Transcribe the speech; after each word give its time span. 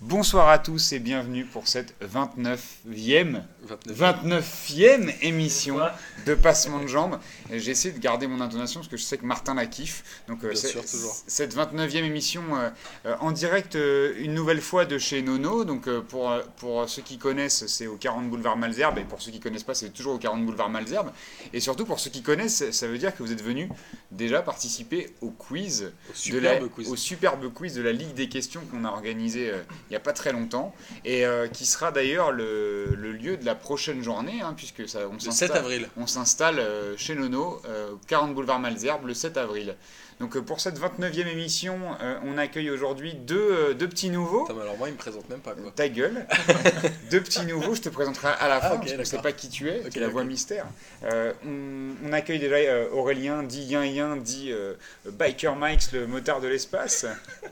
Bonsoir 0.00 0.48
à 0.48 0.60
tous 0.60 0.92
et 0.92 1.00
bienvenue 1.00 1.44
pour 1.44 1.66
cette 1.66 1.92
29e, 2.04 3.42
29e 3.88 5.12
émission 5.22 5.76
de 6.24 6.34
Passement 6.36 6.78
de 6.80 6.86
Jambes. 6.86 7.18
J'essaie 7.52 7.90
de 7.90 7.98
garder 7.98 8.28
mon 8.28 8.40
intonation 8.40 8.78
parce 8.78 8.88
que 8.88 8.96
je 8.96 9.02
sais 9.02 9.18
que 9.18 9.26
Martin 9.26 9.54
la 9.54 9.66
kiffe. 9.66 10.04
Donc 10.28 10.44
euh, 10.44 10.50
Bien 10.52 10.56
sûr, 10.56 10.82
toujours. 10.82 11.16
cette 11.26 11.56
29e 11.56 12.04
émission 12.04 12.42
euh, 12.56 12.70
euh, 13.06 13.16
en 13.18 13.32
direct 13.32 13.74
euh, 13.74 14.14
une 14.20 14.34
nouvelle 14.34 14.60
fois 14.60 14.84
de 14.84 14.98
chez 14.98 15.20
Nono. 15.20 15.64
Donc 15.64 15.88
euh, 15.88 16.00
pour, 16.00 16.32
pour 16.58 16.88
ceux 16.88 17.02
qui 17.02 17.18
connaissent, 17.18 17.66
c'est 17.66 17.88
au 17.88 17.96
40 17.96 18.30
boulevard 18.30 18.56
Malzerbe 18.56 18.98
et 18.98 19.04
pour 19.04 19.20
ceux 19.20 19.32
qui 19.32 19.40
connaissent 19.40 19.64
pas, 19.64 19.74
c'est 19.74 19.90
toujours 19.90 20.14
au 20.14 20.18
40 20.18 20.46
boulevard 20.46 20.70
Malzerbe. 20.70 21.10
Et 21.52 21.58
surtout 21.58 21.84
pour 21.84 21.98
ceux 21.98 22.10
qui 22.10 22.22
connaissent, 22.22 22.70
ça 22.70 22.86
veut 22.86 22.98
dire 22.98 23.16
que 23.16 23.24
vous 23.24 23.32
êtes 23.32 23.42
venus 23.42 23.68
déjà 24.12 24.42
participer 24.42 25.12
au 25.22 25.30
quiz 25.30 25.90
Au 26.10 26.30
de 26.32 26.38
la- 26.38 26.52
superbe 26.54 26.70
quiz. 26.70 26.88
au 26.88 26.94
superbe 26.94 27.52
quiz 27.52 27.74
de 27.74 27.82
la 27.82 27.90
Ligue 27.92 28.14
des 28.14 28.28
questions 28.28 28.60
qu'on 28.70 28.84
a 28.84 28.90
organisé 28.90 29.50
il 29.88 29.92
n'y 29.92 29.96
a 29.96 30.00
pas 30.00 30.12
très 30.12 30.32
longtemps 30.32 30.74
et 31.04 31.24
euh, 31.24 31.48
qui 31.48 31.64
sera 31.64 31.90
d'ailleurs 31.92 32.30
le, 32.30 32.94
le 32.94 33.12
lieu 33.12 33.36
de 33.38 33.44
la 33.46 33.54
prochaine 33.54 34.02
journée 34.02 34.40
hein, 34.42 34.52
puisque 34.56 34.88
ça, 34.88 35.00
on 35.08 35.14
Le 35.14 35.18
7 35.18 35.32
s'installe 35.32 35.56
avril. 35.56 35.88
on 35.96 36.06
s'installe 36.06 36.58
euh, 36.58 36.96
chez 36.96 37.14
Nono, 37.14 37.60
euh, 37.66 37.92
40 38.06 38.34
boulevard 38.34 38.58
Malzerbe, 38.60 39.06
le 39.06 39.14
7 39.14 39.36
avril. 39.38 39.76
Donc 40.20 40.36
euh, 40.36 40.42
pour 40.42 40.58
cette 40.60 40.80
29e 40.80 41.28
émission, 41.28 41.78
euh, 42.02 42.18
on 42.24 42.38
accueille 42.38 42.70
aujourd'hui 42.70 43.14
deux, 43.14 43.36
euh, 43.38 43.74
deux 43.74 43.88
petits 43.88 44.10
nouveaux. 44.10 44.48
Mais 44.52 44.62
alors 44.62 44.76
moi, 44.76 44.88
il 44.88 44.92
me 44.94 44.98
présente 44.98 45.28
même 45.28 45.38
pas 45.38 45.52
quoi. 45.52 45.70
Ta 45.74 45.88
gueule. 45.88 46.26
Deux 47.10 47.20
petits 47.22 47.46
nouveaux, 47.46 47.74
je 47.74 47.80
te 47.82 47.88
présenterai 47.88 48.28
à 48.38 48.48
la 48.48 48.60
fin, 48.60 48.68
Ah, 48.72 48.74
ok, 48.74 48.80
parce 48.80 48.92
que 48.92 48.98
je 48.98 49.04
sais 49.04 49.18
pas 49.18 49.32
qui 49.32 49.48
tu 49.48 49.68
es, 49.70 49.80
Ok, 49.84 49.90
tu 49.90 49.98
es 49.98 50.00
la 50.00 50.08
voix 50.08 50.24
mystère. 50.24 50.66
Euh, 51.04 51.32
on, 51.46 52.08
on 52.08 52.12
accueille 52.12 52.38
déjà 52.40 52.56
euh, 52.56 52.88
Aurélien, 52.92 53.42
dit 53.44 53.62
Yin 53.62 53.84
Yin, 53.84 54.20
dit 54.20 54.50
euh, 54.52 54.74
Biker 55.10 55.54
Mike, 55.56 55.92
le 55.92 56.06
motard 56.06 56.40
de 56.40 56.48
l'espace. 56.48 57.06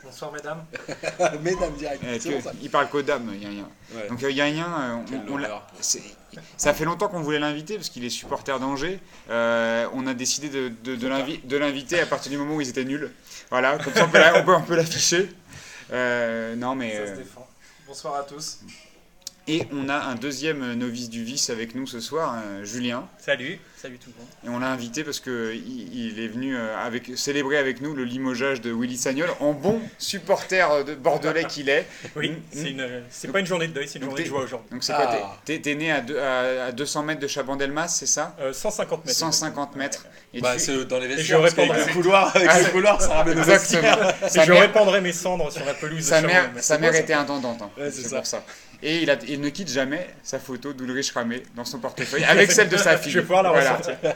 Bonsoir 0.05 0.33
mesdames. 0.33 0.65
Mesdames 1.43 1.73
direct. 1.79 2.03
Euh, 2.05 2.19
que- 2.19 2.29
bon, 2.31 2.41
ça 2.43 2.53
il 2.61 2.71
parle 2.71 2.89
qu'aux 2.89 3.03
dames, 3.03 3.33
Yin 3.41 3.53
Yin. 3.53 3.67
Ouais. 3.95 4.09
Donc 4.09 4.23
euh, 4.23 4.31
Yin, 4.31 4.59
euh, 4.59 4.97
on- 5.29 5.33
on 5.35 5.37
l'a- 5.37 5.67
ça 6.57 6.75
fait 6.75 6.85
longtemps 6.85 7.09
qu'on 7.09 7.21
voulait 7.21 7.39
l'inviter 7.39 7.77
parce 7.77 7.89
qu'il 7.89 8.05
est 8.05 8.11
supporter 8.11 8.59
d'Angers. 8.59 8.99
Euh, 9.31 9.89
on 9.95 10.07
a 10.07 10.15
décidé 10.15 10.49
de, 10.49 10.73
de, 10.83 10.97
de 10.97 11.09
l'invi- 11.09 11.41
de 11.45 11.57
l'inviter 11.57 12.01
à 12.01 12.07
partir 12.07 12.31
du 12.31 12.39
moment 12.39 12.57
où 12.57 12.61
ils 12.61 12.69
étaient 12.69 12.85
nuls. 12.85 13.11
Voilà, 13.51 13.79
comme 13.79 13.95
ça 13.95 14.05
on 14.05 14.09
peut, 14.11 14.19
on 14.35 14.45
peut, 14.45 14.55
on 14.55 14.63
peut 14.63 14.77
l'afficher. 14.77 15.31
Euh, 15.93 16.57
non 16.57 16.75
mais... 16.75 16.93
Ça 16.95 16.99
euh, 17.03 17.15
se 17.15 17.21
défend. 17.21 17.49
Bonsoir 17.87 18.17
à 18.17 18.23
tous. 18.25 18.59
Et 19.49 19.63
on 19.73 19.89
a 19.89 19.95
un 19.95 20.17
deuxième 20.17 20.75
novice 20.75 21.09
du 21.09 21.23
vice 21.23 21.51
avec 21.51 21.75
nous 21.77 21.87
ce 21.87 22.01
soir, 22.01 22.35
euh, 22.45 22.65
Julien. 22.65 23.07
Salut. 23.19 23.61
Salut 23.77 23.99
tout 23.99 24.11
le 24.17 24.19
monde. 24.21 24.29
Et 24.45 24.49
on 24.57 24.59
l'a 24.59 24.73
invité 24.73 25.05
parce 25.05 25.21
que 25.21 25.53
il, 25.55 25.95
il 26.15 26.19
est 26.21 26.27
venu 26.27 26.57
euh, 26.57 26.77
avec, 26.79 27.13
célébrer 27.17 27.57
avec 27.59 27.81
nous 27.81 27.95
le 27.95 28.03
limogeage 28.05 28.61
de 28.61 28.73
Willy 28.73 28.97
Sagnol 28.97 29.29
en 29.39 29.53
bon 29.53 29.81
supporter 29.99 30.69
euh, 30.73 30.83
de 30.83 30.95
bordelais 30.97 31.45
qu'il 31.45 31.69
est. 31.69 31.87
Oui, 32.17 32.33
Mm, 32.55 32.79
c'est 33.11 33.29
pas 33.31 33.39
une 33.41 33.47
journée 33.47 33.69
de 33.69 33.73
deuil, 33.75 33.87
c'est 33.87 33.99
une 33.99 34.07
journée 34.07 34.23
de 34.25 34.29
joie 34.29 34.41
aujourd'hui. 34.43 34.69
Donc 34.73 34.83
c'est 34.83 34.95
quoi 34.95 35.09
Ah. 35.09 35.37
T'es 35.45 35.55
t'es- 35.57 35.63
t'es 35.63 35.75
né 35.77 35.93
à, 35.93 36.01
deux- 36.01 36.19
à, 36.19 36.67
à 36.67 36.73
200 36.73 37.03
mètres 37.05 37.21
de 37.21 37.27
Chabandelmas, 37.29 37.89
c'est 37.89 38.07
ça? 38.07 38.35
Euh, 38.41 38.53
150 38.53 39.05
mètres. 39.05 39.17
150 39.19 39.77
mètres. 39.77 40.07
Et 40.35 40.41
Bah, 40.41 40.55
tu- 40.55 40.61
c'est 40.61 40.85
dans 40.87 40.99
les 40.99 41.11
je 41.11 41.17
vestiaires. 41.17 41.41
parce 41.41 41.55
qu'avec 41.55 41.71
répondrai. 41.73 41.87
le 41.93 41.93
couloir, 42.03 42.35
avec 42.37 42.49
Ah, 42.51 42.61
le 42.61 42.67
couloir, 42.71 43.01
ça 43.01 43.15
ramène 43.15 43.39
Exactement. 43.39 43.83
Et 43.83 44.41
je 44.47 44.53
mère, 44.53 44.61
répandrai 44.63 45.01
mes 45.01 45.13
cendres 45.13 45.53
sur 45.53 45.65
la 45.65 45.75
pelouse 45.75 46.03
sa 46.03 46.23
de 46.23 46.27
mère, 46.27 46.51
sa 46.61 46.79
mère 46.79 46.95
était 46.95 47.13
intendante. 47.13 47.61
hein. 47.63 47.71
Ouais, 47.79 47.91
c'est 47.91 48.03
c'est 48.03 48.09
ça. 48.09 48.17
pour 48.17 48.27
ça. 48.27 48.45
Et 48.83 48.99
il, 49.03 49.11
a, 49.11 49.17
il 49.27 49.41
ne 49.41 49.49
quitte 49.49 49.71
jamais 49.71 50.07
sa 50.23 50.39
photo 50.39 50.73
d'Ulrich 50.73 51.11
Ramé 51.13 51.43
dans 51.55 51.65
son 51.65 51.79
portefeuille 51.79 52.25
avec 52.25 52.53
celle 52.53 52.69
de 52.69 52.77
sa 52.77 52.97
fille. 52.99 53.11
Je 53.13 53.19
vais 53.21 53.25
pouvoir 53.25 53.43
la 53.43 53.51
Voilà. 53.51 53.77
ressortir. 53.77 54.13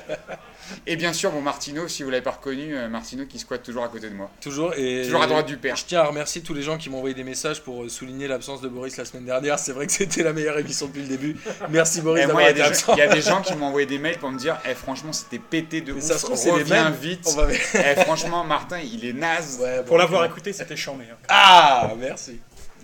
Et 0.87 0.95
bien 0.95 1.13
sûr, 1.13 1.33
bon 1.33 1.41
Martino, 1.41 1.89
si 1.89 2.05
vous 2.05 2.11
l'avez 2.11 2.23
pas 2.23 2.31
reconnu, 2.31 2.77
euh, 2.77 2.89
Martino 2.89 3.27
qui 3.27 3.41
squatte 3.41 3.65
toujours 3.65 3.83
à 3.83 3.89
côté 3.89 4.09
de 4.09 4.15
moi. 4.15 4.31
Toujours 4.41 4.73
et 4.77 5.03
Toujours 5.05 5.21
à 5.23 5.27
droite 5.27 5.47
du 5.47 5.57
père. 5.57 5.75
Je 5.75 5.85
tiens 5.85 6.01
à 6.01 6.05
remercier 6.05 6.43
tous 6.43 6.55
les 6.55 6.63
gens 6.63 6.79
qui 6.79 6.89
m'ont 6.91 6.99
envoyé 6.99 7.15
des 7.15 7.25
messages 7.25 7.61
pour 7.61 7.83
euh, 7.83 7.89
souligner 7.89 8.29
l'absence 8.29 8.61
de 8.61 8.69
Boris 8.69 8.97
la 8.97 9.05
semaine 9.05 9.25
dernière. 9.25 9.59
C'est 9.59 9.73
vrai 9.73 9.87
que 9.87 9.93
c'était 9.93 10.23
la 10.23 10.33
meilleure 10.33 10.59
émission 10.59 10.87
depuis 10.87 11.03
le 11.03 11.09
début. 11.09 11.37
Merci 11.71 12.03
Boris 12.03 12.25
d'avoir 12.25 12.45
a 12.45 12.53
des 12.53 12.61
été 12.61 12.63
gens- 12.63 12.69
absent. 12.69 12.93
il 12.95 12.99
y 12.99 13.03
a 13.03 13.09
des 13.09 13.21
gens 13.21 13.41
qui 13.43 13.55
m'ont 13.57 13.67
envoyé 13.67 13.87
des 13.87 13.99
mails 13.99 14.19
pour 14.19 14.31
me 14.31 14.39
dire 14.39 14.61
eh, 14.69 14.75
franchement, 14.75 15.13
c'était 15.13 15.41
pété 15.41 15.81
de 15.81 15.93
Mais 15.93 15.99
ouf. 15.99 16.05
ça 16.05 16.19
se 16.19 16.27
trouve, 16.27 16.37
c'est 16.37 16.53
mêmes. 16.53 16.93
vite. 16.93 17.25
On 17.27 17.35
va... 17.35 17.49
Eh, 17.53 18.01
franchement, 18.03 18.45
Martin, 18.45 18.79
il 18.79 19.05
est 19.05 19.13
naze. 19.13 19.59
Ouais, 19.61 19.79
bon. 19.79 19.85
Pour 19.87 19.99
l'avoir 19.99 20.25
écouté, 20.25 20.53
c'était 20.53 20.77
chambé. 20.77 21.05
hein. 21.11 21.17
Ah, 21.29 21.91
merci. 21.99 22.39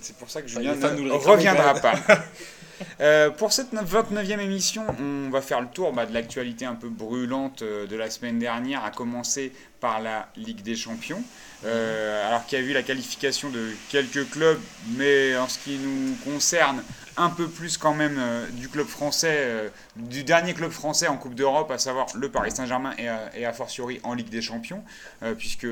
C'est 0.07 0.17
pour 0.17 0.31
ça 0.31 0.41
que 0.41 0.47
Julien 0.47 0.77
ne 0.77 1.01
nous 1.01 1.19
reviendra 1.19 1.75
pas. 1.75 1.95
Euh, 3.01 3.31
pour 3.31 3.55
cette 3.55 3.73
29e 3.73 4.39
émission, 4.39 4.85
on 5.01 5.31
va 5.31 5.41
faire 5.41 5.63
le 5.63 5.67
tour 5.67 5.95
bah, 5.95 6.05
de 6.05 6.13
l'actualité 6.13 6.67
un 6.67 6.75
peu 6.75 6.91
brûlante 6.91 7.63
euh, 7.63 7.87
de 7.87 7.97
la 7.97 8.11
semaine 8.11 8.39
dernière, 8.39 8.85
à 8.85 8.91
commencer 8.91 9.51
par 9.81 10.03
la 10.03 10.29
Ligue 10.37 10.61
des 10.61 10.77
Champions. 10.77 11.23
Euh, 11.65 12.29
alors 12.29 12.45
qu'il 12.45 12.59
y 12.59 12.63
a 12.63 12.65
eu 12.67 12.75
la 12.75 12.83
qualification 12.83 13.49
de 13.49 13.71
quelques 13.89 14.29
clubs, 14.29 14.61
mais 14.95 15.35
en 15.39 15.49
ce 15.49 15.59
qui 15.59 15.79
nous 15.79 16.17
concerne, 16.31 16.83
un 17.19 17.31
peu 17.31 17.49
plus 17.49 17.79
quand 17.79 17.95
même 17.95 18.17
euh, 18.19 18.47
du 18.51 18.69
club 18.69 18.87
français, 18.87 19.37
euh, 19.39 19.69
du 19.97 20.23
dernier 20.25 20.53
club 20.55 20.71
français 20.71 21.07
en 21.09 21.17
Coupe 21.17 21.35
d'Europe, 21.35 21.71
à 21.71 21.79
savoir 21.79 22.07
le 22.15 22.31
Paris 22.31 22.51
Saint-Germain 22.51 22.93
et, 22.99 23.09
a- 23.09 23.31
et 23.37 23.47
a 23.47 23.53
fortiori 23.53 24.01
en 24.03 24.15
Ligue 24.15 24.29
des 24.29 24.43
Champions, 24.43 24.83
euh, 25.23 25.35
puisque 25.35 25.67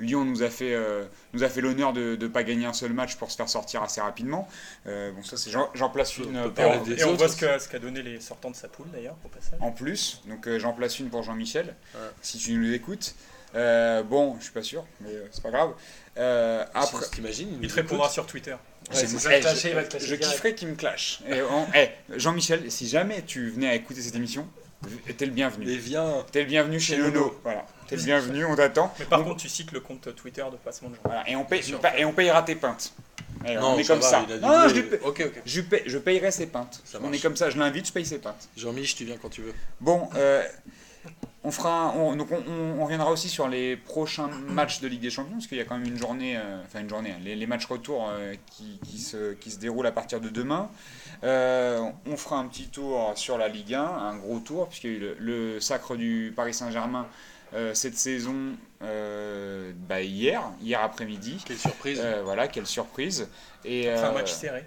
Lyon 0.00 0.24
nous 0.24 0.42
a 0.42 0.50
fait, 0.50 0.74
euh, 0.74 1.04
nous 1.32 1.42
a 1.42 1.48
fait 1.48 1.60
l'honneur 1.60 1.92
de 1.92 2.16
ne 2.20 2.26
pas 2.28 2.42
gagner 2.42 2.66
un 2.66 2.72
seul 2.72 2.92
match 2.92 3.16
pour 3.16 3.30
se 3.30 3.36
faire 3.36 3.48
sortir 3.48 3.82
assez 3.82 4.00
rapidement. 4.00 4.46
Euh, 4.86 5.10
bon, 5.12 5.22
ça, 5.22 5.36
c'est 5.36 5.50
j'en 5.50 5.88
place 5.90 6.18
une 6.18 6.36
On 6.36 6.52
euh, 6.58 6.78
des 6.84 7.00
Et 7.00 7.04
on 7.04 7.14
voit 7.14 7.28
ce 7.28 7.36
qu'a 7.36 7.58
ce 7.58 7.68
qu'a 7.68 7.78
donné 7.78 8.02
les 8.02 8.20
sortants 8.20 8.50
de 8.50 8.56
sa 8.56 8.68
poule 8.68 8.88
d'ailleurs, 8.92 9.16
au 9.24 9.28
passage. 9.28 9.58
en 9.60 9.70
plus. 9.72 10.20
Donc 10.26 10.46
euh, 10.46 10.58
j'en 10.58 10.72
place 10.72 10.98
une 10.98 11.08
pour 11.08 11.22
Jean-Michel, 11.22 11.74
Ouais. 11.94 12.00
si 12.22 12.38
tu 12.38 12.52
nous 12.54 12.72
écoutes. 12.72 13.14
Euh, 13.56 14.04
bon, 14.04 14.36
je 14.38 14.44
suis 14.44 14.52
pas 14.52 14.62
sûr, 14.62 14.84
mais 15.00 15.10
euh, 15.10 15.26
c'est 15.32 15.42
pas 15.42 15.50
grave. 15.50 15.72
Euh, 16.18 16.64
après, 16.72 17.04
t'imagines, 17.10 17.58
il 17.60 17.68
te 17.68 17.74
répondra 17.74 18.08
sur 18.08 18.24
Twitter. 18.26 18.54
Ouais, 18.92 19.00
eh, 19.02 19.06
ça. 19.06 19.54
je- 19.54 19.86
clasher, 19.88 20.18
kifferais 20.18 20.54
qu'il 20.54 20.68
me 20.68 20.74
clash. 20.74 21.20
Et 21.28 21.42
on- 21.42 21.66
eh, 21.74 21.90
Jean-Michel, 22.16 22.70
si 22.70 22.88
jamais 22.88 23.22
tu 23.26 23.50
venais 23.50 23.68
à 23.68 23.74
écouter 23.74 24.00
cette 24.02 24.16
émission, 24.16 24.48
t'es 25.16 25.26
le 25.26 25.32
bienvenu. 25.32 25.66
Mais 25.66 25.76
viens. 25.76 26.24
T'es 26.32 26.40
le 26.40 26.46
bienvenu 26.46 26.80
chez 26.80 26.96
Nono. 26.96 27.10
Nono. 27.12 27.40
Voilà, 27.44 27.66
t'es 27.86 27.96
le 27.96 28.02
bienvenu, 28.02 28.44
on 28.46 28.56
t'attend. 28.56 28.92
Mais 28.98 29.04
par 29.04 29.20
Donc, 29.20 29.28
contre, 29.28 29.42
tu 29.42 29.48
cites 29.48 29.70
le 29.72 29.80
compte 29.80 30.14
Twitter 30.16 30.44
de 30.50 30.56
Passement 30.56 30.88
de 30.88 30.94
Jambes. 30.94 31.04
voilà, 31.04 31.28
et 31.28 31.36
on 31.36 31.44
paye, 31.44 31.62
sûr. 31.62 31.80
et 31.96 32.04
on 32.04 32.12
payera 32.12 32.42
tes 32.42 32.54
pintes. 32.56 32.92
Eh, 33.46 33.56
on 33.58 33.78
est 33.78 33.84
ça 33.84 33.94
comme 33.94 34.02
va, 34.02 34.08
ça. 34.10 34.26
Non, 34.42 34.66
oui. 34.66 34.72
je, 34.74 34.80
paye- 34.82 35.00
Ok, 35.04 35.22
ok. 35.26 35.42
je, 35.46 35.60
paye- 35.62 35.82
je 35.86 35.98
payerai 35.98 36.30
ses 36.30 36.46
pintes. 36.46 36.80
Ça 36.84 36.98
on 37.02 37.12
est 37.12 37.18
comme 37.20 37.36
ça, 37.36 37.48
je 37.48 37.58
l'invite, 37.58 37.86
je 37.86 37.92
paye 37.92 38.04
ses 38.04 38.18
pintes. 38.18 38.48
Jean-Mich, 38.56 38.96
tu 38.96 39.04
viens 39.04 39.16
quand 39.20 39.30
tu 39.30 39.40
veux. 39.42 39.54
Bon, 39.80 40.08
euh, 40.16 40.42
on 41.42 41.50
fera, 41.50 41.94
on, 41.96 42.16
donc 42.16 42.30
on, 42.32 42.42
on- 42.50 42.80
on 42.80 42.84
reviendra 42.84 43.10
aussi 43.10 43.28
sur 43.28 43.48
les 43.48 43.76
prochains 43.76 44.28
matchs 44.28 44.80
de 44.80 44.88
Ligue 44.88 45.00
des 45.00 45.10
Champions, 45.10 45.32
parce 45.34 45.46
qu'il 45.46 45.56
y 45.58 45.60
a 45.60 45.64
quand 45.64 45.78
même 45.78 45.86
une 45.86 45.96
journée, 45.98 46.36
euh, 46.36 46.62
enfin 46.64 46.80
une 46.80 46.88
journée, 46.88 47.12
hein, 47.12 47.20
les, 47.24 47.34
les 47.34 47.46
matchs 47.46 47.66
retour 47.66 48.08
euh, 48.10 48.34
qui, 48.50 48.78
qui 48.84 48.98
se, 48.98 49.32
qui 49.34 49.50
se 49.50 49.58
déroulent 49.58 49.86
à 49.86 49.92
partir 49.92 50.20
de 50.20 50.28
demain. 50.28 50.70
Euh, 51.24 51.80
on 52.06 52.16
fera 52.16 52.36
un 52.38 52.46
petit 52.46 52.68
tour 52.68 53.12
sur 53.16 53.38
la 53.38 53.48
Ligue 53.48 53.74
1, 53.74 53.82
un 53.82 54.16
gros 54.16 54.38
tour, 54.40 54.68
puisqu'il 54.68 54.90
y 54.90 54.94
a 54.94 54.96
eu 54.96 55.00
le, 55.00 55.16
le 55.18 55.60
sacre 55.60 55.96
du 55.96 56.32
Paris 56.36 56.54
Saint-Germain 56.54 57.06
euh, 57.52 57.74
cette 57.74 57.96
saison 57.98 58.36
euh, 58.82 59.72
bah, 59.88 60.02
hier, 60.02 60.42
hier 60.62 60.80
après-midi. 60.82 61.42
Quelle 61.44 61.58
surprise. 61.58 62.00
Euh, 62.02 62.22
voilà, 62.24 62.46
quelle 62.48 62.66
surprise. 62.66 63.28
Et, 63.64 63.82
C'est 63.84 63.90
un 64.04 64.12
match 64.12 64.32
serré. 64.32 64.64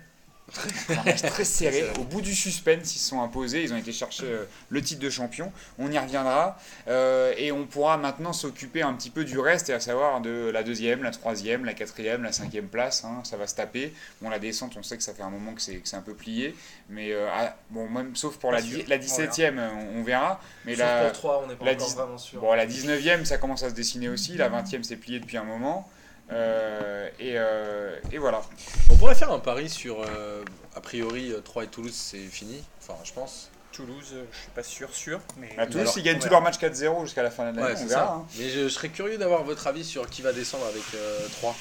Un 0.89 1.03
match 1.03 1.21
très 1.21 1.43
serré. 1.45 1.85
Au 1.99 2.03
bout 2.03 2.21
du 2.21 2.33
suspense, 2.35 2.95
ils 2.95 2.99
se 2.99 3.09
sont 3.09 3.21
imposés. 3.21 3.63
Ils 3.63 3.73
ont 3.73 3.77
été 3.77 3.91
chercher 3.91 4.25
euh, 4.25 4.43
le 4.69 4.81
titre 4.81 5.01
de 5.01 5.09
champion. 5.09 5.51
On 5.79 5.91
y 5.91 5.97
reviendra. 5.97 6.57
Euh, 6.87 7.33
et 7.37 7.51
on 7.51 7.65
pourra 7.65 7.97
maintenant 7.97 8.33
s'occuper 8.33 8.81
un 8.81 8.93
petit 8.93 9.09
peu 9.09 9.23
du 9.23 9.39
reste, 9.39 9.69
et 9.69 9.73
à 9.73 9.79
savoir 9.79 10.21
de 10.21 10.49
la 10.53 10.63
deuxième, 10.63 11.01
la 11.03 11.11
troisième, 11.11 11.65
la 11.65 11.73
quatrième, 11.73 12.23
la 12.23 12.31
cinquième 12.31 12.67
place. 12.67 13.03
hein. 13.03 13.21
ça 13.23 13.37
va 13.37 13.47
se 13.47 13.55
taper. 13.55 13.93
Bon, 14.21 14.29
la 14.29 14.39
descente, 14.39 14.73
on 14.77 14.83
sait 14.83 14.97
que 14.97 15.03
ça 15.03 15.13
fait 15.13 15.23
un 15.23 15.29
moment 15.29 15.53
que 15.53 15.61
c'est 15.61 15.75
que 15.75 15.87
c'est 15.87 15.95
un 15.97 16.01
peu 16.01 16.13
plié. 16.13 16.55
Mais 16.89 17.11
euh, 17.13 17.27
ah, 17.33 17.55
bon, 17.69 17.87
même 17.89 18.15
sauf 18.15 18.37
pour 18.37 18.51
la, 18.51 18.61
dix- 18.61 18.85
la 18.87 18.97
17e, 18.97 19.57
on, 19.57 19.99
on 19.99 20.03
verra. 20.03 20.39
Mais 20.65 20.73
Sauf 20.75 20.85
la, 20.85 21.03
pour 21.05 21.11
3, 21.13 21.41
on 21.43 21.47
n'est 21.47 21.55
pas 21.55 21.65
la 21.65 21.71
encore 21.73 21.87
dix- 21.87 21.95
vraiment 21.95 22.17
sûr. 22.17 22.39
bon, 22.41 22.53
la 22.53 22.67
19e, 22.67 23.25
ça 23.25 23.37
commence 23.37 23.63
à 23.63 23.69
se 23.69 23.75
dessiner 23.75 24.09
aussi. 24.09 24.35
La 24.37 24.49
20e, 24.49 24.83
c'est 24.83 24.97
plié 24.97 25.19
depuis 25.19 25.37
un 25.37 25.43
moment. 25.43 25.89
Euh, 26.31 27.09
et, 27.19 27.33
euh, 27.35 27.95
et 28.11 28.17
voilà. 28.17 28.41
On 28.89 28.95
pourrait 28.95 29.15
faire 29.15 29.31
un 29.31 29.39
pari 29.39 29.69
sur, 29.69 30.01
euh, 30.01 30.43
a 30.75 30.81
priori, 30.81 31.31
euh, 31.31 31.41
3 31.41 31.65
et 31.65 31.67
Toulouse, 31.67 31.93
c'est 31.93 32.17
fini. 32.19 32.63
Enfin, 32.81 32.95
je 33.03 33.11
pense. 33.13 33.49
Toulouse, 33.71 34.13
je 34.31 34.37
suis 34.37 34.49
pas 34.55 34.63
sûr, 34.63 34.93
sûr. 34.93 35.19
Mais 35.37 35.49
À 35.57 35.65
tous, 35.67 35.79
alors, 35.79 35.97
ils 35.97 36.03
gagnent 36.03 36.17
on 36.17 36.19
tous 36.19 36.29
leurs 36.29 36.41
matchs 36.41 36.59
4-0 36.59 37.01
jusqu'à 37.05 37.23
la 37.23 37.31
fin 37.31 37.51
de 37.51 37.57
l'année. 37.57 37.73
Ouais, 37.73 37.79
on 37.81 37.85
verra. 37.87 38.13
hein. 38.13 38.25
Mais 38.37 38.49
je, 38.49 38.61
je 38.61 38.67
serais 38.69 38.89
curieux 38.89 39.17
d'avoir 39.17 39.43
votre 39.43 39.65
avis 39.67 39.83
sur 39.83 40.07
qui 40.09 40.21
va 40.21 40.31
descendre 40.31 40.65
avec 40.65 40.83
euh, 40.95 41.27
3. 41.39 41.55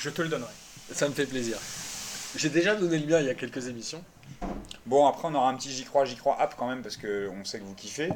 je 0.00 0.10
te 0.10 0.22
le 0.22 0.28
donnerai. 0.28 0.52
Ça 0.92 1.08
me 1.08 1.14
fait 1.14 1.26
plaisir. 1.26 1.56
J'ai 2.36 2.48
déjà 2.50 2.76
donné 2.76 2.98
le 2.98 3.06
mien 3.06 3.18
il 3.20 3.26
y 3.26 3.30
a 3.30 3.34
quelques 3.34 3.66
émissions. 3.68 4.02
Bon, 4.86 5.06
après, 5.06 5.26
on 5.28 5.34
aura 5.34 5.48
un 5.50 5.54
petit 5.56 5.72
j'y 5.72 5.84
crois, 5.84 6.04
j'y 6.04 6.16
crois 6.16 6.40
app 6.40 6.54
quand 6.56 6.68
même, 6.68 6.82
parce 6.82 6.96
qu'on 6.96 7.44
sait 7.44 7.58
que 7.58 7.64
vous 7.64 7.74
kiffez. 7.74 8.08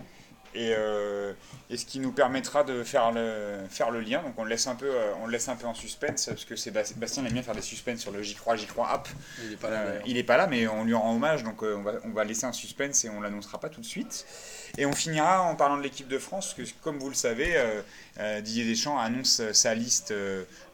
Et, 0.56 0.72
euh, 0.76 1.32
et 1.68 1.76
ce 1.76 1.84
qui 1.84 1.98
nous 1.98 2.12
permettra 2.12 2.62
de 2.62 2.84
faire 2.84 3.10
le, 3.10 3.56
faire 3.68 3.90
le 3.90 4.00
lien. 4.00 4.22
Donc 4.22 4.34
on 4.38 4.44
le 4.44 4.50
laisse 4.50 4.68
un 4.68 4.76
peu, 4.76 4.86
euh, 4.88 5.12
on 5.20 5.26
le 5.26 5.32
laisse 5.32 5.48
un 5.48 5.56
peu 5.56 5.66
en 5.66 5.74
suspense 5.74 6.26
parce 6.26 6.44
que 6.44 6.54
Bastien 6.96 7.24
aime 7.24 7.32
bien 7.32 7.42
faire 7.42 7.56
des 7.56 7.60
suspens 7.62 7.96
sur 7.98 8.12
le 8.12 8.22
J'y 8.22 8.36
crois, 8.36 8.54
J'y 8.54 8.66
crois 8.66 8.88
app. 8.90 9.08
Il 9.44 9.52
est 9.54 9.56
pas 9.56 9.70
là. 9.70 9.80
Euh, 9.80 10.00
n'est 10.06 10.22
pas 10.22 10.36
là, 10.36 10.46
mais 10.46 10.68
on 10.68 10.84
lui 10.84 10.94
rend 10.94 11.12
hommage, 11.12 11.42
donc 11.42 11.62
euh, 11.64 11.74
on, 11.76 11.82
va, 11.82 11.94
on 12.04 12.10
va 12.10 12.22
laisser 12.22 12.44
un 12.46 12.52
suspense 12.52 13.04
et 13.04 13.08
on 13.10 13.20
l'annoncera 13.20 13.58
pas 13.58 13.68
tout 13.68 13.80
de 13.80 13.86
suite. 13.86 14.26
Et 14.78 14.86
on 14.86 14.92
finira 14.92 15.42
en 15.42 15.56
parlant 15.56 15.76
de 15.76 15.82
l'équipe 15.82 16.06
de 16.08 16.18
France, 16.18 16.54
parce 16.56 16.70
que 16.70 16.76
comme 16.82 16.98
vous 16.98 17.08
le 17.08 17.14
savez, 17.16 17.54
euh, 18.18 18.40
Didier 18.40 18.64
Deschamps 18.64 18.98
annonce 18.98 19.42
sa 19.52 19.74
liste 19.74 20.14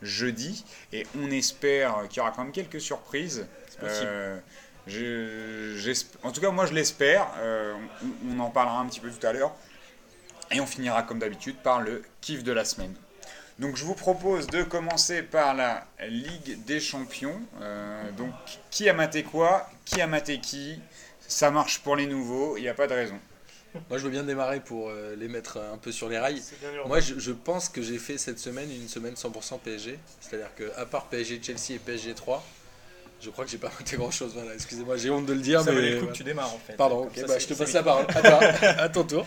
jeudi, 0.03 0.65
et 0.93 1.07
on 1.19 1.31
espère 1.31 2.03
qu'il 2.09 2.19
y 2.19 2.21
aura 2.21 2.31
quand 2.33 2.43
même 2.45 2.53
quelques 2.53 2.81
surprises. 2.83 3.47
possible. 3.79 4.43
Je- 4.87 5.77
j'esp- 5.79 6.17
en 6.23 6.33
tout 6.33 6.41
cas, 6.41 6.51
moi 6.51 6.67
je 6.67 6.73
l'espère. 6.73 7.27
Euh, 7.39 7.75
on, 8.03 8.37
on 8.37 8.41
en 8.41 8.51
parlera 8.51 8.81
un 8.81 8.87
petit 8.87 9.01
peu 9.01 9.11
tout 9.11 9.25
à 9.27 9.33
l'heure. 9.33 9.55
Et 10.53 10.61
on 10.61 10.67
finira 10.67 11.03
comme 11.03 11.19
d'habitude 11.19 11.57
par 11.57 11.81
le 11.81 12.03
kiff 12.21 12.43
de 12.43 12.53
la 12.53 12.65
semaine. 12.65 12.95
Donc 13.59 13.77
je 13.77 13.85
vous 13.85 13.95
propose 13.95 14.47
de 14.47 14.63
commencer 14.63 15.23
par 15.23 15.55
la 15.55 15.87
Ligue 16.09 16.65
des 16.65 16.81
Champions. 16.81 17.41
Euh, 17.61 18.11
donc 18.13 18.33
qui 18.71 18.89
a 18.89 18.93
maté 18.95 19.23
quoi? 19.23 19.69
Qui 19.85 20.01
a 20.01 20.07
maté 20.07 20.41
qui? 20.41 20.81
Ça 21.29 21.51
marche 21.51 21.81
pour 21.81 21.95
les 21.95 22.07
nouveaux, 22.07 22.57
il 22.57 22.63
n'y 22.63 22.69
a 22.69 22.75
pas 22.75 22.87
de 22.87 22.95
raison. 22.95 23.19
Moi, 23.89 23.99
je 23.99 24.03
veux 24.05 24.11
bien 24.11 24.25
démarrer 24.25 24.59
pour 24.59 24.89
euh, 24.89 25.15
les 25.17 25.29
mettre 25.29 25.59
un 25.59 25.77
peu 25.79 25.93
sur 25.93 26.09
les 26.09 26.19
rails. 26.19 26.43
Moi, 26.87 26.99
je, 26.99 27.21
je 27.21 27.31
pense 27.31 27.69
que 27.69 27.83
j'ai 27.83 27.99
fait 27.99 28.19
cette 28.19 28.41
semaine 28.41 28.69
une 28.69 28.89
semaine 28.89 29.15
100% 29.15 29.61
PSG. 29.61 29.97
C'est-à-dire 30.21 30.53
que 30.57 30.73
à 30.77 30.87
part 30.87 31.07
PSG 31.07 31.41
Chelsea 31.41 31.75
et 31.77 31.79
PSG 31.79 32.15
3, 32.15 32.45
je 33.21 33.31
crois 33.31 33.45
que 33.45 33.51
j'ai 33.53 33.59
pas 33.59 33.71
noté 33.79 33.97
grand-chose. 33.97 34.33
Voilà, 34.35 34.55
excusez-moi, 34.55 34.97
j'ai 34.97 35.11
honte 35.11 35.27
de 35.27 35.35
le 35.35 35.41
dire, 35.41 35.61
Ça 35.63 35.71
mais 35.71 35.77
valait 35.77 35.91
le 35.93 36.01
coup 36.01 36.07
que 36.07 36.13
tu 36.13 36.25
démarres 36.25 36.53
en 36.53 36.59
fait. 36.59 36.73
pardon. 36.73 37.03
Comme 37.03 37.09
ok, 37.11 37.17
ça, 37.19 37.27
bah, 37.27 37.39
je 37.39 37.47
te 37.47 37.55
passe 37.55 37.73
la 37.75 37.83
parole. 37.85 38.07
À 38.09 38.23
toi, 38.23 38.39
à 38.43 38.89
ton 38.89 39.05
tour. 39.05 39.27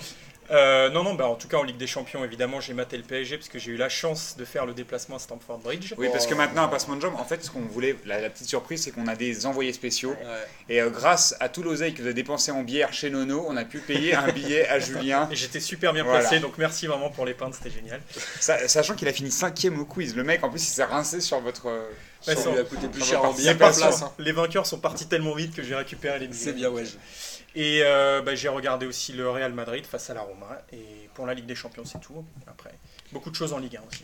Euh, 0.54 0.90
non, 0.92 1.04
non, 1.04 1.16
bah, 1.16 1.28
en 1.28 1.36
tout 1.36 1.48
cas 1.48 1.58
en 1.58 1.64
Ligue 1.64 1.78
des 1.78 1.88
Champions, 1.88 2.24
évidemment, 2.24 2.62
j'ai 2.62 2.74
maté 2.74 2.96
le 2.96 3.04
PSG 3.04 3.38
parce 3.38 3.50
que 3.50 3.58
j'ai 3.60 3.72
eu 3.72 3.76
la 3.78 3.90
chance 3.90 4.36
de 4.38 4.46
faire 4.46 4.66
le 4.66 4.74
déplacement 4.74 5.16
à 5.16 5.20
Stamford 5.20 5.58
Bridge. 5.58 5.94
Oui, 5.98 6.10
parce 6.12 6.28
que 6.28 6.34
Oh. 6.36 6.38
maintenant, 6.38 6.64
à 6.64 6.68
Passement 6.68 6.96
de 6.96 7.02
Jambes, 7.02 7.16
en 7.18 7.26
fait, 7.26 7.44
ce 7.44 7.50
qu'on 7.50 7.62
voulait, 7.62 7.96
la, 8.06 8.22
la 8.22 8.30
petite 8.30 8.48
surprise, 8.48 8.84
c'est 8.84 8.92
qu'on 8.92 9.08
a 9.08 9.16
des 9.16 9.46
envoyés 9.46 9.74
spéciaux. 9.74 10.12
Ouais. 10.12 10.46
Et 10.70 10.82
euh, 10.82 10.90
grâce 10.90 11.36
à 11.40 11.50
tout 11.50 11.64
l'oseille 11.64 11.94
que 11.94 12.00
vous 12.02 12.06
avez 12.08 12.14
dépensé 12.14 12.52
en 12.52 12.62
bière 12.64 12.94
chez 12.94 13.10
Nono, 13.10 13.46
on 13.48 13.58
a 13.58 13.66
pu 13.66 13.80
payer 13.80 14.14
un 14.16 14.32
billet 14.32 14.68
à 14.68 14.80
Julien. 14.80 15.28
Et 15.32 15.36
j'étais 15.36 15.60
super 15.60 15.92
bien 15.92 16.04
Voilà. 16.04 16.20
placé, 16.20 16.40
donc 16.40 16.58
merci 16.60 16.86
vraiment 16.88 17.10
pour 17.10 17.26
les 17.26 17.34
pintes, 17.34 17.56
c'était 17.56 17.72
génial. 17.72 18.02
Sa- 18.40 18.68
sachant 18.68 18.94
qu'il 18.96 19.08
a 19.08 19.14
fini 19.14 19.32
cinquième 19.32 19.80
au 19.80 19.86
quiz. 19.86 20.16
Le 20.16 20.24
mec, 20.24 20.44
en 20.44 20.50
plus, 20.50 20.64
il 20.64 20.72
s'est 20.72 20.84
rincé 20.84 21.20
sur 21.20 21.40
votre. 21.40 21.64
sur- 22.22 22.38
Ça 22.38 22.52
lui 22.52 22.60
a 22.60 22.64
coûté 22.64 22.88
plus 22.88 23.04
cher 23.04 23.24
en 23.24 23.34
bière 23.34 23.58
hein. 23.62 24.12
Les 24.20 24.32
vainqueurs 24.32 24.66
sont 24.68 24.80
partis 24.80 25.08
tellement 25.08 25.34
vite 25.34 25.56
que 25.56 25.64
j'ai 25.64 25.76
récupéré 25.76 26.20
les 26.20 26.28
billets. 26.28 26.44
C'est 26.46 26.54
bien, 26.54 26.70
ouais. 26.70 26.84
Et 27.56 27.82
euh, 27.84 28.22
bah, 28.22 28.34
j'ai 28.36 28.50
regardé 28.50 28.86
aussi 28.88 29.14
le 29.14 29.30
Real 29.30 29.54
Madrid 29.54 29.86
face 29.86 30.10
à 30.10 30.14
la 30.14 30.22
Roma. 30.22 30.60
Et 30.72 31.10
pour 31.14 31.26
la 31.28 31.34
Ligue 31.34 31.46
des 31.46 31.56
Champions, 31.56 31.86
c'est 31.86 32.00
tout. 32.02 32.26
Après, 32.48 32.72
beaucoup 33.12 33.30
de 33.30 33.36
choses 33.36 33.54
en 33.54 33.60
Ligue 33.60 33.78
1 33.78 33.82
aussi. 33.88 34.04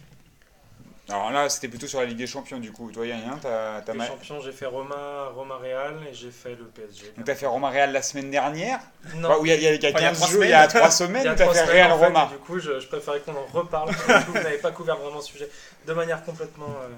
Alors 1.12 1.32
là, 1.32 1.50
c'était 1.50 1.68
plutôt 1.70 1.88
sur 1.88 2.00
la 2.00 2.06
Ligue 2.06 2.20
des 2.20 2.28
Champions, 2.28 2.60
du 2.60 2.72
coup. 2.72 2.92
Toi, 2.92 3.08
Yann, 3.08 3.40
t'as 3.42 3.82
t'as 3.82 3.94
Les 3.94 3.98
ma- 3.98 4.06
champions, 4.06 4.40
j'ai 4.42 4.52
fait 4.52 4.68
Roma, 4.68 5.30
Roma 5.36 5.58
Real 5.58 5.96
et 6.08 6.14
j'ai 6.14 6.30
fait 6.30 6.52
le 6.56 6.66
PSG. 6.66 7.14
Donc 7.18 7.26
t'as 7.26 7.34
fait 7.34 7.48
Roma 7.48 7.72
Real 7.72 7.92
la 7.92 8.04
semaine 8.04 8.30
dernière 8.30 8.80
Non, 9.16 9.30
Bah, 9.30 9.40
où 9.40 9.46
il 9.48 9.50
y 9.50 9.54
a, 9.54 9.56
il 9.56 9.64
y 9.64 9.68
a- 9.68 9.74
il 9.74 9.82
y 9.82 9.86
a 9.88 9.90
Enfin, 9.90 9.98
il 10.00 10.04
y 10.04 10.06
a 10.06 10.10
15 10.10 10.18
trois 10.20 10.28
jours, 10.30 10.44
il 10.44 10.50
y 10.52 10.54
a 10.54 10.70
semaines. 10.70 10.82
3 10.82 10.92
semaines, 10.92 11.36
t'as 11.36 11.52
fait 11.52 11.64
Real 11.64 11.92
en 11.92 11.98
fait, 11.98 12.06
Roma 12.06 12.26
Du 12.32 12.38
coup, 12.38 12.60
je, 12.60 12.80
je 12.80 12.88
préférais 12.88 13.22
qu'on 13.22 13.36
en 13.36 13.46
reparle. 13.52 13.88
parce 13.90 14.04
que 14.04 14.20
du 14.20 14.26
coup, 14.26 14.32
vous 14.34 14.44
n'avez 14.44 14.58
pas 14.60 14.72
couvert 14.72 14.98
vraiment 14.98 15.16
le 15.18 15.24
sujet 15.24 15.50
de 15.88 15.94
manière 15.94 16.24
complètement. 16.24 16.68
euh, 16.84 16.90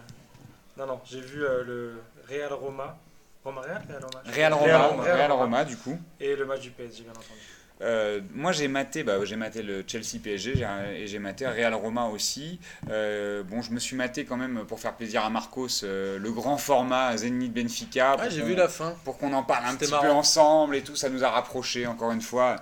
Non, 0.75 0.88
non, 0.88 1.00
j'ai 1.06 1.21
vu 1.21 1.45
euh, 1.45 1.63
le 1.63 2.01
Real 2.27 2.51
Roma. 2.51 2.98
Roma 3.43 3.61
Real 3.61 3.81
Real 3.88 4.03
Roma 4.03 4.21
Real 4.25 4.53
Roma, 4.53 5.03
Real 5.03 5.15
Real 5.17 5.31
Roma. 5.31 5.43
Roma, 5.43 5.65
du 5.65 5.77
coup. 5.77 5.97
Et 6.19 6.35
le 6.35 6.45
match 6.45 6.61
du 6.61 6.71
PSG, 6.71 7.03
bien 7.03 7.11
entendu. 7.11 7.39
Euh, 7.81 8.21
moi 8.35 8.51
j'ai 8.51 8.67
maté, 8.67 9.01
bah, 9.03 9.13
j'ai 9.23 9.35
maté 9.35 9.63
le 9.63 9.83
Chelsea 9.88 10.19
PSG 10.21 10.63
et 10.95 11.07
j'ai 11.07 11.17
maté 11.17 11.47
Real 11.47 11.73
Roma 11.73 12.05
aussi. 12.05 12.59
Euh, 12.91 13.41
bon, 13.41 13.63
je 13.63 13.71
me 13.71 13.79
suis 13.79 13.95
maté 13.95 14.23
quand 14.23 14.38
même 14.38 14.65
pour 14.67 14.79
faire 14.79 14.93
plaisir 14.93 15.25
à 15.25 15.31
Marcos 15.31 15.67
euh, 15.83 16.19
le 16.19 16.31
grand 16.31 16.57
format 16.57 17.17
Zenit 17.17 17.49
Benfica. 17.49 18.17
Ah, 18.19 18.29
j'ai 18.29 18.43
vu 18.43 18.53
la 18.53 18.67
fin. 18.67 18.93
Pour 19.03 19.17
qu'on 19.17 19.33
en 19.33 19.41
parle 19.41 19.65
un 19.65 19.75
petit 19.75 19.85
peu 19.85 19.97
marrant. 19.99 20.19
ensemble 20.19 20.75
et 20.75 20.81
tout, 20.83 20.95
ça 20.95 21.09
nous 21.09 21.23
a 21.23 21.31
rapprochés 21.31 21.88
encore 21.88 22.11
une 22.11 22.21
fois. 22.21 22.57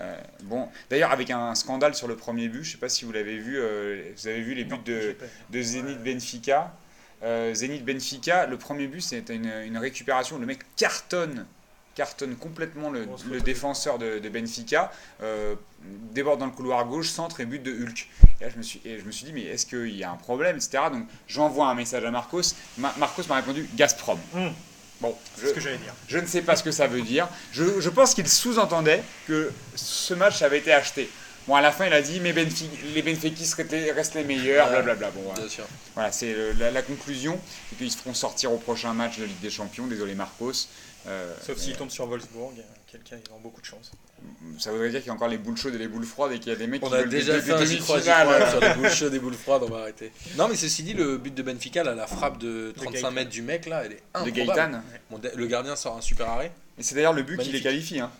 Euh, 0.00 0.16
bon, 0.42 0.68
d'ailleurs 0.90 1.12
avec 1.12 1.30
un 1.30 1.54
scandale 1.54 1.94
sur 1.94 2.08
le 2.08 2.16
premier 2.16 2.48
but, 2.48 2.64
je 2.64 2.72
sais 2.72 2.78
pas 2.78 2.88
si 2.88 3.04
vous 3.04 3.12
l'avez 3.12 3.38
vu, 3.38 3.60
euh, 3.60 4.02
vous 4.16 4.26
avez 4.26 4.40
vu 4.40 4.54
les 4.54 4.64
buts 4.64 4.74
de, 4.84 5.16
de 5.50 5.62
Zenit 5.62 5.94
Benfica. 5.94 6.74
Euh, 7.24 7.54
Zenit 7.54 7.80
Benfica, 7.80 8.46
le 8.46 8.56
premier 8.58 8.86
but 8.86 9.00
c'était 9.00 9.34
une, 9.34 9.50
une 9.64 9.78
récupération, 9.78 10.38
le 10.38 10.44
mec 10.46 10.60
cartonne, 10.76 11.46
cartonne 11.94 12.36
complètement 12.36 12.90
le, 12.90 13.06
défenseur 13.40 13.98
de, 13.98 14.18
de 14.18 14.28
Benfica, 14.28 14.92
euh, 15.22 15.54
déborde 16.12 16.40
dans 16.40 16.46
le 16.46 16.52
couloir 16.52 16.84
gauche, 16.86 17.08
centre 17.08 17.40
et 17.40 17.46
but 17.46 17.62
de 17.62 17.72
Hulk. 17.72 18.08
Et 18.40 18.44
là 18.44 18.50
je 18.50 18.58
me 18.58 18.62
suis, 18.62 18.80
et 18.84 18.98
je 18.98 19.04
me 19.04 19.10
suis 19.10 19.24
dit 19.24 19.32
mais 19.32 19.42
est-ce 19.44 19.64
qu'il 19.64 19.96
y 19.96 20.04
a 20.04 20.10
un 20.10 20.16
problème, 20.16 20.56
etc. 20.56 20.84
Donc 20.92 21.06
j'envoie 21.26 21.68
un 21.68 21.74
message 21.74 22.04
à 22.04 22.10
Marcos, 22.10 22.42
Ma- 22.78 22.94
Marcos 22.98 23.22
m'a 23.28 23.36
répondu 23.36 23.68
Gazprom. 23.74 24.18
Hmm, 24.34 24.48
Bon, 25.00 25.14
c'est 25.36 25.42
je, 25.42 25.46
ce 25.48 25.54
que 25.54 25.60
j'allais 25.60 25.78
dire. 25.78 25.92
je 26.08 26.18
ne 26.18 26.26
sais 26.26 26.42
pas 26.42 26.56
ce 26.56 26.62
que 26.62 26.70
ça 26.70 26.86
veut 26.86 27.02
dire. 27.02 27.28
Je, 27.52 27.80
je 27.80 27.90
pense 27.90 28.14
qu'il 28.14 28.28
sous-entendait 28.28 29.02
que 29.26 29.50
ce 29.74 30.14
match 30.14 30.40
avait 30.42 30.58
été 30.58 30.72
acheté. 30.72 31.10
Bon, 31.46 31.54
à 31.56 31.60
la 31.60 31.72
fin, 31.72 31.86
il 31.86 31.92
a 31.92 32.00
dit 32.00 32.20
mais 32.20 32.32
les 32.32 33.02
Benfiquistes 33.02 33.54
restent 33.94 34.14
les, 34.14 34.24
meilleurs, 34.24 34.68
blablabla. 34.70 35.10
Bon, 35.10 35.20
voilà, 35.22 35.40
Bien 35.40 35.48
sûr. 35.48 35.64
Voilà, 35.94 36.10
c'est 36.10 36.32
le- 36.32 36.52
la, 36.52 36.70
la 36.70 36.82
conclusion. 36.82 37.38
Et 37.72 37.76
qu'ils 37.76 37.90
se 37.90 37.98
feront 37.98 38.14
sortir 38.14 38.52
au 38.52 38.56
prochain 38.58 38.92
match 38.94 39.18
de 39.18 39.24
Ligue 39.24 39.40
des 39.40 39.50
Champions. 39.50 39.86
Désolé, 39.86 40.14
Marcos. 40.14 40.52
Euh, 41.06 41.34
Sauf 41.46 41.56
mais 41.58 41.62
s'ils 41.62 41.76
tombent 41.76 41.90
sur 41.90 42.06
Wolfsburg, 42.06 42.54
quelqu'un, 42.90 43.16
ils 43.22 43.30
ont 43.34 43.38
beaucoup 43.38 43.60
de 43.60 43.66
chance. 43.66 43.90
ça 44.58 44.70
voudrait 44.72 44.88
dire 44.88 45.00
qu'il 45.00 45.08
y 45.08 45.10
a 45.10 45.12
encore 45.12 45.28
les 45.28 45.36
boules 45.36 45.58
chaudes 45.58 45.74
et 45.74 45.78
les 45.78 45.86
boules 45.88 46.06
froides 46.06 46.32
et 46.32 46.38
qu'il 46.38 46.50
y 46.50 46.54
a 46.54 46.56
des 46.58 46.66
mecs 46.66 46.82
On 46.82 46.88
qui 46.88 46.94
a 46.94 46.98
veulent 47.00 47.10
des- 47.10 47.18
déjà 47.18 47.34
des, 47.34 47.42
fait 47.42 47.52
un 47.52 47.62
des 47.62 47.76
crois 47.78 47.98
euh, 47.98 48.50
sur 48.50 48.60
les 48.60 48.74
boules 48.76 48.90
chaudes 48.90 49.12
et 49.12 49.18
boules 49.18 49.34
froides, 49.34 49.64
on 49.64 49.70
va 49.70 49.80
arrêter. 49.80 50.12
Non, 50.38 50.48
mais 50.48 50.56
ceci 50.56 50.82
dit, 50.82 50.94
le 50.94 51.18
but 51.18 51.34
de 51.34 51.42
Benfica, 51.42 51.84
là, 51.84 51.94
la 51.94 52.06
frappe 52.06 52.38
de 52.38 52.72
35 52.76 52.92
Gaëtan. 52.94 53.10
mètres 53.10 53.28
du 53.30 53.42
mec, 53.42 53.66
là, 53.66 53.82
elle 53.84 53.92
est 53.92 53.96
de 53.96 54.00
improbable. 54.30 54.46
Gaëtan. 54.56 54.82
Bon, 55.10 55.20
le 55.36 55.46
gardien 55.46 55.76
sort 55.76 55.94
un 55.98 56.00
super 56.00 56.26
arrêt. 56.30 56.52
Et 56.78 56.82
c'est 56.82 56.94
d'ailleurs 56.94 57.12
le 57.12 57.22
but 57.22 57.36
qui 57.38 57.52
les 57.52 57.60
qualifie. 57.60 58.00
Hein. 58.00 58.10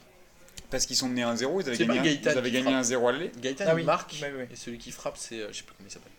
Parce 0.75 0.87
qu'ils 0.87 0.97
sont 0.97 1.09
menés 1.09 1.23
1-0, 1.23 1.61
ils 1.63 1.69
avaient 1.69 1.77
gagné, 1.87 2.03
Gaëtan 2.19 2.31
ils 2.33 2.39
avaient 2.39 2.51
gagné 2.51 2.73
frappe. 2.73 2.85
1-0 2.85 3.09
à 3.09 3.13
l'aller. 3.13 3.31
Gaëtan, 3.41 3.65
Ah 3.69 3.71
il 3.73 3.77
oui. 3.77 3.85
marque, 3.85 4.17
ouais. 4.21 4.49
et 4.53 4.57
celui 4.57 4.79
qui 4.79 4.91
frappe, 4.91 5.17
c'est. 5.17 5.37
euh, 5.39 5.49
je 5.53 5.59
sais 5.59 5.63
plus 5.63 5.73
comment 5.79 5.89
il 5.89 5.93
s'appelle. 5.93 6.11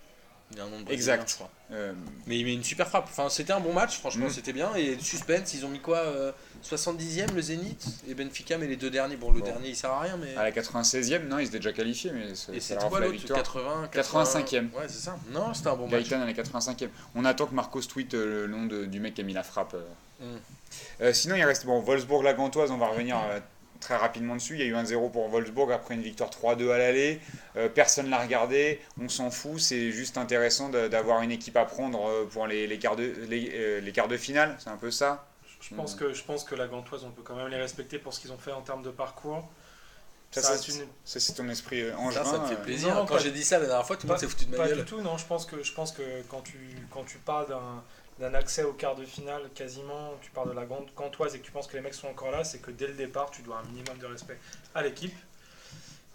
Il 0.53 0.59
a 0.61 0.63
un 0.63 0.69
nom 0.69 0.79
de 0.79 0.91
Exact. 0.93 1.27
je 1.29 1.35
crois. 1.35 1.49
Euh, 1.71 1.91
Mais 2.27 2.37
il 2.39 2.45
met 2.45 2.53
une 2.53 2.63
super 2.63 2.87
frappe. 2.87 3.07
Enfin, 3.09 3.27
c'était 3.29 3.51
un 3.51 3.59
bon 3.59 3.73
match, 3.73 3.97
franchement, 3.97 4.27
Mm. 4.27 4.29
c'était 4.29 4.53
bien. 4.53 4.73
Et 4.75 4.95
le 4.95 5.01
suspense, 5.01 5.53
ils 5.55 5.65
ont 5.65 5.69
mis 5.69 5.79
quoi 5.79 5.97
euh, 5.97 6.31
70e 6.63 7.33
le 7.33 7.41
Zénith 7.41 7.83
et 8.07 8.13
Benfica, 8.13 8.57
mais 8.57 8.67
les 8.67 8.75
deux 8.77 8.89
derniers. 8.91 9.17
Bon, 9.17 9.31
le 9.31 9.39
Bon. 9.39 9.45
dernier, 9.45 9.69
il 9.69 9.75
sert 9.75 9.89
à 9.91 9.99
rien, 10.01 10.15
mais. 10.17 10.35
à 10.37 10.43
la 10.43 10.51
96e, 10.51 11.27
non, 11.27 11.39
ils 11.39 11.47
étaient 11.47 11.57
déjà 11.57 11.73
qualifiés, 11.73 12.11
mais 12.13 12.29
et 12.55 12.59
c'était 12.61 12.85
quoi 12.87 12.99
l'autre 13.01 13.11
victoire. 13.13 13.39
80, 13.39 13.89
85e. 13.91 14.69
Ouais, 14.73 14.85
c'est 14.87 15.01
ça. 15.03 15.17
Non, 15.31 15.53
c'était 15.53 15.67
un 15.69 15.75
bon 15.75 15.87
match. 15.89 16.03
Gaëtan 16.07 16.21
à 16.21 16.25
la 16.25 16.33
85e. 16.33 16.89
On 17.15 17.25
attend 17.25 17.47
que 17.47 17.55
Marcos 17.55 17.81
tweet 17.81 18.13
euh, 18.13 18.45
le 18.45 18.47
nom 18.47 18.65
de- 18.67 18.85
du 18.85 18.99
mec 19.01 19.15
qui 19.15 19.21
a 19.21 19.23
mis 19.25 19.33
la 19.33 19.43
frappe. 19.43 19.73
euh. 19.73 19.81
Mm. 20.35 20.39
Euh, 21.01 21.13
sinon, 21.13 21.35
il 21.35 21.43
reste 21.43 21.65
bon, 21.65 21.79
Wolfsburg-La 21.81 22.33
Gantoise, 22.33 22.69
on 22.71 22.77
va 22.77 22.87
revenir 22.87 23.17
euh, 23.17 23.39
très 23.85 23.95
rapidement 23.97 24.35
dessus. 24.35 24.53
Il 24.55 24.59
y 24.59 24.63
a 24.63 24.65
eu 24.65 24.75
un 24.75 24.83
0 24.85 25.09
pour 25.09 25.29
Wolfsburg 25.29 25.71
après 25.71 25.93
une 25.93 26.01
victoire 26.01 26.29
3-2 26.29 26.71
à 26.71 26.77
l'aller. 26.77 27.19
Euh, 27.55 27.69
personne 27.69 28.09
l'a 28.09 28.19
regardé, 28.19 28.81
on 28.99 29.07
s'en 29.09 29.29
fout. 29.31 29.59
C'est 29.59 29.91
juste 29.91 30.17
intéressant 30.17 30.69
d'avoir 30.69 31.21
une 31.21 31.31
équipe 31.31 31.55
à 31.57 31.65
prendre 31.65 32.07
euh, 32.07 32.25
pour 32.25 32.47
les, 32.47 32.67
les 32.67 32.79
quarts, 32.79 32.95
de, 32.95 33.13
les, 33.29 33.51
euh, 33.53 33.79
les 33.81 33.91
quarts 33.91 34.07
de 34.07 34.17
finale. 34.17 34.55
C'est 34.59 34.69
un 34.69 34.77
peu 34.77 34.91
ça. 34.91 35.27
Je 35.61 35.73
pense, 35.75 35.95
Mm. 35.95 35.99
que, 35.99 36.13
je 36.13 36.23
pense 36.23 36.43
que 36.43 36.53
la 36.55 36.67
Gantoise, 36.67 37.03
on 37.05 37.11
peut 37.11 37.21
quand 37.23 37.35
même 37.35 37.47
les 37.47 37.57
respecter 37.57 37.97
pour 37.99 38.13
ce 38.13 38.19
qu'ils 38.19 38.31
ont 38.31 38.37
fait 38.37 38.51
en 38.51 38.61
termes 38.61 38.83
de 38.83 38.91
parcours. 38.91 39.43
Ça, 40.31 40.41
Ça 40.41 40.57
ça, 40.57 40.71
ça, 41.05 41.19
c'est 41.21 41.33
ton 41.33 41.47
esprit 41.47 41.81
euh, 41.81 41.91
Ça, 41.91 41.97
angevin. 41.99 42.25
ça 42.25 42.37
me 42.39 42.45
fait 42.47 42.61
plaisir. 42.61 42.93
Non, 42.93 43.05
Quand 43.05 43.19
j'ai 43.19 43.31
dit 43.31 43.43
ça 43.43 43.57
la 43.57 43.67
dernière 43.67 43.85
fois, 43.87 43.95
tout 43.95 44.05
le 44.05 44.11
monde 44.11 44.19
s'est 44.19 44.27
foutu 44.27 44.45
de 44.45 44.51
ma 44.51 44.57
pas 44.57 44.67
gueule. 44.67 44.79
du 44.79 44.85
tout, 44.85 44.99
non. 45.01 45.17
Je 45.17 45.25
pense 45.25 45.45
que, 45.45 45.63
je 45.63 45.71
pense 45.73 45.91
que 45.93 46.01
quand, 46.29 46.41
tu, 46.41 46.57
quand 46.91 47.03
tu 47.05 47.17
parles 47.19 47.47
d'un 47.47 47.83
d'un 48.19 48.33
accès 48.33 48.63
au 48.63 48.73
quart 48.73 48.95
de 48.95 49.03
finale 49.05 49.49
quasiment, 49.53 50.13
tu 50.21 50.31
parles 50.31 50.49
de 50.49 50.55
la 50.55 50.65
Gan- 50.65 50.85
Gantoise 50.95 51.35
et 51.35 51.39
que 51.39 51.45
tu 51.45 51.51
penses 51.51 51.67
que 51.67 51.75
les 51.75 51.81
mecs 51.81 51.93
sont 51.93 52.07
encore 52.07 52.31
là, 52.31 52.43
c'est 52.43 52.59
que 52.59 52.71
dès 52.71 52.87
le 52.87 52.93
départ, 52.93 53.29
tu 53.31 53.41
dois 53.41 53.57
un 53.57 53.63
minimum 53.63 53.97
de 53.97 54.05
respect 54.05 54.39
à 54.73 54.81
l'équipe. 54.83 55.13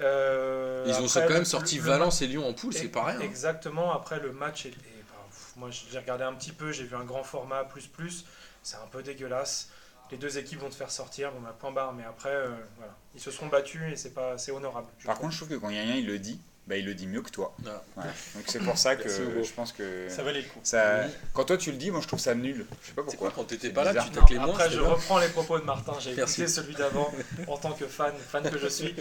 Euh, 0.01 0.85
Ils 0.87 0.95
ont 0.95 1.07
quand 1.07 1.29
même 1.29 1.39
le- 1.41 1.45
sorti 1.45 1.77
le- 1.77 1.83
Valence 1.83 2.23
et 2.23 2.27
Lyon 2.27 2.49
en 2.49 2.55
poule, 2.55 2.73
c'est 2.73 2.89
pas 2.89 3.05
rien. 3.05 3.21
Exactement. 3.21 3.93
Après, 3.93 4.19
le 4.19 4.33
match 4.33 4.65
est. 4.65 4.71
est- 4.71 4.73
bah, 5.11 5.17
pff, 5.29 5.53
moi, 5.57 5.69
j'ai 5.71 5.99
regardé 5.99 6.25
un 6.25 6.33
petit 6.33 6.53
peu, 6.53 6.73
j'ai 6.73 6.85
vu 6.85 6.97
un 6.97 7.05
grand 7.05 7.23
format, 7.23 7.65
plus 7.65 7.87
plus. 7.87 8.25
C'est 8.63 8.77
un 8.77 8.87
peu 8.91 9.03
dégueulasse. 9.03 9.71
Les 10.11 10.17
deux 10.17 10.39
équipes 10.39 10.61
vont 10.61 10.71
te 10.71 10.75
faire 10.75 10.91
sortir, 10.91 11.31
bon, 11.33 11.41
bah, 11.41 11.55
point 11.59 11.71
barre. 11.71 11.93
Mais 11.93 12.05
après, 12.05 12.31
euh, 12.35 12.49
voilà. 12.79 12.97
Ils 13.15 13.21
se 13.21 13.31
seront 13.31 13.49
battus 13.49 13.93
et 13.93 13.97
c'est 13.97 14.15
pas, 14.15 14.39
c'est 14.39 14.53
honorable. 14.53 14.89
Par 15.05 15.19
contre, 15.19 15.33
je 15.33 15.37
trouve 15.37 15.49
que 15.51 15.55
quand 15.57 15.71
Yann 15.71 15.89
il 15.89 16.07
le 16.07 16.19
dit, 16.19 16.41
bah, 16.71 16.77
il 16.77 16.87
le 16.87 16.95
dit 16.95 17.07
mieux 17.09 17.21
que 17.21 17.31
toi. 17.31 17.55
Ah. 17.67 17.83
Voilà. 17.97 18.11
Donc 18.35 18.45
c'est 18.47 18.61
pour 18.61 18.79
ça 18.79 18.97
que 18.97 19.09
je 19.09 19.53
pense 19.53 19.73
que 19.73 20.09
Ça 20.09 20.23
valait 20.23 20.41
le 20.43 20.47
coup. 20.49 20.61
ça. 20.63 21.03
Oui. 21.05 21.11
Quand 21.35 21.45
toi 21.45 21.57
tu 21.59 21.73
le 21.73 21.77
dis, 21.77 21.91
moi 21.91 22.01
je 22.01 22.07
trouve 22.07 22.21
ça 22.21 22.35
nul. 22.35 22.65
Je 22.83 22.87
sais 22.89 22.93
pas 22.95 23.03
C'est 23.09 23.17
quoi 23.17 23.29
pourquoi. 23.29 23.31
quand 23.35 23.45
t'étais 23.49 23.71
pas 23.71 23.85
là, 23.85 23.91
bizarre. 23.93 24.07
tu 24.09 24.15
Non, 24.15 24.21
taclais 24.23 24.39
moins 24.39 24.49
après, 24.51 24.71
je 24.71 24.81
reprends 24.81 25.19
les 25.19 25.29
propos 25.29 25.59
de 25.59 25.65
Martin. 25.65 25.93
J'ai 26.01 26.13
écouté 26.13 26.47
celui 26.47 26.75
d'avant 26.75 27.13
en 27.49 27.57
tant 27.59 27.73
que 27.73 27.87
fan, 27.87 28.13
fan 28.17 28.49
que 28.49 28.59
je 28.59 28.69
suis. 28.69 28.95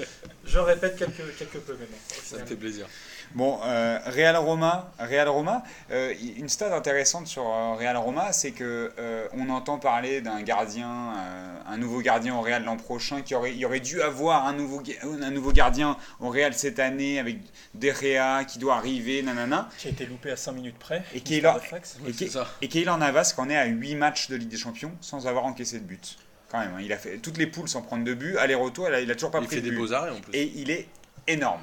Je 0.45 0.59
répète 0.59 0.97
quelque, 0.97 1.21
quelque 1.37 1.59
peu, 1.59 1.77
mais 1.79 1.85
bon. 1.85 1.97
Ça 2.23 2.37
me 2.37 2.45
fait 2.45 2.55
plaisir. 2.55 2.87
Bon, 3.35 3.59
euh, 3.63 3.99
Real 4.07 4.35
Roma, 4.37 4.91
Real 4.97 5.29
Roma. 5.29 5.61
euh, 5.91 6.11
une 6.37 6.49
stat 6.49 6.75
intéressante 6.75 7.27
sur 7.27 7.43
euh, 7.47 7.75
Real 7.75 7.95
Roma, 7.95 8.31
c'est 8.33 8.49
que 8.53 8.91
euh, 8.97 9.27
on 9.33 9.49
entend 9.51 9.77
parler 9.77 10.21
d'un 10.21 10.41
gardien, 10.41 10.89
euh, 11.15 11.55
un 11.67 11.77
nouveau 11.77 11.99
gardien 12.01 12.35
au 12.35 12.41
Real 12.41 12.63
l'an 12.63 12.75
prochain, 12.77 13.21
qui 13.21 13.35
aurait, 13.35 13.53
il 13.53 13.63
aurait 13.67 13.81
dû 13.81 14.01
avoir 14.01 14.47
un 14.47 14.53
nouveau, 14.53 14.81
un 15.21 15.29
nouveau 15.29 15.51
gardien 15.51 15.95
au 16.19 16.29
Real 16.29 16.55
cette 16.55 16.79
année 16.79 17.19
avec 17.19 17.37
De 17.73 17.91
Gea 17.91 18.43
qui 18.45 18.57
doit 18.59 18.75
arriver, 18.75 19.21
nanana. 19.21 19.69
Qui 19.77 19.87
a 19.87 19.91
été 19.91 20.05
loupé 20.05 20.31
à 20.31 20.35
5 20.35 20.51
minutes 20.53 20.77
près. 20.79 21.03
Et 21.13 21.21
qui 21.21 21.37
est 21.37 21.41
là-. 21.41 21.59
Et, 22.07 22.11
qui- 22.11 22.69
Keylor 22.69 22.97
Navas 22.97 23.33
qu'en 23.35 23.49
est 23.49 23.57
à 23.57 23.65
8 23.65 23.95
matchs 23.95 24.29
de 24.29 24.35
Ligue 24.35 24.49
des 24.49 24.57
Champions 24.57 24.91
sans 25.01 25.27
avoir 25.27 25.45
encaissé 25.45 25.79
de 25.79 25.85
but. 25.85 26.17
Quand 26.49 26.59
même, 26.59 26.73
hein, 26.75 26.81
il 26.81 26.91
a 26.91 26.97
fait 26.97 27.17
toutes 27.19 27.37
les 27.37 27.45
poules 27.45 27.69
sans 27.69 27.83
prendre 27.83 28.03
de 28.03 28.13
but, 28.15 28.37
aller-retour, 28.37 28.87
il 28.89 28.93
a, 28.95 29.01
il 29.01 29.11
a 29.11 29.13
toujours 29.13 29.29
pas 29.29 29.39
Il 29.39 29.45
pris 29.45 29.57
fait 29.57 29.61
de 29.61 29.65
des 29.69 29.71
but. 29.71 29.77
beaux 29.77 29.93
arrêts 29.93 30.09
en 30.09 30.19
plus. 30.19 30.33
Et 30.35 30.51
il 30.55 30.71
est 30.71 30.87
énorme. 31.27 31.61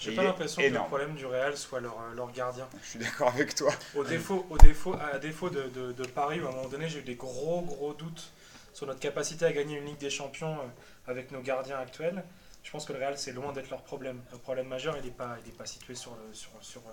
J'ai 0.00 0.12
pas 0.12 0.22
l'impression 0.24 0.60
que 0.62 0.66
le 0.68 0.78
problème 0.78 1.14
du 1.14 1.26
Real 1.26 1.56
soit 1.56 1.80
leur, 1.80 1.96
leur 2.14 2.30
gardien. 2.32 2.66
Je 2.84 2.88
suis 2.90 2.98
d'accord 2.98 3.28
avec 3.28 3.54
toi. 3.54 3.72
Au 3.96 4.04
défaut, 4.04 4.46
au 4.50 4.56
défaut, 4.58 4.94
à 5.12 5.18
défaut 5.18 5.50
de, 5.50 5.62
de, 5.74 5.92
de 5.92 6.04
Paris, 6.06 6.40
où 6.40 6.46
à 6.46 6.50
un 6.50 6.52
moment 6.52 6.68
donné, 6.68 6.88
j'ai 6.88 7.00
eu 7.00 7.02
des 7.02 7.16
gros 7.16 7.62
gros 7.62 7.94
doutes 7.94 8.30
sur 8.74 8.86
notre 8.86 9.00
capacité 9.00 9.44
à 9.44 9.52
gagner 9.52 9.76
une 9.78 9.86
Ligue 9.86 9.98
des 9.98 10.10
Champions 10.10 10.54
euh, 10.54 11.10
avec 11.10 11.32
nos 11.32 11.40
gardiens 11.40 11.78
actuels. 11.78 12.22
Je 12.62 12.70
pense 12.70 12.84
que 12.84 12.92
le 12.92 12.98
Real, 12.98 13.16
c'est 13.16 13.32
loin 13.32 13.52
d'être 13.52 13.70
leur 13.70 13.82
problème. 13.82 14.20
Le 14.32 14.38
problème 14.38 14.68
majeur, 14.68 14.96
il 14.98 15.04
n'est 15.04 15.10
pas, 15.10 15.36
il 15.44 15.48
est 15.48 15.56
pas 15.56 15.64
situé 15.66 15.94
sur, 15.94 16.12
le, 16.16 16.34
sur, 16.34 16.50
sur, 16.60 16.80
euh, 16.82 16.92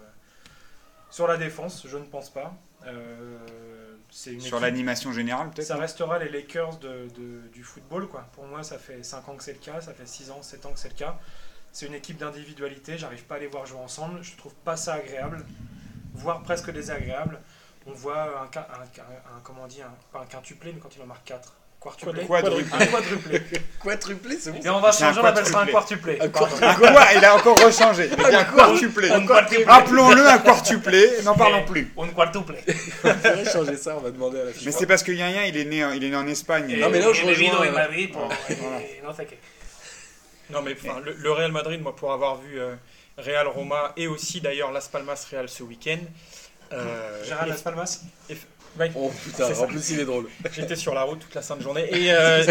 sur 1.10 1.28
la 1.28 1.38
défense, 1.38 1.86
je 1.88 1.98
ne 1.98 2.06
pense 2.06 2.30
pas. 2.30 2.54
Euh, 2.86 3.38
une 4.28 4.40
Sur 4.40 4.60
l'animation 4.60 5.12
générale, 5.12 5.50
peut-être 5.52 5.68
ça 5.68 5.76
restera 5.78 6.20
les 6.20 6.30
Lakers 6.30 6.78
de, 6.78 7.08
de- 7.16 7.48
du 7.52 7.64
football. 7.64 8.08
Quoi. 8.08 8.22
Pour 8.34 8.46
moi, 8.46 8.64
ça 8.64 8.78
fait 8.78 9.04
5 9.04 9.28
ans 9.28 9.36
que 9.36 9.44
c'est 9.44 9.54
le 9.54 9.60
cas, 9.60 9.82
ça 9.82 9.94
fait 9.94 10.08
6 10.08 10.32
ans, 10.32 10.42
7 10.42 10.66
ans 10.66 10.72
que 10.72 10.80
c'est 10.80 10.90
le 10.90 10.96
cas. 10.96 11.18
C'est 11.72 11.88
une 11.88 11.94
équipe 11.94 12.18
d'individualité, 12.18 12.98
j'arrive 12.98 13.26
pas 13.26 13.36
à 13.36 13.40
les 13.40 13.48
voir 13.48 13.66
jouer 13.66 13.80
ensemble, 13.80 14.24
je 14.24 14.38
trouve 14.38 14.54
pas 14.56 14.78
ça 14.78 14.94
agréable, 14.94 15.46
voire 16.14 16.42
presque 16.44 16.72
désagréable. 16.72 17.42
On 17.86 17.92
voit 17.92 18.22
un, 18.24 18.44
un, 18.60 18.64
un- 18.64 19.36
un- 19.38 19.40
comment 19.44 19.64
on 19.64 19.68
dit, 19.68 19.82
un, 19.82 19.94
pas 20.14 20.22
un 20.22 20.26
quintuplé, 20.26 20.72
mais 20.72 20.80
quand 20.80 20.96
il 20.96 21.02
en 21.02 21.06
marque 21.06 21.26
4. 21.26 21.54
Quadruplé. 21.86 22.24
Un 22.74 22.86
quadruplé. 22.88 23.42
Quadruplé, 23.80 24.38
c'est 24.40 24.52
bon. 24.52 24.60
Et 24.64 24.70
on 24.70 24.80
va 24.80 24.92
changer, 24.92 25.20
on 25.22 25.26
appelle 25.26 25.46
ça 25.46 25.60
un 25.60 25.66
quartuplé. 25.68 26.18
Un 26.20 26.30
quoi 26.30 26.50
Il 27.16 27.24
a 27.24 27.36
encore 27.36 27.58
rechangé. 27.64 28.10
Il 28.18 28.26
a 28.26 28.30
dit 28.30 28.36
un 28.36 28.44
quartuplé. 28.44 29.10
Appelons-le 29.68 30.28
un 30.28 30.38
quartuplé, 30.40 31.22
n'en 31.24 31.36
parlons 31.36 31.64
plus. 31.66 31.92
Un 31.98 32.08
quartuplé. 32.08 32.58
On 33.04 33.14
pourrait 33.14 33.46
changer 33.54 33.78
ça, 33.78 33.96
on 33.98 34.02
va 34.02 34.10
demander 34.12 34.40
à 34.42 34.46
la 34.46 34.52
Mais 34.66 34.72
c'est 34.72 34.88
parce 34.88 35.04
que 35.04 35.12
Yin 35.12 35.30
Yin, 35.30 35.44
il 35.48 35.58
est 35.58 35.66
né, 35.66 35.86
en- 35.86 35.92
il 35.92 36.04
est 36.04 36.10
né 36.10 36.16
en 36.16 36.28
Espagne. 36.28 36.76
Non, 36.80 36.90
mais 36.90 37.00
là, 37.00 37.14
je 37.14 37.26
rejoins, 37.26 37.62
euh, 37.66 37.72
Madrid 37.72 38.12
pour- 38.12 38.30
non 40.52 40.62
mais 40.62 40.74
enfin, 40.80 41.00
le, 41.04 41.14
le 41.14 41.32
Real 41.32 41.52
Madrid, 41.52 41.82
moi, 41.82 41.96
pour 41.96 42.12
avoir 42.14 42.38
vu 42.38 42.60
euh, 42.60 42.76
Real 43.18 43.48
Roma 43.48 43.94
et 43.98 44.08
aussi 44.08 44.42
d'ailleurs 44.42 44.72
Las 44.72 44.88
Palmas 44.88 45.26
Real 45.32 45.50
ce 45.50 45.64
week-end, 45.64 45.98
euh, 46.72 47.24
Gérald 47.26 47.48
et- 47.48 47.52
Las 47.52 47.62
Palmas? 47.64 48.02
Ouais, 48.80 48.92
Oh 48.96 49.12
putain, 49.24 49.54
en 49.54 49.68
plus 49.68 49.90
il 49.92 50.00
est 50.00 50.06
drôle. 50.06 50.28
j'étais 50.54 50.76
sur 50.76 50.94
la 50.94 51.04
route 51.04 51.20
toute 51.20 51.34
la 51.36 51.42
sainte 51.42 51.62
journée. 51.62 51.88
Et 51.92 52.12
euh, 52.14 52.44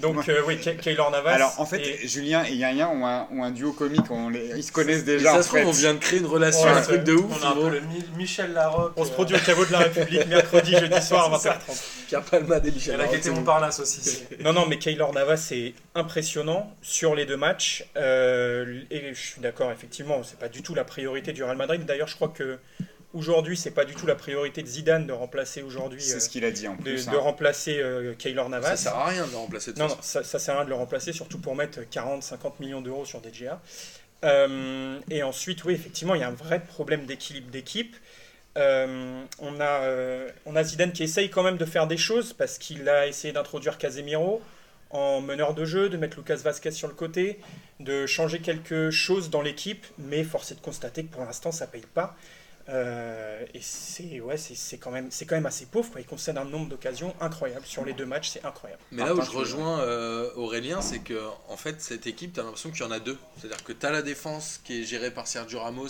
donc, 0.00 0.28
euh, 0.28 0.42
oui, 0.46 0.58
Keylor 0.58 1.10
Navas. 1.10 1.32
Alors 1.32 1.54
en 1.58 1.66
fait, 1.66 1.80
et- 1.80 2.08
Julien 2.08 2.44
et 2.44 2.52
Yin 2.54 2.82
ont 2.86 3.06
un, 3.06 3.28
ont 3.32 3.42
un 3.44 3.50
duo 3.50 3.72
comique. 3.72 4.10
On 4.10 4.28
les- 4.28 4.50
ils 4.56 4.62
se 4.64 4.72
connaissent 4.72 5.04
déjà 5.04 5.32
ça 5.32 5.38
en 5.38 5.42
se 5.42 5.48
trouve, 5.48 5.66
on 5.66 5.70
vient 5.72 5.94
de 5.94 5.98
créer 5.98 6.18
une 6.18 6.26
relation, 6.26 6.64
Ouais, 6.64 6.70
un 6.78 6.82
truc 6.82 7.04
de 7.04 7.12
ouf. 7.14 7.24
On 7.40 7.44
a 7.44 7.48
un 7.48 7.52
ils 7.52 7.56
vont- 7.60 7.68
peu 7.68 7.74
le 7.74 7.80
Mi- 7.80 8.04
Michel 8.16 8.52
Larocque. 8.52 8.92
on 8.96 9.04
se 9.04 9.10
euh, 9.10 9.14
produit 9.14 9.36
au 9.36 9.40
caveau 9.40 9.64
de 9.64 9.72
la 9.72 9.78
République 9.80 10.26
mercredi, 10.28 10.72
jeudi 10.72 11.02
soir 11.02 11.32
à 11.32 11.38
C'est 11.38 11.48
ça. 11.48 11.58
20h30. 11.68 11.82
Pierre 12.08 12.22
Palmade 12.22 12.66
et 12.66 12.70
Michel. 12.70 12.94
Elle 12.94 13.00
a 13.00 13.04
Larocque, 13.04 13.16
guetté 13.16 13.28
c'est 13.30 13.34
mon 13.34 13.42
parlas 13.44 13.78
aussi. 13.80 14.24
Non, 14.42 14.52
non, 14.52 14.66
mais 14.66 14.78
Keylor 14.78 15.12
Navas, 15.12 15.36
c'est 15.36 15.74
impressionnant 15.94 16.74
sur 16.82 17.14
les 17.14 17.26
deux 17.26 17.36
matchs. 17.36 17.84
Euh, 17.96 18.80
et 18.90 19.14
je 19.14 19.20
suis 19.20 19.40
d'accord, 19.40 19.70
effectivement, 19.72 20.22
c'est 20.24 20.38
pas 20.38 20.48
du 20.48 20.62
tout 20.62 20.74
la 20.74 20.84
priorité 20.84 21.32
du 21.32 21.42
Real 21.44 21.56
Madrid. 21.56 21.84
D'ailleurs, 21.84 22.08
je 22.08 22.16
crois 22.16 22.28
que 22.28 22.58
aujourd'hui, 23.14 23.56
c'est 23.56 23.70
pas 23.70 23.84
du 23.84 23.94
tout 23.94 24.06
la 24.06 24.14
priorité 24.14 24.62
de 24.62 24.66
Zidane 24.68 25.06
de 25.06 25.12
remplacer 25.12 25.62
aujourd'hui, 25.62 26.00
C'est 26.02 26.16
euh, 26.16 26.20
ce 26.20 26.28
qu'il 26.28 26.44
a 26.44 26.50
dit 26.50 26.68
en 26.68 26.76
plus. 26.76 27.06
de 27.06 27.10
hein. 27.16 27.20
remplacer 27.20 27.78
euh, 27.80 28.14
Keylor 28.14 28.46
Ça 28.46 28.50
Navas. 28.50 28.76
sert 28.76 28.94
à 28.96 29.06
rien 29.06 29.26
de 29.26 29.30
le 29.30 29.36
remplacer 29.36 29.72
de 29.72 29.78
Non, 29.78 29.88
toute 29.88 29.96
non, 29.98 30.02
ça, 30.02 30.24
ça 30.24 30.38
sert 30.38 30.54
à 30.54 30.58
rien 30.58 30.64
de 30.64 30.70
le 30.70 30.76
remplacer, 30.76 31.12
surtout 31.12 31.38
pour 31.38 31.54
mettre 31.56 31.80
40-50 31.80 32.52
millions 32.60 32.80
d'euros 32.80 33.04
sur 33.04 33.20
DGA. 33.20 33.60
Euh, 34.24 34.98
et 35.10 35.22
ensuite, 35.22 35.64
oui, 35.64 35.74
effectivement, 35.74 36.14
il 36.14 36.20
y 36.20 36.24
a 36.24 36.28
un 36.28 36.32
vrai 36.32 36.60
problème 36.60 37.06
d'équilibre 37.06 37.50
d'équipe. 37.50 37.96
Euh, 38.58 39.22
on, 39.38 39.60
a, 39.60 39.64
euh, 39.82 40.28
on 40.44 40.54
a 40.56 40.62
Zidane 40.62 40.92
qui 40.92 41.02
essaye 41.02 41.30
quand 41.30 41.42
même 41.42 41.56
de 41.56 41.64
faire 41.64 41.86
des 41.86 41.96
choses 41.96 42.32
parce 42.34 42.58
qu'il 42.58 42.88
a 42.88 43.06
essayé 43.06 43.32
d'introduire 43.32 43.78
Casemiro 43.78 44.42
en 44.90 45.22
meneur 45.22 45.54
de 45.54 45.64
jeu, 45.64 45.88
de 45.88 45.96
mettre 45.96 46.18
Lucas 46.18 46.36
Vasquez 46.36 46.70
sur 46.70 46.86
le 46.86 46.92
côté, 46.92 47.40
de 47.80 48.04
changer 48.06 48.40
quelque 48.40 48.90
chose 48.90 49.30
dans 49.30 49.40
l'équipe, 49.40 49.86
mais 49.96 50.22
force 50.22 50.52
est 50.52 50.56
de 50.56 50.60
constater 50.60 51.04
que 51.04 51.10
pour 51.14 51.24
l'instant 51.24 51.50
ça 51.50 51.66
paye 51.66 51.82
pas. 51.94 52.14
Euh, 52.68 53.44
et 53.54 53.60
c'est 53.60 54.20
ouais, 54.20 54.36
c'est 54.36 54.54
c'est 54.54 54.78
quand 54.78 54.90
même 54.90 55.10
c'est 55.10 55.26
quand 55.26 55.34
même 55.34 55.46
assez 55.46 55.66
pauvre. 55.66 55.90
Quoi. 55.90 56.00
Il 56.00 56.06
concède 56.06 56.38
un 56.38 56.44
nombre 56.44 56.68
d'occasions 56.68 57.14
incroyable 57.20 57.66
sur 57.66 57.84
les 57.84 57.92
deux 57.92 58.06
matchs, 58.06 58.30
c'est 58.30 58.44
incroyable. 58.44 58.82
Mais 58.92 59.04
là 59.04 59.14
où 59.14 59.20
je 59.20 59.30
rejoins 59.30 59.80
euh, 59.80 60.30
Aurélien, 60.36 60.80
c'est 60.80 61.00
que 61.00 61.20
en 61.48 61.56
fait 61.56 61.80
cette 61.80 62.06
équipe, 62.06 62.34
t'as 62.34 62.42
l'impression 62.42 62.70
qu'il 62.70 62.82
y 62.82 62.84
en 62.84 62.92
a 62.92 63.00
deux. 63.00 63.18
C'est-à-dire 63.38 63.64
que 63.64 63.72
t'as 63.72 63.90
la 63.90 64.02
défense 64.02 64.60
qui 64.64 64.80
est 64.80 64.84
gérée 64.84 65.10
par 65.10 65.26
Sergio 65.26 65.60
Ramos 65.60 65.88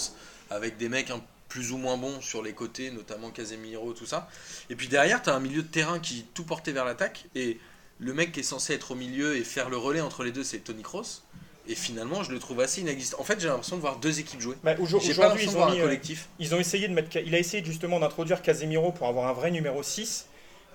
avec 0.51 0.77
des 0.79 0.89
mecs 0.89 1.11
un 1.11 1.21
plus 1.49 1.73
ou 1.73 1.77
moins 1.77 1.99
bons 1.99 2.23
sur 2.23 2.43
les 2.43 2.55
côtés, 2.55 2.91
notamment 2.91 3.31
Casemiro, 3.31 3.93
tout 3.93 4.07
ça. 4.07 4.31
Et 4.71 4.75
puis 4.75 4.89
derrière, 4.89 5.21
t'as 5.21 5.35
un 5.35 5.41
milieu 5.41 5.63
de 5.63 5.69
terrain 5.69 5.99
qui 5.99 6.21
est 6.21 6.27
tout 6.33 6.45
porté 6.45 6.73
vers 6.73 6.87
l'attaque 6.87 7.27
et 7.35 7.59
le 7.99 8.15
mec 8.15 8.33
qui 8.33 8.41
est 8.41 8.45
censé 8.45 8.73
être 8.73 8.93
au 8.93 8.95
milieu 8.95 9.37
et 9.37 9.45
faire 9.45 9.69
le 9.69 9.77
relais 9.77 10.01
entre 10.01 10.25
les 10.25 10.33
deux, 10.33 10.45
c'est 10.45 10.61
Tony 10.61 10.83
Kroos. 10.83 11.21
Et 11.69 11.75
finalement, 11.75 12.25
je 12.25 12.33
le 12.33 12.39
trouve 12.39 12.61
assez 12.61 12.81
inexistant. 12.81 13.19
En 13.21 13.25
fait, 13.25 13.41
j'ai 13.41 13.47
l'impression 13.47 13.77
de 13.77 13.81
voir 13.81 13.97
deux 13.97 14.19
équipes 14.19 14.41
jouer. 14.41 14.57
Bah, 14.65 14.75
pas 14.75 14.81
Aujourd'hui, 14.81 15.11
ils 15.11 15.15
de 15.15 15.21
ont 15.51 15.53
voir 15.53 15.69
un 15.69 15.73
mis, 15.73 15.81
euh, 15.81 15.85
collectif. 15.85 16.29
Ils 16.39 16.55
ont 16.55 16.59
essayé 16.59 16.89
de 16.89 16.93
mettre, 16.93 17.17
il 17.17 17.35
a 17.35 17.39
essayé 17.39 17.65
justement 17.65 18.01
d'introduire 18.01 18.43
Casemiro 18.43 18.91
pour 18.91 19.07
avoir 19.07 19.29
un 19.29 19.33
vrai 19.33 19.53
numéro 19.53 19.83
6, 19.83 20.27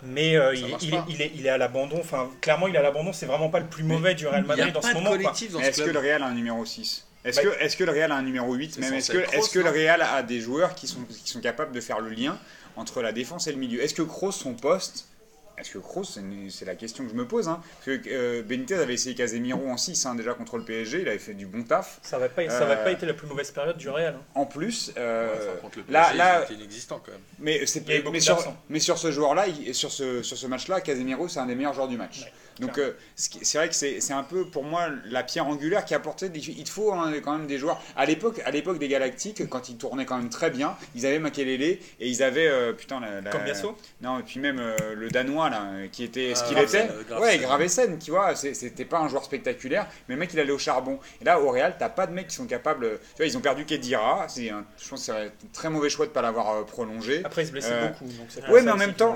mais 0.04 0.38
euh, 0.38 0.56
il, 0.56 0.66
est, 0.66 1.04
il, 1.10 1.22
est, 1.22 1.32
il 1.36 1.46
est 1.46 1.50
à 1.50 1.58
l'abandon. 1.58 1.98
Enfin, 2.00 2.30
clairement, 2.40 2.68
il 2.68 2.76
est 2.76 2.80
à 2.80 2.84
l'abandon. 2.84 3.12
C'est 3.12 3.26
vraiment 3.26 3.50
pas 3.50 3.60
le 3.60 3.68
plus 3.68 3.84
mauvais 3.84 4.16
du 4.16 4.28
Real 4.28 4.46
Madrid 4.46 4.74
pas 4.74 4.82
ce 4.82 4.94
moment. 4.94 5.16
dans 5.16 5.34
ce 5.36 5.58
Est-ce 5.60 5.82
que 5.84 5.90
le 5.90 6.00
Real 6.00 6.24
a 6.24 6.28
un 6.28 6.34
numéro 6.34 6.64
6 6.64 7.04
est-ce 7.26 7.42
Bah, 7.42 7.52
que, 7.52 7.64
est 7.64 7.76
que 7.76 7.84
le 7.84 7.92
Real 7.92 8.12
a 8.12 8.16
un 8.16 8.22
numéro 8.22 8.54
8 8.54 8.76
C'est 8.76 8.82
même 8.82 8.94
Est-ce 8.94 9.12
que, 9.12 9.18
est 9.18 9.52
que 9.52 9.60
le 9.60 9.70
Real 9.70 10.02
a 10.02 10.24
des 10.24 10.40
joueurs 10.40 10.76
qui 10.76 10.88
sont, 10.88 11.02
qui 11.02 11.30
sont 11.30 11.42
capables 11.42 11.74
de 11.74 11.82
faire 11.82 12.00
le 12.00 12.12
lien 12.12 12.40
entre 12.78 13.02
la 13.02 13.12
défense 13.12 13.48
et 13.48 13.52
le 13.52 13.58
milieu? 13.58 13.84
Est-ce 13.84 13.94
que 13.94 14.04
Kroos, 14.04 14.32
son 14.32 14.54
poste, 14.54 15.08
est-ce 15.58 15.72
que 15.72 15.78
Kroos, 15.80 16.04
c'est 16.04 16.20
une- 16.20 16.50
la 16.66 16.76
question 16.76 17.04
que 17.04 17.10
je 17.10 17.16
me 17.16 17.28
pose, 17.28 17.48
hein, 17.48 17.62
parce 17.86 17.98
que 17.98 18.10
euh, 18.10 18.44
Benitez 18.44 18.76
avait 18.76 18.94
essayé 18.94 19.16
Casemiro 19.16 19.68
en 19.68 19.78
6 19.78 20.06
hein, 20.06 20.16
déjà 20.16 20.34
contre 20.34 20.58
le 20.58 20.64
PSG, 20.64 21.02
il 21.02 21.08
avait 21.08 21.18
fait 21.18 21.34
du 21.34 21.46
bon 21.48 21.64
taf. 21.64 22.00
Ça 22.04 22.20
va 22.20 22.30
pas, 22.30 22.48
ça 22.50 22.64
Euh, 22.64 22.84
pas 22.84 22.92
été 22.92 23.06
la 23.06 23.14
plus 23.14 23.28
mauvaise 23.28 23.50
période 23.52 23.78
du 23.78 23.90
Real. 23.90 24.16
hein. 24.16 24.22
En 24.36 24.46
plus, 24.46 24.92
euh, 24.98 25.34
Ouais, 25.34 25.40
enfin, 25.50 25.58
contre 25.62 25.78
le 25.80 25.84
là- 25.90 26.02
PSG, 26.06 26.18
là- 26.18 26.42
c'était 26.48 26.54
inexistant 26.62 27.02
quand 27.04 27.12
même. 27.12 27.22
mais, 27.40 27.60
beaucoup 28.02 28.12
mais, 28.12 28.20
sur, 28.20 28.54
mais 28.70 28.80
sur 28.80 28.98
ce 28.98 29.12
joueur-là, 29.12 29.48
il- 29.48 29.74
sur 29.74 29.92
ce, 29.92 30.22
sur 30.22 30.38
ce 30.38 30.46
match-là, 30.48 30.82
Casemiro, 30.82 31.28
c'est 31.28 31.40
un 31.40 31.46
des 31.48 31.56
meilleurs 31.56 31.74
joueurs 31.74 31.88
du 31.88 31.98
match. 31.98 32.22
Ouais, 32.24 32.34
Donc 32.60 32.78
euh, 32.80 32.94
c'est 33.16 33.58
vrai 33.58 33.70
que 33.70 33.76
c'est 33.76 34.02
c'est 34.02 34.14
un 34.14 34.24
peu 34.24 34.46
pour 34.46 34.64
moi 34.64 34.90
la 35.06 35.24
pierre 35.24 35.48
angulaire 35.48 35.86
qui 35.86 35.94
apportait 35.94 36.30
des, 36.30 36.40
il 36.40 36.64
te 36.64 36.70
faut 36.70 36.92
hein, 36.92 37.14
quand 37.24 37.38
même 37.38 37.48
des 37.48 37.58
joueurs 37.58 37.80
à 37.96 38.06
l'époque 38.06 38.42
à 38.46 38.52
l'époque 38.52 38.80
des 38.80 38.88
Galactiques 38.88 39.48
quand 39.50 39.70
ils 39.70 39.78
tournaient 39.78 40.06
quand 40.06 40.18
même 40.18 40.30
très 40.30 40.50
bien 40.50 40.76
ils 40.96 41.06
avaient 41.06 41.20
Makelele 41.20 41.62
et 41.62 41.80
ils 42.00 42.24
avaient 42.24 42.48
euh, 42.48 42.74
putain 42.74 43.00
la, 43.00 43.22
la- 43.22 43.30
Comme 43.32 43.44
Biasso 43.44 43.76
non 44.02 44.20
et 44.20 44.24
puis 44.24 44.40
même 44.40 44.60
euh, 44.60 44.76
le 44.96 45.10
danois 45.10 45.50
là 45.50 45.68
qui 45.92 46.04
était 46.04 46.34
ce 46.34 46.42
Ah, 46.44 46.48
qu'il 46.48 46.58
était 46.58 46.90
euh, 47.12 47.20
ouais 47.20 47.38
Gravesen 47.38 48.00
tu 48.00 48.12
vois 48.12 48.36
c'était 48.36 48.86
pas 48.86 49.00
un 49.00 49.08
joueur 49.08 49.24
spectaculaire 49.24 49.88
mais 50.08 50.16
le 50.16 50.20
mec 50.20 50.32
il 50.34 50.40
allait 50.40 50.52
au 50.52 50.58
charbon 50.58 51.00
et 51.22 51.26
là 51.26 51.40
au 51.40 51.50
Real 51.52 51.76
t'as 51.78 51.90
pas 51.90 52.08
de 52.08 52.14
mecs 52.14 52.28
qui 52.30 52.36
sont 52.36 52.48
capables 52.48 53.00
tu 53.00 53.18
vois 53.18 53.26
ils 53.28 53.38
ont 53.38 53.42
perdu 53.42 53.66
Kedira 53.66 54.26
c'est 54.30 54.50
un- 54.50 54.66
je 54.82 54.90
pense 54.90 55.00
que 55.02 55.06
c'est 55.06 55.12
un 55.12 55.30
très 55.54 55.70
mauvais 55.70 55.90
choix 55.90 56.06
de 56.08 56.12
pas 56.12 56.22
l'avoir 56.22 56.50
euh, 56.56 56.64
prolongé 56.64 57.22
Après, 57.24 57.44
il 57.44 57.48
se 57.48 57.52
blessait 57.52 57.70
Euh, 57.72 57.88
beaucoup. 57.90 58.06
Donc 58.06 58.28
c'est 58.30 58.42
ouais, 58.50 58.62
mais 58.62 58.72
en 58.72 58.78
même 58.78 58.94
temps- 58.94 59.16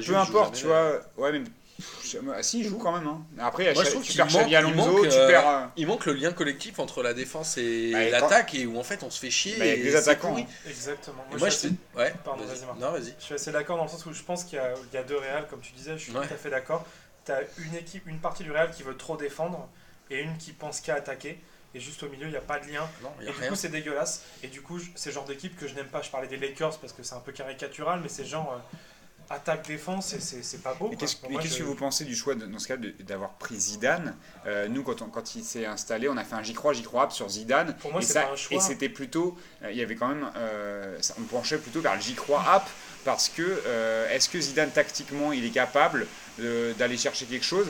Juve, 0.00 0.14
peu 0.14 0.20
importe, 0.20 0.54
tu 0.56 0.66
vois. 0.66 1.00
Ouais, 1.16 1.32
mais. 1.32 1.42
Pff, 1.76 2.00
je- 2.12 2.42
Si, 2.42 2.60
il 2.60 2.68
joue 2.68 2.78
quand 2.78 2.92
même. 2.92 3.06
Hein. 3.06 3.22
Après, 3.38 3.72
Moi, 3.74 3.84
je 3.84 3.90
tu 3.90 4.00
qu'il 4.00 4.16
perds 4.16 4.26
manque- 4.26 4.34
Xabi 4.34 4.50
il 4.50 4.56
Alonso, 4.56 4.74
manque, 4.92 5.08
tu 5.08 5.14
euh, 5.16 5.26
perds. 5.28 5.48
euh, 5.48 5.66
Il 5.76 5.86
manque 5.86 6.06
le 6.06 6.12
lien 6.14 6.32
collectif 6.32 6.78
entre 6.78 7.02
la 7.02 7.14
défense 7.14 7.56
et 7.58 7.90
Bah, 7.92 8.02
et 8.02 8.10
quand- 8.10 8.20
l'attaque 8.20 8.54
et 8.54 8.66
où 8.66 8.78
en 8.78 8.84
fait 8.84 9.02
on 9.02 9.10
se 9.10 9.18
fait 9.20 9.30
chier. 9.30 9.56
Bah, 9.56 9.64
avec 9.64 9.78
et 9.78 9.82
des 9.82 9.96
attaquants, 9.96 10.36
hein. 10.38 10.44
Exactement. 10.68 11.24
Moi, 11.30 11.38
Moi, 11.38 11.48
je, 11.48 11.54
je 11.54 11.58
suis 11.58 11.68
sais- 11.68 11.74
Ouais, 11.98 12.14
Pardon, 12.24 12.44
vas-y. 12.44 12.56
vas-y, 12.58 12.66
Marc. 12.66 12.78
Non, 12.78 12.90
vas-y. 12.92 13.14
je 13.18 13.24
suis 13.24 13.34
assez 13.34 13.52
d'accord 13.52 13.76
dans 13.76 13.84
le 13.84 13.90
sens 13.90 14.04
où 14.06 14.12
je 14.12 14.22
pense 14.22 14.44
qu'il 14.44 14.56
y, 14.58 14.60
a- 14.60 14.74
y 15.00 15.04
deux 15.04 15.16
Real, 15.18 15.46
comme 15.48 15.60
tu 15.60 15.72
disais, 15.72 15.92
je 15.96 16.02
suis 16.02 16.12
Ouais. 16.12 16.26
tout 16.26 16.34
à 16.34 16.36
fait 16.36 16.50
d'accord. 16.50 16.84
Tu 17.26 17.32
as 17.32 17.40
une 17.58 17.74
équipe, 17.74 18.06
une 18.06 18.18
partie 18.20 18.42
du 18.44 18.52
Real 18.52 18.70
qui 18.70 18.82
veut 18.82 18.96
trop 18.96 19.16
défendre 19.16 19.68
et 20.10 20.20
une 20.20 20.36
qui 20.38 20.52
pense 20.52 20.80
qu'à 20.80 20.94
attaquer. 20.96 21.40
Et 21.76 21.80
juste 21.80 22.04
au 22.04 22.08
milieu, 22.08 22.26
il 22.26 22.30
n'y 22.30 22.36
a 22.36 22.40
pas 22.40 22.60
de 22.60 22.68
lien. 22.70 22.88
Non, 23.02 23.10
Et 23.20 23.24
y 23.24 23.28
a 23.28 23.32
du 23.32 23.38
rien. 23.40 23.48
coup, 23.48 23.56
c'est 23.56 23.68
dégueulasse. 23.68 24.22
Et 24.44 24.46
du 24.46 24.62
coup, 24.62 24.78
c'est 24.94 25.10
le 25.10 25.14
genre 25.14 25.24
d'équipe 25.24 25.58
que 25.58 25.66
je 25.66 25.74
n'aime 25.74 25.88
pas. 25.88 26.02
Je 26.02 26.10
parlais 26.10 26.28
des 26.28 26.36
Lakers 26.36 26.78
parce 26.78 26.92
que 26.92 27.02
c'est 27.02 27.16
un 27.16 27.20
peu 27.20 27.32
caricatural, 27.32 27.98
mais 28.00 28.08
c'est 28.08 28.24
genre. 28.24 28.52
euh, 28.52 28.76
attaque-défense, 29.30 30.12
et 30.14 30.20
c'est 30.20 30.62
pas 30.62 30.74
beau. 30.74 30.90
Qu'est-ce 30.98 31.16
je- 31.22 31.58
que 31.58 31.62
vous 31.62 31.74
pensez 31.74 32.04
du 32.04 32.14
choix, 32.14 32.34
de- 32.34 32.46
dans 32.46 32.58
ce 32.58 32.68
cas, 32.68 32.76
d'avoir 33.00 33.30
pris 33.34 33.56
Zidane? 33.58 34.16
Euh, 34.46 34.68
Nous, 34.68 34.82
quand, 34.82 35.02
on- 35.02 35.06
quand 35.08 35.34
il 35.34 35.44
s'est 35.44 35.66
installé, 35.66 36.08
on 36.08 36.16
a 36.16 36.24
fait 36.24 36.34
un 36.34 36.42
j'y 36.42 36.54
crois, 36.54 36.72
j'y 36.72 36.82
crois 36.82 37.08
sur 37.10 37.28
Zidane. 37.28 37.74
Pour 37.80 37.92
moi, 37.92 38.00
et, 38.00 38.04
c'est 38.04 38.12
ça- 38.14 38.22
pas 38.22 38.32
un 38.32 38.36
choix. 38.36 38.56
et 38.56 38.60
c'était 38.60 38.88
plutôt, 38.88 39.36
euh, 39.62 39.70
il 39.70 39.76
y 39.76 39.82
avait 39.82 39.96
quand 39.96 40.08
même, 40.08 40.30
euh, 40.36 40.96
ça- 41.00 41.14
on 41.18 41.22
penchait 41.24 41.58
plutôt 41.58 41.80
vers 41.80 41.94
le 41.94 42.00
j'y 42.00 42.14
crois 42.14 42.42
app 42.48 42.68
parce 43.04 43.28
que 43.28 43.42
euh, 43.66 44.08
est-ce 44.10 44.28
que 44.28 44.40
Zidane 44.40 44.70
tactiquement 44.70 45.32
il 45.32 45.44
est 45.44 45.50
capable 45.50 46.06
d'aller 46.38 46.96
chercher 46.96 47.26
quelque 47.26 47.44
chose 47.44 47.66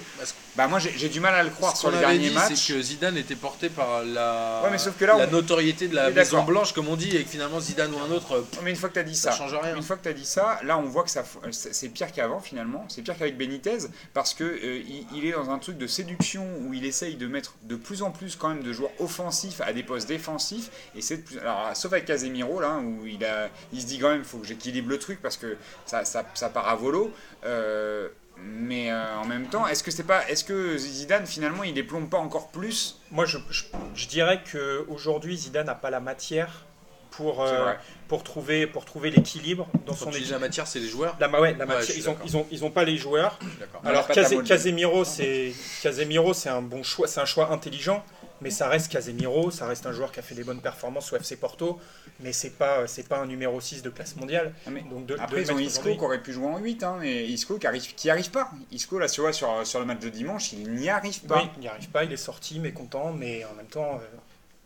Bah 0.57 0.67
moi 0.69 0.79
j'ai 0.79 1.09
du 1.09 1.21
mal 1.21 1.35
à 1.35 1.43
le 1.43 1.51
croire 1.51 1.77
sur 1.77 1.91
les 1.91 1.99
derniers 1.99 2.29
dit, 2.31 2.35
matchs. 2.35 2.55
c'est 2.55 2.73
que 2.75 2.81
Zidane 2.81 3.17
était 3.17 3.35
porté 3.37 3.69
par 3.69 4.03
la, 4.05 4.63
Ouais, 4.65 4.71
mais 4.71 4.79
sauf 4.79 4.97
que 4.97 5.05
là, 5.05 5.17
la 5.19 5.27
on- 5.27 5.31
notoriété 5.31 5.89
de 5.89 5.95
la 5.95 6.11
Maison. 6.11 6.43
Blanche, 6.45 6.73
comme 6.73 6.89
on 6.89 6.97
dit, 6.97 7.15
et 7.17 7.25
que 7.25 7.29
finalement 7.31 7.61
Zidane 7.61 7.93
ou 7.95 7.99
un 7.99 8.11
autre, 8.11 8.37
euh, 8.37 8.43
Mais 8.63 8.71
une 8.71 8.77
fois 8.77 8.89
que 8.89 8.95
tu 8.95 9.01
as 9.01 9.05
dit 9.05 9.17
ça 9.17 9.33
ça, 9.33 9.39
change 9.39 9.55
rien. 9.55 9.77
Une 9.77 9.83
fois 9.83 9.97
que 9.97 10.03
tu 10.03 10.09
as 10.09 10.13
dit 10.15 10.25
ça, 10.25 10.59
là 10.63 10.79
on 10.79 10.85
voit 10.85 11.03
que 11.05 11.11
ça, 11.11 11.23
f- 11.23 11.51
c'est 11.51 11.89
pire 11.89 12.11
qu'avant 12.13 12.41
finalement, 12.41 12.87
c'est 12.89 13.03
pire 13.03 13.17
qu'avec 13.19 13.37
Benitez 13.37 13.79
parce 14.15 14.33
que 14.35 14.45
euh, 14.45 14.79
il, 14.87 15.07
il 15.15 15.27
est 15.27 15.33
dans 15.33 15.51
un 15.51 15.59
truc 15.59 15.77
de 15.79 15.87
séduction 15.87 16.47
où 16.63 16.73
il 16.75 16.85
essaye 16.87 17.17
de 17.17 17.27
mettre 17.27 17.55
de 17.65 17.77
plus 17.77 18.03
en 18.03 18.11
plus 18.11 18.37
quand 18.37 18.49
même 18.49 18.63
de 18.63 18.73
joueurs 18.73 18.93
offensifs 18.99 19.61
à 19.61 19.73
des 19.73 19.83
postes 19.83 20.09
défensifs 20.09 20.71
et 20.97 21.03
c'est 21.03 21.19
plus 21.19 21.39
alors 21.39 21.71
sauf 21.75 21.93
avec 21.93 22.05
Casemiro 22.07 22.61
là 22.61 22.77
où 22.79 23.07
il 23.07 23.25
a 23.25 23.49
il 23.73 23.81
se 23.81 23.87
dit 23.87 23.99
quand 23.99 24.09
même 24.11 24.25
faut 24.25 24.39
que 24.39 24.47
j'équilibre 24.47 24.89
le 24.89 24.99
truc 24.99 25.21
parce 25.21 25.37
que 25.37 25.57
ça, 25.87 26.05
ça, 26.05 26.25
ça 26.35 26.49
part 26.49 26.69
à 26.69 26.75
volo 26.77 27.13
euh, 27.45 28.09
mais 28.37 28.91
euh, 28.91 29.19
en 29.19 29.25
même 29.25 29.47
temps, 29.47 29.67
est-ce 29.67 29.83
que 29.83 29.91
c'est 29.91 30.03
pas, 30.05 30.29
est-ce 30.29 30.45
que 30.45 30.77
Zidane 30.77 31.27
finalement 31.27 31.65
il 31.65 31.75
les 31.75 31.83
plombe 31.83 32.09
pas 32.09 32.19
encore 32.19 32.49
plus? 32.49 33.01
Moi, 33.11 33.25
je, 33.27 33.39
je, 33.51 33.65
je 33.95 34.07
dirais 34.09 34.43
qu'aujourd'hui, 34.51 35.37
Zidane 35.37 35.67
n'a 35.67 35.75
pas 35.75 35.91
la 35.91 36.01
matière 36.01 36.65
pour, 37.13 37.45
euh, 37.45 37.73
pour 38.09 38.25
trouver, 38.25 38.67
pour 38.67 38.85
trouver 38.85 39.11
l'équilibre 39.11 39.69
dans 39.87 39.93
quand 39.93 40.07
son 40.07 40.11
équipe. 40.11 40.33
la 40.33 40.41
matière, 40.41 40.67
c'est 40.67 40.81
les 40.81 40.89
joueurs? 40.89 41.17
La, 41.21 41.29
ouais, 41.29 41.53
la 41.53 41.59
Ouais, 41.61 41.67
matière, 41.67 41.81
je 41.83 41.93
suis 41.93 42.01
ils, 42.01 42.09
ont, 42.09 42.17
ils, 42.25 42.37
ont, 42.37 42.47
ils 42.51 42.65
ont 42.65 42.71
pas 42.71 42.85
les 42.85 42.97
joueurs. 42.97 43.39
Alors. 43.85 44.09
Casemiro, 44.09 45.05
c'est 45.05 45.53
Casemiro, 45.83 46.35
c'est 46.35 46.49
un 46.49 46.63
bon 46.63 46.83
choix, 46.83 47.07
c'est 47.07 47.21
un 47.21 47.25
choix 47.25 47.53
intelligent, 47.53 48.05
mais 48.45 48.51
ça 48.51 48.69
reste 48.69 48.93
Casemiro, 48.93 49.51
ça 49.51 49.67
reste 49.67 49.87
un 49.87 49.93
joueur 49.93 50.13
qui 50.13 50.21
a 50.21 50.23
fait 50.23 50.35
des 50.35 50.45
bonnes 50.45 50.61
performances 50.61 51.11
au 51.11 51.17
FC 51.17 51.37
Porto, 51.37 51.81
mais 52.21 52.35
c'est 52.35 52.51
pas 52.51 52.87
c'est 52.87 53.09
pas 53.09 53.19
un 53.19 53.27
numéro 53.27 53.59
6 53.59 53.83
de 53.83 53.89
classe 53.89 54.17
mondiale. 54.17 54.53
Ah, 54.67 54.71
mais 54.71 54.83
Donc 54.83 55.07
de, 55.07 55.17
Après, 55.19 55.41
ils 55.41 55.51
ont 55.51 55.59
Isco 55.59 55.95
qui 55.95 56.05
aurait 56.05 56.23
pu 56.23 56.35
jouer 56.35 56.47
en 56.47 56.59
8, 56.59 56.83
hein, 56.83 56.99
mais 57.01 57.25
Isco 57.25 57.59
qui 57.59 57.67
arrive, 57.67 57.95
qui 57.95 58.11
arrive 58.11 58.31
pas. 58.31 58.51
Isco, 58.71 58.99
là, 58.99 59.09
tu 59.09 59.23
vois, 59.23 59.33
sur, 59.33 59.67
sur 59.67 59.81
le 59.81 59.87
match 59.87 60.01
de 60.01 60.11
dimanche, 60.11 60.53
il 60.53 60.71
n'y 60.75 60.91
arrive 60.91 61.23
pas. 61.23 61.39
Oui, 61.39 61.49
il 61.57 61.61
n'y 61.61 61.69
arrive 61.69 61.89
pas, 61.89 62.05
il 62.05 62.13
est 62.13 62.19
sorti, 62.19 62.61
mécontent, 62.61 63.13
mais 63.13 63.47
en 63.47 63.55
même 63.55 63.67
temps, 63.67 63.95
euh, 63.95 64.17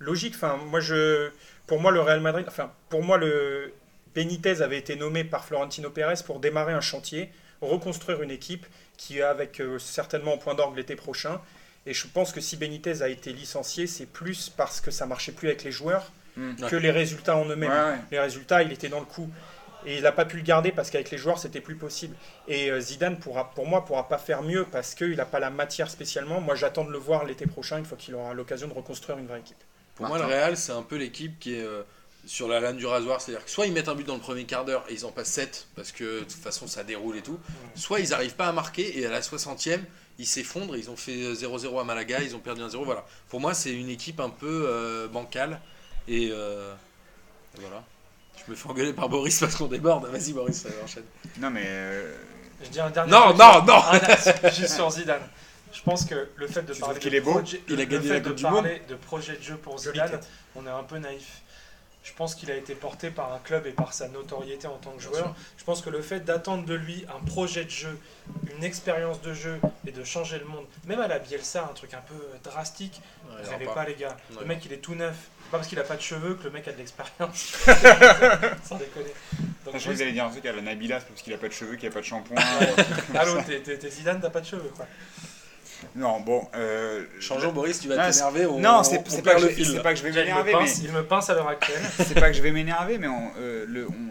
logique. 0.01 0.35
Enfin, 0.35 0.57
moi, 0.57 0.81
je, 0.81 1.31
pour 1.69 1.81
moi, 1.81 1.93
le 1.93 2.01
Real 2.01 2.21
Madrid, 2.21 2.47
enfin, 2.49 2.73
pour 2.89 3.05
moi, 3.05 3.17
le 3.17 3.73
Benitez 4.13 4.61
avait 4.61 4.79
été 4.79 4.97
nommé 4.97 5.23
par 5.23 5.45
Florentino 5.45 5.89
Pérez 5.91 6.25
pour 6.27 6.41
démarrer 6.41 6.73
un 6.73 6.81
chantier, 6.81 7.31
reconstruire 7.61 8.23
une 8.23 8.33
équipe 8.33 8.67
qui 8.97 9.23
avec 9.23 9.61
euh, 9.61 9.79
certainement 9.79 10.35
au 10.35 10.39
point 10.39 10.57
d'orgue 10.57 10.77
l'été 10.77 10.97
prochain. 10.97 11.41
Et 11.89 11.95
je 11.95 12.07
pense 12.07 12.33
que 12.33 12.41
si 12.41 12.57
Benitez 12.57 13.03
a 13.03 13.09
été 13.09 13.33
licencié, 13.33 13.87
c'est 13.87 14.07
plus 14.07 14.51
parce 14.51 14.81
que 14.81 14.91
ça 14.91 15.07
marchait 15.07 15.33
plus 15.33 15.49
avec 15.49 15.65
les 15.65 15.73
joueurs 15.73 16.13
Hmm. 16.39 16.55
que 16.69 16.77
les 16.77 16.93
résultats 16.93 17.37
en 17.37 17.47
eux-mêmes. 17.47 17.71
Ouais, 17.71 17.77
ouais. 17.77 17.99
Les 18.13 18.21
résultats, 18.21 18.63
il 18.63 18.71
était 18.71 18.89
dans 18.89 19.01
le 19.01 19.07
coup. 19.07 19.29
Et 19.85 19.97
il 19.97 20.03
n'a 20.03 20.13
pas 20.13 20.25
pu 20.25 20.37
le 20.37 20.43
garder 20.43 20.71
parce 20.71 20.89
qu'avec 20.91 21.11
les 21.11 21.19
joueurs, 21.19 21.39
c'était 21.39 21.61
plus 21.61 21.75
possible. 21.75 22.15
Et 22.47 22.71
euh, 22.71 22.81
Zidane, 22.81 23.19
pourra, 23.19 23.51
pour 23.51 23.67
moi, 23.67 23.85
pourra 23.85 24.09
pas 24.09 24.19
faire 24.19 24.43
mieux 24.43 24.65
parce 24.65 24.95
qu'il 24.95 25.17
n'a 25.17 25.25
pas 25.25 25.41
la 25.41 25.51
matière 25.51 25.91
spécialement. 25.91 26.41
Moi, 26.41 26.55
j'attends 26.55 26.85
de 26.85 26.93
le 26.93 26.99
voir 26.99 27.25
l'été 27.25 27.47
prochain, 27.47 27.79
une 27.79 27.85
fois 27.85 27.97
qu'il 27.97 28.15
aura 28.15 28.35
l'occasion 28.35 28.69
de 28.69 28.73
reconstruire 28.73 29.19
une 29.19 29.27
vraie 29.27 29.41
équipe. 29.41 29.57
Pour 29.97 30.07
moi, 30.07 30.19
le 30.19 30.25
Real, 30.27 30.57
c'est 30.57 30.73
un 30.73 30.83
peu 30.83 30.97
l'équipe 30.97 31.39
qui 31.41 31.55
est 31.57 31.63
euh, 31.63 31.83
sur 32.25 32.47
la 32.47 32.61
lame 32.61 32.77
du 32.77 32.87
rasoir. 32.87 33.21
C'est-à-dire 33.21 33.45
que 33.45 33.51
soit 33.51 33.67
ils 33.67 33.73
mettent 33.73 33.89
un 33.89 33.97
but 33.97 34.07
dans 34.07 34.15
le 34.15 34.21
premier 34.21 34.45
quart 34.45 34.65
d'heure 34.65 34.85
et 34.89 34.95
ils 34.95 35.05
en 35.07 35.11
passent 35.11 35.33
7 35.33 35.67
parce 35.75 35.91
que 35.91 36.21
de 36.21 36.25
toute 36.25 36.33
façon 36.33 36.69
ça 36.69 36.85
déroule 36.85 37.17
et 37.17 37.23
tout. 37.23 37.41
Soit 37.75 37.99
ils 38.01 38.11
n'arrivent 38.11 38.37
pas 38.37 38.47
à 38.47 38.53
marquer 38.53 38.99
et 39.01 39.07
à 39.07 39.11
la 39.11 39.23
60e, 39.23 39.81
ils 40.19 40.27
s'effondrent. 40.27 40.77
Ils 40.77 40.91
ont 40.91 40.97
fait 40.97 41.33
0-0 41.35 41.81
à 41.81 41.85
Malaga, 41.85 42.21
ils 42.23 42.35
ont 42.37 42.41
perdu 42.41 42.61
1-0. 42.63 42.85
Voilà. 42.85 43.05
Pour 43.29 43.41
moi, 43.41 43.55
c'est 43.55 43.73
une 43.73 43.89
équipe 43.89 44.21
un 44.21 44.31
peu 44.31 44.67
euh, 44.69 45.09
bancale. 45.09 45.61
Et 46.07 46.31
euh, 46.33 46.73
voilà. 47.61 47.83
Je 48.47 48.51
me 48.51 48.57
fais 48.57 48.69
engueuler 48.69 48.93
par 48.93 49.09
Boris 49.09 49.39
parce 49.41 49.55
qu'on 49.57 49.67
déborde. 49.67 50.07
Vas-y, 50.07 50.33
Boris, 50.33 50.65
euh, 50.67 50.71
enchaîne. 50.85 51.05
Non, 51.39 51.51
mais. 51.51 51.65
euh, 51.67 52.15
Je 52.65 52.69
dis 52.71 52.81
un 52.81 52.91
dernier 52.91 53.11
Non, 53.13 53.27
truc 53.29 53.39
non, 53.39 53.65
non. 53.65 53.83
un 53.85 54.51
Juste 54.51 54.75
sur 54.75 54.91
Zidane. 54.91 55.23
Je 55.73 55.83
pense 55.83 56.07
que 56.07 56.29
le 56.37 56.47
fait 56.49 56.63
de 56.63 56.73
Tu 56.73 56.81
parler 56.81 56.99
qu'il 56.99 57.11
de 57.13 57.17
est 57.17 57.21
beau 57.21 57.33
projet- 57.33 57.63
Il 57.69 57.75
a 57.75 57.77
le 57.77 57.85
gagné 57.85 58.09
fait 58.09 58.15
la 58.15 58.21
de 58.21 58.29
Coupe 58.29 58.37
du 58.37 58.43
parler 58.43 58.83
de 58.89 58.95
projet 58.95 59.37
de 59.37 59.43
jeu 59.43 59.57
pour 59.57 59.79
Zidane, 59.79 60.19
on 60.57 60.67
est 60.67 60.71
un 60.71 60.83
peu 60.83 60.97
naïf. 60.99 61.43
Je 62.09 62.15
pense 62.15 62.35
qu'il 62.35 62.51
a 62.51 62.57
été 62.57 62.75
porté 62.75 63.11
par 63.11 63.33
un 63.35 63.39
club 63.39 63.67
et 63.67 63.71
par 63.71 63.93
sa 63.93 64.09
notoriété 64.09 64.67
en 64.67 64.79
tant 64.79 64.93
que 64.93 65.03
joueur. 65.03 65.35
Je 65.59 65.65
pense 65.65 65.83
que 65.83 65.91
le 65.91 66.01
fait 66.03 66.21
d'attendre 66.21 66.65
de 66.65 66.75
lui 66.75 67.05
un 67.15 67.25
projet 67.25 67.65
de 67.65 67.71
jeu, 67.71 67.99
une 68.57 68.65
expérience 68.65 69.21
de 69.21 69.35
jeu 69.35 69.61
et 69.87 69.93
de 69.93 70.03
changer 70.05 70.39
le 70.39 70.47
monde, 70.47 70.65
même 70.87 71.01
à 71.01 71.07
la 71.07 71.19
Bielsa, 71.19 71.69
un 71.71 71.75
truc 71.75 71.95
un 71.95 72.01
peu 72.01 72.15
drastique, 72.43 73.01
Ouais, 73.29 73.45
vous 73.45 73.51
n'avez 73.51 73.67
pas 73.67 73.85
les 73.85 73.95
gars. 73.95 74.17
Ouais. 74.33 74.39
Le 74.41 74.47
mec 74.47 74.65
il 74.65 74.73
est 74.73 74.79
tout 74.79 74.95
neuf. 74.95 75.15
C'est 75.45 75.51
pas 75.51 75.59
parce 75.59 75.69
qu'il 75.69 75.79
a 75.79 75.85
pas 75.85 75.97
de 75.97 76.01
cheveux 76.03 76.35
que 76.35 76.45
le 76.45 76.51
mec 76.51 76.67
a 76.67 76.73
de 76.73 76.79
l'expérience. 76.79 77.53
Sans 78.65 78.77
déconner. 78.77 79.13
Donc, 79.65 79.75
je 79.75 79.79
crois 79.79 79.79
que 79.79 79.91
vous 79.91 80.03
allez 80.03 80.13
dire 80.13 80.25
un 80.25 80.31
truc 80.31 80.47
à 80.47 80.53
la 80.53 80.63
Nabila, 80.63 80.99
c'est 81.01 81.07
parce 81.09 81.23
qu'il 81.23 81.33
a 81.35 81.39
pas 81.39 81.49
de 81.49 81.53
cheveux, 81.53 81.77
qu'il 81.77 81.89
a 81.89 81.93
pas 81.93 82.01
de 82.01 82.05
shampoing. 82.07 82.37
Allô, 83.15 83.41
t'es- 83.43 83.61
t'es 83.61 83.79
t'es 83.79 83.91
Zidane, 83.91 84.21
t'as 84.21 84.31
pas 84.31 84.41
de 84.41 84.47
cheveux 84.47 84.71
quoi. 84.75 84.87
Non, 85.95 86.21
bon. 86.21 86.47
Euh, 86.55 87.05
Changeons, 87.21 87.53
Boris, 87.53 87.81
tu 87.81 87.89
vas 87.89 88.11
t'énerver. 88.11 88.47
on- 88.47 88.59
Non, 88.59 88.83
c'est 88.83 89.03
pas, 89.23 89.35
que 89.37 89.41
le 89.43 89.49
je- 89.49 89.55
fil. 89.55 89.67
c'est 89.67 89.83
pas 89.83 89.93
que 89.93 89.99
je 89.99 90.03
vais 90.05 90.11
il, 90.11 90.15
m'énerver, 90.17 90.53
mais. 90.53 90.59
pince, 90.59 90.81
il 90.83 90.93
me 90.93 91.03
pince 91.05 91.31
à 91.31 91.35
l'heure 91.35 91.49
actuelle. 91.49 91.81
c'est 92.07 92.15
pas 92.19 92.29
que 92.31 92.37
je 92.37 92.43
vais 92.43 92.51
m'énerver, 92.53 92.99
mais 92.99 93.09
on, 93.09 93.31
euh, 93.39 93.67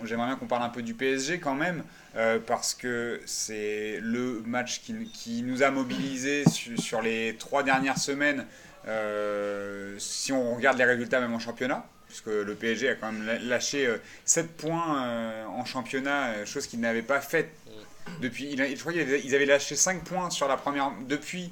j'aimerais 0.06 0.28
bien 0.28 0.36
qu'on 0.36 0.48
parle 0.48 0.64
un 0.64 0.70
peu 0.70 0.82
du 0.82 0.94
PSG 0.94 1.40
quand 1.40 1.56
même, 1.56 1.84
euh, 2.16 2.40
parce 2.46 2.74
que 2.74 3.20
c'est 3.26 4.00
le 4.02 4.42
match 4.46 4.82
qui, 4.82 5.12
qui 5.14 5.44
nous 5.44 5.64
a 5.64 5.72
mobilisés 5.72 6.44
su- 6.50 6.78
sur 6.78 7.02
les 7.02 7.36
trois 7.38 7.64
dernières 7.64 7.98
semaines, 7.98 8.46
euh, 8.88 9.96
si 10.00 10.32
on 10.32 10.56
regarde 10.56 10.78
les 10.78 10.86
résultats 10.86 11.20
même 11.20 11.34
en 11.34 11.40
championnat, 11.40 11.86
puisque 12.08 12.28
le 12.28 12.56
PSG 12.56 12.90
a 12.90 12.96
quand 12.96 13.12
même 13.12 13.28
lâché 13.44 13.86
euh, 13.86 13.98
7 14.26 14.56
points 14.56 15.04
euh, 15.06 15.46
en 15.46 15.66
championnat, 15.66 16.46
chose 16.46 16.68
qu'il 16.68 16.80
n'avait 16.80 17.02
pas 17.02 17.20
faite 17.20 17.50
depuis. 18.22 18.48
il 18.52 18.62
a- 18.62 18.70
je 18.70 18.80
crois 18.80 18.94
qu'ils 18.94 19.36
avaient 19.36 19.46
lâché 19.46 19.76
5 19.76 20.04
points 20.06 20.30
sur 20.30 20.48
la 20.48 20.56
première. 20.58 20.92
depuis. 21.08 21.52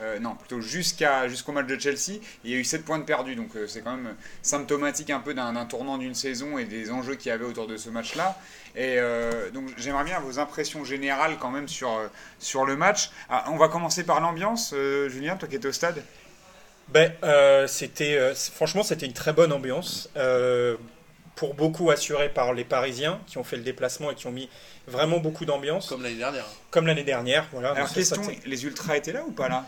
Euh, 0.00 0.18
non, 0.18 0.34
plutôt 0.34 0.60
jusqu'au 0.60 1.52
match 1.52 1.66
de 1.66 1.78
Chelsea, 1.78 2.20
il 2.44 2.50
y 2.50 2.54
a 2.54 2.56
eu 2.56 2.64
7 2.64 2.84
points 2.84 2.98
de 2.98 3.04
perdus, 3.04 3.34
donc 3.34 3.54
euh, 3.54 3.66
c'est 3.66 3.82
quand 3.82 3.96
même 3.96 4.14
symptomatique 4.42 5.10
un 5.10 5.20
peu 5.20 5.34
d'un 5.34 5.64
tournant 5.66 5.98
d'une 5.98 6.14
saison 6.14 6.58
et 6.58 6.64
des 6.64 6.90
enjeux 6.90 7.16
qu'il 7.16 7.28
y 7.28 7.32
avait 7.32 7.44
autour 7.44 7.66
de 7.66 7.76
ce 7.76 7.90
match-là. 7.90 8.38
Et 8.76 8.96
euh, 8.98 9.50
donc 9.50 9.68
j'aimerais 9.76 10.04
bien 10.04 10.20
vos 10.20 10.38
impressions 10.38 10.84
générales 10.84 11.36
quand 11.38 11.50
même 11.50 11.68
sur, 11.68 11.90
sur 12.38 12.64
le 12.64 12.76
match. 12.76 13.10
Ah, 13.28 13.44
on 13.48 13.56
va 13.56 13.68
commencer 13.68 14.04
par 14.04 14.20
l'ambiance, 14.20 14.74
Julien, 15.08 15.36
toi 15.36 15.48
qui 15.48 15.56
étais 15.56 15.68
au 15.68 15.72
stade? 15.72 16.02
Ben, 16.88 17.12
c'était, 17.68 18.34
franchement, 18.34 18.82
c'était 18.82 19.06
une 19.06 19.12
très 19.12 19.32
bonne 19.32 19.52
ambiance. 19.52 20.10
Pour 21.36 21.54
beaucoup 21.54 21.90
assurée 21.90 22.28
par 22.28 22.52
les 22.52 22.64
Parisiens 22.64 23.20
qui 23.26 23.38
ont 23.38 23.44
fait 23.44 23.56
le 23.56 23.62
déplacement 23.62 24.10
et 24.10 24.14
qui 24.14 24.26
ont 24.26 24.32
mis 24.32 24.48
vraiment 24.86 25.18
beaucoup 25.18 25.44
d'ambiance, 25.44 25.88
comme, 25.88 25.98
Comme 25.98 26.04
l'année 26.04 26.18
dernière. 26.18 26.44
l'année 26.86 27.04
dernière. 27.04 27.46
Voilà. 27.52 27.70
Alors 27.72 27.88
ça, 27.88 28.16
les 28.44 28.64
ultras 28.64 28.96
étaient 28.96 29.12
là 29.12 29.24
ou 29.26 29.32
pas 29.32 29.48
là? 29.48 29.64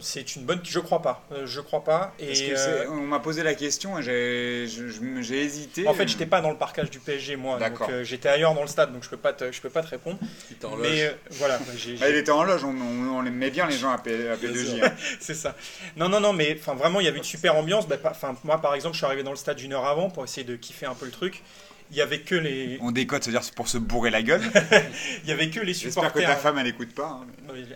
C'est 0.00 0.36
une 0.36 0.44
bonne. 0.44 0.60
Je 0.64 0.78
crois 0.78 1.02
pas. 1.02 1.22
Euh, 1.32 1.46
je 1.46 1.60
crois 1.60 1.84
pas. 1.84 2.12
Et 2.18 2.26
Parce 2.26 2.40
que 2.42 2.54
euh, 2.54 2.90
on 2.90 3.02
m'a 3.02 3.20
posé 3.20 3.42
la 3.42 3.54
question 3.54 3.98
et 3.98 4.02
j'ai 4.02 5.42
hésité. 5.42 5.86
en 5.86 5.94
fait, 5.94 6.08
j'étais 6.08 6.26
pas 6.26 6.40
dans 6.40 6.50
le 6.50 6.56
parcage 6.56 6.90
du 6.90 6.98
PSG 6.98 7.36
moi. 7.36 7.58
Donc 7.58 7.80
euh, 7.88 8.04
j'étais 8.04 8.28
ailleurs 8.28 8.54
dans 8.54 8.62
le 8.62 8.68
stade, 8.68 8.92
donc 8.92 9.02
je 9.04 9.08
peux 9.10 9.16
pas 9.16 9.32
te, 9.32 9.50
je 9.52 9.60
peux 9.60 9.70
pas 9.70 9.82
te 9.82 9.88
répondre. 9.88 10.18
Qui 10.48 10.54
était 10.54 10.64
en 10.66 10.76
Mais 10.76 10.88
loge. 10.88 10.98
euh, 11.00 11.12
voilà, 11.32 11.58
Ah, 12.00 12.08
il 12.08 12.16
était 12.16 12.30
en 12.30 12.42
loge, 12.44 12.64
on, 12.64 12.70
on, 12.70 13.16
on 13.18 13.24
aimait 13.26 13.50
bien 13.50 13.66
les 13.66 13.76
gens 13.76 13.90
à, 13.90 13.98
P, 13.98 14.28
à 14.28 14.36
P2J. 14.36 14.84
hein. 14.84 14.92
c'est 15.20 15.34
ça. 15.34 15.54
Non, 15.96 16.08
non, 16.08 16.20
non, 16.20 16.32
mais 16.32 16.56
enfin 16.58 16.74
vraiment, 16.74 17.00
il 17.00 17.04
y 17.04 17.08
avait 17.08 17.18
une 17.18 17.24
super 17.24 17.54
ambiance. 17.56 17.86
Bah, 17.86 17.96
pas- 17.98 18.10
Enfin, 18.10 18.36
moi, 18.44 18.60
par 18.60 18.74
exemple, 18.74 18.94
je 18.94 18.98
suis 18.98 19.06
arrivé 19.06 19.22
dans 19.22 19.30
le 19.30 19.36
stade 19.36 19.60
une 19.60 19.72
heure 19.72 19.86
avant 19.86 20.10
pour 20.10 20.24
essayer 20.24 20.44
de 20.44 20.56
kiffer 20.56 20.86
un 20.86 20.94
peu 20.94 21.06
le 21.06 21.10
truc. 21.12 21.42
Il 21.92 21.98
y 21.98 22.00
avait 22.00 22.20
que 22.20 22.34
les, 22.34 22.78
On 22.80 22.90
décode, 22.90 23.22
c'est-à-dire 23.22 23.44
c'est 23.44 23.54
pour 23.54 23.68
se 23.68 23.76
bourrer 23.78 24.08
la 24.10 24.22
gueule. 24.22 24.40
il 25.24 25.28
y 25.28 25.32
avait 25.32 25.50
que 25.50 25.60
les 25.60 25.74
J'espère 25.74 26.04
que 26.04 26.18
supporters. 26.20 26.26
ta 26.28 26.36
femme 26.36 26.58
elle 26.58 26.66
écoute 26.66 26.94
pas. 26.94 27.20
hein. 27.22 27.26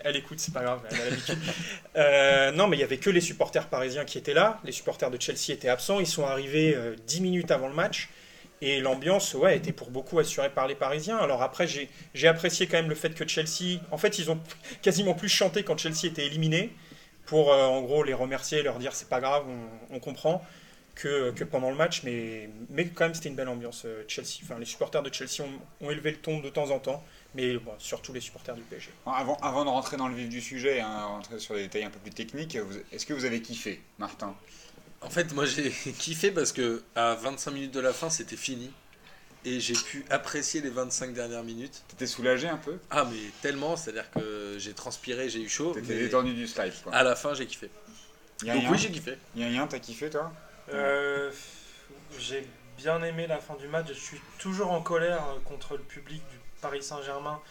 Elle 0.03 0.15
écoute, 0.15 0.39
c'est 0.39 0.53
pas 0.53 0.63
grave, 0.63 0.81
elle 0.89 0.99
a 1.01 1.05
l'habitude. 1.11 1.37
Euh, 1.95 2.51
non, 2.51 2.67
mais 2.67 2.77
il 2.77 2.79
y 2.79 2.83
avait 2.83 2.97
que 2.97 3.09
les 3.09 3.21
supporters 3.21 3.67
parisiens 3.67 4.05
qui 4.05 4.17
étaient 4.19 4.33
là. 4.35 4.59
Les 4.63 4.71
supporters 4.71 5.09
de 5.11 5.19
Chelsea 5.21 5.51
étaient 5.51 5.69
absents. 5.69 5.99
Ils 5.99 6.05
sont 6.07 6.25
arrivés 6.25 6.73
euh, 6.75 6.95
10 7.07 7.21
minutes 7.21 7.49
avant 7.51 7.67
le 7.67 7.73
match. 7.73 8.09
Et 8.61 8.79
l'ambiance, 8.81 9.33
ouais, 9.35 9.57
était 9.57 9.71
pour 9.71 9.89
beaucoup 9.91 10.17
assurée 10.19 10.49
par 10.49 10.67
les 10.67 10.73
Parisiens. 10.75 11.17
Alors 11.17 11.41
après, 11.43 11.67
j'ai 11.67 11.89
j'ai 12.15 12.27
apprécié 12.27 12.65
quand 12.67 12.77
même 12.77 12.89
le 12.89 12.95
fait 12.95 13.13
que 13.15 13.27
Chelsea. 13.27 13.79
En 13.91 13.97
fait, 13.97 14.17
ils 14.19 14.29
ont 14.31 14.39
quasiment 14.81 15.13
plus 15.13 15.29
chanté 15.29 15.63
quand 15.63 15.77
Chelsea 15.77 16.05
était 16.05 16.25
éliminé. 16.25 16.71
Pour 17.27 17.51
euh, 17.51 17.65
en 17.65 17.81
gros 17.81 18.03
les 18.03 18.13
remercier, 18.15 18.63
leur 18.63 18.77
dire 18.79 18.93
c'est 18.93 19.09
pas 19.09 19.19
grave, 19.19 19.43
on, 19.47 19.95
on 19.95 19.99
comprend. 19.99 20.43
Que, 20.99 21.29
que 21.29 21.43
pendant 21.43 21.69
le 21.69 21.75
match, 21.75 22.01
mais, 22.03 22.49
mais 22.71 22.87
quand 22.87 23.05
même 23.05 23.13
c'était 23.13 23.29
une 23.29 23.35
belle 23.35 23.49
ambiance. 23.49 23.83
euh, 23.85 24.03
Chelsea, 24.07 24.39
enfin 24.41 24.57
les 24.57 24.65
supporters 24.65 25.03
de 25.03 25.13
Chelsea 25.13 25.41
ont, 25.47 25.85
ont 25.85 25.91
élevé 25.91 26.09
le 26.09 26.17
ton 26.17 26.39
de 26.39 26.49
temps 26.49 26.71
en 26.71 26.79
temps, 26.79 27.03
mais 27.35 27.55
bon, 27.57 27.73
surtout 27.77 28.13
les 28.13 28.19
supporters 28.19 28.55
du 28.55 28.63
PSG. 28.63 28.89
Avant, 29.05 29.35
avant 29.43 29.63
de 29.63 29.69
rentrer 29.69 29.95
dans 29.97 30.07
le 30.07 30.15
vif 30.15 30.27
du 30.27 30.41
sujet, 30.41 30.79
hein, 30.79 31.03
rentrer 31.05 31.37
sur 31.37 31.53
des 31.53 31.61
détails 31.63 31.83
un 31.83 31.91
peu 31.91 31.99
plus 31.99 32.09
techniques, 32.11 32.57
est-ce 32.91 33.05
que 33.05 33.13
vous 33.13 33.25
avez 33.25 33.43
kiffé, 33.43 33.79
Martin? 33.99 34.35
En 35.01 35.11
fait, 35.11 35.33
moi 35.33 35.45
j'ai 35.45 35.69
kiffé 35.99 36.31
parce 36.31 36.51
que 36.51 36.81
à 36.95 37.13
25 37.13 37.51
minutes 37.51 37.73
de 37.75 37.79
la 37.79 37.93
fin, 37.93 38.09
c'était 38.09 38.35
fini. 38.35 38.71
et 39.45 39.59
j'ai 39.59 39.75
pu 39.75 40.03
apprécier 40.09 40.61
les 40.61 40.71
25 40.71 41.13
dernières 41.13 41.43
minutes. 41.43 41.83
T'étais 41.89 42.07
soulagé 42.07 42.47
un 42.47 42.57
peu? 42.57 42.79
Ah, 42.89 43.05
mais 43.11 43.19
tellement, 43.43 43.75
c'est-à-dire 43.77 44.09
que 44.09 44.55
j'ai 44.57 44.73
transpiré, 44.73 45.29
j'ai 45.29 45.41
eu 45.41 45.47
chaud. 45.49 45.73
T'étais 45.75 45.99
détendu 45.99 46.33
du 46.33 46.47
slide 46.47 46.73
quoi. 46.83 46.91
à 46.95 47.03
la 47.03 47.15
fin, 47.15 47.35
j'ai 47.35 47.45
kiffé. 47.45 47.69
Y 48.43 48.49
a 48.49 48.55
Donc 48.55 48.63
oui, 48.71 48.77
j'ai 48.79 48.89
kiffé. 48.89 49.15
Y 49.35 49.43
a 49.43 49.47
rien, 49.47 49.67
t'as 49.67 49.77
kiffé 49.79 50.09
toi? 50.09 50.33
Euh, 50.69 51.31
j'ai 52.19 52.47
bien 52.77 53.01
aimé 53.03 53.27
la 53.27 53.39
fin 53.39 53.55
du 53.55 53.67
match. 53.67 53.87
Je 53.87 53.93
suis 53.93 54.21
toujours 54.39 54.71
en 54.71 54.81
colère 54.81 55.23
euh, 55.29 55.39
contre 55.45 55.77
le 55.77 55.83
public 55.83 56.21
du 56.29 56.37
Paris 56.61 56.83
Saint-Germain 56.83 57.41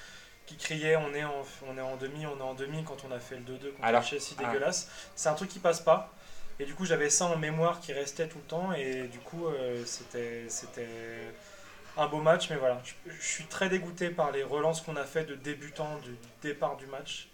qui 0.47 0.57
criait 0.57 0.97
on 0.97 1.13
est, 1.13 1.25
en, 1.25 1.43
on 1.67 1.77
est 1.77 1.81
en 1.81 1.97
demi, 1.97 2.25
on 2.25 2.39
est 2.39 2.43
en 2.43 2.55
demi 2.55 2.85
quand 2.85 3.05
on 3.09 3.11
a 3.11 3.19
fait 3.19 3.35
le 3.37 3.43
2-2 3.43 3.73
contre 3.73 3.85
Alors, 3.85 4.03
Chelsea 4.03 4.37
ah. 4.39 4.45
dégueulasse. 4.45 4.89
C'est 5.17 5.29
un 5.29 5.35
truc 5.35 5.49
qui 5.49 5.59
passe 5.59 5.81
pas. 5.81 6.13
Et 6.59 6.65
du 6.65 6.75
coup, 6.75 6.87
j'avais 6.87 7.11
ça 7.11 7.27
en 7.27 7.37
mémoire 7.37 7.81
qui 7.81 7.93
restait 7.93 8.29
tout 8.29 8.39
le 8.39 8.45
temps. 8.45 8.73
Et 8.73 9.09
du 9.09 9.19
coup, 9.19 9.47
euh, 9.47 9.85
c'était 9.85 10.45
c'était 10.49 10.89
un 11.97 12.07
beau 12.07 12.21
match. 12.21 12.49
Mais 12.51 12.57
voilà, 12.57 12.81
je, 12.85 13.11
je 13.11 13.27
suis 13.27 13.47
très 13.47 13.69
dégoûté 13.69 14.11
par 14.11 14.31
les 14.31 14.43
relances 14.43 14.81
qu'on 14.81 14.97
a 14.97 15.05
fait 15.05 15.25
de 15.25 15.35
débutants 15.35 15.99
du 15.99 16.17
départ 16.43 16.77
du 16.77 16.87
match. 16.87 17.29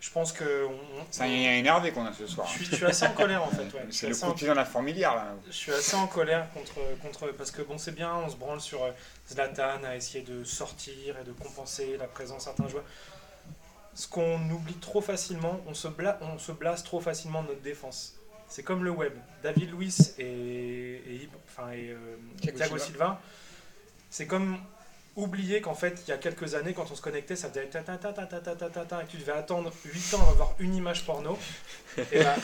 Je 0.00 0.10
pense 0.10 0.32
que. 0.32 0.64
on- 0.66 0.70
on- 0.70 1.06
C'est 1.10 1.24
un 1.24 1.26
énervé 1.26 1.90
qu'on 1.90 2.06
a 2.06 2.12
ce 2.12 2.26
soir. 2.26 2.46
je, 2.46 2.52
suis, 2.54 2.66
je 2.66 2.76
suis 2.76 2.84
assez 2.86 3.04
en 3.06 3.12
colère 3.12 3.42
en 3.42 3.48
fait. 3.50 3.64
ouais. 3.74 3.86
C'est 3.90 4.08
le 4.08 4.14
coup 4.14 4.26
en- 4.26 4.32
de 4.32 4.46
dans 4.46 4.54
la 4.54 4.64
fourmilière 4.64 5.14
là. 5.16 5.34
je 5.46 5.52
suis 5.52 5.72
assez 5.72 5.96
en 5.96 6.06
colère 6.06 6.48
contre, 6.52 6.74
contre 7.02 7.32
parce 7.32 7.50
que 7.50 7.62
bon 7.62 7.78
c'est 7.78 7.90
bien, 7.94 8.14
on 8.14 8.28
se 8.30 8.36
branle 8.36 8.60
sur 8.60 8.84
euh, 8.84 8.90
Zlatan 9.28 9.82
à 9.84 9.96
essayer 9.96 10.22
de 10.24 10.44
sortir 10.44 11.16
et 11.20 11.24
de 11.24 11.32
compenser 11.32 11.96
la 11.96 12.06
présence 12.06 12.38
de 12.38 12.42
certains 12.44 12.68
joueurs. 12.68 12.84
Ce 13.94 14.06
qu'on 14.06 14.38
oublie 14.50 14.74
trop 14.74 15.00
facilement, 15.00 15.60
on 15.66 15.74
se, 15.74 15.88
bla- 15.88 16.20
on 16.22 16.38
se 16.38 16.52
blase 16.52 16.84
trop 16.84 17.00
facilement 17.00 17.42
de 17.42 17.48
notre 17.48 17.62
défense. 17.62 18.14
C'est 18.48 18.62
comme 18.62 18.84
le 18.84 18.90
web. 18.92 19.12
David 19.42 19.72
Luiz 19.72 20.14
et, 20.18 20.24
et, 20.24 21.28
enfin, 21.48 21.72
et, 21.72 21.90
euh, 21.90 22.16
Thiago 22.40 22.56
Thiago 22.58 22.78
Silva. 22.78 22.86
Silva, 22.86 23.20
c'est 24.10 24.26
comme 24.28 24.58
oublier 25.18 25.60
qu'en 25.60 25.74
fait, 25.74 26.02
il 26.06 26.10
y 26.10 26.12
a 26.12 26.16
quelques 26.16 26.54
années, 26.54 26.72
quand 26.72 26.86
on 26.90 26.94
se 26.94 27.02
connectait, 27.02 27.36
ça 27.36 27.48
faisait 27.48 27.66
ta 27.66 27.80
ta 27.82 27.96
ta 27.98 28.12
ta 28.12 28.26
ta 28.26 28.40
ta 28.40 28.54
ta 28.54 28.68
ta 28.70 28.84
ta, 28.84 29.02
et 29.02 29.06
que 29.06 29.10
tu 29.10 29.16
devais 29.18 29.32
attendre 29.32 29.72
8 29.84 30.14
ans 30.14 30.26
à 30.26 30.30
avoir 30.30 30.54
une 30.58 30.74
image 30.74 31.04
porno. 31.04 31.38
Et 32.12 32.22
bah, 32.22 32.34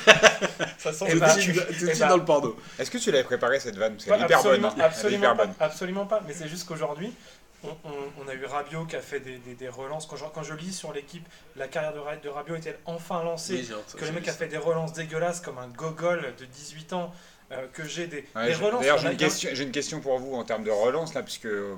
Ça 0.79 0.93
sent 0.93 1.05
Eh 1.09 1.15
le 1.15 1.21
bah, 1.21 1.31
suite- 1.31 1.55
tout 1.55 1.61
de 1.61 1.67
eh 1.71 1.75
suite 1.87 1.99
bah, 2.01 2.09
dans 2.09 2.17
le 2.17 2.25
porno. 2.25 2.57
Est-ce 2.79 2.91
que 2.91 2.99
tu 2.99 3.11
l'avais 3.11 3.25
préparé 3.25 3.61
cette 3.61 3.77
vanne? 3.77 3.95
Parce 3.95 4.05
qu'elle 4.05 4.15
est 4.21 4.25
hyper 4.25 4.43
bonne. 4.43 4.65
absolument, 4.65 4.69
hein. 4.77 4.85
Absolument 4.87 5.19
hyper 5.33 5.37
pas, 5.37 5.47
bonne. 5.47 5.55
absolument 5.61 6.07
pas. 6.07 6.21
Mais 6.27 6.35
c'est 6.35 6.49
juste 6.49 6.67
qu'aujourd'hui, 6.67 7.13
on, 7.63 7.69
on- 7.69 8.25
on 8.25 8.29
a 8.29 8.35
eu 8.35 8.45
Rabiot 8.45 8.85
qui 8.87 8.97
a 8.97 9.01
fait 9.01 9.21
des, 9.21 9.39
des- 9.39 9.55
des 9.55 9.69
relances. 9.69 10.07
Quand 10.07 10.17
je, 10.17 10.25
quand 10.35 10.43
je 10.43 10.55
lis 10.55 10.73
sur 10.73 10.93
l'équipe, 10.93 11.27
la 11.57 11.69
carrière 11.69 11.93
de, 11.93 12.01
de 12.23 12.29
Rabiot 12.29 12.57
est-elle 12.57 12.79
enfin 12.87 13.23
lancée? 13.23 13.65
Oui, 13.71 13.99
Que 13.99 14.05
le 14.05 14.13
mec 14.13 14.27
a 14.29 14.33
fait 14.33 14.49
des 14.49 14.59
relances 14.59 14.93
dégueulasses 14.93 15.41
comme 15.41 15.59
un 15.59 15.69
gogol 15.69 16.35
de 16.39 16.45
18 16.45 16.93
ans. 16.95 17.15
Euh, 17.55 17.67
que 17.73 17.87
j'ai 17.87 18.07
des, 18.07 18.25
Ouais, 18.35 18.47
des 18.49 18.55
je- 18.55 18.63
relances 18.63 18.81
D'ailleurs, 18.81 18.99
j'ai 18.99 19.11
une, 19.11 19.17
question, 19.17 19.51
j'ai 19.53 19.63
une 19.65 19.71
question 19.71 20.01
pour 20.01 20.19
vous 20.19 20.35
en 20.35 20.45
termes 20.45 20.65
de 20.65 20.71
relance 20.71 21.15
là, 21.15 21.23
puisque 21.23 21.47
euh, 21.47 21.75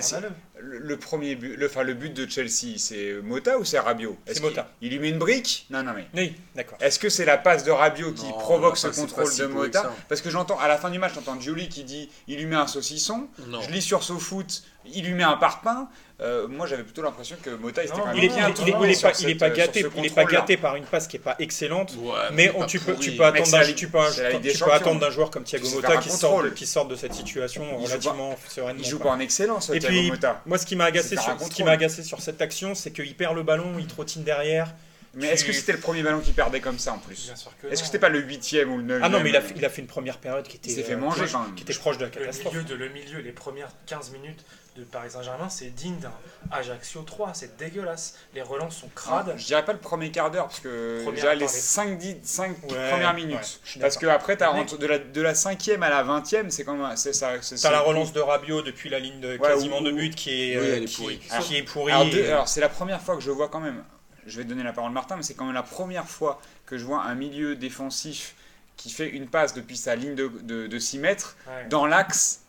scandaleux. 0.00 0.32
le, 0.58 0.78
le 0.78 0.96
premier 0.96 1.34
but, 1.34 1.56
le, 1.56 1.66
enfin, 1.66 1.82
le 1.82 1.94
but 1.94 2.12
de 2.14 2.28
Chelsea, 2.30 2.78
c'est 2.78 3.14
Mota 3.22 3.58
ou 3.58 3.64
c'est 3.64 3.78
Rabiot? 3.78 4.16
C'est 4.26 4.40
Mota. 4.40 4.68
Il 4.80 4.90
lui 4.90 4.98
met 4.98 5.08
une 5.10 5.18
brique? 5.18 5.66
Non, 5.70 5.82
non, 5.82 5.92
mais. 5.94 6.06
Oui, 6.14 6.34
d'accord. 6.54 6.78
Est-ce 6.80 6.98
que 6.98 7.08
c'est 7.08 7.24
la 7.24 7.38
passe 7.38 7.64
de 7.64 7.70
Rabiot 7.70 8.12
qui 8.12 8.26
Non, 8.26 8.32
provoque 8.38 8.76
ce 8.78 8.88
contrôle 8.88 9.26
si 9.26 9.40
de 9.40 9.46
Mota? 9.46 9.92
Parce 10.08 10.20
que 10.20 10.30
j'entends 10.30 10.58
à 10.58 10.68
la 10.68 10.78
fin 10.78 10.90
du 10.90 10.98
match, 10.98 11.12
j'entends 11.14 11.38
Julie 11.40 11.68
qui 11.68 11.84
dit 11.84 12.08
il 12.28 12.38
lui 12.38 12.46
met 12.46 12.56
un 12.56 12.66
saucisson. 12.66 13.28
Non. 13.46 13.60
Je 13.60 13.70
lis 13.70 13.82
sur 13.82 14.02
SoFoot, 14.02 14.62
il 14.86 15.04
lui 15.04 15.14
met 15.14 15.24
un 15.24 15.36
parpaing. 15.36 15.88
Euh, 16.22 16.48
moi, 16.48 16.66
j'avais 16.66 16.82
plutôt 16.82 17.02
l'impression 17.02 17.36
que 17.42 17.50
Mota 17.50 17.82
il 17.82 17.88
était 17.88 17.94
quand 17.94 18.06
même 18.06 18.16
Il 18.16 18.24
est, 18.24 18.28
bien 18.28 18.48
il 18.48 18.50
est- 18.50 18.62
il 18.62 18.68
est- 18.68 18.72
pas, 19.02 19.12
il 19.20 19.28
est 19.30 19.34
pas 19.34 19.48
sur 19.48 19.56
gâté, 19.56 19.86
il 19.98 20.06
est 20.06 20.14
pas 20.14 20.24
gâté 20.24 20.56
par 20.56 20.74
une 20.76 20.84
passe 20.84 21.06
qui 21.08 21.16
est 21.16 21.20
pas 21.20 21.36
excellente. 21.38 21.92
Ouais, 21.98 22.12
Mais 22.32 22.50
on- 22.56 22.60
pas 22.60 22.64
tu 22.66 22.80
peux, 22.80 22.96
tu 22.96 23.10
attendre, 23.22 23.50
d'un, 23.50 23.72
tu 23.74 23.88
peux, 23.88 23.98
tu 24.40 24.58
peux 24.58 24.72
attendre 24.72 25.10
joueur 25.10 25.30
comme 25.30 25.44
Thiago 25.44 25.66
un 25.86 25.96
qui 26.00 26.08
sort, 26.10 26.42
qui 26.54 26.66
sort 26.66 26.86
de 26.88 26.96
cette 26.96 27.12
situation 27.12 27.76
relativement 27.78 28.34
sereinement. 28.48 28.80
Il 28.82 28.88
joue 28.88 28.98
pas 28.98 29.10
en 29.10 29.20
excellence, 29.20 29.68
Et 29.68 29.78
Thiago 29.78 29.86
puis, 29.88 30.10
Mota. 30.10 30.40
Moi, 30.46 30.56
ce 30.56 30.64
qui 30.64 30.74
m'a 30.74 30.84
agacé, 30.86 31.16
sur, 31.16 31.38
ce 31.38 31.50
qui 31.50 31.62
m'a 31.64 31.72
agacé 31.72 32.02
sur 32.02 32.22
cette 32.22 32.40
action, 32.40 32.74
c'est 32.74 32.92
qu'il 32.92 33.14
perd 33.14 33.36
le 33.36 33.42
ballon, 33.42 33.74
il 33.78 33.86
trottine 33.86 34.22
derrière. 34.24 34.74
Mais 35.18 35.28
est-ce 35.28 35.44
que 35.44 35.52
c'était 35.52 35.72
le 35.72 35.80
premier 35.80 36.02
ballon 36.02 36.20
qu'il 36.20 36.34
perdait 36.34 36.60
comme 36.60 36.78
ça 36.78 36.92
en 36.94 36.98
plus 36.98 37.30
Est-ce 37.70 37.80
que 37.80 37.86
c'était 37.86 37.98
pas 37.98 38.08
le 38.10 38.20
huitième 38.20 38.70
ou 38.72 38.76
le 38.78 38.82
neuvième 38.84 39.04
Ah 39.04 39.08
non, 39.10 39.20
mais 39.22 39.30
il 39.30 39.36
a, 39.36 39.40
fait- 39.42 39.54
il 39.56 39.64
a 39.64 39.70
fait 39.70 39.80
une 39.82 39.86
première 39.86 40.18
période 40.18 40.46
qui 40.48 40.56
était, 40.56 40.70
fait 40.82 40.92
euh, 40.92 40.96
manger 40.98 41.24
proche- 41.24 41.54
qui 41.56 41.62
était 41.62 41.72
proche 41.74 41.96
de 41.98 42.04
la 42.04 42.10
le 42.10 42.14
catastrophe. 42.14 42.52
milieu, 42.54 42.64
de, 42.64 42.74
le 42.74 42.88
milieu, 42.90 43.20
les 43.20 43.32
premières 43.32 43.68
15 43.86 44.10
minutes 44.12 44.44
de 44.76 44.84
Paris 44.84 45.10
Saint-Germain, 45.10 45.48
c'est 45.48 45.70
digne 45.70 45.96
d'un 45.98 46.12
Ajaccio 46.50 47.02
3. 47.02 47.32
C'est 47.34 47.56
dégueulasse. 47.56 48.14
Les 48.34 48.42
relances 48.42 48.76
sont 48.76 48.88
crades. 48.94 49.34
Je 49.36 49.46
dirais 49.46 49.64
pas 49.64 49.72
le 49.72 49.78
premier 49.78 50.10
quart 50.10 50.30
d'heure, 50.30 50.46
parce 50.48 50.60
que 50.60 50.98
Première, 51.02 51.14
déjà 51.14 51.34
les 51.34 51.44
attends, 51.44 51.52
les- 51.54 51.60
5, 51.60 51.98
10, 51.98 52.16
5 52.22 52.48
Ouais, 52.50 52.90
premières 52.90 53.14
ouais, 53.14 53.14
minutes. 53.14 53.60
je 53.64 53.70
suis 53.70 53.80
parce 53.80 53.96
que 53.96 54.06
d'accord. 54.06 54.20
après, 54.20 54.36
t'as 54.36 54.52
de, 54.76 54.86
la, 54.86 54.98
de 54.98 55.20
la 55.22 55.34
5e 55.34 55.82
à 55.82 55.88
la 55.90 56.02
20e, 56.04 56.50
c'est 56.50 56.64
quand 56.64 56.74
même. 56.76 56.96
C'est 56.96 57.12
ça. 57.12 57.32
c'est- 57.42 57.56
T'as 57.60 57.70
la 57.70 57.80
relance 57.80 58.12
de 58.12 58.20
Rabiot 58.20 58.62
depuis 58.62 58.90
la 58.90 58.98
ligne 58.98 59.20
de 59.20 59.32
Ouais, 59.32 59.38
quasiment 59.38 59.78
ou- 59.80 59.84
de 59.84 59.92
but 59.92 60.14
qui 60.14 60.52
est, 60.52 60.58
Oui, 60.60 60.66
euh, 60.66 60.76
elle 60.76 60.82
est 60.82 60.86
qui, 60.86 60.96
pourrie. 61.02 61.20
qui 61.42 61.56
est 61.56 61.62
pourrie. 61.62 61.92
Alors, 61.92 62.06
deux- 62.06 62.18
et- 62.24 62.30
alors, 62.32 62.48
c'est 62.48 62.60
la 62.60 62.68
première 62.68 63.00
fois 63.00 63.14
que 63.16 63.22
je 63.22 63.30
vois 63.30 63.48
quand 63.48 63.60
même. 63.60 63.82
Je 64.26 64.36
vais 64.38 64.44
donner 64.44 64.62
la 64.64 64.72
parole 64.72 64.90
à 64.90 64.94
Martin, 64.94 65.16
mais 65.16 65.22
c'est 65.22 65.34
quand 65.34 65.44
même 65.44 65.54
la 65.54 65.62
première 65.62 66.08
fois 66.08 66.40
que 66.66 66.76
je 66.76 66.84
vois 66.84 67.02
un 67.04 67.14
milieu 67.14 67.54
défensif 67.56 68.34
qui 68.76 68.90
fait 68.90 69.08
une 69.08 69.28
passe 69.28 69.54
depuis 69.54 69.76
sa 69.76 69.94
ligne 69.96 70.14
de, 70.14 70.30
de, 70.42 70.66
de 70.66 70.78
6 70.78 70.98
mètres 70.98 71.36
Ouais. 71.46 71.66
dans 71.70 71.86
l'axe. 71.86 72.40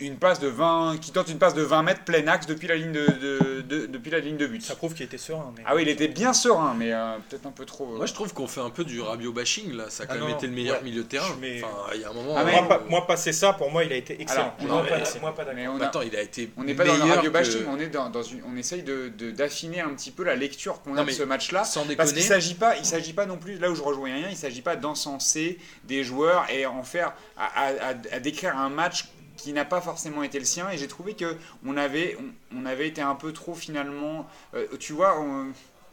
Une 0.00 0.16
passe 0.16 0.40
de 0.40 0.48
20, 0.48 0.96
qui 1.00 1.12
tente 1.12 1.28
une 1.28 1.38
passe 1.38 1.54
de 1.54 1.62
20 1.62 1.82
mètres 1.84 2.02
plein 2.04 2.26
axe 2.26 2.46
depuis 2.46 2.66
la 2.66 2.74
ligne 2.74 2.90
de, 2.92 3.06
de- 3.06 3.60
de- 3.60 3.86
depuis 3.86 4.10
la 4.10 4.18
ligne 4.18 4.36
de 4.36 4.46
but. 4.46 4.60
Ça 4.62 4.74
prouve 4.74 4.92
qu'il 4.92 5.04
était 5.06 5.18
serein. 5.18 5.52
Mais... 5.56 5.62
Ah 5.66 5.74
oui, 5.76 5.82
il 5.82 5.88
était 5.88 6.08
bien 6.08 6.32
serein, 6.32 6.74
mais 6.76 6.92
euh, 6.92 7.16
peut-être 7.28 7.46
un 7.46 7.52
peu 7.52 7.64
trop. 7.64 7.94
euh, 7.94 7.96
Moi, 7.98 8.06
je 8.06 8.12
trouve 8.12 8.34
qu'on 8.34 8.48
fait 8.48 8.60
un 8.60 8.70
peu 8.70 8.82
du 8.84 9.00
Rabiot 9.00 9.32
bashing 9.32 9.72
là. 9.72 9.90
Ça 9.90 10.02
a 10.02 10.06
quand 10.06 10.14
Ah 10.16 10.18
même 10.20 10.30
non, 10.30 10.36
été 10.36 10.48
le 10.48 10.52
meilleur 10.52 10.78
ouais. 10.78 10.82
milieu 10.84 11.02
de 11.04 11.08
terrain. 11.08 11.36
Mais- 11.40 11.62
Enfin, 11.62 11.92
il 11.94 12.00
y 12.00 12.04
a 12.04 12.10
un 12.10 12.12
moment. 12.12 12.34
Ah, 12.36 12.42
mais- 12.44 12.52
moi, 12.52 12.68
pas- 12.68 12.82
moi, 12.88 13.06
passer 13.06 13.32
ça, 13.32 13.52
pour 13.52 13.70
moi, 13.70 13.84
il 13.84 13.92
a 13.92 13.96
été 13.96 14.20
excellent. 14.20 14.40
Alors, 14.42 14.56
on 14.60 14.64
Moi, 14.66 14.82
Non, 14.82 14.88
pas, 14.88 15.20
moi, 15.20 15.34
pas 15.34 15.44
mais 15.54 15.68
on 15.68 15.80
a- 15.80 15.84
Attends, 15.86 16.02
il 16.02 16.16
a 16.16 16.22
été. 16.22 16.50
On 16.56 16.64
n'est 16.64 16.74
pas 16.74 16.84
dans 16.84 16.94
le 16.96 17.22
que- 17.22 17.28
bashing, 17.28 17.62
on 17.68 17.78
est 17.78 17.86
dans, 17.88 18.10
dans 18.10 18.22
une, 18.22 18.42
on 18.52 18.56
essaye 18.56 18.82
de 18.82 19.12
de- 19.16 19.30
d'affiner 19.30 19.80
un 19.80 19.90
petit 19.90 20.10
peu 20.10 20.24
la 20.24 20.34
lecture 20.34 20.82
qu'on 20.82 20.96
a 20.96 21.04
de 21.04 21.10
ce 21.10 21.22
match-là. 21.22 21.62
Sans 21.64 21.84
Parce 21.84 22.10
qu'il 22.12 22.16
déconner. 22.16 22.20
s'agit 22.22 22.54
pas, 22.54 22.76
il 22.78 22.84
s'agit 22.84 23.12
pas 23.12 23.26
non 23.26 23.36
plus, 23.36 23.58
là 23.58 23.70
où 23.70 23.74
je 23.76 23.82
rejoins 23.82 24.12
rien, 24.12 24.28
il 24.28 24.36
s'agit 24.36 24.62
pas 24.62 24.74
d'encenser 24.76 25.58
des 25.84 26.02
joueurs 26.02 26.46
et 26.50 26.66
en 26.66 26.82
faire, 26.82 27.12
à, 27.36 27.44
à- 27.46 27.90
à- 27.90 27.94
à 28.16 28.18
décrire 28.20 28.56
un 28.58 28.68
match 28.70 29.04
qui 29.44 29.52
n'a 29.52 29.64
pas 29.66 29.80
forcément 29.82 30.22
été 30.22 30.38
le 30.38 30.44
sien. 30.46 30.70
Et 30.70 30.78
j'ai 30.78 30.88
trouvé 30.88 31.14
que 31.14 31.36
on 31.66 31.76
avait, 31.76 32.16
on, 32.52 32.60
on 32.62 32.66
avait 32.66 32.88
été 32.88 33.02
un 33.02 33.14
peu 33.14 33.32
trop 33.32 33.54
finalement, 33.54 34.26
euh, 34.54 34.66
tu 34.80 34.92
vois, 34.94 35.20
on- 35.20 35.44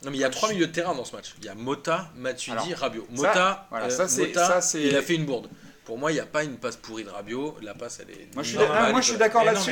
Non, 0.04 0.10
mais 0.10 0.18
il 0.18 0.20
y 0.22 0.24
a 0.24 0.30
trois 0.30 0.50
milieux 0.50 0.68
de 0.68 0.72
terrain 0.72 0.96
dans 0.96 1.06
ce 1.06 1.16
match. 1.16 1.36
Il 1.40 1.46
y 1.46 1.50
a 1.50 1.56
Mota, 1.56 2.10
Matuidi, 2.16 2.74
Rabiot. 2.74 3.06
ça, 3.14 3.16
Mota, 3.28 3.68
voilà, 3.70 3.86
euh, 3.88 3.90
ça, 3.90 4.08
c'est- 4.08 4.28
Mota, 4.28 4.48
ça, 4.48 4.62
c'est- 4.62 4.84
il 4.84 4.96
a 4.96 5.02
fait 5.02 5.16
une 5.16 5.26
bourde. 5.26 5.50
Pour 5.84 5.98
moi, 5.98 6.12
il 6.12 6.16
n'y 6.16 6.22
a 6.22 6.26
pas 6.26 6.44
une 6.46 6.56
passe 6.58 6.78
pourrie 6.78 7.04
de 7.04 7.10
Rabiot. 7.10 7.58
La 7.62 7.74
passe, 7.74 8.00
elle 8.02 8.12
est. 8.16 8.34
Moi, 8.34 8.44
je 8.44 8.50
suis 8.50 8.58
d'accord- 8.58 8.76
suis 9.04 9.18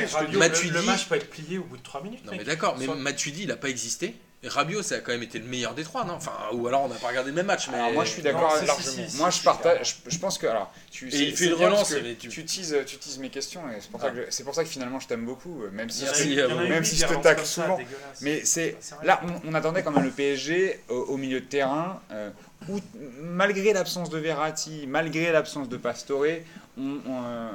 le- 0.32 0.38
Matuidi- 0.38 0.70
le, 0.72 0.82
match 0.82 1.08
peut 1.08 1.14
être 1.14 1.30
plié 1.30 1.58
au 1.58 1.64
bout 1.64 1.78
de 1.78 1.82
3 1.82 2.02
minutes. 2.02 2.24
Non, 2.26 2.32
mec. 2.32 2.40
mais 2.40 2.44
d'accord, 2.46 2.76
mais 2.78 2.84
Soit- 2.84 2.94
Matuidi, 2.96 3.42
il 3.42 3.48
n'a 3.48 3.56
pas 3.56 3.70
existé. 3.70 4.14
Et 4.42 4.48
Rabiot, 4.48 4.82
ça 4.82 4.94
a 4.94 4.98
quand 5.00 5.12
même 5.12 5.22
été 5.22 5.38
le 5.38 5.44
meilleur 5.44 5.74
des 5.74 5.84
trois, 5.84 6.02
non? 6.06 6.14
Enfin, 6.14 6.32
ou 6.54 6.66
alors 6.66 6.82
on 6.84 6.88
n'a 6.88 6.94
pas 6.94 7.08
regardé 7.08 7.28
le 7.28 7.36
même 7.36 7.44
match. 7.44 7.68
Mais... 7.68 7.74
Alors 7.76 7.92
moi, 7.92 8.04
je 8.06 8.10
suis 8.10 8.22
d'accord 8.22 8.56
si, 8.56 8.64
largement. 8.64 8.90
si, 9.04 9.10
si, 9.10 9.16
moi, 9.18 9.28
je 9.28 9.42
partage. 9.42 9.96
Je, 10.06 10.10
je 10.10 10.18
pense 10.18 10.38
que 10.38 10.46
alors, 10.46 10.72
tu. 10.90 11.08
Et 11.14 11.24
il 11.28 11.36
fait 11.36 11.44
une 11.48 11.52
relance, 11.54 11.92
mais 12.02 12.14
tu- 12.14 12.28
Tu 12.28 12.44
teases, 12.46 12.74
tu 12.86 12.96
teases 12.96 13.18
mes 13.18 13.28
questions 13.28 13.60
et 13.70 13.82
c'est 13.82 13.90
pour, 13.90 14.00
ça 14.00 14.06
Ah. 14.08 14.14
que 14.14 14.24
je- 14.24 14.30
c'est 14.30 14.44
pour 14.44 14.54
ça 14.54 14.62
que 14.64 14.70
finalement 14.70 14.98
je 14.98 15.08
t'aime 15.08 15.26
beaucoup, 15.26 15.62
euh, 15.64 15.70
même 15.70 15.90
si 15.90 16.06
euh, 16.38 16.48
eu 16.48 16.68
même 16.70 16.84
si 16.84 16.96
je 16.96 17.06
te 17.06 17.14
tacle 17.22 17.44
souvent. 17.44 17.78
Mais 18.22 18.42
c'est 18.46 18.78
à 19.02 19.04
là, 19.04 19.20
on, 19.44 19.50
on 19.50 19.54
attendait 19.54 19.82
quand 19.82 19.90
même 19.90 20.04
le 20.04 20.10
PSG 20.10 20.80
au, 20.88 20.94
au 20.94 21.16
milieu 21.18 21.40
de 21.40 21.46
terrain, 21.46 22.00
euh, 22.10 22.30
où 22.70 22.78
malgré 23.20 23.74
l'absence 23.74 24.08
de 24.08 24.16
Verratti, 24.18 24.86
malgré 24.86 25.32
l'absence 25.32 25.68
de 25.68 25.76
Pastore, 25.76 26.24
on, 26.78 26.98
on, 27.06 27.24
euh, 27.24 27.50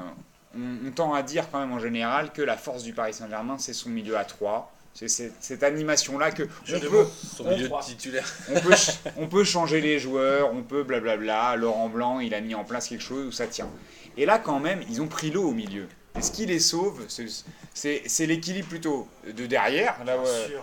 on- 0.56 0.88
on 0.88 0.92
tend 0.92 1.16
à 1.16 1.24
dire 1.24 1.48
quand 1.52 1.60
même 1.60 1.72
en 1.74 1.80
général 1.80 2.32
que 2.32 2.44
la 2.44 2.58
force 2.58 2.84
du 2.84 2.94
Paris 2.94 3.16
Saint-Germain, 3.16 3.58
c'est 3.58 3.74
son 3.74 3.90
milieu 3.90 4.18
à 4.18 4.24
3 4.24 4.72
C'est 4.98 5.10
cette, 5.10 5.34
cette 5.42 5.62
animation-là 5.64 6.32
que 6.32 6.44
on 6.44 6.80
peut, 6.80 6.90
mots. 6.90 7.12
Son 7.36 7.46
on 7.46 7.52
milieu 7.52 7.68
croit. 7.68 7.82
de 7.82 7.86
titulaire. 7.88 8.26
on, 8.50 8.60
peut, 8.62 8.76
ch- 8.76 8.98
on 9.18 9.28
peut 9.28 9.44
changer 9.44 9.82
les 9.82 10.00
joueurs, 10.00 10.54
on 10.54 10.64
peut 10.64 10.84
blablabla. 10.84 11.58
Laurent 11.58 11.90
Blanc, 11.90 12.20
il 12.22 12.34
a 12.34 12.40
mis 12.40 12.56
en 12.56 12.64
place 12.64 12.88
quelque 12.88 13.04
chose 13.04 13.28
où 13.28 13.32
ça 13.34 13.46
tient. 13.46 13.70
Et 14.18 14.26
là, 14.26 14.40
quand 14.40 14.60
même, 14.62 14.82
ils 14.90 15.02
ont 15.02 15.08
pris 15.08 15.32
l'eau 15.32 15.50
au 15.50 15.52
milieu. 15.54 15.88
Et 16.18 16.22
ce 16.22 16.32
qui 16.32 16.46
les 16.46 16.60
sauve, 16.60 17.06
c'est- 17.10 18.26
l'équilibre 18.26 18.70
plutôt 18.70 19.08
de 19.28 19.46
derrière. 19.46 19.98
Là, 20.06 20.16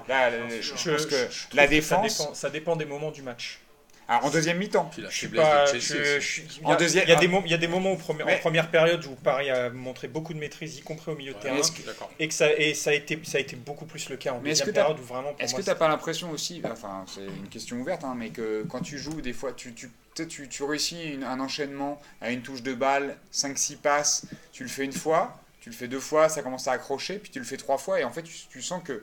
là, 0.09 0.31
bien 0.31 0.61
je, 0.63 0.73
pense 0.73 1.05
que 1.05 1.29
la 1.55 1.67
que 1.67 1.71
défense. 1.71 2.13
Ça 2.17 2.23
dépend, 2.25 2.35
ça 2.35 2.51
dépend 2.51 2.77
des 2.77 2.87
moments 2.87 3.11
du 3.11 3.21
match. 3.21 3.61
En 4.09 4.31
deuxième 4.31 4.59
mi-temps. 4.59 4.89
Puis 4.93 5.03
la 5.03 5.09
Je 5.09 5.17
suis 5.17 5.27
faiblesse 5.29 5.47
pas. 5.47 5.73
de 5.73 5.79
je- 5.79 5.81
Chelsea. 5.81 6.05
je 6.05 6.17
aussi. 6.19 6.27
suis- 6.29 6.43
il 6.59 6.63
y 6.63 6.67
En 6.67 6.71
a- 6.73 6.77
deuxième- 6.77 7.05
Il 7.07 7.11
y 7.11 7.13
a 7.13 7.17
des 7.17 7.29
moments, 7.29 7.45
il 7.47 7.51
y 7.51 7.55
a 7.55 7.59
des 7.59 7.67
moments 7.69 7.93
au 7.93 7.97
premier- 7.97 8.25
Mais- 8.25 8.37
en 8.37 8.39
première 8.41 8.71
période 8.71 9.05
où 9.07 9.15
Paris 9.15 9.51
a 9.51 9.71
montré 9.71 10.09
beaucoup 10.09 10.35
de 10.35 10.39
maîtrise, 10.39 10.77
y 10.79 10.83
compris 10.83 11.11
au 11.13 11.17
milieu 11.17 11.33
de 11.35 11.39
terrain. 11.39 11.57
que-. 11.61 11.91
Et 12.19 12.29
que 12.29 12.35
ça, 12.35 12.53
et 12.53 12.75
ça 12.75 12.91
a 12.91 12.93
été, 12.93 13.19
ça 13.25 13.39
a 13.39 13.41
été 13.41 13.57
beaucoup 13.57 13.87
plus 13.87 14.09
le 14.11 14.17
cas 14.17 14.33
en 14.33 14.41
Mais 14.41 14.51
deuxième 14.51 14.73
période 14.73 14.99
où 15.01 15.03
vraiment. 15.03 15.35
Est-ce 15.39 15.53
moi, 15.53 15.61
que 15.61 15.65
tu 15.65 15.71
n'as 15.71 15.77
pas 15.77 15.89
l'impression 15.89 16.31
aussi, 16.31 16.61
enfin 16.65 17.05
c'est 17.07 17.25
une 17.25 17.49
question 17.49 17.77
ouverte, 17.79 18.05
hein, 18.05 18.15
mais 18.17 18.31
que 18.31 18.65
quand 18.69 18.81
tu 18.81 18.99
joues, 18.99 19.21
des 19.21 19.33
fois, 19.33 19.53
tu, 19.53 19.73
tu, 19.73 19.91
tu, 20.15 20.23
sais, 20.23 20.29
tu, 20.29 20.49
tu 20.49 20.63
réussis 20.65 21.03
une- 21.15 21.25
un 21.25 21.41
enchaînement 21.41 22.01
à 22.21 22.31
une 22.31 22.43
touche 22.43 22.63
de 22.63 22.75
balle, 22.75 23.17
5-6 23.31 23.77
passes, 23.77 24.27
tu 24.53 24.63
le 24.63 24.69
fais 24.69 24.85
une 24.85 24.93
fois, 24.93 25.39
tu 25.61 25.71
le 25.71 25.75
fais 25.75 25.89
deux 25.89 26.01
fois, 26.01 26.29
ça 26.29 26.43
commence 26.43 26.69
à 26.69 26.73
accrocher, 26.73 27.19
puis 27.19 27.31
tu 27.31 27.39
le 27.39 27.45
fais 27.45 27.57
trois 27.57 27.79
fois, 27.79 28.01
et 28.01 28.05
en 28.05 28.11
fait 28.11 28.23
tu, 28.23 28.33
tu 28.51 28.61
sens 28.61 28.83
que 28.85 29.03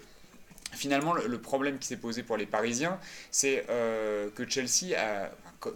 finalement 0.74 1.14
le, 1.14 1.38
problème 1.40 1.78
qui 1.80 1.88
s'est 1.88 1.98
posé 1.98 2.24
pour 2.24 2.38
les 2.38 2.46
Parisiens, 2.46 3.00
c'est 3.32 3.66
euh, 3.70 4.30
que 4.36 4.48
Chelsea 4.50 4.96
a- 4.98 5.30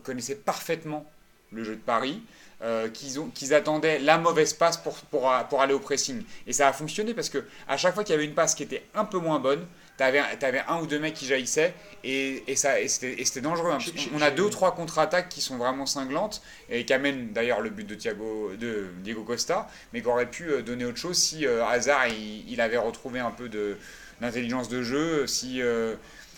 connaissait 0.04 0.36
parfaitement 0.36 1.06
le 1.52 1.64
jeu 1.64 1.76
de 1.76 1.82
Paris. 1.82 2.22
euh, 2.62 2.88
qu'ils 2.90 3.20
ont 3.20 3.28
qu'ils 3.28 3.54
attendaient 3.54 4.00
la 4.00 4.18
mauvaise 4.18 4.54
passe 4.54 4.78
pour, 4.78 4.96
pour, 5.12 5.30
pour 5.50 5.62
aller 5.62 5.74
au 5.74 5.80
pressing. 5.80 6.24
Et 6.48 6.54
ça 6.54 6.70
a 6.70 6.74
fonctionné 6.74 7.14
parce 7.14 7.28
que 7.30 7.44
à 7.68 7.76
chaque 7.76 7.94
fois 7.94 8.06
qu'il 8.06 8.14
y 8.14 8.16
avait 8.16 8.24
une 8.24 8.36
passe 8.36 8.56
qui 8.56 8.64
était 8.64 8.84
un 8.96 9.04
peu 9.06 9.18
moins 9.18 9.40
bonne, 9.40 9.66
T'avais, 9.96 10.18
avais 10.42 10.64
un 10.68 10.80
ou 10.82 10.88
deux 10.88 10.98
mecs 10.98 11.14
qui 11.14 11.28
jaillissaient 11.28 11.72
et, 12.04 12.44
et 12.48 12.56
ça, 12.56 12.80
et 12.82 12.88
c'était, 12.88 13.42
dangereux. 13.42 13.70
hein, 13.72 13.78
j'ai- 13.78 14.24
a 14.24 14.32
deux 14.32 14.42
ou 14.44 14.50
trois 14.50 14.74
contre-attaques 14.74 15.30
qui 15.30 15.40
sont 15.40 15.58
vraiment 15.58 15.86
cinglantes 15.86 16.42
et 16.68 16.84
qui 16.84 16.94
amènent 16.94 17.32
d'ailleurs 17.32 17.62
le 17.62 17.70
but 17.70 17.86
de, 17.86 17.94
Thiago, 17.94 18.54
de 18.60 18.88
Diego 19.04 19.24
Costa, 19.24 19.70
mais 19.94 20.02
qui 20.02 20.08
auraient 20.08 20.32
pu 20.32 20.50
euh, 20.50 20.64
donner 20.64 20.86
autre 20.86 20.98
chose 20.98 21.18
si 21.20 21.46
euh, 21.46 21.64
Hazard 21.64 22.08
il, 22.08 22.50
il 22.52 22.60
avait 22.60 22.78
retrouvé 22.78 23.20
un 23.20 23.30
peu 23.30 23.50
de, 23.50 23.78
d'intelligence 24.24 24.70
de 24.70 24.82
jeu, 24.82 25.28
si 25.28 25.62
euh, 25.62 25.96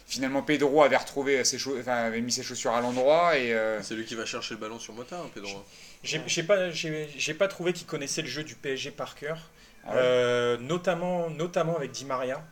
finalement 0.08 0.41
Pedro 0.41 0.84
avait, 0.84 0.98
retrouvé 0.98 1.43
ses 1.43 1.58
enfin, 1.80 1.93
avait 1.95 2.21
mis 2.21 2.32
ses 2.32 2.43
chaussures 2.43 2.74
à 2.74 2.82
l'endroit 2.82 3.38
et. 3.38 3.54
euh, 3.54 3.82
C'est 3.82 3.95
lui 3.95 4.06
qui 4.06 4.15
va 4.15 4.26
chercher 4.26 4.54
le 4.56 4.60
ballon 4.60 4.80
sur 4.80 4.93
Mota, 4.93 5.17
hein, 5.17 5.30
Pedro. 5.34 5.63
J'ai 6.04 6.21
j'ai 6.28 6.43
pas, 6.43 6.69
j'ai 6.71 7.34
pas 7.34 7.48
trouvé 7.48 7.74
qu'il 7.74 7.88
connaissait 7.88 8.21
le 8.21 8.28
jeu 8.28 8.43
du 8.43 8.56
PSG 8.56 8.91
par 8.91 9.15
cœur, 9.15 9.38
Ah 9.86 9.89
ouais. 9.91 9.95
Euh, 9.98 10.58
notamment, 10.58 11.30
notamment 11.30 11.76
avec 11.78 11.91
Di 11.91 12.06
Maria. 12.06 12.43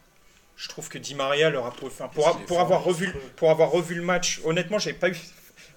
Je 0.55 0.69
trouve 0.69 0.87
que 0.87 0.99
Di 0.99 1.15
Maria 1.15 1.49
leur 1.49 1.65
a 1.65 1.71
pour, 1.71 1.89
pour, 2.47 2.59
avoir 2.61 2.83
revu, 2.83 3.11
pour 3.35 3.49
avoir 3.49 3.71
revu 3.71 3.95
le 3.95 4.03
match. 4.03 4.39
Honnêtement, 4.45 4.77
j'ai 4.77 4.93
pas 4.93 5.09
eu, 5.09 5.15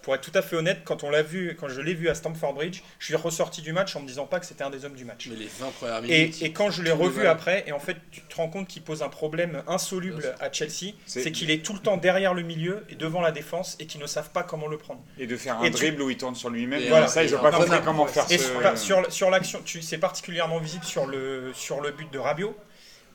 pour 0.02 0.14
être 0.14 0.20
tout 0.22 0.36
à 0.38 0.42
fait 0.42 0.56
honnête, 0.56 0.82
quand 0.84 1.04
on 1.04 1.10
l'a 1.10 1.22
vu, 1.22 1.56
quand 1.58 1.68
je 1.68 1.80
l'ai 1.80 1.94
vu 1.94 2.08
à 2.08 2.14
Stamford 2.14 2.54
Bridge, 2.54 2.82
je 2.98 3.06
suis 3.06 3.16
ressorti 3.16 3.60
du 3.62 3.72
match 3.72 3.94
en 3.96 4.00
me 4.00 4.06
disant 4.06 4.26
pas 4.26 4.40
que 4.40 4.46
c'était 4.46 4.64
un 4.64 4.70
des 4.70 4.84
hommes 4.84 4.94
du 4.94 5.04
match. 5.04 5.26
Mais 5.30 5.36
les 5.36 5.48
20 5.58 5.70
premières 5.72 5.98
Et, 6.04 6.18
minutes. 6.26 6.42
et 6.42 6.52
quand 6.52 6.70
je 6.70 6.82
l'ai 6.82 6.90
revu 6.92 7.26
après, 7.26 7.64
et 7.66 7.72
en 7.72 7.78
fait, 7.80 7.96
tu 8.10 8.20
te 8.22 8.36
rends 8.36 8.48
compte 8.48 8.68
qu'il 8.68 8.82
pose 8.82 9.02
un 9.02 9.08
problème 9.08 9.62
insoluble 9.66 10.34
à 10.40 10.52
Chelsea, 10.52 10.94
C'est- 11.06 11.32
qu'il 11.32 11.50
est 11.50 11.64
tout 11.64 11.72
le 11.72 11.80
temps 11.80 11.96
derrière 11.96 12.34
le 12.34 12.42
milieu 12.42 12.84
et 12.88 12.94
devant 12.94 13.20
la 13.20 13.32
défense 13.32 13.76
et 13.80 13.86
qu'ils 13.86 14.00
ne 14.00 14.06
savent 14.06 14.30
pas 14.30 14.42
comment 14.42 14.68
le 14.68 14.78
prendre. 14.78 15.02
et 15.18 15.26
de 15.26 15.36
faire 15.36 15.58
un 15.58 15.64
Et 15.64 15.70
tu- 15.70 15.78
dribble 15.78 16.02
où 16.02 16.10
il 16.10 16.16
tourne 16.16 16.34
sur 16.34 16.50
lui-même. 16.50 16.80
Et 16.82 16.88
Voilà, 16.88 17.08
ça, 17.08 17.24
ils 17.24 17.32
n'ont 17.32 17.40
pas 17.40 17.50
compris 17.50 17.78
comment 17.84 18.04
ouais. 18.04 18.08
faire 18.10 18.26
Et 18.30 18.38
ce. 18.38 18.44
sur, 18.76 19.10
sur, 19.12 19.30
l'action, 19.30 19.60
c'est 19.80 19.98
particulièrement 19.98 20.58
visible 20.58 20.84
sur 20.84 21.06
le, 21.06 21.52
sur 21.54 21.80
le 21.80 21.90
but 21.90 22.10
de 22.12 22.18
Rabiot, 22.18 22.56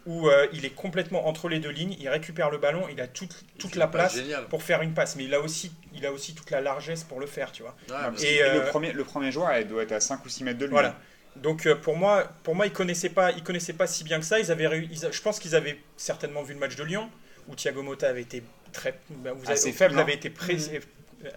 où 0.06 0.28
euh, 0.30 0.48
il 0.54 0.66
est 0.66 0.72
complètement 0.72 1.28
entre 1.28 1.48
les 1.48 1.60
deux 1.60 1.70
lignes, 1.70 1.96
il 2.00 2.10
récupère 2.10 2.50
le 2.50 2.58
ballon, 2.58 2.88
il 2.92 3.00
a 3.02 3.08
toute, 3.08 3.44
toute 3.60 3.76
la 3.76 3.86
Bah, 3.86 4.00
place 4.00 4.16
Génial. 4.16 4.46
pour 4.48 4.64
faire 4.64 4.82
une 4.82 4.94
passe, 4.94 5.16
mais 5.16 5.26
il 5.26 5.34
a 5.34 5.40
aussi, 5.40 5.72
il 5.94 6.06
a 6.06 6.12
aussi 6.12 6.34
toute 6.34 6.50
la 6.50 6.62
largesse 6.62 7.04
pour 7.04 7.20
le 7.20 7.28
faire, 7.28 7.52
tu 7.52 7.62
vois. 7.62 7.76
Ouais, 7.90 7.96
Et, 8.24 8.38
que 8.40 8.44
euh, 8.44 8.54
le, 8.56 8.70
premier, 8.70 8.92
le 8.94 9.04
premier 9.04 9.32
joueur, 9.32 9.52
elle 9.52 9.68
doit 9.68 9.84
être 9.84 9.92
à 9.92 10.00
5 10.00 10.26
ou 10.26 10.30
6 10.30 10.44
mètres 10.44 10.60
de 10.60 10.66
lui. 10.66 10.72
Voilà. 10.72 10.98
Donc 11.36 11.66
euh, 11.66 11.76
pour 11.76 11.96
moi, 11.96 12.30
pour 12.44 12.56
moi, 12.56 12.66
ils 12.66 12.74
connaissaient 12.74 13.10
pas, 13.10 13.32
ils 13.32 13.44
connaissaient 13.44 13.74
pas 13.74 13.88
si 13.88 14.04
bien 14.04 14.20
que 14.20 14.26
ça. 14.26 14.40
Ils 14.40 14.52
avaient, 14.52 14.88
ils 14.92 15.08
je 15.12 15.22
pense 15.22 15.40
qu'ils 15.40 15.56
avaient 15.56 15.80
certainement 15.98 16.42
vu 16.44 16.54
le 16.54 16.60
match 16.60 16.76
de 16.76 16.84
Lyon 16.84 17.10
où 17.48 17.56
Thiago 17.56 17.84
Motta 17.84 18.10
avait 18.10 18.22
été 18.22 18.44
très, 18.74 19.00
vous 19.10 19.28
avez, 19.28 19.52
Assez 19.54 19.72
faible, 19.72 19.94
Vous 19.94 20.00
avez 20.00 20.14
hein. 20.14 20.16
été 20.16 20.30
pressé, 20.30 20.82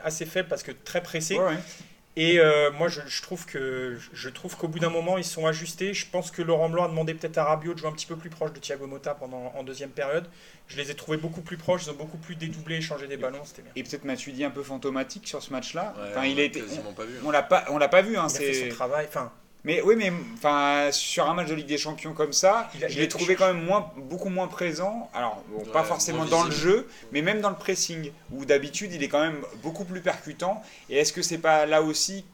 assez 0.03 0.27
faible 0.27 0.49
parce 0.49 0.63
que 0.63 0.73
très 0.73 1.03
pressé. 1.03 1.39
Ouais, 1.39 1.45
ouais. 1.45 1.59
Et 2.17 2.39
euh, 2.39 2.71
moi, 2.71 2.87
je, 2.87 3.01
je 3.07 3.23
trouve 3.23 3.45
que 3.45 3.99
je 4.13 4.29
trouve 4.29 4.57
qu'au 4.57 4.69
bout 4.69 4.79
d'un 4.79 4.89
moment, 4.89 5.19
ils 5.19 5.25
sont 5.25 5.47
ajustés. 5.49 5.95
Je 5.95 6.07
pense 6.07 6.31
que 6.31 6.43
Laurent 6.43 6.69
Blanc 6.69 6.85
a 6.85 6.89
demandé 6.89 7.13
peut-être 7.13 7.39
à 7.39 7.45
Rabiot 7.45 7.75
de 7.75 7.79
jouer 7.81 7.89
un 7.89 7.93
petit 7.93 8.07
peu 8.07 8.15
plus 8.15 8.31
proche 8.31 8.53
de 8.53 8.61
Thiago 8.61 8.87
Motta 8.87 9.15
pendant 9.15 9.53
en 9.57 9.65
deuxième 9.65 9.91
période. 9.91 10.29
Je 10.69 10.77
les 10.77 10.93
ai 10.93 10.95
trouvés 10.95 11.17
beaucoup 11.17 11.41
plus 11.43 11.57
proches. 11.57 11.87
Ils 11.87 11.91
ont 11.91 11.95
beaucoup 11.95 12.17
plus 12.19 12.37
dédoublé, 12.37 12.77
échangé 12.77 13.09
des 13.09 13.17
ballons. 13.17 13.45
C'était 13.45 13.63
bien. 13.63 13.73
Et 13.75 13.83
peut-être 13.83 14.05
Matuidi 14.05 14.45
un 14.45 14.51
peu 14.51 14.63
fantomatique 14.63 15.27
sur 15.27 15.43
ce 15.43 15.51
match-là. 15.53 15.93
Ouais, 15.97 16.11
enfin, 16.11 16.21
on 16.21 16.23
il 16.23 16.37
l'a 16.37 16.43
a 16.43 16.45
été. 16.47 16.61
quasiment 16.61 16.93
pas 16.93 17.05
vu. 17.05 17.15
hein. 17.19 17.23
On 17.25 17.31
l'a 17.33 17.43
pas, 17.43 17.65
on 17.71 17.79
l'a 17.79 17.89
pas 17.89 18.03
vu. 18.03 18.17
Hein, 18.17 18.29
Il 18.31 18.37
a 18.37 18.39
fait 18.39 18.53
c'est- 18.55 18.69
son 18.71 18.75
travail. 18.77 19.07
Enfin, 19.09 19.33
Mais 19.65 19.81
oui, 19.83 19.95
mais 19.97 20.13
enfin 20.35 20.91
sur 20.93 21.29
un 21.29 21.33
match 21.35 21.49
de 21.49 21.55
Ligue 21.55 21.67
des 21.67 21.79
Champions 21.79 22.13
comme 22.13 22.33
ça, 22.35 22.71
Il 22.75 22.85
a- 22.85 22.89
je 22.89 22.99
l'ai 22.99 23.09
trouvé 23.09 23.35
quand 23.35 23.47
même 23.47 23.65
moins, 23.65 23.91
beaucoup 23.97 24.29
moins 24.29 24.47
présent. 24.47 25.11
Alors 25.15 25.43
bon, 25.49 25.65
pas 25.65 25.83
forcément 25.85 26.25
dans 26.27 26.45
le 26.45 26.51
jeu, 26.51 26.87
mais 27.13 27.23
même 27.23 27.41
dans 27.41 27.49
le 27.51 27.57
pressing, 27.57 28.13
où 28.31 28.45
d'habitude 28.45 28.93
il 28.93 29.03
est 29.03 29.09
quand 29.09 29.23
même 29.23 29.41
beaucoup 29.63 29.85
plus 29.85 30.03
percutant. 30.03 30.63
Et 30.91 30.99
est-ce 30.99 31.13
que 31.15 31.23
c'est 31.23 31.39
pas 31.39 31.65
là 31.65 31.81
aussi 31.83 32.27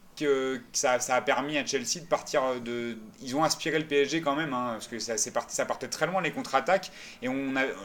ça, 0.72 0.98
a 1.08 1.20
permis 1.20 1.58
à 1.58 1.66
Chelsea 1.66 2.00
de 2.00 2.06
partir 2.06 2.60
de. 2.60 2.96
Ils 3.20 3.36
ont 3.36 3.44
inspiré 3.44 3.78
le 3.78 3.86
PSG 3.86 4.20
quand 4.20 4.36
même, 4.36 4.52
hein, 4.52 4.72
parce 4.72 4.88
que 4.88 4.98
ça, 4.98 5.64
partait 5.66 5.88
très 5.88 6.06
loin 6.06 6.22
les 6.22 6.32
contre-attaques. 6.32 6.90
Et 7.22 7.28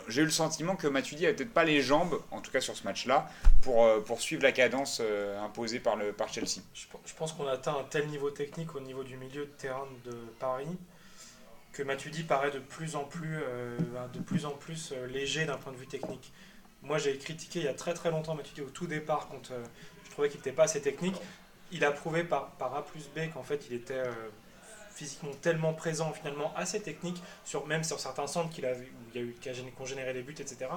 j'ai 0.07 0.21
eu 0.21 0.25
le 0.25 0.31
sentiment 0.31 0.75
que 0.75 0.87
Matuidi 0.87 1.25
avait 1.25 1.35
peut-être 1.35 1.53
pas 1.53 1.63
les 1.63 1.81
jambes, 1.81 2.21
en 2.31 2.41
tout 2.41 2.51
cas 2.51 2.61
sur 2.61 2.75
ce 2.75 2.83
match-là, 2.83 3.29
pour, 3.61 3.85
euh, 3.85 4.01
suivre 4.17 4.43
la 4.43 4.51
cadence 4.51 5.01
euh, 5.03 5.39
imposée 5.43 5.79
par, 5.79 5.97
Chelsea. 6.31 6.61
Je, 6.73 7.13
pense 7.17 7.33
qu'on 7.33 7.47
atteint 7.47 7.75
un 7.77 7.83
tel 7.83 8.07
niveau 8.07 8.31
technique 8.31 8.75
au 8.75 8.79
niveau 8.79 9.03
du 9.03 9.17
milieu 9.17 9.45
de 9.45 9.51
terrain 9.51 9.87
de 10.05 10.13
Paris 10.39 10.77
que 11.75 11.83
Matuidi 11.83 12.23
paraît 12.23 12.51
de 12.51 12.59
plus 12.59 12.95
en 12.95 13.03
plus, 13.03 13.37
euh, 13.43 13.77
euh, 13.81 15.07
léger 15.07 15.45
d'un 15.45 15.57
point 15.57 15.73
de 15.73 15.77
vue 15.77 15.87
technique. 15.87 16.31
Moi, 16.81 16.97
j'ai 16.97 17.17
critiqué 17.17 17.59
il 17.59 17.65
y 17.65 17.67
a 17.67 17.73
très 17.73 17.93
très 17.93 18.11
longtemps 18.11 18.33
Matuidi 18.33 18.61
au 18.61 18.69
tout 18.69 18.87
départ 18.87 19.27
quand 19.29 19.51
euh, 19.51 19.63
je 20.05 20.11
trouvais 20.11 20.29
qu'il 20.29 20.39
n'était 20.39 20.53
pas 20.53 20.63
assez 20.63 20.81
technique. 20.81 21.15
Il 21.71 21.83
a 21.83 21.91
prouvé 21.91 22.23
par, 22.23 22.51
par 22.51 22.75
A 22.75 22.85
plus 22.85 23.09
B 23.15 23.31
qu'en 23.33 23.43
fait 23.43 23.65
il 23.69 23.75
était 23.75 23.93
euh, 23.93 24.11
physiquement 24.93 25.31
tellement 25.41 25.73
présent, 25.73 26.11
finalement 26.13 26.53
assez 26.55 26.81
technique, 26.81 27.21
sur, 27.43 27.65
même 27.67 27.83
sur 27.83 27.99
certains 27.99 28.27
centres 28.27 28.49
qu'il 28.49 28.65
a, 28.65 28.73
vu- 28.73 28.85
où 28.85 29.09
il 29.13 29.21
y 29.21 29.23
a 29.23 29.27
eu, 29.27 29.35
qui 29.41 29.49
ont 29.79 29.85
généré 29.85 30.13
des 30.13 30.21
buts, 30.21 30.35
etc. 30.39 30.67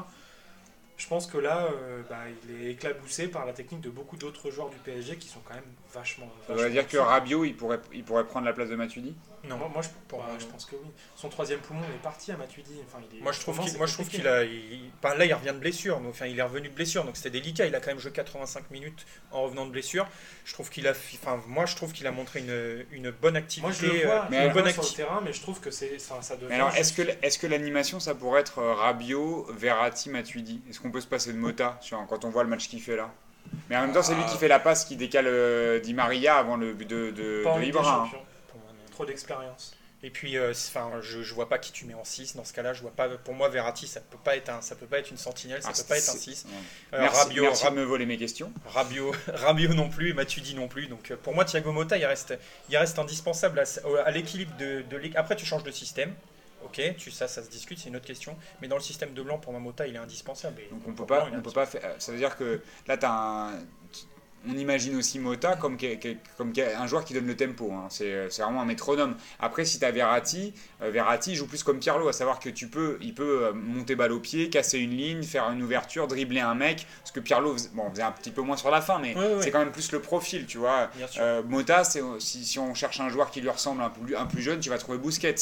Je 0.96 1.07
pense 1.07 1.29
que 1.29 1.38
là, 1.38 1.66
euh, 1.66 2.03
bah, 2.11 2.16
il 2.44 2.61
est 2.66 2.70
éclaboussé 2.72 3.29
par 3.29 3.46
la 3.46 3.53
technique 3.53 3.83
de 3.83 3.90
beaucoup 3.90 4.16
d'autres 4.16 4.51
joueurs 4.51 4.68
du 4.68 4.79
PSG 4.79 5.16
qui 5.16 5.29
sont 5.29 5.38
quand 5.44 5.55
même 5.55 5.62
vachement. 5.94 6.29
Ça 6.48 6.55
veut 6.55 6.70
dire 6.70 6.88
que. 6.88 6.96
Rabiot, 6.96 7.44
il 7.44 7.57
pourrait, 7.57 7.79
il 7.92 8.03
pourrait 8.03 8.27
prendre 8.27 8.46
la 8.46 8.53
place 8.53 8.68
de 8.68 8.74
Matuidi? 8.74 9.14
Non. 9.44 9.57
Moi, 9.57 9.68
moi, 9.72 9.83
je, 9.83 9.88
Pour 10.09 10.18
bah, 10.20 10.27
moi, 10.29 10.37
je 10.38 10.46
pense 10.46 10.64
que 10.64 10.77
oui. 10.77 10.90
Son 11.16 11.29
troisième 11.29 11.61
poumon 11.61 11.83
est 11.83 12.03
parti 12.03 12.33
à 12.33 12.37
Matuidi. 12.37 12.74
Enfin, 12.87 12.98
il 13.12 13.18
est- 13.18 13.22
Moi 13.22 13.33
je 13.33 13.40
trouve 13.40 13.59
qu'il 13.61 13.77
moi, 13.77 13.87
je 13.87 13.94
trouve 13.94 14.09
qu'il 14.09 14.27
a 14.27 14.44
il- 14.44 14.90
enfin, 15.03 15.14
là 15.16 15.24
il 15.24 15.35
revient 15.35 15.53
de 15.53 15.59
blessure 15.59 15.98
donc 16.01 16.11
enfin 16.11 16.27
il 16.27 16.38
est 16.38 16.42
revenu 16.42 16.68
de 16.68 16.74
blessure 16.74 17.05
donc 17.05 17.16
c'était 17.16 17.31
délicat 17.31 17.66
il 17.66 17.74
a 17.74 17.81
quand 17.81 17.88
même 17.90 17.98
joué 17.98 18.11
85 18.12 18.70
minutes 18.70 19.07
en 19.33 19.42
revenant 19.42 19.66
de 19.66 19.70
blessure 19.70 20.07
je 20.44 20.53
trouve 20.55 20.70
qu'il 20.70 20.87
a 20.87 20.92
enfin 20.92 21.40
moi 21.46 21.66
je 21.66 21.77
trouve 21.77 21.92
qu'il 21.92 22.07
a 22.07 22.11
montré 22.12 22.40
une, 22.40 22.85
une 22.92 23.11
bonne 23.11 23.37
activité 23.37 23.62
Moi, 23.68 23.72
je 23.72 23.87
le 23.87 24.07
vois, 24.07 24.14
euh, 24.14 24.22
je 24.27 24.31
mais 24.31 24.38
le 24.40 24.46
une 24.46 24.53
vois 24.53 24.62
bonne 24.62 24.72
sur 24.72 24.83
le 24.83 24.88
terrain, 24.88 25.20
mais 25.24 25.33
je 25.33 25.40
trouve 25.40 25.61
que 25.61 25.70
c'est, 25.70 25.98
ça, 25.98 26.20
ça 26.22 26.37
devient. 26.37 26.46
Mais 26.48 26.55
alors, 26.57 26.74
est-ce 26.77 26.92
que, 26.92 27.03
est-ce 27.22 27.38
que 27.38 27.46
l'animation, 27.46 28.01
ça 28.01 28.14
pourrait 28.14 28.40
être 28.40 28.59
euh, 28.61 28.74
Rabiot, 28.74 29.46
Verratti, 29.51 30.11
Matuidi? 30.11 30.61
Est-ce 30.68 30.81
qu'on 30.81 30.90
peut 30.90 31.01
se 31.01 31.07
passer 31.07 31.33
de 31.33 31.38
Mota 31.38 31.79
sur, 31.81 32.05
quand 32.09 32.24
on 32.24 32.31
voit 32.31 32.42
le 32.44 32.48
match 32.51 32.68
qu'il 32.68 32.81
fait 32.81 32.96
là? 32.96 33.11
Mais 33.70 33.77
en 33.77 33.83
même 33.83 33.92
temps, 33.92 34.03
c'est 34.03 34.14
lui 34.14 34.22
Ah. 34.27 34.31
qui 34.31 34.38
fait 34.38 34.48
la 34.48 34.59
passe 34.59 34.85
qui 34.85 34.96
décale 34.96 35.27
euh, 35.27 35.81
Di 35.81 35.94
Maria 35.94 36.37
avant 36.37 36.57
le 36.57 36.72
but 36.74 36.87
de, 36.88 37.11
de, 37.11 37.44
de 37.44 37.64
Ibra. 37.64 38.09
Trop 38.99 39.07
d'expérience. 39.07 39.75
et 40.03 40.11
puis 40.11 40.37
euh, 40.37 40.51
enfin 40.53 40.91
je, 41.01 41.23
je 41.23 41.35
vois 41.35 41.49
pas 41.49 41.59
qui 41.59 41.71
tu 41.73 41.85
mets 41.85 41.95
en 41.95 42.05
6 42.05 42.35
dans 42.37 42.45
ce 42.45 42.53
cas-là 42.53 42.73
je 42.73 42.83
vois 42.83 42.91
pas 42.93 43.09
pour 43.09 43.35
moi 43.35 43.49
Verratti 43.49 43.87
ça 43.89 44.01
peut 44.01 44.19
pas 44.23 44.37
être 44.37 44.49
un 44.49 44.61
ça 44.61 44.75
peut 44.77 44.87
pas 44.87 44.99
être 44.99 45.11
une 45.11 45.17
sentinelle 45.17 45.63
ça 45.63 45.71
Ah, 45.73 45.77
peut 45.77 45.89
pas 45.89 45.99
être 45.99 46.09
un 46.09 46.13
c'est- 46.13 46.19
6 46.35 46.45
ouais. 46.47 46.53
Euh, 46.95 47.01
Merci, 47.03 47.21
Rabiot, 47.21 47.43
merci 47.45 47.65
Rab- 47.65 47.75
de 47.75 47.79
me 47.81 47.85
voler 47.85 48.07
mes 48.07 48.17
questions. 48.19 48.53
Rabiot, 48.67 49.13
Rabiot 49.33 49.75
non 49.75 49.89
plus, 49.89 50.15
Matuidi 50.15 50.55
non 50.55 50.69
plus. 50.69 50.87
Donc 50.87 51.11
euh, 51.11 51.17
pour 51.17 51.35
moi, 51.35 51.45
Thiago 51.45 51.73
Motta, 51.73 51.97
il 51.97 52.05
reste, 52.07 52.35
il 52.71 52.77
reste 52.77 52.99
indispensable 52.99 53.61
à, 53.61 53.65
à 54.05 54.11
l'équilibre 54.11 54.57
de, 54.57 54.83
de 54.83 54.97
l'équipe. 54.97 55.17
Après, 55.19 55.37
tu 55.37 55.47
changes 55.47 55.65
de 55.65 55.71
système. 55.73 56.13
Ok, 56.65 56.81
tu, 56.99 57.13
ça, 57.13 57.29
ça 57.29 57.43
se 57.45 57.49
discute, 57.49 57.79
c'est 57.79 57.89
une 57.89 57.95
autre 57.97 58.05
question. 58.07 58.37
Mais 58.61 58.67
dans 58.67 58.75
le 58.77 58.83
système 58.83 59.15
de 59.15 59.23
Blanc, 59.23 59.39
pour 59.39 59.53
moi, 59.53 59.61
Motta, 59.61 59.87
il 59.87 59.95
est 59.95 59.99
indispensable. 59.99 60.61
Et 60.61 60.69
Donc 60.69 60.83
on 60.89 60.93
peut 60.93 61.07
pas, 61.07 61.29
on 61.33 61.41
peut 61.41 61.53
pas 61.53 61.67
faire. 61.67 61.95
Ça 62.01 62.11
veut 62.11 62.19
dire 62.19 62.37
que 62.37 62.61
là, 62.89 62.97
t'as 62.97 63.11
un. 63.11 63.53
On 64.48 64.57
imagine 64.57 64.96
aussi 64.96 65.18
Mota 65.18 65.57
comme, 65.57 65.77
un 65.81 66.87
joueur 66.87 67.05
qui 67.05 67.14
donne 67.14 67.27
le 67.27 67.37
tempo. 67.37 67.72
hein. 67.72 67.87
C'est 67.90 68.29
c'est 68.31 68.42
vraiment 68.42 68.62
un 68.62 68.64
métronome. 68.64 69.16
Après, 69.40 69.64
si 69.64 69.79
tu 69.79 69.85
as 69.85 69.90
Verratti, 69.90 70.55
euh, 70.83 70.90
Verratti 70.90 71.35
joue 71.35 71.46
plus 71.46 71.62
comme 71.62 71.81
Pirlo, 71.81 72.09
à 72.09 72.12
savoir 72.12 72.38
que 72.38 72.48
tu 72.48 72.68
peux, 72.68 72.98
il 73.01 73.14
peut 73.14 73.46
euh, 73.46 73.53
monter 73.53 73.96
balle 73.96 74.12
au 74.12 74.20
pied, 74.20 74.48
casser 74.48 74.79
une 74.79 74.92
ligne, 74.96 75.22
faire 75.22 75.51
une 75.51 75.62
ouverture, 75.62 76.07
dribbler 76.07 76.40
un 76.40 76.55
mec. 76.55 76.87
Parce 77.01 77.11
que 77.11 77.20
Pirlo 77.20 77.53
faisait, 77.55 77.70
bon, 77.74 77.90
faisait 77.90 78.03
un 78.03 78.12
petit 78.12 78.31
peu 78.31 78.42
moins 78.42 78.57
sur 78.57 78.70
la 78.70 78.81
fin, 78.81 78.98
mais 79.01 79.14
c'est 79.40 79.51
quand 79.51 79.59
même 79.59 79.72
plus 79.72 79.90
le 79.92 80.01
profil, 80.01 80.46
tu 80.46 80.59
vois. 80.59 80.88
Euh, 81.18 81.42
Mota, 81.42 81.83
si, 81.85 82.01
si 82.44 82.59
on 82.59 82.74
cherche 82.74 83.01
un 83.01 83.09
joueur 83.09 83.31
qui 83.31 83.40
lui 83.40 83.51
ressemble 83.51 83.83
un 83.83 83.90
plus, 83.90 84.14
un 84.16 84.27
plus 84.27 84.42
jeune, 84.42 84.61
tu 84.61 84.70
vas 84.70 84.79
trouver 84.79 84.98
Busquets. 84.98 85.35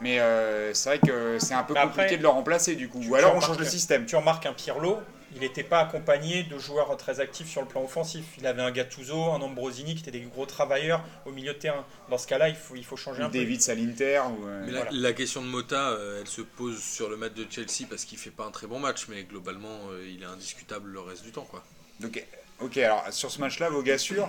Mais 0.00 0.18
euh, 0.18 0.74
c'est 0.74 0.88
vrai 0.88 0.98
que 0.98 1.38
c'est 1.38 1.54
un 1.54 1.62
peu 1.62 1.74
compliqué 1.74 2.02
après, 2.02 2.16
de 2.16 2.22
le 2.22 2.28
remplacer 2.28 2.74
du 2.74 2.88
coup. 2.88 3.00
Ou 3.08 3.14
alors 3.14 3.34
on 3.36 3.40
change 3.40 3.58
le 3.58 3.64
système. 3.64 4.06
Tu 4.06 4.16
remarques 4.16 4.46
un 4.46 4.52
Pirlo, 4.52 4.98
il 5.32 5.40
n'était 5.40 5.62
pas 5.62 5.80
accompagné 5.80 6.42
de 6.42 6.58
joueurs 6.58 6.96
très 6.96 7.20
actifs 7.20 7.48
sur 7.48 7.60
le 7.62 7.68
plan 7.68 7.84
offensif. 7.84 8.24
Il 8.38 8.46
avait 8.46 8.62
un 8.62 8.70
Gattuso, 8.70 9.30
un 9.30 9.40
Ambrosini 9.40 9.94
qui 9.94 10.00
étaient 10.02 10.10
des 10.10 10.20
gros 10.20 10.46
travailleurs 10.46 11.04
au 11.24 11.30
milieu 11.30 11.52
de 11.52 11.58
terrain. 11.58 11.84
Dans 12.08 12.18
ce 12.18 12.26
cas-là, 12.26 12.48
il 12.48 12.56
faut, 12.56 12.74
il 12.74 12.84
faut 12.84 12.96
changer 12.96 13.22
un 13.22 13.30
peu. 13.30 13.38
David 13.38 13.62
à 13.68 13.74
l'Inter. 13.74 14.22
Ou, 14.28 14.46
euh, 14.46 14.62
Mais 14.66 14.72
la, 14.72 14.82
Voilà. 14.82 14.90
la 14.92 15.12
question 15.12 15.42
de 15.42 15.46
Mota, 15.46 15.90
euh, 15.90 16.20
elle 16.20 16.26
se 16.26 16.40
pose 16.40 16.82
sur 16.82 17.08
le 17.08 17.16
match 17.16 17.34
de 17.34 17.46
Chelsea 17.48 17.86
parce 17.88 18.04
qu'il 18.04 18.18
fait 18.18 18.30
pas 18.30 18.44
un 18.44 18.50
très 18.50 18.66
bon 18.66 18.80
match, 18.80 19.06
mais 19.08 19.22
globalement, 19.22 19.78
euh, 19.90 20.04
il 20.08 20.22
est 20.22 20.26
indiscutable 20.26 20.90
le 20.90 21.00
reste 21.00 21.22
du 21.22 21.30
temps. 21.30 21.46
Quoi. 21.48 21.62
Donc, 22.00 22.22
ok, 22.58 22.76
alors 22.78 23.04
sur 23.12 23.30
ce 23.30 23.40
match-là, 23.40 23.70
vos 23.70 23.82
gars 23.82 23.98
sûrs 23.98 24.28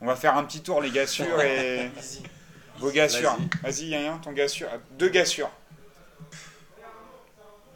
On 0.00 0.06
va 0.06 0.14
faire 0.16 0.36
un 0.36 0.44
petit 0.44 0.60
tour, 0.60 0.80
les 0.80 0.90
gars 0.90 1.06
sûrs 1.06 1.40
et. 1.40 1.90
Easy. 1.98 2.22
Vos 2.78 2.90
gars 2.90 3.08
sûrs. 3.08 3.36
Vas-y. 3.62 3.90
Vas-y, 3.90 4.04
Yann, 4.04 4.20
ton 4.20 4.32
gars 4.32 4.48
sûr. 4.48 4.68
Deux 4.92 5.08
gars 5.08 5.26
sûrs. 5.26 5.50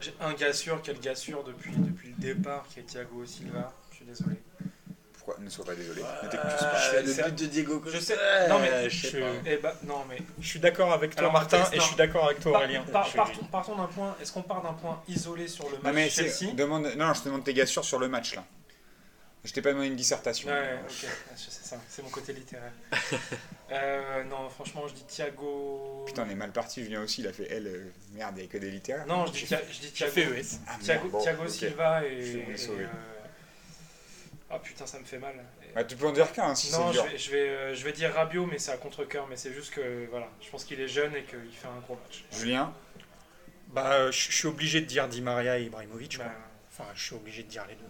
J'ai 0.05 0.13
un 0.21 0.33
gars 0.33 0.53
sûr, 0.53 0.79
quel 0.83 0.99
gars 0.99 1.15
sûr 1.15 1.43
depuis, 1.43 1.71
depuis 1.75 2.09
le 2.09 2.15
départ, 2.21 2.65
qui 2.71 2.79
est 2.79 2.83
Thiago 2.83 3.25
Silva. 3.25 3.73
Je 3.91 3.95
suis 3.95 4.05
désolé. 4.05 4.35
Pourquoi 5.13 5.37
Ne 5.43 5.49
sois 5.49 5.65
pas 5.65 5.73
désolé. 5.73 6.01
Ne 6.01 6.27
Euh, 6.27 6.29
t'excuse 6.29 6.59
pas. 6.59 6.91
je- 6.91 6.97
le 7.23 7.29
but 7.31 7.39
de 7.39 7.45
Diego 7.47 7.81
Je 7.87 7.97
sais. 7.97 8.15
Non, 8.47 8.59
mais 8.59 8.87
je. 8.89 9.17
Eh 9.47 9.59
non, 9.87 10.03
mais 10.07 10.17
Je 10.39 10.47
suis 10.47 10.59
d'accord 10.59 10.93
avec 10.93 11.11
toi, 11.15 11.21
Alors, 11.21 11.33
Martin, 11.33 11.63
et 11.71 11.75
je 11.75 11.79
non. 11.79 11.83
suis 11.87 11.95
d'accord 11.95 12.25
avec 12.25 12.39
toi, 12.39 12.51
Par- 12.51 12.61
Aurélien. 12.61 12.83
par- 12.83 13.11
partons, 13.11 13.43
partons 13.45 13.75
d'un 13.75 13.87
point. 13.87 14.15
Est-ce 14.21 14.31
qu'on 14.31 14.43
part 14.43 14.61
d'un 14.61 14.73
point 14.73 15.01
isolé 15.07 15.47
sur 15.47 15.65
le 15.69 15.77
Non, 15.77 15.83
match 15.83 15.93
mais 15.95 16.09
Chelsea? 16.09 16.53
demande... 16.53 16.91
non, 16.95 17.11
je 17.15 17.21
te 17.21 17.25
demande 17.25 17.43
tes 17.43 17.53
gars 17.55 17.65
sûrs 17.65 17.83
sur 17.85 17.97
le 17.97 18.07
match 18.07 18.35
là. 18.35 18.43
Je 19.45 19.53
t'ai 19.53 19.61
pas 19.61 19.69
demandé 19.69 19.87
une 19.87 19.95
dissertation. 19.95 20.49
Ouais, 20.49 20.73
ok, 20.83 21.07
c'est 21.37 21.51
ça, 21.65 21.77
c'est 21.87 22.01
mon 22.03 22.09
côté 22.09 22.33
littéraire. 22.33 22.71
Euh, 23.71 24.23
non, 24.25 24.47
franchement, 24.49 24.87
je 24.87 24.93
dis 24.93 25.03
Thiago. 25.05 26.03
Putain, 26.05 26.25
on 26.27 26.29
est 26.29 26.35
mal 26.35 26.51
parti. 26.51 26.83
Julien 26.83 27.01
aussi, 27.01 27.21
il 27.21 27.27
a 27.27 27.33
fait 27.33 27.51
L. 27.51 27.65
euh, 27.65 27.91
merde, 28.13 28.35
il 28.37 28.43
y 28.43 28.45
a 28.45 28.47
que 28.47 28.59
des 28.59 28.69
littéraires. 28.69 29.07
Non, 29.07 29.25
je 29.25 29.31
dis, 29.31 29.45
Thia- 29.45 29.59
je 29.71 29.79
dis 29.79 29.91
Thiago. 29.91 30.11
fait 30.13 30.39
ES. 30.39 30.59
Ah, 30.67 30.77
Thiago, 30.79 31.09
bon, 31.09 31.19
Thiago 31.19 31.43
ok. 31.43 31.49
Silva 31.49 32.05
et. 32.05 32.45
euh, 32.69 32.85
Ah 34.51 34.59
putain, 34.59 34.85
ça 34.85 34.99
me 34.99 35.03
fait 35.03 35.17
mal. 35.17 35.33
Bah, 35.73 35.83
tu 35.83 35.95
peux 35.95 36.05
en 36.05 36.11
dire 36.11 36.31
qu'un 36.31 36.53
si 36.53 36.71
non, 36.71 36.91
c'est 36.91 36.99
je 36.99 37.01
dur. 37.01 37.03
vais, 37.11 37.17
je, 37.17 37.31
vais, 37.31 37.75
je 37.75 37.83
vais 37.85 37.91
dire 37.91 38.13
Rabiot, 38.13 38.45
mais 38.45 38.59
c'est 38.59 38.71
à 38.71 38.77
contre-coeur. 38.77 39.25
Mais 39.27 39.35
c'est 39.35 39.51
juste 39.51 39.73
que, 39.73 40.05
voilà, 40.11 40.27
je 40.39 40.49
pense 40.51 40.63
qu'il 40.63 40.79
est 40.79 40.87
jeune 40.87 41.15
et 41.15 41.23
qu'il 41.23 41.51
fait 41.51 41.67
un 41.67 41.79
gros 41.81 41.95
match. 41.95 42.23
Julien 42.31 42.71
Bah, 43.69 44.11
je 44.11 44.29
je 44.29 44.31
suis 44.31 44.47
obligé 44.47 44.79
de 44.81 44.85
dire 44.85 45.07
Di 45.07 45.21
Maria 45.23 45.57
et 45.57 45.63
Ibrahimovic. 45.63 46.19
Bah. 46.19 46.25
Enfin, 46.71 46.89
je 46.93 47.03
suis 47.03 47.15
obligé 47.15 47.41
de 47.43 47.49
dire 47.49 47.65
les 47.67 47.75
deux. 47.75 47.83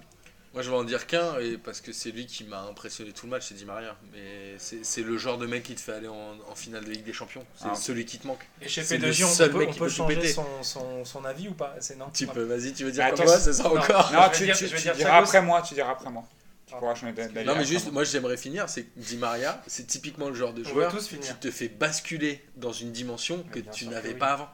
Moi, 0.56 0.64
je 0.64 0.70
vais 0.72 0.76
en 0.78 0.86
dire 0.86 1.06
qu'un, 1.06 1.38
et 1.40 1.58
parce 1.58 1.82
que 1.82 1.92
c'est 1.92 2.12
lui 2.12 2.26
qui 2.28 2.46
m'a 2.46 2.62
impressionné 2.62 3.12
tout 3.12 3.26
le 3.26 3.32
match, 3.32 3.46
c'est 3.50 3.56
Di 3.56 3.66
Maria. 3.66 3.98
Mais 4.14 4.56
c'est 4.58 4.84
c'est 4.86 5.02
le 5.04 5.18
genre 5.18 5.38
de 5.38 5.46
mec 5.46 5.64
qui 5.64 5.76
te 5.76 5.82
fait 5.82 5.92
aller 5.92 6.08
en, 6.08 6.38
en 6.50 6.56
finale 6.56 6.86
de 6.86 6.90
Ligue 6.92 7.04
des 7.04 7.12
Champions. 7.12 7.46
C'est 7.58 7.66
Ah. 7.70 7.76
celui 7.76 8.06
qui 8.06 8.20
te 8.20 8.26
manque. 8.26 8.48
et 8.62 8.70
chez 8.70 8.82
P2J, 8.82 9.26
on 9.26 9.50
peut, 9.50 9.66
on 9.68 9.74
peut 9.74 9.90
changer 9.90 10.28
son, 10.32 10.46
son, 10.64 11.04
son 11.04 11.26
avis 11.26 11.50
ou 11.50 11.54
pas? 11.54 11.76
C'est 11.82 11.98
non 11.98 12.10
Tu 12.14 12.26
Non. 12.26 12.32
peux, 12.34 12.44
vas-y, 12.44 12.72
tu 12.74 12.86
veux 12.86 12.92
dire 12.94 13.04
Bah, 13.04 13.12
comme 13.12 13.20
attends, 13.22 13.32
moi, 13.32 13.40
c'est 13.40 13.52
ça 13.54 13.64
non. 13.64 13.78
encore? 13.78 14.12
Non, 14.14 14.22
tu, 14.34 14.44
dire- 14.46 14.56
dire 14.56 14.96
diras 14.96 15.18
après 15.18 15.42
moi. 15.42 15.62
Tu 15.62 15.74
diras 15.74 15.92
après 15.92 16.10
moi. 16.10 16.24
Tu 16.68 16.74
pourras 16.74 16.96
changer 16.96 17.12
d'avis 17.12 17.46
Non, 17.46 17.56
mais 17.58 17.66
juste, 17.66 17.92
moi. 17.92 18.06
j'aimerais 18.06 18.38
finir, 18.38 18.70
c'est 18.70 18.88
Di 18.98 19.18
Maria, 19.18 19.62
c'est 19.68 19.86
typiquement 19.86 20.30
le 20.30 20.36
genre 20.36 20.54
de 20.54 20.64
joueur 20.64 20.96
qui 20.98 21.18
te 21.42 21.52
fait 21.52 21.68
basculer 21.68 22.44
dans 22.56 22.72
une 22.72 22.94
dimension 22.94 23.44
que 23.52 23.60
tu 23.60 23.88
n'avais 23.88 24.14
pas 24.14 24.28
avant. 24.32 24.50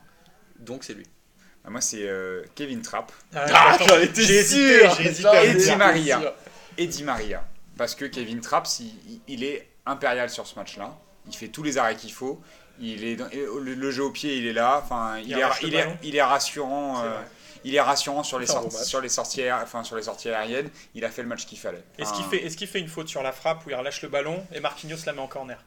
Donc 0.60 0.84
c'est 0.84 0.96
lui. 0.96 1.06
Ah, 1.66 1.70
Moi, 1.70 1.82
c'est 1.82 2.04
euh, 2.08 2.44
Kevin 2.56 2.82
Trapp 2.82 3.12
Ah, 3.36 3.74
attends, 3.74 3.86
j'en 3.88 4.00
étais 4.00 4.22
hésité, 4.22 4.80
sûr, 4.90 5.00
hésité 5.02 5.28
à 5.28 5.44
Et 5.46 5.54
Di. 5.54 5.76
Maria. 5.76 6.36
et 6.78 6.88
Di 6.88 7.04
Maria. 7.04 7.44
Parce 7.78 7.96
que 7.96 8.06
Kevin 8.06 8.42
Trapp, 8.42 8.68
il, 8.80 9.22
il 9.28 9.44
est 9.44 9.68
impérial 9.86 10.30
sur 10.30 10.46
ce 10.48 10.56
match-là. 10.56 10.98
Il 11.28 11.36
fait 11.36 11.48
tous 11.50 11.64
les 11.64 11.78
arrêts 11.78 11.96
qu'il 11.96 12.12
faut. 12.14 12.42
Il 12.80 13.04
est 13.04 13.16
dans- 13.16 13.30
et 13.30 13.46
le, 13.60 13.92
jeu 13.92 14.04
au 14.04 14.12
pied, 14.12 14.38
il 14.38 14.48
est 14.48 14.54
là. 14.54 14.82
Enfin, 14.84 15.20
il, 15.20 15.30
Il 15.30 15.38
est, 15.38 15.44
arrache 15.44 15.62
le 15.62 15.68
il, 15.68 15.76
est, 15.76 15.80
ballon. 15.84 15.98
il 16.04 16.16
est 16.16 16.22
rassurant. 16.24 17.04
Euh, 17.04 17.20
il 17.64 17.76
est 17.76 17.82
rassurant 17.82 18.24
sur 18.24 18.40
les, 18.40 18.48
sorties, 18.48 18.84
sur, 18.86 19.02
les 19.02 19.10
sorties, 19.10 19.42
aé- 19.42 19.52
enfin, 19.52 19.84
sur 19.84 19.96
les 19.96 20.02
sorties 20.02 20.30
aériennes. 20.30 20.70
Il 20.96 21.06
a 21.06 21.12
fait 21.12 21.22
le 21.22 21.28
match 21.28 21.46
qu'il 21.46 21.60
fallait. 21.60 21.84
Est-ce 22.00 22.12
qu'il 22.14 22.26
fait, 22.26 22.44
est 22.44 22.56
qu'il 22.56 22.68
fait 22.68 22.80
une 22.80 22.88
faute 22.88 23.08
sur 23.08 23.22
la 23.22 23.32
frappe 23.32 23.64
où 23.68 23.70
il 23.70 23.76
relâche 23.76 24.02
le 24.02 24.10
ballon 24.10 24.44
et 24.52 24.60
Marquinhos 24.60 24.98
la 25.06 25.14
met 25.14 25.20
en 25.20 25.28
corner? 25.28 25.64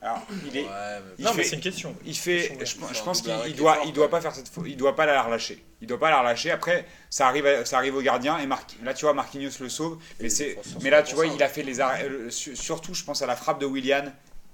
Alors, 0.00 0.22
il 0.46 0.56
est, 0.56 0.62
Ouais, 0.62 0.68
mais- 0.68 1.00
Il 1.18 1.24
Non, 1.24 1.30
fait- 1.32 1.36
mais 1.38 1.44
c'est 1.44 1.56
une 1.56 1.60
question. 1.62 1.96
il 2.04 2.16
fait, 2.16 2.56
je, 2.64 2.76
pense- 2.76 2.90
je 2.92 3.22
qu'il 3.22 3.32
il 3.50 3.56
doit, 3.56 3.78
il 3.86 3.92
doit 3.92 4.08
pas 4.08 4.20
faire 4.20 4.34
cette, 4.34 4.48
faute- 4.48 4.64
il 4.68 4.76
doit 4.76 4.94
pas 4.94 5.06
la 5.06 5.22
relâcher. 5.22 5.64
Il 5.80 5.86
doit 5.88 5.98
pas 5.98 6.10
la 6.10 6.20
relâcher. 6.20 6.50
Après, 6.50 6.86
ça 7.10 7.26
arrive, 7.26 7.46
à- 7.46 7.64
ça 7.64 7.78
arrive 7.78 7.96
au 7.96 8.02
gardien 8.02 8.38
et 8.38 8.46
Marqui- 8.46 8.76
là 8.84 8.94
tu 8.94 9.04
vois 9.04 9.14
Marquinhos 9.14 9.50
le 9.60 9.68
sauve. 9.68 9.98
Mais 10.20 10.28
c'est, 10.28 10.56
mais 10.82 10.90
là 10.90 11.02
tu 11.02 11.14
vois, 11.14 11.26
ça, 11.26 11.32
il 11.34 11.42
a 11.42 11.48
fait 11.48 11.62
les 11.62 11.80
arrêts. 11.80 12.04
euh, 12.08 12.30
su- 12.30 12.54
surtout, 12.56 12.94
je 12.94 13.02
pense 13.04 13.22
à 13.22 13.26
la 13.26 13.36
frappe 13.36 13.60
de 13.60 13.66
Willian. 13.66 14.04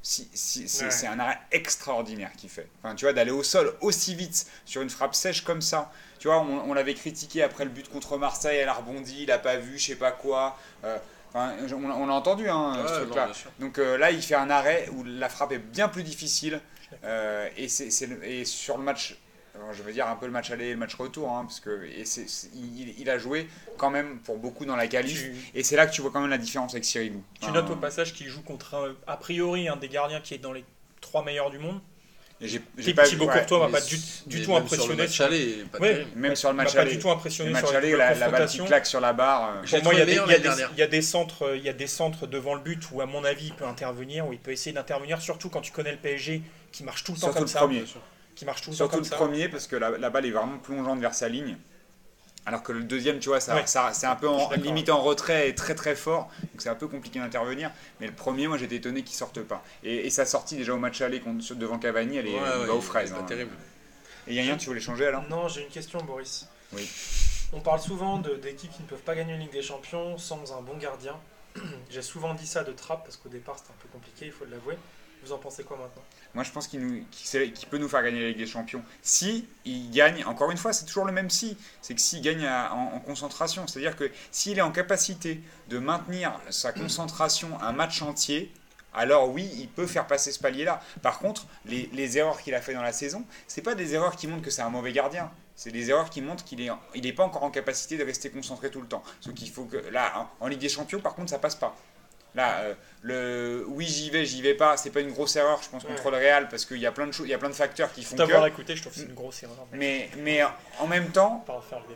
Si, 0.07 0.28
si- 0.35 0.68
c'est, 0.68 0.85
Ouais. 0.85 1.07
un 1.07 1.18
arrêt 1.18 1.38
extraordinaire 1.50 2.30
qu'il 2.37 2.50
fait. 2.50 2.68
Enfin, 2.83 2.94
tu 2.94 3.07
vois, 3.07 3.14
d'aller 3.14 3.30
au 3.30 3.42
sol 3.42 3.74
aussi 3.80 4.14
vite 4.14 4.46
sur 4.66 4.83
une 4.83 4.90
frappe 4.90 5.14
sèche 5.14 5.42
comme 5.44 5.62
ça. 5.62 5.90
Tu 6.18 6.28
vois, 6.28 6.40
on, 6.40 6.70
on 6.70 6.74
l'avait 6.74 6.92
critiqué 6.94 7.42
après 7.42 7.64
le 7.64 7.70
but 7.70 7.88
contre 7.90 8.18
Marseille, 8.18 8.59
elle 8.59 8.68
a 8.68 8.74
rebondi, 8.74 9.22
il 9.22 9.30
a 9.30 9.38
pas 9.38 9.57
vu, 9.57 9.78
je 9.78 9.87
sais 9.87 9.96
pas 9.96 10.12
quoi. 10.12 10.59
Euh, 10.85 10.98
enfin, 11.34 11.52
on, 11.72 11.84
on 11.90 12.06
l'a 12.06 12.14
entendu, 12.14 12.48
hein, 12.48 12.82
Ouais, 12.82 12.88
ce 12.88 13.00
truc-là. 13.02 13.30
Donc 13.58 13.78
euh, 13.78 13.98
là, 13.98 14.10
il 14.12 14.22
fait 14.22 14.34
un 14.36 14.48
arrêt 14.50 14.88
où 14.92 15.02
la 15.04 15.28
frappe 15.28 15.52
est 15.52 15.58
bien 15.58 15.88
plus 15.88 16.02
difficile. 16.04 16.60
Euh, 17.02 17.48
et, 17.56 17.68
c'est, 17.68 17.90
c'est 17.90 18.06
le- 18.06 18.24
et 18.24 18.44
sur 18.44 18.78
le 18.78 18.84
match, 18.84 19.16
alors, 19.56 19.72
je 19.72 19.82
veux 19.82 19.92
dire 19.92 20.06
un 20.08 20.16
peu 20.16 20.26
le 20.26 20.32
match 20.32 20.50
aller 20.50 20.66
et 20.66 20.72
le 20.72 20.78
match 20.78 20.94
retour, 20.94 21.30
hein, 21.32 21.44
parce 21.44 21.58
que 21.60 21.84
et 21.84 22.04
c'est, 22.04 22.28
c'est- 22.28 22.50
il, 22.54 22.94
il 23.00 23.10
a 23.10 23.18
joué 23.18 23.48
quand 23.78 23.90
même 23.90 24.18
pour 24.20 24.38
beaucoup 24.38 24.64
dans 24.64 24.76
la 24.76 24.86
qualif. 24.86 25.20
Tu, 25.22 25.34
Et 25.54 25.62
c'est 25.64 25.76
là 25.76 25.86
que 25.86 25.92
tu 25.92 26.02
vois 26.02 26.10
quand 26.12 26.20
même 26.20 26.30
la 26.30 26.38
différence 26.38 26.72
avec 26.72 26.84
Cyril 26.84 27.14
Lou. 27.14 27.22
tu 27.40 27.44
Enfin, 27.46 27.52
notes 27.54 27.70
au 27.70 27.76
passage 27.76 28.12
qu'il 28.14 28.28
joue 28.28 28.42
contre 28.42 28.74
un- 28.74 28.94
a 29.06 29.16
priori 29.16 29.68
un 29.68 29.76
des 29.76 29.88
gardiens 29.88 30.20
qui 30.20 30.34
est 30.34 30.38
dans 30.38 30.52
les 30.52 30.64
trois 31.00 31.24
meilleurs 31.24 31.50
du 31.50 31.58
monde. 31.58 31.80
Et 32.44 32.48
j'ai, 32.48 32.61
Thibaut 33.04 33.26
pas 33.26 33.38
Courtois 33.38 33.68
m'a 33.68 33.78
pas 33.78 33.85
du, 33.85 33.96
tout 34.42 34.50
même 34.52 34.62
impressionné. 34.62 34.76
Sur 34.76 34.88
le 34.88 34.96
match 34.96 35.20
aller, 35.20 35.64
pas 35.72 35.78
même 36.14 36.37
sur 36.37 36.50
le 36.50 36.57
m'a 36.57 36.62
match 36.64 36.74
pas 36.74 36.80
aller. 36.83 36.90
du 36.92 36.98
tout 36.98 37.09
Le 37.09 37.12
impressionné 37.14 37.50
match 37.50 37.66
sur 37.66 37.76
aller, 37.76 37.96
la, 37.96 38.14
la 38.14 38.28
balle 38.28 38.46
qui 38.48 38.59
claque 38.59 38.87
sur 38.87 39.00
la 39.00 39.12
barre. 39.14 39.54
euh, 39.64 39.66
Pour 39.80 39.83
moi, 39.85 39.94
il 39.94 39.98
y, 39.98 40.02
a 40.83 40.87
des, 40.87 41.02
centres, 41.02 41.46
euh, 41.46 41.57
il 41.57 41.62
y 41.64 41.68
a 41.68 41.72
des 41.72 41.87
centres 41.87 42.26
devant 42.26 42.54
le 42.54 42.61
but 42.61 42.83
où, 42.92 43.00
à 43.00 43.07
mon 43.07 43.24
avis, 43.24 43.46
il 43.46 43.54
peut 43.54 43.64
intervenir, 43.64 44.26
où 44.28 44.33
il 44.33 44.38
peut 44.38 44.52
essayer 44.52 44.72
d'intervenir, 44.74 45.22
surtout 45.22 45.48
quand 45.48 45.62
tu 45.62 45.72
connais 45.72 45.92
le 45.92 45.98
PSG 45.98 46.42
qui 46.70 46.85
marche 46.85 47.02
tout 47.04 47.12
le 47.12 47.18
temps 47.18 47.33
Surtout 47.33 47.35
comme 47.38 47.44
le 47.44 47.48
ça. 47.50 47.59
premier. 47.61 47.85
Qui 48.37 48.44
marche 48.44 48.61
tout 48.62 48.70
le 48.70 48.74
temps 48.74 48.78
Surtout 48.78 48.96
comme 48.96 49.04
le 49.04 49.09
ça. 49.09 49.16
premier, 49.16 49.48
parce 49.48 49.66
que 49.66 49.76
la, 49.76 49.90
la 49.96 50.11
balle 50.11 50.26
est 50.26 50.30
vraiment 50.30 50.59
plongeante 50.59 51.00
vers 51.00 51.14
sa 51.14 51.28
ligne. 51.28 51.57
Alors 52.46 52.62
que 52.62 52.72
le 52.72 52.83
deuxième, 52.85 53.20
tu 53.20 53.30
vois, 53.30 53.40
ça, 53.40 53.54
Ouais. 53.54 53.66
ça, 53.66 53.92
c'est 53.94 54.07
un 54.07 54.16
peu 54.16 54.28
en, 54.28 54.50
limite 54.52 54.90
en 54.90 55.00
retrait 55.00 55.48
et 55.48 55.54
très 55.54 55.74
très 55.74 55.96
fort. 55.96 56.28
Donc 56.42 56.61
c'est 56.61 56.68
un 56.68 56.74
peu 56.74 56.88
compliqué 56.88 57.18
d'intervenir. 57.18 57.70
Mais 58.00 58.07
le 58.07 58.12
premier, 58.12 58.48
moi 58.48 58.59
j'étais 58.59 58.76
étonné 58.76 59.02
qu'il 59.02 59.16
sorte 59.16 59.40
pas. 59.40 59.62
Et, 59.83 60.07
et 60.07 60.11
sa 60.11 60.26
sortie 60.26 60.57
déjà 60.57 60.74
au 60.74 60.78
match 60.78 61.00
aller 61.00 61.20
contre, 61.20 61.54
devant 61.54 61.78
Cavani, 61.78 62.18
elle 62.18 62.26
est 62.28 62.35
Ouais, 62.35 62.40
ouais, 62.64 62.68
aux 62.68 62.76
il- 62.76 62.83
fraises. 62.83 63.09
c'est 63.09 63.14
pas 63.14 63.20
hein. 63.20 63.24
terrible. 63.26 63.52
Et 64.26 64.35
Yann, 64.35 64.57
tu 64.59 64.66
voulais 64.66 64.80
changer 64.80 65.07
alors? 65.07 65.22
Non, 65.28 65.48
j'ai 65.48 65.62
une 65.62 65.68
question, 65.68 66.02
Boris. 66.02 66.46
Oui. 66.72 66.88
On 67.52 67.61
parle 67.61 67.80
souvent 67.80 68.18
d'équipes 68.18 68.72
qui 68.72 68.83
ne 68.83 68.88
peuvent 68.88 68.98
pas 69.02 69.14
gagner 69.14 69.35
une 69.35 69.40
Ligue 69.40 69.52
des 69.52 69.62
Champions 69.62 70.18
sans 70.18 70.52
un 70.52 70.61
bon 70.61 70.76
gardien. 70.76 71.16
j'ai 71.90 72.02
souvent 72.02 72.35
dit 72.35 72.46
ça 72.46 72.64
de 72.64 72.72
Trapp 72.72 73.04
parce 73.04 73.16
qu'au 73.16 73.28
départ 73.28 73.57
c'était 73.59 73.70
un 73.70 73.80
peu 73.83 73.88
compliqué, 73.92 74.26
il 74.26 74.33
faut 74.33 74.44
l'avouer. 74.44 74.76
Vous 75.24 75.33
en 75.33 75.38
pensez 75.38 75.62
quoi 75.64 75.76
maintenant? 75.78 76.02
Moi 76.34 76.44
je 76.44 76.50
pense 76.50 76.66
qu'il 76.66 77.04
peut 77.70 77.78
nous 77.78 77.88
faire 77.88 78.02
gagner 78.02 78.20
la 78.20 78.28
Ligue 78.28 78.38
des 78.38 78.46
Champions. 78.46 78.82
Si 79.02 79.46
il 79.64 79.90
gagne, 79.90 80.24
encore 80.24 80.50
une 80.50 80.56
fois, 80.56 80.72
c'est 80.72 80.84
toujours 80.84 81.04
le 81.04 81.12
même 81.12 81.30
si. 81.30 81.56
C'est 81.82 81.94
que 81.94 82.00
s'il 82.00 82.20
gagne 82.20 82.46
en, 82.46 82.94
en 82.94 83.00
concentration. 83.00 83.66
C'est-à-dire 83.66 83.96
que 83.96 84.10
s'il 84.30 84.58
est 84.58 84.62
en 84.62 84.72
capacité 84.72 85.40
de 85.68 85.78
maintenir 85.78 86.38
sa 86.50 86.72
concentration 86.72 87.60
un 87.60 87.72
match 87.72 88.02
entier, 88.02 88.52
alors 88.94 89.28
oui, 89.30 89.50
il 89.58 89.68
peut 89.68 89.86
faire 89.86 90.06
passer 90.06 90.30
ce 90.30 90.38
palier-là. 90.38 90.80
Par 91.02 91.18
contre, 91.18 91.46
les, 91.66 92.18
erreurs 92.18 92.40
qu'il 92.40 92.54
a 92.54 92.60
fait 92.60 92.74
dans 92.74 92.82
la 92.82 92.92
saison, 92.92 93.24
c'est 93.48 93.62
pas 93.62 93.74
des 93.74 93.94
erreurs 93.94 94.16
qui 94.16 94.28
montrent 94.28 94.42
que 94.42 94.50
c'est 94.50 94.62
un 94.62 94.70
mauvais 94.70 94.92
gardien. 94.92 95.30
C'est 95.56 95.72
des 95.72 95.90
erreurs 95.90 96.10
qui 96.10 96.20
montrent 96.20 96.44
qu'il 96.44 96.60
est, 96.60 96.70
il 96.94 97.14
pas 97.14 97.24
encore 97.24 97.42
en 97.42 97.50
capacité 97.50 97.96
de 97.96 98.04
rester 98.04 98.30
concentré 98.30 98.70
tout 98.70 98.80
le 98.80 98.86
temps. 98.86 99.02
Ce 99.20 99.30
qu'il 99.30 99.50
faut 99.50 99.64
que 99.64 99.76
là, 99.76 100.28
en, 100.40 100.44
en 100.44 100.48
Ligue 100.48 100.60
des 100.60 100.68
Champions, 100.68 101.00
par 101.00 101.14
contre, 101.14 101.30
ça 101.30 101.38
passe 101.38 101.56
pas. 101.56 101.76
Là, 102.34 102.58
euh, 102.62 102.74
le 103.02 103.64
oui 103.68 103.84
j'y 103.86 104.08
vais, 104.10 104.24
j'y 104.24 104.40
vais 104.42 104.54
pas, 104.54 104.76
c'est 104.76 104.90
pas 104.90 105.00
une 105.00 105.12
grosse 105.12 105.36
erreur, 105.36 105.60
je 105.62 105.68
pense, 105.68 105.84
contre 105.84 106.10
le 106.10 106.16
Real, 106.16 106.48
parce 106.48 106.64
qu'il 106.64 106.78
y 106.78 106.86
a 106.86 106.90
plein 106.92 107.06
de 107.06 107.12
choses, 107.12 107.26
il 107.26 107.30
y 107.30 107.34
a 107.34 107.38
plein 107.38 107.50
de 107.50 107.54
facteurs 107.54 107.92
qui 107.92 108.02
font 108.02 108.16
que. 108.26 108.32
Écouté, 108.48 108.74
je 108.76 108.80
trouve 108.80 108.92
que 108.94 108.98
c'est 109.00 109.04
une 109.06 109.14
grosse 109.14 109.42
erreur. 109.42 109.54
Mais, 109.72 110.08
mais 110.18 110.40
en 110.80 110.86
même 110.86 111.10
temps, 111.10 111.44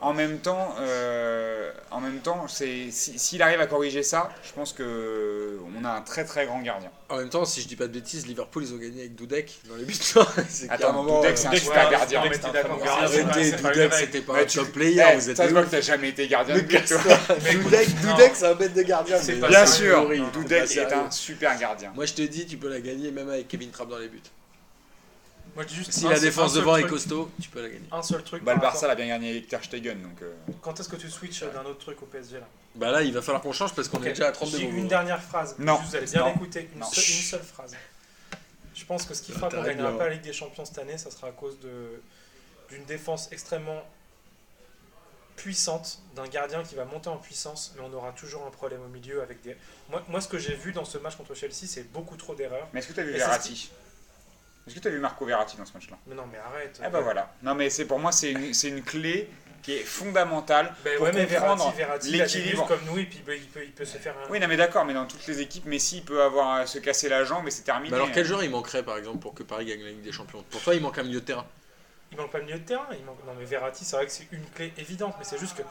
en 0.02 0.12
même 0.14 0.38
temps, 0.38 0.74
euh, 0.80 1.72
en 1.90 2.00
même 2.00 2.18
temps, 2.18 2.46
c'est 2.46 2.90
si- 2.90 3.18
s'il 3.18 3.42
arrive 3.42 3.60
à 3.60 3.66
corriger 3.66 4.02
ça, 4.02 4.28
je 4.44 4.52
pense 4.52 4.72
que 4.72 5.58
on 5.80 5.84
a 5.84 5.90
un 5.90 6.02
très 6.02 6.24
très 6.24 6.46
grand 6.46 6.60
gardien. 6.60 6.90
En 7.08 7.16
même 7.16 7.30
temps, 7.30 7.46
si 7.46 7.62
je 7.62 7.68
dis 7.68 7.76
pas 7.76 7.86
de 7.86 7.92
bêtises, 7.94 8.26
Liverpool 8.26 8.64
ils 8.64 8.74
ont 8.74 8.76
gagné 8.76 9.00
avec 9.00 9.14
Dudek 9.14 9.60
dans 9.66 9.76
les 9.76 9.84
buts. 9.84 9.94
Attends, 10.68 10.92
moment, 10.92 11.20
Dudek, 11.22 11.38
c'est 11.38 11.46
un 11.48 11.52
super 11.56 11.90
gardien. 11.90 12.20
Arrêtez, 12.86 13.50
Dudek 13.52 13.92
c'était 13.94 14.20
pas 14.20 14.34
un 14.34 14.44
top 14.44 14.72
player, 14.72 15.02
Eh, 15.12 15.16
vous 15.16 15.30
êtes 15.30 15.36
ça 15.38 15.44
se 15.48 15.52
voit 15.52 15.62
que 15.64 15.70
t'as 15.70 15.80
jamais 15.80 16.10
été 16.10 16.28
gardien 16.28 16.54
de 16.56 16.60
but. 16.60 16.84
Dudek, 18.02 18.32
c'est 18.34 18.46
un 18.46 18.54
bête 18.54 18.74
de 18.74 18.82
gardien. 18.82 19.16
C'est 19.18 19.34
mais- 19.36 19.40
pas 19.40 19.48
Bien 19.48 19.66
sûr, 19.66 20.06
c'est 20.34 20.38
Dudek 20.40 20.58
pas 20.66 20.72
est 20.74 20.92
un 20.92 21.10
super 21.10 21.58
gardien. 21.58 21.92
Moi 21.94 22.06
je 22.06 22.14
te 22.14 22.22
dis, 22.22 22.46
tu 22.46 22.56
peux 22.56 22.68
la 22.68 22.80
gagner 22.80 23.10
même 23.10 23.28
avec 23.28 23.48
Kevin 23.48 23.70
Trapp 23.70 23.88
dans 23.88 23.98
les 23.98 24.08
buts. 24.08 24.20
Moi 25.54 25.64
je 25.64 25.68
dis 25.68 25.74
juste 25.76 25.92
Si 25.92 26.06
un 26.06 26.10
la 26.10 26.16
seul- 26.16 26.24
défense 26.24 26.50
un 26.50 26.54
seul 26.54 26.60
devant 26.62 26.76
est 26.76 26.80
truc- 26.82 26.92
costaud, 26.92 27.30
tu 27.40 27.48
peux 27.48 27.62
la 27.62 27.68
gagner. 27.68 27.88
Un 27.90 28.02
seul 28.02 28.22
truc. 28.22 28.44
Bah, 28.44 28.54
le 28.54 28.60
par 28.60 28.70
Barça 28.72 28.86
l'a 28.86 28.94
bien 28.94 29.06
gagné 29.08 29.30
avec 29.30 29.48
Ter 29.48 29.62
Stegen, 29.64 30.00
donc. 30.02 30.22
euh, 30.22 30.32
rapport- 30.46 30.60
Quand 30.60 30.80
est-ce 30.80 30.88
que 30.88 30.96
tu 30.96 31.08
switches 31.10 31.40
d'un 31.52 31.64
autre 31.64 31.78
truc 31.78 32.00
au 32.02 32.06
PSG 32.06 32.38
là? 32.38 32.46
Bah 32.74 32.90
là, 32.92 33.02
il 33.02 33.12
va 33.12 33.22
falloir 33.22 33.42
qu'on 33.42 33.52
change 33.52 33.74
parce 33.74 33.88
qu'on 33.88 33.96
Ok, 33.96 34.06
est 34.06 34.10
déjà 34.10 34.28
à 34.28 34.32
32 34.32 34.58
J'ai 34.58 34.64
une 34.68 34.86
dernière 34.88 35.20
phrase. 35.22 35.56
Non. 35.58 35.76
Vous 35.76 35.96
allez 35.96 36.06
bien 36.06 36.20
Non. 36.20 36.34
écouter. 36.34 36.68
Une, 36.74 36.80
Non. 36.80 36.86
seule, 36.86 37.02
une 37.04 37.22
seule 37.22 37.42
phrase. 37.42 37.74
Je 38.74 38.84
pense 38.84 39.04
que 39.04 39.14
ce 39.14 39.22
qui 39.22 39.32
fera 39.32 39.48
qu'on 39.48 39.56
T'arrêtes 39.56 39.76
gagnera 39.76 39.90
là. 39.90 39.96
pas 39.98 40.04
la 40.08 40.14
Ligue 40.14 40.22
des 40.22 40.32
Champions 40.32 40.64
cette 40.64 40.78
année, 40.78 40.96
ça 40.98 41.10
sera 41.10 41.28
à 41.28 41.32
cause 41.32 41.58
de 41.60 42.00
d'une 42.70 42.84
défense 42.84 43.28
extrêmement 43.32 43.82
puissante, 45.38 46.00
d'un 46.16 46.26
gardien 46.26 46.62
qui 46.62 46.74
va 46.74 46.84
monter 46.84 47.08
en 47.08 47.16
puissance, 47.16 47.72
mais 47.76 47.82
on 47.82 47.92
aura 47.94 48.12
toujours 48.12 48.44
un 48.46 48.50
problème 48.50 48.82
au 48.82 48.88
milieu 48.88 49.22
avec 49.22 49.40
des. 49.40 49.56
Moi, 49.88 50.02
moi 50.08 50.20
ce 50.20 50.28
que 50.28 50.38
j'ai 50.38 50.54
vu 50.54 50.72
dans 50.72 50.84
ce 50.84 50.98
match 50.98 51.16
contre 51.16 51.34
Chelsea, 51.34 51.66
c'est 51.66 51.90
beaucoup 51.92 52.16
trop 52.16 52.34
d'erreurs. 52.34 52.68
Mais 52.72 52.80
est-ce 52.80 52.88
que 52.88 52.92
tu 52.92 53.00
as 53.00 53.04
vu 53.04 53.14
Et 53.14 53.18
Verratti 53.18 53.70
Est-ce 54.66 54.74
que 54.74 54.80
tu 54.80 54.88
as 54.88 54.90
vu 54.90 54.98
Marco 54.98 55.24
Verratti 55.24 55.56
dans 55.56 55.64
ce 55.64 55.72
match-là? 55.72 55.96
Mais 56.06 56.14
non, 56.14 56.24
mais 56.30 56.38
arrête. 56.38 56.80
Ah 56.82 56.90
bah 56.90 57.00
voilà. 57.00 57.32
Non 57.42 57.54
mais 57.54 57.70
c'est 57.70 57.86
pour 57.86 57.98
moi 57.98 58.12
c'est 58.12 58.32
une, 58.32 58.52
c'est 58.52 58.68
une 58.68 58.82
clé 58.82 59.30
qui 59.62 59.72
est 59.72 59.82
fondamentale 59.82 60.74
Ben 60.84 60.96
pour 60.96 61.06
ouais, 61.06 61.12
mais 61.12 61.26
comprendre 61.26 61.72
Verratti, 61.72 61.78
Verratti, 61.78 62.08
il 62.10 62.22
a 62.22 62.26
des 62.26 62.34
l'équilibre. 62.34 62.66
comme 62.66 62.84
nous 62.86 62.98
et 62.98 63.04
puis 63.04 63.18
il 63.18 63.24
peut, 63.24 63.36
il 63.36 63.48
peut, 63.48 63.64
il 63.64 63.72
peut 63.72 63.84
se 63.84 63.98
faire 63.98 64.14
un. 64.16 64.30
Oui, 64.30 64.40
non 64.40 64.48
mais 64.48 64.56
d'accord, 64.56 64.84
mais 64.84 64.94
dans 64.94 65.06
toutes 65.06 65.26
les 65.26 65.40
équipes, 65.40 65.66
Messi 65.66 66.00
peut 66.00 66.22
avoir 66.22 66.50
à 66.56 66.66
se 66.66 66.78
casser 66.78 67.08
la 67.08 67.24
jambe 67.24 67.46
et 67.46 67.50
c'est 67.50 67.62
terminé. 67.62 67.90
Mais 67.90 67.96
alors 67.96 68.12
quel 68.12 68.24
joueur 68.24 68.42
il 68.42 68.50
manquerait 68.50 68.82
par 68.82 68.96
exemple 68.98 69.18
pour 69.18 69.34
que 69.34 69.42
Paris 69.42 69.66
gagne 69.66 69.82
la 69.82 69.90
Ligue 69.90 70.02
des 70.02 70.12
Champions? 70.12 70.44
Pour 70.50 70.60
toi, 70.60 70.74
il 70.74 70.82
manque 70.82 70.98
un 70.98 71.04
milieu 71.04 71.20
de 71.20 71.24
terrain. 71.24 71.46
Il 72.12 72.16
manque 72.18 72.30
pas 72.30 72.38
le 72.38 72.44
milieu 72.44 72.58
de 72.58 72.64
terrain. 72.64 72.86
Il 72.98 73.04
manque... 73.04 73.18
Non, 73.26 73.32
mais 73.38 73.44
Verratti, 73.44 73.84
c'est 73.84 73.96
vrai 73.96 74.06
que 74.06 74.12
c'est 74.12 74.26
une 74.32 74.44
clé 74.50 74.72
évidente, 74.78 75.14
mais 75.18 75.24
c'est 75.24 75.38
juste 75.38 75.56
que 75.56 75.62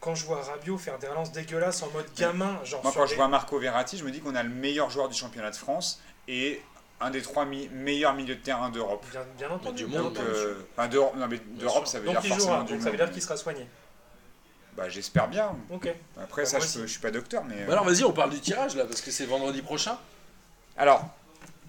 quand 0.00 0.14
je 0.14 0.26
vois 0.26 0.42
Rabiot 0.42 0.76
faire 0.78 0.98
des 0.98 1.08
relances 1.08 1.32
dégueulasses 1.32 1.82
en 1.82 1.90
mode 1.90 2.06
gamin, 2.16 2.62
genre. 2.64 2.82
Moi 2.82 2.92
quand 2.94 3.06
je 3.06 3.14
vois 3.14 3.28
Marco 3.28 3.58
Verratti, 3.58 3.96
je 3.98 4.04
me 4.04 4.10
dis 4.10 4.20
qu'on 4.20 4.34
a 4.34 4.42
le 4.42 4.50
meilleur 4.50 4.90
joueur 4.90 5.08
du 5.08 5.16
championnat 5.16 5.50
de 5.50 5.56
France 5.56 6.00
et 6.28 6.60
un 7.00 7.10
des 7.10 7.22
trois 7.22 7.44
mi- 7.44 7.68
meilleurs 7.68 8.14
milieux 8.14 8.36
de 8.36 8.40
terrain 8.40 8.68
d'Europe. 8.70 9.04
Bien, 9.10 9.22
bien 9.38 9.50
entendu. 9.50 9.84
du 9.84 9.90
monde, 9.90 10.16
euh, 10.18 10.54
enfin, 10.76 10.88
d'Europe- 10.88 11.16
non, 11.16 11.26
mais 11.28 11.38
d'Europe, 11.38 11.84
sûr. 11.86 11.88
ça 11.88 11.98
veut 12.00 12.06
Donc 12.06 12.20
dire 12.20 12.28
forcément 12.28 12.52
jouera, 12.52 12.64
du 12.64 12.72
donc 12.74 12.80
ça 12.82 12.90
veut 12.90 12.96
monde. 12.96 13.06
dire 13.06 13.12
qu'il 13.12 13.22
sera 13.22 13.36
soigné. 13.36 13.66
Bah, 14.76 14.88
j'espère 14.90 15.28
bien. 15.28 15.56
Ok. 15.70 15.88
Après, 16.22 16.42
Bah, 16.42 16.48
ça, 16.48 16.58
je, 16.60 16.66
je 16.82 16.86
suis 16.86 17.00
pas 17.00 17.10
docteur, 17.10 17.42
mais. 17.44 17.64
Bah 17.64 17.72
alors 17.72 17.84
vas-y, 17.86 18.04
on 18.04 18.12
parle 18.12 18.30
du 18.30 18.40
tirage 18.40 18.76
là, 18.76 18.84
parce 18.84 19.00
que 19.00 19.10
c'est 19.10 19.24
vendredi 19.24 19.62
prochain. 19.62 19.98
Alors, 20.76 21.02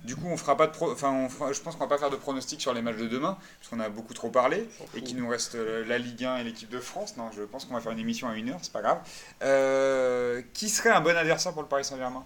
du 0.07 0.15
coup, 0.15 0.25
on 0.27 0.37
fera 0.37 0.57
pas 0.57 0.65
de 0.65 0.71
pro... 0.71 0.91
enfin, 0.91 1.11
on 1.11 1.29
fera- 1.29 1.53
je 1.53 1.59
pense 1.61 1.75
qu'on 1.75 1.81
va 1.83 1.87
pas 1.87 1.99
faire 1.99 2.09
de 2.09 2.15
pronostic 2.15 2.59
sur 2.61 2.73
les 2.73 2.81
matchs 2.81 2.95
de 2.97 3.07
demain, 3.07 3.37
parce 3.59 3.69
qu'on 3.69 3.79
a 3.79 3.89
beaucoup 3.89 4.13
trop 4.15 4.29
parlé, 4.31 4.67
et 4.95 5.01
qu'il 5.03 5.17
nous 5.17 5.27
reste 5.29 5.53
euh, 5.55 5.85
la 5.85 5.97
Ligue 5.99 6.23
1 6.25 6.37
et 6.37 6.43
l'équipe 6.43 6.69
de 6.69 6.79
France. 6.79 7.15
Non, 7.17 7.29
je 7.35 7.43
pense 7.43 7.65
qu'on 7.65 7.75
va 7.75 7.81
faire 7.81 7.91
une 7.91 7.99
émission 7.99 8.27
à 8.29 8.35
une 8.35 8.49
heure, 8.49 8.59
c'est 8.63 8.71
pas 8.73 8.81
grave. 8.81 8.99
Euh, 9.43 10.41
qui 10.53 10.69
serait 10.69 10.89
un 10.89 11.01
bon 11.01 11.15
adversaire 11.15 11.53
pour 11.53 11.61
le 11.61 11.67
Paris 11.67 11.85
Saint-Germain? 11.85 12.25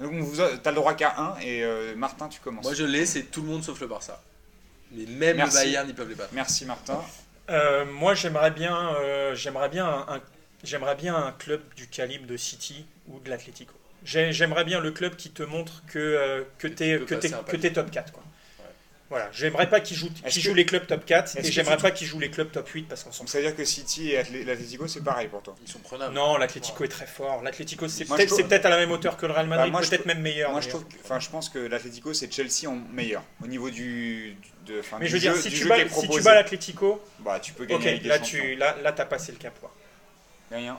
Donc, 0.00 0.12
on 0.12 0.20
vous 0.22 0.40
a... 0.42 0.58
T'as 0.58 0.70
le 0.70 0.76
droit 0.76 0.92
qu'à 0.94 1.18
un, 1.18 1.38
et 1.38 1.62
euh, 1.64 1.94
Martin, 1.96 2.28
tu 2.28 2.40
commences. 2.40 2.64
Moi 2.64 2.74
je 2.74 2.84
l'ai, 2.84 3.06
c'est 3.06 3.22
tout 3.22 3.40
le 3.40 3.48
monde 3.48 3.62
sauf 3.64 3.80
le 3.80 3.86
Barça. 3.86 4.22
Mais 4.92 5.06
même 5.06 5.36
Merci. 5.38 5.56
le 5.58 5.62
Bayern, 5.64 5.88
ils 5.88 5.94
peuvent 5.94 6.08
les 6.08 6.14
battre. 6.14 6.30
Merci 6.34 6.64
Martin. 6.66 7.00
Euh, 7.48 7.84
moi, 7.86 8.14
j'aimerais 8.14 8.50
bien, 8.50 8.94
euh, 8.96 9.34
j'aimerais 9.34 9.68
bien 9.68 9.86
un, 9.86 10.16
un- 10.16 10.20
j'aimerais 10.64 10.96
bien 10.96 11.14
un 11.16 11.32
club 11.32 11.62
du 11.76 11.86
calibre 11.88 12.26
de 12.26 12.36
City 12.36 12.84
ou 13.08 13.20
de 13.20 13.30
l'Atlético. 13.30 13.72
J'ai- 14.06 14.32
J'aimerais 14.32 14.64
bien 14.64 14.80
le 14.80 14.90
club 14.92 15.16
qui 15.16 15.30
te 15.30 15.42
montre 15.42 15.82
que, 15.88 15.98
euh, 15.98 16.44
que 16.58 16.68
tu 16.68 16.82
es, 16.84 16.98
que 17.00 17.14
un 17.14 17.42
que 17.42 17.56
t'es 17.56 17.72
top 17.72 17.90
4. 17.90 18.12
Quoi. 18.12 18.22
Ouais. 18.60 18.64
Voilà, 19.10 19.28
j'aimerais 19.32 19.68
pas 19.68 19.80
qu'il 19.80 19.96
joue, 19.96 20.06
Est-ce 20.24 20.32
qu'il 20.34 20.42
que- 20.42 20.48
joue 20.48 20.54
les 20.54 20.64
clubs 20.64 20.86
top 20.86 21.04
4 21.04 21.36
Est-ce 21.36 21.48
et 21.48 21.52
j'aimerais 21.52 21.76
pas 21.76 21.90
qu'il 21.90 22.06
joue 22.06 22.18
les 22.20 22.30
clubs 22.30 22.50
top 22.50 22.68
8 22.68 22.84
parce 22.84 23.02
qu'on 23.04 23.12
s'en 23.12 23.26
ça 23.26 23.38
veut 23.38 23.44
dire 23.44 23.54
que 23.56 23.64
City 23.64 24.12
et 24.12 24.22
l'Atlético, 24.44 24.86
c'est 24.88 25.02
pareil 25.02 25.28
pour 25.28 25.42
toi? 25.42 25.54
Ils 25.60 25.68
sont 25.70 25.78
prenables. 25.80 26.14
Non, 26.14 26.36
l'Atlético 26.36 26.84
est 26.84 26.88
très 26.88 27.06
fort. 27.06 27.42
L'Atlético, 27.42 27.86
c'est 27.88 28.04
peut-être 28.04 28.28
trouve- 28.28 28.52
à 28.52 28.68
la 28.68 28.76
même 28.78 28.90
hauteur 28.92 29.16
que 29.16 29.26
le 29.26 29.32
Real 29.32 29.46
Madrid, 29.48 29.66
Bah, 29.66 29.70
moi, 29.72 29.82
je 29.82 29.90
peut-être 29.90 30.06
même 30.06 30.20
meilleur. 30.22 30.50
Moi, 30.52 30.60
je, 30.60 30.68
trouve 30.70 30.84
que- 30.86 30.94
enfin, 31.04 31.18
je 31.20 31.28
pense 31.28 31.48
que 31.48 31.58
l'Atlético, 31.58 32.14
c'est 32.14 32.32
Chelsea 32.32 32.68
en 32.68 32.76
meilleur. 32.92 33.22
Au 33.42 33.46
niveau 33.48 33.70
du. 33.70 34.36
De, 34.66 34.82
Mais 34.98 35.04
du 35.04 35.06
je 35.06 35.12
veux 35.12 35.18
dire, 35.20 35.34
jeu- 35.36 35.40
si 35.42 35.50
tu, 35.50 35.68
bats, 35.68 35.76
si 35.88 36.08
tu 36.08 36.20
bats 36.22 36.34
l'Atlético, 36.34 37.00
bah, 37.20 37.38
tu 37.40 37.52
peux 37.52 37.64
gagner 37.66 38.00
là, 38.00 38.18
tu, 38.18 38.56
là, 38.56 38.76
là, 38.82 38.92
t'as 38.92 39.04
passé 39.04 39.30
le 39.32 39.38
cap. 39.38 39.58
quoi. 39.60 39.72
Rien. 40.50 40.78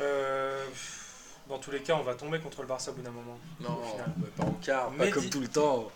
Euh, 0.00 0.64
dans 1.48 1.58
tous 1.58 1.70
les 1.70 1.80
cas, 1.80 1.94
on 1.96 2.02
va 2.02 2.14
tomber 2.14 2.38
contre 2.40 2.62
le 2.62 2.68
Barça 2.68 2.90
au 2.90 2.94
bout 2.94 3.02
d'un 3.02 3.10
moment. 3.10 3.38
Non, 3.60 3.80
mais 4.18 4.26
pas 4.28 4.44
en 4.44 4.52
quart, 4.54 4.90
Mais 4.92 5.06
pas 5.06 5.10
comme 5.12 5.28
tout 5.30 5.40
le 5.40 5.48
temps. 5.48 5.90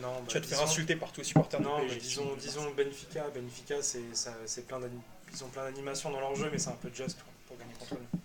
Non, 0.00 0.08
bah, 0.14 0.20
Tu 0.28 0.34
vas 0.34 0.40
te 0.40 0.46
faire 0.46 0.62
insulter 0.62 0.96
par 0.96 1.12
tous 1.12 1.20
les 1.20 1.26
supporters 1.26 1.60
Non, 1.60 1.78
mais 1.78 1.96
disons, 1.96 2.34
disons 2.36 2.70
Benfica. 2.76 3.28
Benfica, 3.34 3.82
c'est 3.82 4.14
ça- 4.14 4.34
c'est 4.46 4.66
plein 4.66 4.80
ils 5.34 5.44
ont 5.44 5.48
plein 5.48 5.64
d'animations 5.64 6.10
dans 6.10 6.20
leur 6.20 6.34
jeu, 6.34 6.48
mais 6.52 6.58
c'est 6.58 6.68
un 6.70 6.76
peu 6.80 6.90
just 6.92 7.16
quoi, 7.22 7.32
pour 7.46 7.56
gagner 7.56 7.72
contre 7.78 7.94
nous. 7.94 8.20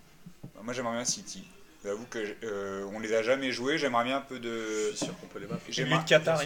Bah, 0.54 0.60
Moi, 0.62 0.74
j'aimerais 0.74 0.94
bien 0.96 1.04
City. 1.04 1.48
J'avoue 1.84 2.06
que 2.10 2.18
euh, 2.42 2.84
on 2.92 2.98
les 2.98 3.14
a 3.14 3.22
jamais 3.22 3.52
joués. 3.52 3.78
J'aimerais 3.78 4.04
bien 4.04 4.16
un 4.16 4.20
peu 4.20 4.40
de. 4.40 4.90
Je 4.90 4.96
suis 4.96 5.06
sûr 5.06 5.18
qu'on 5.20 5.26
peut 5.28 5.38
les 5.38 5.46
battre. 5.46 5.62
Lui 5.64 5.72
J'aimerais 5.72 6.04
Qatar, 6.04 6.40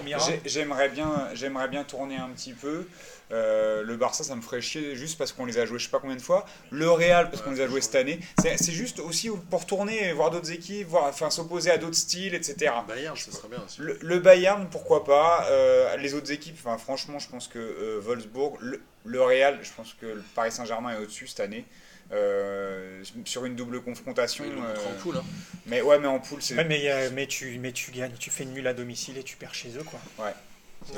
j'aimerais 0.45 0.89
bien, 0.91 1.28
j'aimerais 1.35 1.68
bien 1.68 1.85
tourner 1.85 2.16
un 2.16 2.28
petit 2.28 2.53
peu. 2.53 2.87
Euh, 3.30 3.83
le 3.83 3.97
Barça, 3.97 4.24
ça 4.24 4.37
me 4.37 4.43
ferait 4.43 4.61
chier 4.61 4.95
juste 4.95 5.16
parce 5.16 5.33
qu'on 5.33 5.47
les 5.47 5.57
a 5.57 5.64
joués 5.64 5.78
je 5.78 5.85
sais 5.85 5.91
pas 5.91 6.01
combien 6.01 6.16
de 6.16 6.20
fois. 6.22 6.45
Le 6.70 6.91
Real, 6.91 7.30
parce 7.30 7.39
Ouais, 7.41 7.49
qu'on 7.49 7.55
les 7.55 7.62
a 7.62 7.66
joués 7.66 7.80
cette 7.80 7.95
année. 7.95 8.20
C'est 8.43 8.72
juste 8.72 8.99
aussi 9.01 9.30
pour 9.51 9.64
tourner, 9.64 10.09
et 10.09 10.12
voir 10.12 10.30
d'autres 10.30 10.53
équipes, 10.53 10.89
voir, 10.89 11.05
enfin 11.05 11.30
s'opposer 11.30 11.70
à 11.70 11.78
d'autres 11.78 11.97
styles, 11.97 12.35
etc. 12.35 12.70
Bayern, 12.87 13.16
ce 13.16 13.33
serait 13.33 13.49
bien 13.49 13.62
aussi. 13.64 13.80
Le, 13.80 13.99
le 14.03 14.18
Bayern, 14.18 14.68
pourquoi 14.70 15.03
pas. 15.05 15.47
Euh, 15.51 15.97
les 15.97 16.12
autres 16.12 16.30
équipes, 16.30 16.59
enfin, 16.62 16.76
franchement, 16.76 17.18
je 17.18 17.28
pense 17.30 17.49
que 17.49 17.59
euh, 17.59 18.01
Wolfsburg, 18.03 18.59
le, 18.61 18.83
le 19.07 19.22
Real, 19.22 19.59
je 19.62 19.70
pense 19.74 19.95
que 19.99 20.05
le 20.05 20.22
Paris 20.35 20.53
Saint-Germain 20.53 20.93
est 20.99 21.03
au-dessus 21.03 21.26
cette 21.26 21.41
année. 21.41 21.64
Euh, 22.11 23.03
sur 23.25 23.45
une 23.45 23.55
double 23.57 23.81
confrontation. 23.83 24.45
Euh, 24.45 24.75
en 24.77 25.01
poule. 25.01 25.17
Hein. 25.17 25.25
mais 25.67 25.81
ouais, 25.81 25.99
mais 25.99 26.09
en 26.09 26.19
poule, 26.21 26.43
c'est. 26.43 26.57
Ouais, 26.57 26.65
mais, 26.65 26.91
euh, 26.91 27.11
mais, 27.13 27.27
tu, 27.27 27.59
mais 27.59 27.73
tu 27.73 27.91
gagnes, 27.91 28.13
tu 28.19 28.31
fais 28.31 28.45
nul 28.45 28.67
à 28.67 28.75
domicile 28.75 29.17
et 29.19 29.23
tu 29.23 29.37
perds 29.37 29.55
chez 29.55 29.71
eux. 29.77 29.85
Quoi. 29.85 30.01
Ouais, 30.25 30.33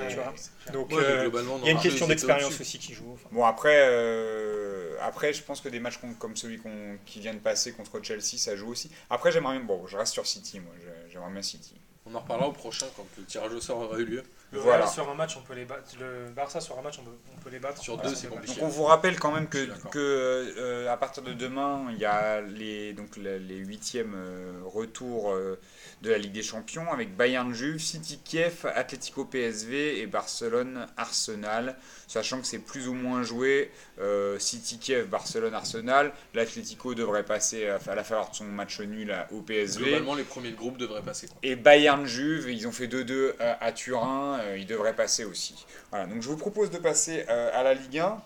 tu 0.09 0.15
vois. 0.17 0.35
Donc 0.73 0.91
Ouais, 0.91 0.97
euh, 1.05 1.31
il 1.61 1.67
y 1.67 1.69
a 1.69 1.73
une 1.73 1.79
question 1.81 2.07
d'expérience 2.09 2.61
aussi 2.61 2.79
qui 2.79 2.95
joue. 2.95 3.13
enfin. 3.15 3.29
Bon, 3.33 3.45
après, 3.45 3.77
euh, 3.89 4.97
après, 5.03 5.33
je 5.33 5.43
pense 5.43 5.61
que 5.61 5.69
des 5.69 5.81
matchs 5.81 5.99
comme 6.19 6.37
celui 6.37 6.59
qu'on- 6.59 6.97
qui 7.07 7.21
vient 7.21 7.35
de 7.35 7.39
passer 7.39 7.73
contre 7.73 8.01
Chelsea, 8.03 8.39
ça 8.39 8.57
joue 8.57 8.69
aussi. 8.69 8.91
Après, 9.11 9.31
j'aimerais 9.31 9.57
bien. 9.59 9.65
Bon, 9.67 9.87
je 9.87 9.97
reste 9.97 10.13
sur 10.15 10.27
City, 10.27 10.61
moi. 10.61 10.73
j'ai- 10.81 11.13
J'aimerais 11.13 11.31
bien 11.31 11.43
City. 11.43 11.75
On 12.07 12.15
en 12.17 12.21
reparlera 12.21 12.49
au 12.49 12.53
prochain 12.53 12.87
quand 12.97 13.07
le 13.17 13.25
tirage 13.25 13.53
au 13.53 13.61
sort 13.61 13.79
aura 13.79 13.99
eu 14.01 14.05
lieu. 14.05 14.25
Le 14.55 14.61
Voilà. 14.61 14.85
Real 14.85 14.89
sur 14.95 15.11
un 15.11 15.15
match, 15.15 15.37
on 15.37 15.41
peut 15.43 15.55
les 15.55 15.65
battre. 15.65 15.83
Le 16.01 16.31
Barça 16.31 16.61
sur 16.61 16.79
un 16.79 16.83
match, 16.83 16.99
on 17.01 17.05
peut, 17.05 17.11
on 17.37 17.41
peut 17.43 17.51
les 17.51 17.59
battre. 17.59 17.83
Sur 17.83 17.95
Voilà, 17.97 18.11
deux, 18.11 18.15
c'est 18.17 18.29
compliqué. 18.29 18.55
Donc, 18.55 18.65
on 18.65 18.69
vous 18.69 18.85
rappelle 18.85 19.19
quand 19.19 19.33
même 19.33 19.49
que, 19.49 19.67
que 19.91 19.99
euh, 19.99 20.93
à 20.93 20.97
partir 20.97 21.23
de 21.23 21.33
demain, 21.33 21.87
il 21.91 21.99
y 21.99 22.05
a 22.05 22.41
les, 22.41 22.93
donc, 22.93 23.17
les, 23.17 23.57
huitièmes 23.57 24.15
euh, 24.17 24.53
retours 24.65 25.33
euh, 25.33 25.59
de 26.03 26.11
la 26.11 26.19
Ligue 26.19 26.33
des 26.33 26.43
Champions 26.43 26.91
avec 26.93 27.17
Bayern 27.17 27.53
Juve, 27.53 27.79
City 27.81 28.21
Kiev, 28.25 28.65
Atlético 28.75 29.25
PSV 29.25 29.99
et 30.01 30.07
Barcelone 30.07 30.87
Arsenal. 30.97 31.77
Sachant 32.07 32.41
que 32.41 32.47
c'est 32.47 32.59
plus 32.59 32.87
ou 32.87 32.95
moins 32.95 33.23
joué, 33.23 33.71
euh, 33.99 34.39
City 34.39 34.79
Kiev, 34.79 35.07
Barcelone 35.09 35.55
Arsenal. 35.55 36.13
L'Atlético 36.35 36.95
devrait 36.95 37.25
passer 37.25 37.67
à, 37.69 37.79
à 37.91 37.95
la 37.95 38.05
faveur 38.05 38.31
de 38.31 38.35
son 38.37 38.45
match 38.45 38.79
nul 38.81 39.11
à- 39.11 39.27
au 39.33 39.41
PSV. 39.41 39.83
Globalement, 39.85 40.15
les 40.15 40.23
premiers 40.23 40.51
de 40.53 40.57
groupe 40.57 40.77
devraient 40.77 41.03
passer. 41.03 41.27
Quoi. 41.27 41.37
Et 41.43 41.57
Bayern 41.57 42.07
Juve, 42.07 42.49
ils 42.51 42.69
ont 42.69 42.73
fait 42.73 42.87
2-2 42.87 43.33
à, 43.41 43.65
à 43.65 43.73
Turin, 43.73 44.39
euh, 44.45 44.59
ils 44.59 44.67
devraient 44.67 44.95
passer 44.97 45.25
aussi. 45.25 45.67
Voilà, 45.91 46.07
donc 46.07 46.23
je 46.23 46.29
vous 46.29 46.37
propose 46.37 46.71
de 46.71 46.79
passer 46.79 47.25
euh, 47.29 47.51
à 47.53 47.63
la 47.63 47.75
Ligue 47.75 47.99
1, 47.99 48.23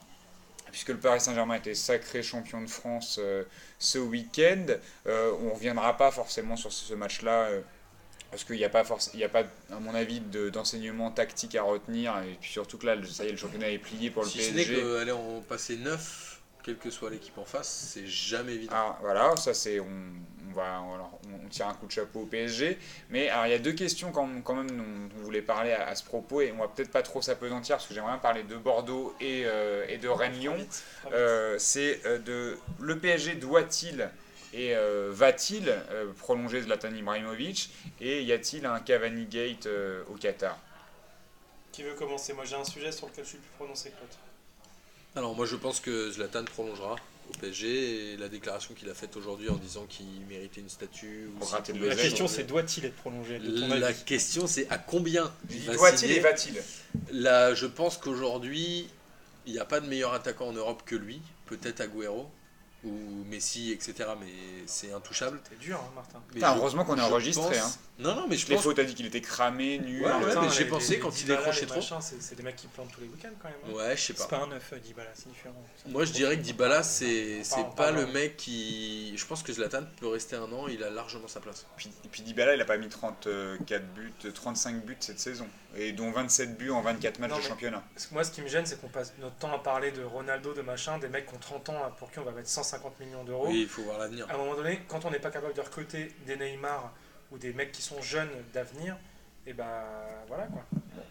puisque 0.70 0.88
le 0.88 0.98
Paris 0.98 1.20
Saint-Germain 1.20 1.54
était 1.54 1.74
sacré 1.74 2.22
champion 2.22 2.60
de 2.60 2.68
France 2.68 3.18
euh, 3.22 3.44
ce 3.78 3.98
week-end. 3.98 4.66
Euh, 5.06 5.32
on 5.40 5.44
ne 5.46 5.50
reviendra 5.50 5.96
pas 5.96 6.10
forcément 6.10 6.56
sur 6.56 6.72
ce 6.72 6.92
match-là, 6.94 7.44
euh, 7.48 7.60
parce 8.30 8.44
qu'il 8.44 8.56
n'y 8.56 8.64
a, 8.64 8.68
pas 8.68 8.84
il 9.14 9.24
a 9.24 9.28
pas, 9.30 9.44
à 9.72 9.80
mon 9.80 9.94
avis, 9.94 10.20
de- 10.20 10.50
d'enseignement 10.50 11.10
tactique 11.10 11.54
à 11.54 11.62
retenir, 11.62 12.14
et 12.18 12.36
puis 12.40 12.50
surtout 12.50 12.76
que 12.76 12.84
là, 12.84 12.94
le- 12.94 13.06
ça 13.06 13.24
y 13.24 13.28
est, 13.28 13.30
le 13.32 13.38
championnat 13.38 13.70
est 13.70 13.78
plié 13.78 14.10
pour 14.10 14.22
le 14.24 14.28
Si 14.28 14.42
ce 14.42 14.50
n'est 14.50 14.64
PSG. 14.66 14.82
qu'aller 14.82 15.12
en 15.12 15.40
passer 15.40 15.76
9, 15.78 16.28
quelle 16.68 16.76
que 16.76 16.90
soit 16.90 17.08
l'équipe 17.08 17.36
en 17.38 17.44
face, 17.46 17.90
c'est 17.94 18.06
jamais 18.06 18.52
évident. 18.54 18.72
Ah, 18.76 18.98
voilà, 19.00 19.34
ça 19.36 19.54
c'est 19.54 19.80
on, 19.80 19.86
on 20.50 20.52
va 20.52 20.82
on, 20.82 20.94
alors, 20.96 21.18
on- 21.32 21.46
on 21.46 21.48
tire 21.48 21.66
un 21.66 21.72
coup 21.72 21.86
de 21.86 21.92
chapeau 21.92 22.20
au 22.20 22.26
PSG. 22.26 22.78
Mais 23.08 23.30
alors 23.30 23.46
il 23.46 23.50
y 23.52 23.54
a 23.54 23.58
deux 23.58 23.72
questions 23.72 24.12
quand, 24.12 24.28
quand 24.42 24.54
même 24.54 24.70
dont 24.70 24.84
on 25.18 25.22
voulait 25.22 25.40
parler 25.40 25.72
à, 25.72 25.88
à 25.88 25.94
ce 25.94 26.04
propos 26.04 26.42
et 26.42 26.52
on 26.52 26.58
va 26.58 26.68
peut-être 26.68 26.90
pas 26.90 27.02
trop 27.02 27.22
s'apesantir 27.22 27.76
parce 27.76 27.86
que 27.86 27.94
j'aimerais 27.94 28.12
bien 28.12 28.18
parler 28.18 28.42
de 28.42 28.56
Bordeaux 28.56 29.14
et, 29.18 29.44
euh, 29.46 29.86
et 29.88 29.96
de 29.96 30.08
Rennes 30.08 30.34
Lyon. 30.38 30.56
Vite, 30.56 30.82
très 31.00 31.08
vite. 31.10 31.18
Euh, 31.18 31.56
c'est 31.58 32.04
euh, 32.04 32.18
de 32.18 32.58
le 32.80 32.98
PSG 32.98 33.36
doit-il 33.36 34.10
et 34.52 34.74
euh, 34.76 35.08
va-t-il 35.10 35.70
euh, 35.70 36.12
prolonger 36.18 36.60
Zlatan 36.60 36.92
Ibrahimovic 36.94 37.70
et 38.02 38.22
y 38.22 38.32
a-t-il 38.34 38.66
un 38.66 38.78
Cavani 38.80 39.24
Gate 39.24 39.64
euh, 39.66 40.02
au 40.10 40.16
Qatar? 40.16 40.58
Qui 41.72 41.82
veut 41.82 41.94
commencer? 41.94 42.34
Moi 42.34 42.44
j'ai 42.44 42.56
un 42.56 42.64
sujet 42.64 42.92
sur 42.92 43.06
lequel 43.06 43.24
je 43.24 43.30
suis 43.30 43.38
plus 43.38 43.50
prononcé 43.56 43.88
que 43.90 43.94
l'autre. 44.02 44.18
Alors 45.18 45.34
moi 45.34 45.46
je 45.46 45.56
pense 45.56 45.80
que 45.80 46.12
Zlatan 46.12 46.44
prolongera 46.44 46.94
au 47.28 47.38
PSG 47.40 48.12
et 48.12 48.16
la 48.16 48.28
déclaration 48.28 48.72
qu'il 48.72 48.88
a 48.88 48.94
faite 48.94 49.16
aujourd'hui 49.16 49.48
en 49.48 49.56
disant 49.56 49.84
qu'il 49.88 50.06
méritait 50.28 50.60
une 50.60 50.68
statue. 50.68 51.28
ou 51.40 51.44
La 51.84 51.96
question, 51.96 52.28
c'est 52.28 52.44
doit-il 52.44 52.84
être 52.84 52.94
prolongé 52.94 53.40
de 53.40 53.60
ton 53.60 53.74
La 53.74 53.88
avis 53.88 54.04
question 54.04 54.46
c'est 54.46 54.70
à 54.70 54.78
combien 54.78 55.32
doit-il 55.66 56.12
et 56.12 56.20
va-t-il 56.20 56.62
Là, 57.10 57.52
je 57.52 57.66
pense 57.66 57.96
qu'aujourd'hui, 57.96 58.86
il 59.44 59.52
n'y 59.52 59.58
a 59.58 59.64
pas 59.64 59.80
de 59.80 59.88
meilleur 59.88 60.14
attaquant 60.14 60.46
en 60.46 60.52
Europe 60.52 60.82
que 60.86 60.94
lui. 60.94 61.20
Peut-être 61.46 61.80
Agüero 61.80 62.30
ou 62.85 63.24
Messi, 63.24 63.72
etc. 63.72 64.11
Mais 64.20 64.26
c'est 64.66 64.93
intouchable. 64.93 65.41
T'es 65.49 65.57
dur, 65.57 65.79
hein, 65.79 65.91
Martin. 65.95 66.20
Mais 66.29 66.35
Putain, 66.35 66.53
je- 66.55 66.59
heureusement 66.59 66.85
qu'on 66.85 66.97
est 66.97 67.01
enregistré, 67.01 67.57
pense- 67.59 67.66
hein. 67.76 67.79
Non, 67.99 68.14
non, 68.14 68.26
mais 68.29 68.37
je 68.37 68.47
Les 68.47 68.55
pense. 68.55 68.62
fautes, 68.62 68.76
t'as 68.76 68.85
dit 68.85 68.95
qu'il 68.95 69.07
était 69.07 69.20
cramé, 69.20 69.79
nul. 69.81 70.05
Ouais, 70.05 70.12
mais 70.41 70.49
j'ai 70.51 70.66
pensé 70.66 70.93
les 70.95 70.99
quand 71.01 71.20
il 71.20 71.26
décrochait 71.26 71.66
trop. 71.66 71.81
C'est 72.01 72.22
c'est 72.22 72.37
des 72.37 72.45
mecs 72.45 72.55
qui 72.55 72.68
plantent 72.68 72.93
tous 72.93 73.01
les 73.01 73.09
week-ends 73.09 73.31
quand 73.43 73.49
même. 73.49 73.57
hein. 73.66 73.72
Ouais, 73.72 73.97
je 73.97 74.01
sais 74.03 74.12
C'est 74.16 74.29
pas. 74.29 74.39
pas 74.39 74.45
un 74.45 74.47
9, 74.47 74.74
Dybala, 74.81 75.11
c'est 75.14 75.29
différent. 75.29 75.57
Moi, 75.89 76.05
je 76.05 76.12
dirais 76.12 76.37
que 76.37 76.43
Dybala, 76.43 76.85
c'est 76.85 77.43
c'est 77.43 77.74
pas 77.76 77.91
le 77.91 78.07
mec 78.07 78.37
qui. 78.37 79.12
Je 79.18 79.26
pense 79.26 79.43
que 79.43 79.53
Zlatan 79.53 79.83
peut 79.99 80.07
rester 80.07 80.37
un 80.37 80.45
an, 80.53 80.68
il 80.68 80.85
a 80.85 80.91
largement 80.91 81.26
sa 81.26 81.41
place. 81.41 81.66
Puis, 81.76 81.91
et 82.05 82.09
puis 82.09 82.22
Dybala, 82.22 82.55
il 82.55 82.61
a 82.61 82.64
pas 82.64 82.76
mis 82.79 82.89
34 82.89 83.85
buts, 83.95 84.12
35 84.33 84.85
buts 84.85 84.97
cette 85.01 85.18
saison, 85.18 85.49
et 85.76 85.91
dont 85.93 86.12
27 86.12 86.57
buts 86.57 86.70
en 86.70 86.83
24 86.83 87.18
matchs 87.18 87.31
Non, 87.33 87.37
de 87.39 87.43
championnat. 87.43 87.83
Moi, 88.12 88.22
ce 88.22 88.31
qui 88.31 88.43
me 88.43 88.49
gêne, 88.49 88.64
c'est 88.66 88.81
qu'on 88.81 88.89
passe 88.89 89.12
notre 89.20 89.37
temps 89.37 89.53
à 89.53 89.59
parler 89.59 89.91
de 89.91 90.05
Ronaldo, 90.05 90.55
de 90.55 90.62
machin, 90.62 90.99
des 90.99 91.09
mecs 91.09 91.26
qui 91.26 91.35
ont 91.35 91.39
30 91.39 91.68
ans 91.70 91.93
pour 91.99 92.12
qui 92.12 92.20
on 92.20 92.24
va 92.24 92.31
mettre 92.31 92.49
150 92.49 92.68
millions 93.01 93.24
d'euros. 93.24 93.47
Oui, 93.49 93.62
il 93.62 93.68
faut 93.68 93.83
voir 93.83 93.99
l'avenir. 93.99 94.26
À 94.31 94.35
un 94.35 94.39
moment 94.39 94.55
donné, 94.55 94.81
quand 94.89 95.05
on 95.05 95.11
n'est 95.11 95.18
pas 95.18 95.31
capable 95.31 95.55
de 95.55 95.61
recruter 95.61 96.14
des 96.26 96.37
Neymar 96.37 96.93
ou 97.31 97.39
des 97.39 97.53
mecs 97.53 97.72
qui 97.72 97.83
sont 97.83 98.01
jeunes 98.03 98.31
d'avenir, 98.53 98.97
et 99.47 99.53
ben 99.53 99.83
voilà 100.29 100.47
quoi. 100.47 100.64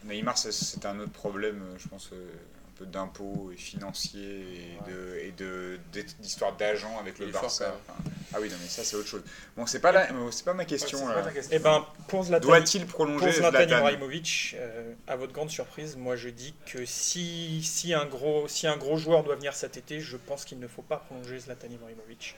Neymar, 0.04 0.38
c'est- 0.38 0.86
un 0.86 1.00
autre 1.00 1.12
problème, 1.12 1.64
je 1.78 1.88
pense, 1.88 2.10
euh, 2.14 2.32
peu 2.78 2.86
d'impôts 2.86 3.52
et 3.54 3.58
financiers 3.58 4.42
et 4.42 4.90
de 4.90 5.18
et 5.20 5.32
de 5.32 5.80
d'histoire 6.20 6.56
d'agents 6.56 7.00
avec 7.00 7.20
le 7.20 7.28
Il 7.28 7.32
Barça. 7.32 7.76
Enfin, 7.88 8.00
ah 8.34 8.38
oui, 8.42 8.50
non 8.50 8.56
mais 8.62 8.68
ça 8.68 8.84
c'est 8.84 8.96
autre 8.96 9.08
chose. 9.08 9.24
Bon, 9.56 9.66
c'est 9.66 9.80
pas 9.80 9.92
la, 9.92 10.10
c'est 10.32 10.46
pas 10.46 10.54
ma 10.54 10.66
question. 10.66 11.00
Ouais, 11.00 11.06
c'est 11.06 11.10
là. 11.10 11.22
pas 11.22 11.28
ta 11.28 11.34
question. 11.34 11.56
Eh 11.56 11.60
ben, 11.60 11.86
pour 12.08 12.24
Zlatan, 12.24 12.48
Doit-il 12.48 12.86
pour 12.86 12.96
prolonger 12.96 13.32
Zlatan 13.32 13.58
Zlatan 13.58 13.78
Ibrahimovic, 13.78 14.56
euh, 14.58 14.94
à 15.08 15.16
votre 15.16 15.34
grande 15.34 15.50
surprise, 15.50 15.96
moi 15.96 16.16
je 16.16 16.30
dis 16.30 16.54
que 16.66 16.86
si, 16.86 17.64
si, 17.64 17.94
un 17.94 18.06
gros, 18.06 18.48
si 18.48 18.68
un 18.68 18.78
gros 18.78 18.98
joueur 18.98 19.24
doit 19.24 19.36
venir 19.36 19.54
cet 19.54 19.78
été, 19.78 20.00
je 20.00 20.18
pense 20.18 20.46
qu'il 20.46 20.60
ne 20.60 20.68
faut 20.68 20.82
pas 20.82 20.98
prolonger 20.98 21.40
Zlatan 21.40 21.70
Ibrahimovic. 21.70 22.36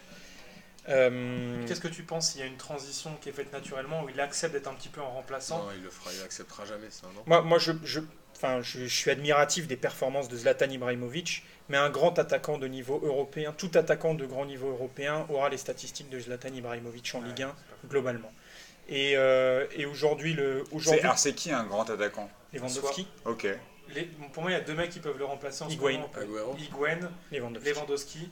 Euh, 0.87 1.65
Qu'est-ce 1.67 1.81
que 1.81 1.87
tu 1.87 2.03
penses? 2.03 2.31
S'il 2.31 2.39
y 2.39 2.43
a 2.43 2.47
une 2.47 2.57
transition 2.57 3.15
qui 3.21 3.29
est 3.29 3.31
faite 3.31 3.53
naturellement 3.53 4.03
où 4.03 4.09
il 4.09 4.19
accepte 4.19 4.53
d'être 4.53 4.67
un 4.67 4.73
petit 4.73 4.89
peu 4.89 5.01
en 5.01 5.11
remplaçant? 5.11 5.59
Non, 5.59 5.71
il 5.75 5.83
le 5.83 5.89
fera, 5.89 6.11
il 6.13 6.23
acceptera 6.23 6.65
jamais 6.65 6.89
ça, 6.89 7.07
non? 7.15 7.21
Moi, 7.27 7.41
moi 7.41 7.59
je, 7.59 7.73
je, 7.83 7.99
enfin, 8.41 8.61
je, 8.61 8.79
je 8.85 8.95
suis 8.95 9.11
admiratif 9.11 9.67
des 9.67 9.75
performances 9.75 10.29
de 10.29 10.37
Zlatan 10.37 10.69
Ibrahimovic, 10.69 11.43
mais 11.67 11.77
un 11.77 11.89
grand 11.89 12.17
attaquant 12.17 12.57
de 12.57 12.67
niveau 12.67 12.99
européen, 13.03 13.53
tout 13.57 13.69
attaquant 13.75 14.13
de 14.13 14.25
grand 14.25 14.45
niveau 14.45 14.69
européen 14.69 15.25
aura 15.29 15.49
les 15.49 15.57
statistiques 15.57 16.09
de 16.09 16.19
Zlatan 16.19 16.53
Ibrahimovic 16.53 17.11
en 17.15 17.21
Ligue 17.21 17.43
1 17.43 17.53
globalement. 17.89 18.31
Et, 18.87 19.15
euh, 19.17 19.65
et 19.75 19.85
aujourd'hui, 19.85 20.33
le 20.33 20.63
C'est- 20.69 20.75
aujourd'hui 20.75 21.03
Alors 21.03 21.19
c'est 21.19 21.33
qui 21.33 21.51
un 21.51 21.63
grand 21.65 21.87
attaquant? 21.89 22.29
Lewandowski, 22.53 23.07
Ok. 23.25 23.47
Les- 23.93 24.05
pour 24.33 24.43
moi, 24.43 24.51
il 24.51 24.53
y 24.53 24.57
a 24.57 24.61
deux 24.61 24.73
mecs 24.75 24.89
qui 24.91 24.99
peuvent 24.99 25.17
le 25.17 25.25
remplacer 25.25 25.63
en 25.63 25.69
Higuain. 25.69 25.91
ce 25.93 25.97
moment. 25.97 26.11
Agüero. 26.15 26.55
Higuain, 26.59 26.99
Lewandowski. 27.31 27.69
Lewandowski, 27.69 28.31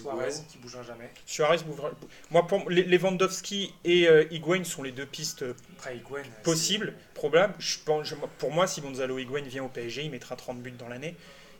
Suarez, 0.00 0.24
Agüero. 0.26 0.44
qui 0.50 0.58
bougera 0.58 0.82
jamais. 0.82 1.10
Suarez, 1.26 1.58
bougera- 1.58 1.90
moi 2.30 2.46
pour 2.46 2.68
Le- 2.70 2.82
Lewandowski 2.82 3.74
et 3.84 4.08
euh, 4.08 4.24
Higuain 4.30 4.64
sont 4.64 4.82
les 4.82 4.92
deux 4.92 5.06
pistes 5.06 5.44
Après, 5.78 5.96
Higuain. 5.96 6.22
c'est- 6.24 6.42
possibles, 6.42 6.94
probables. 7.14 7.54
Je 7.58 7.78
pense, 7.84 8.06
je- 8.06 8.14
pour 8.38 8.50
moi, 8.52 8.66
si 8.66 8.80
Gonzalo 8.80 9.18
Higuain 9.18 9.42
vient 9.42 9.64
au 9.64 9.68
PSG, 9.68 10.04
il 10.04 10.10
mettra 10.10 10.36
30 10.36 10.60
buts 10.62 10.72
dans 10.78 10.88
l'année. 10.88 11.14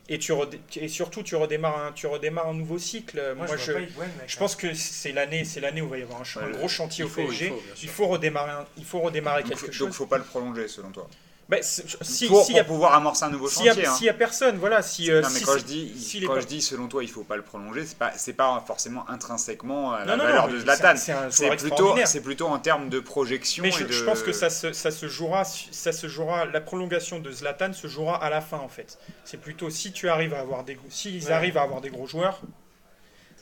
Et, 0.09 0.19
tu 0.19 0.33
redé- 0.33 0.59
et 0.77 0.89
surtout, 0.89 1.23
tu 1.23 1.37
redémarres, 1.37 1.79
un, 1.79 1.93
tu 1.93 2.09
redémarres 2.09 2.49
un 2.49 2.55
nouveau 2.55 2.77
cycle. 2.77 3.23
Moi, 3.37 3.47
Moi, 3.47 3.57
je, 3.57 3.63
je, 3.65 3.71
vois 3.73 3.81
pas 3.81 3.87
Higuain, 3.87 4.07
mec. 4.19 4.25
je 4.27 4.37
pense 4.37 4.57
que 4.57 4.75
c'est 4.75 5.13
l'année, 5.13 5.45
c'est 5.45 5.61
l'année 5.61 5.81
où 5.81 5.85
il 5.87 5.91
va 5.91 5.99
y 5.99 6.03
avoir 6.03 6.21
un, 6.21 6.25
ch- 6.25 6.39
un 6.45 6.49
Ouais, 6.51 6.59
gros 6.59 6.67
chantier 6.69 7.05
au 7.05 7.09
il 7.09 7.15
PSG. 7.15 7.49
faut, 7.51 7.63
il 7.85 7.89
faut 7.89 8.07
redémarrer, 8.09 8.51
un- 8.51 8.67
il 8.77 8.85
faut 8.85 8.99
redémarrer 9.01 9.43
Donc, 9.43 9.51
quelque 9.53 9.67
faut- 9.67 9.73
chose. 9.73 9.87
donc 9.87 9.95
faut 9.95 10.07
pas 10.07 10.19
le 10.19 10.25
prolonger 10.25 10.67
selon 10.67 10.91
toi. 10.91 11.09
Bah, 11.53 11.59
c'est- 11.61 11.85
si, 12.03 12.29
pour 12.29 12.45
s'il 12.45 12.55
pour 12.55 12.57
y 12.57 12.61
a, 12.61 12.65
pouvoir 12.65 12.95
amorcer 12.95 13.25
un 13.25 13.31
nouveau 13.31 13.47
s'il 13.47 13.69
a- 13.69 13.73
chantier. 13.75 13.87
hein. 13.87 13.95
s'il 13.95 14.07
y 14.07 14.09
a 14.09 14.15
personne, 14.15 14.57
voilà. 14.57 14.81
Si, 14.81 15.11
euh, 15.11 15.21
non 15.21 15.29
mais 15.29 15.39
si 15.41 15.45
quand 15.45 15.59
je 15.59 15.65
dis 15.65 15.93
si 16.03 16.21
quand 16.23 16.41
je 16.41 16.47
dis 16.47 16.63
selon 16.63 16.89
toi 16.89 17.05
il 17.05 17.11
faut 17.11 17.25
pas 17.25 17.37
le 17.37 17.43
prolonger 17.43 17.85
c'est 17.85 17.99
pas 17.99 18.13
c'est 18.17 18.33
pas 18.33 18.65
forcément 18.67 19.05
intrinsèquement 19.11 19.93
à 19.93 20.07
la 20.07 20.17
non, 20.17 20.17
non, 20.17 20.25
valeur 20.31 20.49
non, 20.49 20.55
de 20.55 20.61
Zlatan 20.61 20.95
c'est 21.31 21.51
plutôt 21.51 21.95
plutôt 22.23 22.47
en 22.49 22.59
termes 22.59 22.89
de 22.89 23.01
projection 23.01 23.63
Mais 23.63 23.69
et 23.69 23.73
je, 23.73 23.85
de 23.85 23.93
je 23.93 24.03
pense 24.05 24.23
que 24.23 24.33
ça 24.33 24.49
se, 24.49 24.73
ça 24.73 24.91
se 24.91 25.09
jouera, 25.09 25.45
ça 25.45 25.93
se 25.93 26.07
jouera, 26.09 26.47
la 26.47 26.61
prolongation 26.63 27.19
de 27.19 27.31
Zlatan 27.31 27.75
se 27.75 27.87
jouera 27.87 28.17
à 28.25 28.31
la 28.31 28.41
fin 28.41 28.59
en 28.59 28.69
fait. 28.69 28.99
C'est 29.25 29.37
plutôt 29.41 29.69
si 29.69 29.93
tu 29.93 30.09
arrives 30.09 30.33
à 30.33 30.41
avoir 30.41 30.65
des, 30.65 30.79
s'ils 30.89 31.27
Ouais. 31.27 31.33
arrivent 31.33 31.59
à 31.59 31.63
avoir 31.63 31.83
des 31.83 31.91
gros 31.91 32.07
joueurs, 32.07 32.41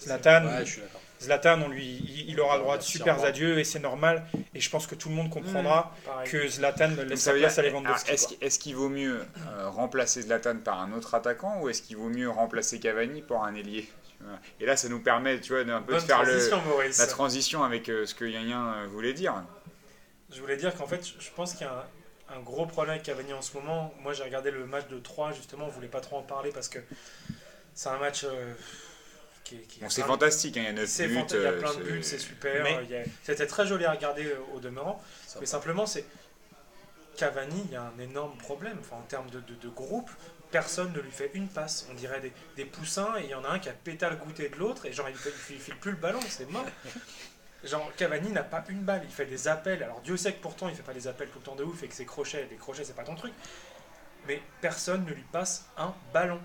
Zlatan, 0.03 0.47
Ouais, 0.47 0.65
je 0.65 0.71
suis 0.73 0.81
d'accord. 0.81 1.01
Zlatan, 1.21 1.61
on 1.63 1.69
lui, 1.69 1.85
il, 1.85 2.31
il 2.31 2.41
aura 2.41 2.57
le 2.57 2.63
droit 2.63 2.79
de 2.79 2.83
super 2.83 3.23
adieux 3.25 3.59
et 3.59 3.65
c'est 3.65 3.79
normal. 3.81 4.25
Et 4.55 4.61
je 4.61 4.71
pense 4.71 4.87
que 4.87 4.95
tout 4.95 5.09
le 5.11 5.15
monde 5.15 5.31
comprendra 5.31 5.95
Pareil. 6.07 6.31
que 6.31 6.49
Zlatan 6.49 6.89
laisse 7.07 7.21
ça 7.21 7.33
sa 7.33 7.39
place 7.39 7.59
à 7.59 7.63
Lewandowski. 7.63 8.11
est-ce 8.11 8.29
qu'il- 8.29 8.39
est-ce 8.41 8.59
qu'il 8.59 8.75
vaut 8.77 8.89
mieux 8.89 9.21
euh, 9.49 9.69
remplacer 9.69 10.23
Zlatan 10.23 10.57
par 10.65 10.81
un 10.81 10.93
autre 10.93 11.15
attaquant 11.15 11.61
ou 11.61 11.69
est-ce 11.69 11.83
qu'il 11.83 11.97
vaut 11.99 12.09
mieux 12.09 12.31
remplacer 12.31 12.81
Cavani 12.81 13.21
par 13.23 13.45
un 13.45 13.55
ailier 13.55 13.89
et 14.61 14.67
là 14.67 14.77
ça 14.77 14.89
nous 14.91 15.01
permet 15.01 15.41
tu 15.41 15.53
vois 15.55 15.65
d'un 15.65 15.81
peu 15.81 15.95
de 15.95 15.99
faire 16.01 16.23
le, 16.23 16.33
transition, 16.33 16.61
Maurice. 16.67 16.99
la 16.99 17.07
transition 17.07 17.65
avec 17.65 17.89
euh, 17.89 18.05
ce 18.05 18.15
que 18.15 18.27
Yann 18.27 18.47
Yann 18.49 18.87
voulait 18.89 19.15
dire 19.15 19.35
Je 20.31 20.41
voulais 20.41 20.57
dire 20.59 20.75
qu'en 20.75 20.87
fait, 20.87 21.01
je 21.19 21.31
pense 21.35 21.55
qu'il 21.55 21.67
y 21.67 21.71
a 21.71 21.87
un, 22.31 22.37
un 22.37 22.41
gros 22.41 22.67
problème 22.67 22.93
avec 22.97 23.03
Cavani 23.05 23.33
en 23.33 23.41
ce 23.43 23.55
moment. 23.57 23.93
Moi, 24.03 24.13
j'ai 24.13 24.23
regardé 24.23 24.51
le 24.51 24.65
match 24.67 24.87
de 24.89 24.99
3, 24.99 25.33
justement, 25.33 25.65
on 25.67 25.71
voulait 25.71 25.89
pas 25.89 26.01
trop 26.01 26.19
en 26.19 26.23
parler 26.23 26.51
parce 26.53 26.69
que 26.69 26.79
c'est 27.75 27.89
un 27.89 27.99
match 27.99 28.25
euh, 28.25 28.53
qui, 29.51 29.57
est- 29.57 29.67
qui 29.67 29.81
est 29.81 29.83
bon 29.83 29.91
c'est 29.91 30.03
fantastique 30.03 30.57
hein, 30.57 30.61
il 30.63 30.67
y 30.67 30.69
a 30.69 30.73
9 30.73 30.89
C'est 30.89 31.07
buts 31.09 31.15
il 31.29 31.35
y 31.35 31.47
a 31.47 31.51
euh, 31.51 31.59
plein 31.61 31.75
de 31.75 31.83
buts, 31.83 32.03
c'est 32.03 32.19
super. 32.19 32.63
Mais- 32.63 32.79
il 32.85 32.91
y 32.91 32.97
a- 32.97 33.03
C'était 33.23 33.47
très 33.47 33.67
joli 33.67 33.85
à 33.85 33.93
regarder 33.93 34.27
euh, 34.27 34.37
au 34.55 34.61
demeurant. 34.61 35.03
Ça 35.27 35.37
Mais 35.41 35.47
va. 35.47 35.51
simplement, 35.51 35.87
c'est 35.87 36.05
Cavani, 37.17 37.63
il 37.67 37.73
y 37.73 37.77
a 37.77 37.83
un 37.83 37.99
énorme 38.01 38.37
problème. 38.39 38.79
Enfin, 38.81 38.97
en 38.97 39.03
termes 39.03 39.29
de, 39.31 39.41
de- 39.41 39.55
de 39.55 39.69
groupe, 39.69 40.11
personne 40.51 40.93
ne 40.93 41.01
lui 41.01 41.11
fait 41.11 41.31
une 41.35 41.49
passe. 41.49 41.87
On 41.91 41.95
dirait 41.95 42.21
des, 42.21 42.33
des 42.57 42.65
poussins 42.65 43.15
et 43.19 43.25
il 43.25 43.31
y 43.31 43.35
en 43.35 43.45
a 43.45 43.49
un 43.49 43.59
qui 43.59 43.69
a 43.69 43.73
pétale 43.73 44.17
goûté 44.19 44.49
de 44.49 44.57
l'autre 44.57 44.87
et 44.87 44.93
genre 44.93 45.09
il 45.09 45.15
ne 45.15 45.59
file 45.59 45.77
plus 45.77 45.91
le 45.93 45.97
ballon, 45.97 46.21
c'est 46.29 46.49
mort. 46.51 46.67
Genre 47.63 47.93
Cavani 47.99 48.31
n'a 48.31 48.43
pas 48.43 48.65
une 48.71 48.81
balle, 48.81 49.03
il 49.05 49.11
fait 49.11 49.27
des 49.27 49.47
appels. 49.47 49.83
Alors 49.83 50.01
Dieu 50.01 50.17
sait 50.17 50.33
que 50.33 50.41
pourtant 50.41 50.71
il 50.71 50.75
fait 50.75 50.83
pas 50.83 50.95
des 50.95 51.07
appels 51.07 51.29
tout 51.29 51.41
le 51.41 51.45
temps 51.45 51.57
de 51.57 51.63
ouf 51.63 51.83
et 51.83 51.89
que 51.89 51.95
ses 51.95 52.07
crochets, 52.07 52.49
les 52.51 52.57
crochets 52.57 52.85
c'est 52.85 52.97
pas 52.97 53.05
ton 53.05 53.15
truc. 53.15 53.35
Mais 54.27 54.41
personne 54.63 55.05
ne 55.05 55.11
lui 55.13 55.25
passe 55.31 55.67
un 55.77 55.93
ballon. 56.15 56.41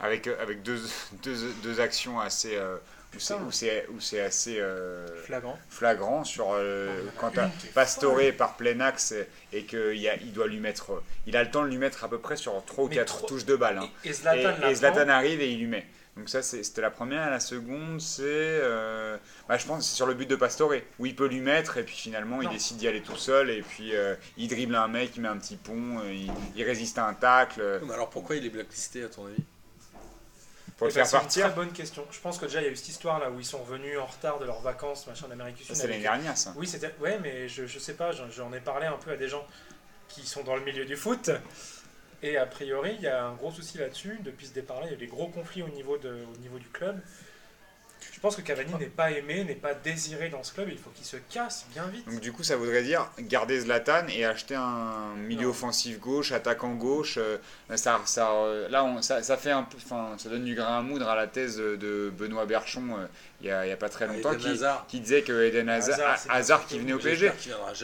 Avec 0.00 0.26
euh, 0.26 0.36
avec 0.42 0.62
deux, 0.62 0.80
deux, 1.22 1.52
deux 1.62 1.80
actions 1.80 2.20
assez 2.20 2.56
euh, 2.56 2.76
où 3.14 3.18
c'est 3.18 3.34
où 3.34 3.50
c'est 3.50 3.86
où 3.88 4.00
c'est 4.00 4.20
assez 4.20 4.58
euh, 4.60 5.06
Flagrant. 5.24 5.58
flagrant 5.70 6.24
sur 6.24 6.52
euh, 6.52 6.86
Non, 6.88 6.92
il 6.92 6.98
y 6.98 7.06
en 7.06 7.08
a 7.08 7.12
quand 7.18 7.28
une 7.28 7.34
t'as 7.34 7.48
folle. 8.28 8.36
par 8.36 8.56
plein 8.56 8.80
axe 8.80 9.14
et 9.52 9.64
qu'il 9.64 9.94
il 10.22 10.32
doit 10.32 10.46
lui 10.46 10.60
mettre 10.60 11.02
il 11.26 11.36
a 11.36 11.42
le 11.42 11.50
temps 11.50 11.62
de 11.64 11.68
lui 11.68 11.78
mettre 11.78 12.04
à 12.04 12.08
peu 12.08 12.18
près 12.18 12.36
sur 12.36 12.62
3 12.64 12.84
ou 12.84 12.88
Mais 12.88 12.96
4 12.96 13.06
trop- 13.16 13.26
touches 13.26 13.46
de 13.46 13.56
balle 13.56 13.78
hein. 13.78 13.88
Et, 14.04 14.10
et 14.10 14.12
Zlatan, 14.74 15.08
et 15.08 15.10
arrive 15.10 15.40
et 15.40 15.50
il 15.50 15.58
lui 15.60 15.66
met 15.66 15.86
donc 16.18 16.28
ça 16.28 16.42
c'était 16.42 16.80
la 16.80 16.90
première 16.90 17.30
la 17.30 17.38
seconde 17.40 18.00
c'est 18.00 18.22
euh, 18.24 19.16
bah, 19.48 19.56
je 19.56 19.64
pense 19.66 19.78
que 19.78 19.84
c'est 19.84 19.94
sur 19.96 20.06
le 20.06 20.14
but 20.14 20.28
de 20.28 20.34
Pastore 20.36 20.72
où 20.98 21.06
il 21.06 21.14
peut 21.16 21.28
lui 21.28 21.40
mettre 21.40 21.76
et 21.78 21.84
puis 21.84 21.94
finalement 21.94 22.42
il 22.42 22.48
décide 22.48 22.76
d'y 22.76 22.88
aller 22.88 23.02
tout 23.02 23.16
seul 23.16 23.50
et 23.50 23.62
puis 23.62 23.94
euh, 23.94 24.16
il 24.36 24.48
dribble 24.48 24.74
un 24.74 24.88
mec 24.88 25.12
il 25.16 25.22
met 25.22 25.28
un 25.28 25.38
petit 25.38 25.56
pont 25.56 26.02
il, 26.10 26.28
il 26.56 26.62
résiste 26.64 26.98
à 26.98 27.06
un 27.06 27.14
tacle 27.14 27.80
Mais 27.86 27.94
alors 27.94 28.10
pourquoi 28.10 28.36
il 28.36 28.44
est 28.44 28.50
blacklisté 28.50 29.04
à 29.04 29.08
ton 29.08 29.26
avis? 29.26 29.42
Le 30.86 30.92
Eh 30.92 30.94
ben, 30.94 31.04
faire 31.04 31.06
c'est 31.06 31.16
une 31.16 31.20
partir 31.22 31.44
très 31.46 31.54
bonne 31.54 31.72
question. 31.72 32.06
Je 32.10 32.20
pense 32.20 32.38
que 32.38 32.44
déjà 32.46 32.60
il 32.60 32.64
y 32.64 32.68
a 32.68 32.70
eu 32.70 32.76
cette 32.76 32.88
histoire 32.88 33.18
là 33.18 33.30
où 33.30 33.38
ils 33.40 33.44
sont 33.44 33.58
revenus 33.58 33.98
en 33.98 34.06
retard 34.06 34.38
de 34.38 34.44
leurs 34.44 34.60
vacances 34.60 35.06
machin 35.06 35.28
d'Amérique 35.28 35.56
du 35.56 35.64
Sud. 35.64 35.74
c'est 35.74 35.86
l'année 35.88 36.02
dernière 36.02 36.36
ça 36.36 36.52
Oui, 36.56 36.66
c'était. 36.66 36.94
Ouais, 37.00 37.18
mais 37.22 37.48
je, 37.48 37.66
je 37.66 37.78
sais 37.78 37.94
pas, 37.94 38.12
j'en- 38.12 38.30
j'en 38.30 38.52
ai 38.52 38.60
parlé 38.60 38.86
un 38.86 38.96
peu 38.96 39.10
à 39.12 39.16
des 39.16 39.28
gens 39.28 39.44
qui 40.08 40.26
sont 40.26 40.42
dans 40.44 40.56
le 40.56 40.62
milieu 40.64 40.84
du 40.84 40.96
foot. 40.96 41.30
Et 42.22 42.36
a 42.36 42.46
priori, 42.46 42.94
il 42.98 43.02
y 43.02 43.06
a 43.08 43.24
un 43.26 43.34
gros 43.34 43.52
souci 43.52 43.78
là-dessus. 43.78 44.18
Depuis 44.24 44.46
ce 44.46 44.52
départ-là, 44.52 44.86
il 44.86 44.90
y 44.90 44.92
a 44.92 44.94
eu 44.96 44.98
des 44.98 45.06
gros 45.06 45.28
conflits 45.28 45.62
au 45.62 45.68
niveau, 45.68 45.98
de, 45.98 46.24
au 46.34 46.36
niveau 46.38 46.58
du 46.58 46.68
club. 46.68 47.00
Je 48.12 48.20
pense 48.20 48.34
que 48.36 48.42
Cavani 48.42 48.72
n'est 48.78 48.86
pas 48.86 49.10
aimé, 49.12 49.44
n'est 49.44 49.54
pas 49.54 49.74
désiré 49.74 50.28
dans 50.28 50.42
ce 50.42 50.52
club. 50.52 50.68
Il 50.70 50.78
faut 50.78 50.90
qu'il 50.90 51.04
se 51.04 51.16
casse 51.30 51.66
bien 51.72 51.86
vite. 51.86 52.04
Donc 52.08 52.20
du 52.20 52.32
coup, 52.32 52.42
ça 52.42 52.56
voudrait 52.56 52.82
dire 52.82 53.08
garder 53.20 53.60
Zlatan 53.60 54.06
et 54.08 54.24
acheter 54.24 54.54
un 54.56 55.14
milieu 55.16 55.44
Non. 55.44 55.50
offensif 55.50 56.00
gauche, 56.00 56.32
attaquant 56.32 56.74
gauche. 56.74 57.18
euh, 57.18 57.36
ça, 57.76 58.00
ça, 58.06 58.32
euh, 58.32 58.68
là, 58.68 58.84
on, 58.84 59.02
ça, 59.02 59.22
ça 59.22 59.36
fait 59.36 59.50
un 59.52 59.62
peu, 59.62 59.76
enfin, 59.76 60.14
ça 60.18 60.28
donne 60.28 60.44
du 60.44 60.54
grain 60.54 60.78
à 60.78 60.82
moudre 60.82 61.08
à 61.08 61.14
la 61.14 61.26
thèse 61.28 61.58
de 61.58 62.12
Benoît 62.16 62.46
Berchon 62.46 62.82
euh, 62.98 63.06
il 63.40 63.46
y 63.46 63.50
a, 63.52 63.64
il 63.64 63.68
y 63.68 63.72
a 63.72 63.76
pas 63.76 63.88
très 63.88 64.08
longtemps, 64.08 64.32
Eden 64.32 64.56
qui, 64.88 64.98
disait 64.98 65.22
que 65.22 65.44
Eden 65.44 65.68
Hazard, 65.68 65.94
Hazard, 66.00 66.26
Hazard 66.34 66.66
qui 66.66 66.80
venait 66.80 66.92
au 66.92 66.98
PSG. 66.98 67.30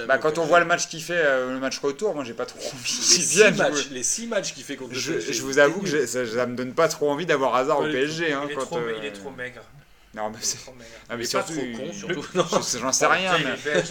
Bah, 0.08 0.18
quand 0.18 0.38
on 0.38 0.44
voit 0.46 0.58
le 0.58 0.66
match 0.66 0.88
qu'il 0.88 1.00
fait, 1.00 1.14
euh, 1.16 1.52
le 1.52 1.60
match 1.60 1.78
retour, 1.78 2.12
moi 2.12 2.24
j'ai 2.24 2.34
pas 2.34 2.44
trop 2.46 2.58
envie 2.58 2.72
les 2.72 2.82
qu'il 2.82 3.04
six, 3.04 3.36
vienne. 3.36 3.56
matchs, 3.56 3.88
les 3.90 4.02
six 4.02 4.26
matchs 4.26 4.52
qu'il 4.52 4.64
fait 4.64 4.74
contre 4.74 4.94
le 4.94 4.98
je- 4.98 5.12
PSG. 5.12 5.32
je 5.32 5.42
vous 5.42 5.60
avoue 5.60 5.80
que 5.82 6.06
ça, 6.06 6.26
ça 6.26 6.46
me 6.46 6.56
donne 6.56 6.74
pas 6.74 6.88
trop 6.88 7.08
envie 7.08 7.24
d'avoir 7.26 7.54
Hazard 7.54 7.78
au 7.78 7.84
PSG. 7.84 8.32
Hein, 8.32 8.42
il, 8.46 8.50
est 8.50 8.54
quand, 8.56 8.62
trop, 8.62 8.78
euh, 8.78 8.94
il 8.98 9.04
est 9.04 9.12
trop 9.12 9.30
maigre. 9.30 9.60
Non, 10.14 10.30
mais 10.30 10.38
c'est- 10.40 10.58
maigre. 10.72 10.84
ah, 11.08 11.16
mais 11.16 11.22
pas 11.24 11.28
surtout, 11.28 11.54
trop 11.54 11.86
con, 11.86 11.92
surtout. 11.92 12.26
Non. 12.34 12.44
J'en 12.80 12.92
sais 12.92 13.06
rien. 13.06 13.36
Il 13.38 13.44
mais-. 13.44 13.84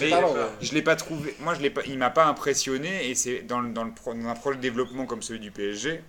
Je 0.61 0.73
l'ai 0.73 0.81
pas 0.81 0.95
trouvé. 0.95 1.35
Moi, 1.39 1.53
je 1.55 1.61
l'ai 1.61 1.69
pas. 1.69 1.81
Il 1.85 1.97
m'a 1.97 2.09
pas 2.09 2.25
impressionné 2.25 3.09
et 3.09 3.15
c'est 3.15 3.41
dans, 3.41 3.59
le- 3.59 3.73
dans, 3.73 3.83
le, 3.83 3.91
pro- 3.91 4.13
dans 4.13 4.27
un 4.29 4.35
projet 4.35 4.57
de 4.57 4.61
développement 4.61 5.05
comme 5.05 5.21
celui 5.21 5.39
du 5.39 5.51
PSG. 5.51 6.01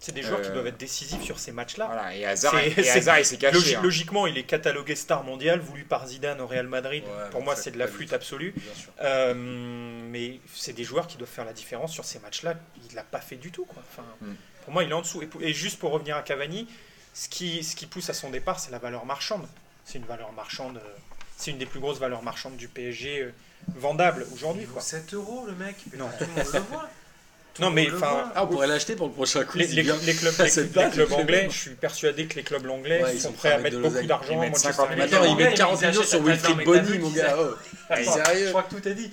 C'est 0.00 0.12
des 0.12 0.22
joueurs 0.22 0.42
qui 0.42 0.48
Euh, 0.50 0.52
doivent 0.52 0.66
être 0.66 0.76
décisifs 0.76 1.22
sur 1.22 1.38
ces 1.38 1.50
matchs-là. 1.52 1.86
Voilà. 1.86 2.14
Et 2.14 2.26
Hazard, 2.26 2.52
C'est- 2.52 2.68
et 2.78 2.82
c'est- 2.82 2.90
Hazard, 2.98 3.20
il 3.20 3.24
s'est 3.24 3.38
caché. 3.38 3.56
Logi- 3.56 3.74
hein. 3.76 3.80
Logiquement, 3.82 4.26
il 4.26 4.36
est 4.36 4.42
catalogué 4.42 4.96
star 4.96 5.24
mondial, 5.24 5.60
voulu 5.60 5.84
par 5.84 6.06
Zidane 6.06 6.42
au 6.42 6.46
Real 6.46 6.66
Madrid. 6.66 7.04
Ouais, 7.04 7.30
Pour 7.30 7.42
moi, 7.42 7.56
c'est 7.56 7.70
de 7.70 7.78
la 7.78 7.86
flûte 7.88 8.12
absolue. 8.12 8.54
Euh, 9.00 9.32
mais 9.34 10.40
c'est 10.54 10.72
des 10.74 10.84
joueurs 10.84 11.06
qui 11.06 11.16
doivent 11.16 11.30
faire 11.30 11.44
la 11.46 11.52
différence 11.54 11.92
sur 11.92 12.04
ces 12.04 12.18
matchs-là. 12.18 12.54
Il 12.90 12.94
l'a 12.94 13.02
pas 13.04 13.20
fait 13.20 13.36
du 13.36 13.50
tout. 13.50 13.64
Quoi. 13.64 13.82
Enfin, 13.92 14.04
Mm. 14.20 14.34
Pour 14.64 14.72
moi, 14.72 14.82
il 14.84 14.90
est 14.90 14.94
en 14.94 15.00
dessous. 15.02 15.22
Et, 15.22 15.26
pour- 15.26 15.42
et 15.42 15.52
juste 15.52 15.78
pour 15.78 15.90
revenir 15.90 16.16
à 16.16 16.22
Cavani, 16.22 16.66
ce 17.14 17.28
qui, 17.28 17.62
ce 17.64 17.74
qui 17.76 17.86
pousse 17.86 18.10
à 18.10 18.14
son 18.14 18.30
départ, 18.30 18.58
c'est 18.60 18.70
la 18.72 18.78
valeur 18.78 19.06
marchande. 19.06 19.46
C'est 19.84 19.98
une 19.98 20.04
valeur 20.04 20.32
marchande. 20.32 20.76
euh, 20.78 20.96
C'est 21.36 21.50
une 21.52 21.58
des 21.58 21.66
plus 21.66 21.80
grosses 21.80 21.98
valeurs 21.98 22.22
marchandes 22.22 22.56
du 22.56 22.68
PSG 22.68 23.20
euh, 23.22 23.32
vendable 23.76 24.26
aujourd'hui. 24.32 24.62
Il 24.62 24.66
vaut 24.66 24.74
quoi. 24.74 24.82
7 24.82 25.14
euros 25.14 25.44
le 25.46 25.54
mec. 25.54 25.76
Non. 25.96 26.08
Tout 26.18 26.24
le 26.24 26.30
monde 26.42 26.52
le 26.52 26.60
voit. 26.60 26.88
Tout 27.54 27.62
Non, 27.62 27.70
mais 27.70 27.88
enfin. 27.94 28.32
Ah, 28.34 28.42
on 28.44 28.48
pourrait 28.48 28.66
l'acheter 28.66 28.96
pour 28.96 29.06
le 29.06 29.12
prochain 29.12 29.44
coup. 29.44 29.58
Les, 29.58 29.66
les- 29.68 29.82
les 29.84 30.14
clubs, 30.14 30.34
les- 30.38 31.12
anglais, 31.14 31.46
je 31.50 31.56
suis 31.56 31.70
persuadé 31.74 32.26
que 32.26 32.34
les 32.34 32.42
clubs 32.42 32.68
anglais 32.68 33.00
Ouais, 33.02 33.14
ils 33.14 33.20
sont 33.20 33.28
sont 33.28 33.34
prêts 33.34 33.52
à 33.52 33.58
mettre 33.58 33.78
beaucoup 33.78 34.04
d'argent. 34.06 34.32
Ils 34.32 34.38
mettent 34.40 34.50
Manchester 34.64 34.72
50 34.72 34.90
United. 34.96 35.14
Attends, 35.14 35.22
Les 35.22 35.28
ils 35.28 35.32
Anglais, 35.32 35.44
mettent 35.50 35.56
40 35.58 35.80
ils 35.82 35.88
millions 35.88 36.02
sur 36.02 36.22
Wilfried 36.24 36.64
Bonny, 36.64 36.98
mon 36.98 37.10
gars. 37.10 37.36
Oh. 37.38 37.54
Sérieux 38.02 38.44
Je 38.46 38.48
crois 38.50 38.62
que 38.64 38.74
tout 38.74 38.88
est 38.88 38.94
dit. 38.94 39.12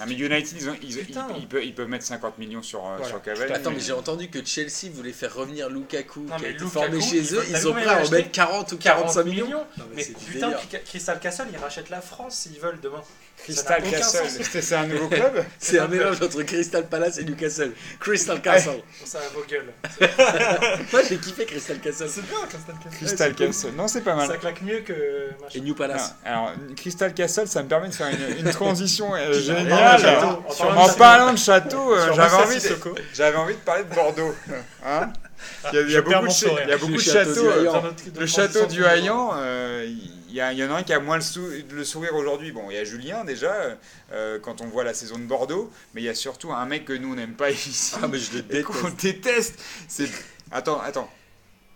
Ah, 0.00 0.06
mais 0.06 0.14
United, 0.14 0.56
ils, 0.60 0.68
ont- 0.70 0.76
ils, 0.82 0.90
ils- 0.90 1.04
Putain. 1.04 1.26
ils 1.38 1.46
peuvent, 1.46 1.64
ils 1.64 1.74
peuvent 1.74 1.88
mettre 1.88 2.04
50 2.06 2.38
millions 2.38 2.62
sur, 2.62 2.80
euh, 2.86 2.96
Voilà. 2.96 3.06
sur 3.08 3.22
Cavani. 3.22 3.52
Attends, 3.52 3.70
mais 3.70 3.80
j'ai 3.80 3.92
entendu 3.92 4.28
que 4.30 4.44
Chelsea 4.44 4.90
voulait 4.92 5.12
faire 5.12 5.34
revenir 5.34 5.68
Lukaku, 5.68 6.20
Non, 6.20 6.36
qui 6.36 6.44
a 6.46 6.48
été 6.48 6.58
Lukaku, 6.64 6.70
formé 6.70 7.00
chez 7.00 7.34
eux. 7.34 7.44
Ils 7.48 7.52
combien 7.62 7.72
prêts 7.72 7.80
à 7.82 7.84
il 8.02 8.04
a 8.04 8.06
en 8.06 8.10
mettre 8.10 8.30
40 8.32 8.72
ou 8.72 8.76
45 8.78 9.24
millions. 9.24 9.48
Non, 9.50 9.84
Mais 9.94 10.06
mais 10.08 10.32
putain, 10.32 10.52
Crystal 10.86 11.20
Castle, 11.20 11.46
ils 11.52 11.58
rachètent 11.58 11.90
la 11.90 12.00
France 12.00 12.34
s'ils 12.36 12.58
veulent 12.60 12.80
demain. 12.82 13.02
Crystal 13.44 13.82
Castle, 13.82 14.60
c'est 14.60 14.74
un 14.74 14.86
nouveau 14.86 15.08
club 15.08 15.44
C'est 15.58 15.78
un 15.78 15.88
mélange 15.88 16.20
entre 16.22 16.42
Crystal 16.42 16.86
Palace 16.86 17.18
et 17.18 17.24
Newcastle. 17.24 17.72
Crystal 17.98 18.40
Castle. 18.40 18.80
Ça, 19.04 19.18
à 19.18 19.34
vos 19.34 19.44
gueules. 19.48 19.72
Moi 20.92 21.00
j'ai 21.08 21.16
kiffé 21.16 21.44
Crystal 21.44 21.78
Castle. 21.78 22.08
C'est 22.08 22.26
bien, 22.26 22.38
Crystal 22.48 22.74
Castle. 22.82 22.96
Crystal 22.98 23.34
Castle, 23.34 23.72
non, 23.76 23.88
c'est 23.88 24.02
pas 24.02 24.14
mal. 24.14 24.28
Ça 24.28 24.36
claque 24.36 24.62
mieux 24.62 24.80
que. 24.80 25.30
Et. 25.54 25.60
New 25.60 25.74
Palace. 25.74 26.14
Non, 26.24 26.30
alors, 26.30 26.52
Crystal 26.76 27.12
Castle, 27.12 27.48
ça 27.48 27.62
me 27.62 27.68
permet 27.68 27.88
de 27.88 27.94
faire 27.94 28.08
une, 28.08 28.46
une 28.46 28.50
transition 28.52 29.14
euh, 29.14 29.32
géniale. 29.32 30.00
en 30.06 30.38
parlant 30.40 30.40
de 30.40 30.78
En 30.78 30.86
château. 30.86 30.98
parlant 30.98 31.32
de 31.32 31.38
château, 31.38 31.92
euh, 31.94 32.12
j'avais 32.14 32.34
envie, 32.36 32.54
de, 32.56 32.60
Sissoko. 32.60 32.94
j'avais 33.14 33.36
envie 33.36 33.54
de 33.54 33.60
parler 33.60 33.84
de 33.84 33.94
Bordeaux. 33.94 34.34
Hein 34.84 35.12
il 35.72 35.90
y 35.90 35.96
a, 35.96 35.98
a 35.98 36.02
beaucoup, 36.02 36.26
de, 36.26 36.72
a 36.72 36.76
beaucoup 36.76 36.92
Le 36.92 36.96
de 36.96 37.02
château 37.02 37.34
châteaux. 37.34 37.42
du 37.42 37.48
euh, 37.48 37.60
Haillan. 37.60 37.84
Le 38.18 38.26
château 38.26 38.66
du 38.66 38.84
euh, 38.84 39.86
il 40.30 40.58
y, 40.58 40.64
en 40.64 40.70
a 40.74 40.78
un 40.78 40.82
qui 40.82 40.92
a 40.92 41.00
moins 41.00 41.16
le, 41.16 41.22
sou- 41.22 41.50
le 41.70 41.84
sourire 41.84 42.14
aujourd'hui. 42.14 42.52
Bon, 42.52 42.70
il 42.70 42.74
y 42.76 42.78
a 42.78 42.84
Julien 42.84 43.24
déjà, 43.24 43.76
euh, 44.12 44.38
quand 44.40 44.60
on 44.60 44.66
voit 44.66 44.84
la 44.84 44.94
saison 44.94 45.18
de 45.18 45.24
Bordeaux, 45.24 45.70
mais 45.94 46.00
il 46.02 46.04
y 46.04 46.08
a 46.08 46.14
surtout 46.14 46.52
un 46.52 46.64
mec 46.66 46.84
que 46.84 46.92
nous 46.92 47.12
on 47.12 47.16
n'aime 47.16 47.34
pas 47.34 47.50
ici. 47.50 47.94
Ah, 48.02 48.06
mais 48.08 48.18
je 48.18 48.32
le 48.34 48.42
déteste. 48.42 48.64
qu'on 48.66 48.90
déteste. 48.90 49.58
C'est. 49.88 50.08
Attends, 50.50 50.80
attends. 50.80 51.10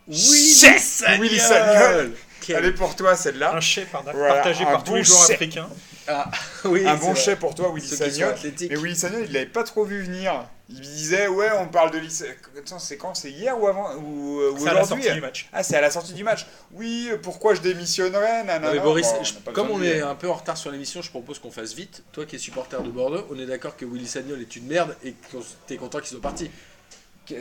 Willy 0.07 0.53
Chef 0.53 0.81
Sagnol 0.81 1.21
Willy 1.27 1.39
Sagnol. 1.39 2.13
Quel- 2.41 2.55
Allez 2.57 2.71
pour 2.73 2.95
toi 2.95 3.15
celle-là. 3.15 3.55
Un 3.55 3.59
chef 3.59 3.87
Voilà, 3.91 4.35
partagé 4.35 4.63
un 4.63 4.71
par 4.71 4.83
tous 4.83 4.95
les 4.95 5.03
joueurs 5.03 5.21
chef. 5.27 5.31
africains. 5.35 5.69
Ah, 6.07 6.29
oui, 6.65 6.85
un 6.87 6.95
bon 6.95 7.15
chef 7.15 7.39
pour 7.39 7.55
toi, 7.55 7.71
Willy 7.73 7.87
Sagnol. 7.87 8.35
Mais 8.69 8.75
Willy 8.75 8.95
Sagnol, 8.95 9.23
il 9.25 9.33
l'avait 9.33 9.45
pas 9.47 9.63
trop 9.63 9.83
vu 9.83 10.03
venir. 10.03 10.47
Il 10.67 10.79
disait, 10.81 11.27
ouais, 11.27 11.49
on 11.59 11.67
parle 11.67 11.91
de 11.91 11.99
lycée. 11.99 12.35
Attends, 12.57 12.79
c'est 12.79 12.97
quand? 12.97 13.13
C'est 13.13 13.29
hier 13.29 13.59
ou 13.61 13.67
avant? 13.67 13.93
Ou, 13.97 14.39
euh, 14.41 14.51
ou 14.51 14.57
C'est 14.57 14.69
à 14.69 14.73
la 14.73 14.83
sortie 14.83 15.11
du 15.13 15.21
match. 15.21 15.47
Ah, 15.53 15.61
c'est 15.61 15.75
à 15.77 15.81
la 15.81 15.91
sortie 15.91 16.13
du 16.13 16.23
match. 16.23 16.47
Oui, 16.71 17.07
euh, 17.11 17.17
pourquoi 17.21 17.53
je 17.53 17.61
démissionnerais? 17.61 18.43
Nanana. 18.43 18.67
Non, 18.69 18.73
mais 18.73 18.79
Boris, 18.79 19.05
Bon, 19.13 19.23
je- 19.23 19.51
comme 19.51 19.69
on 19.69 19.83
est 19.83 20.01
un 20.01 20.15
peu 20.15 20.27
en 20.27 20.33
retard 20.33 20.57
sur 20.57 20.71
l'émission, 20.71 21.03
je 21.03 21.11
propose 21.11 21.37
qu'on 21.37 21.51
fasse 21.51 21.73
vite. 21.75 22.03
Toi 22.13 22.25
qui 22.25 22.35
es 22.37 22.39
supporter 22.39 22.81
de 22.81 22.89
Bordeaux, 22.89 23.27
on 23.29 23.37
est 23.39 23.45
d'accord 23.45 23.77
que 23.77 23.85
Willy 23.85 24.07
Sagnol 24.07 24.41
est 24.41 24.55
une 24.55 24.65
merde 24.65 24.95
et 25.03 25.11
que 25.11 25.37
t'es 25.67 25.77
content 25.77 25.99
qu'il 25.99 26.07
soit 26.09 26.21
parti. 26.21 26.49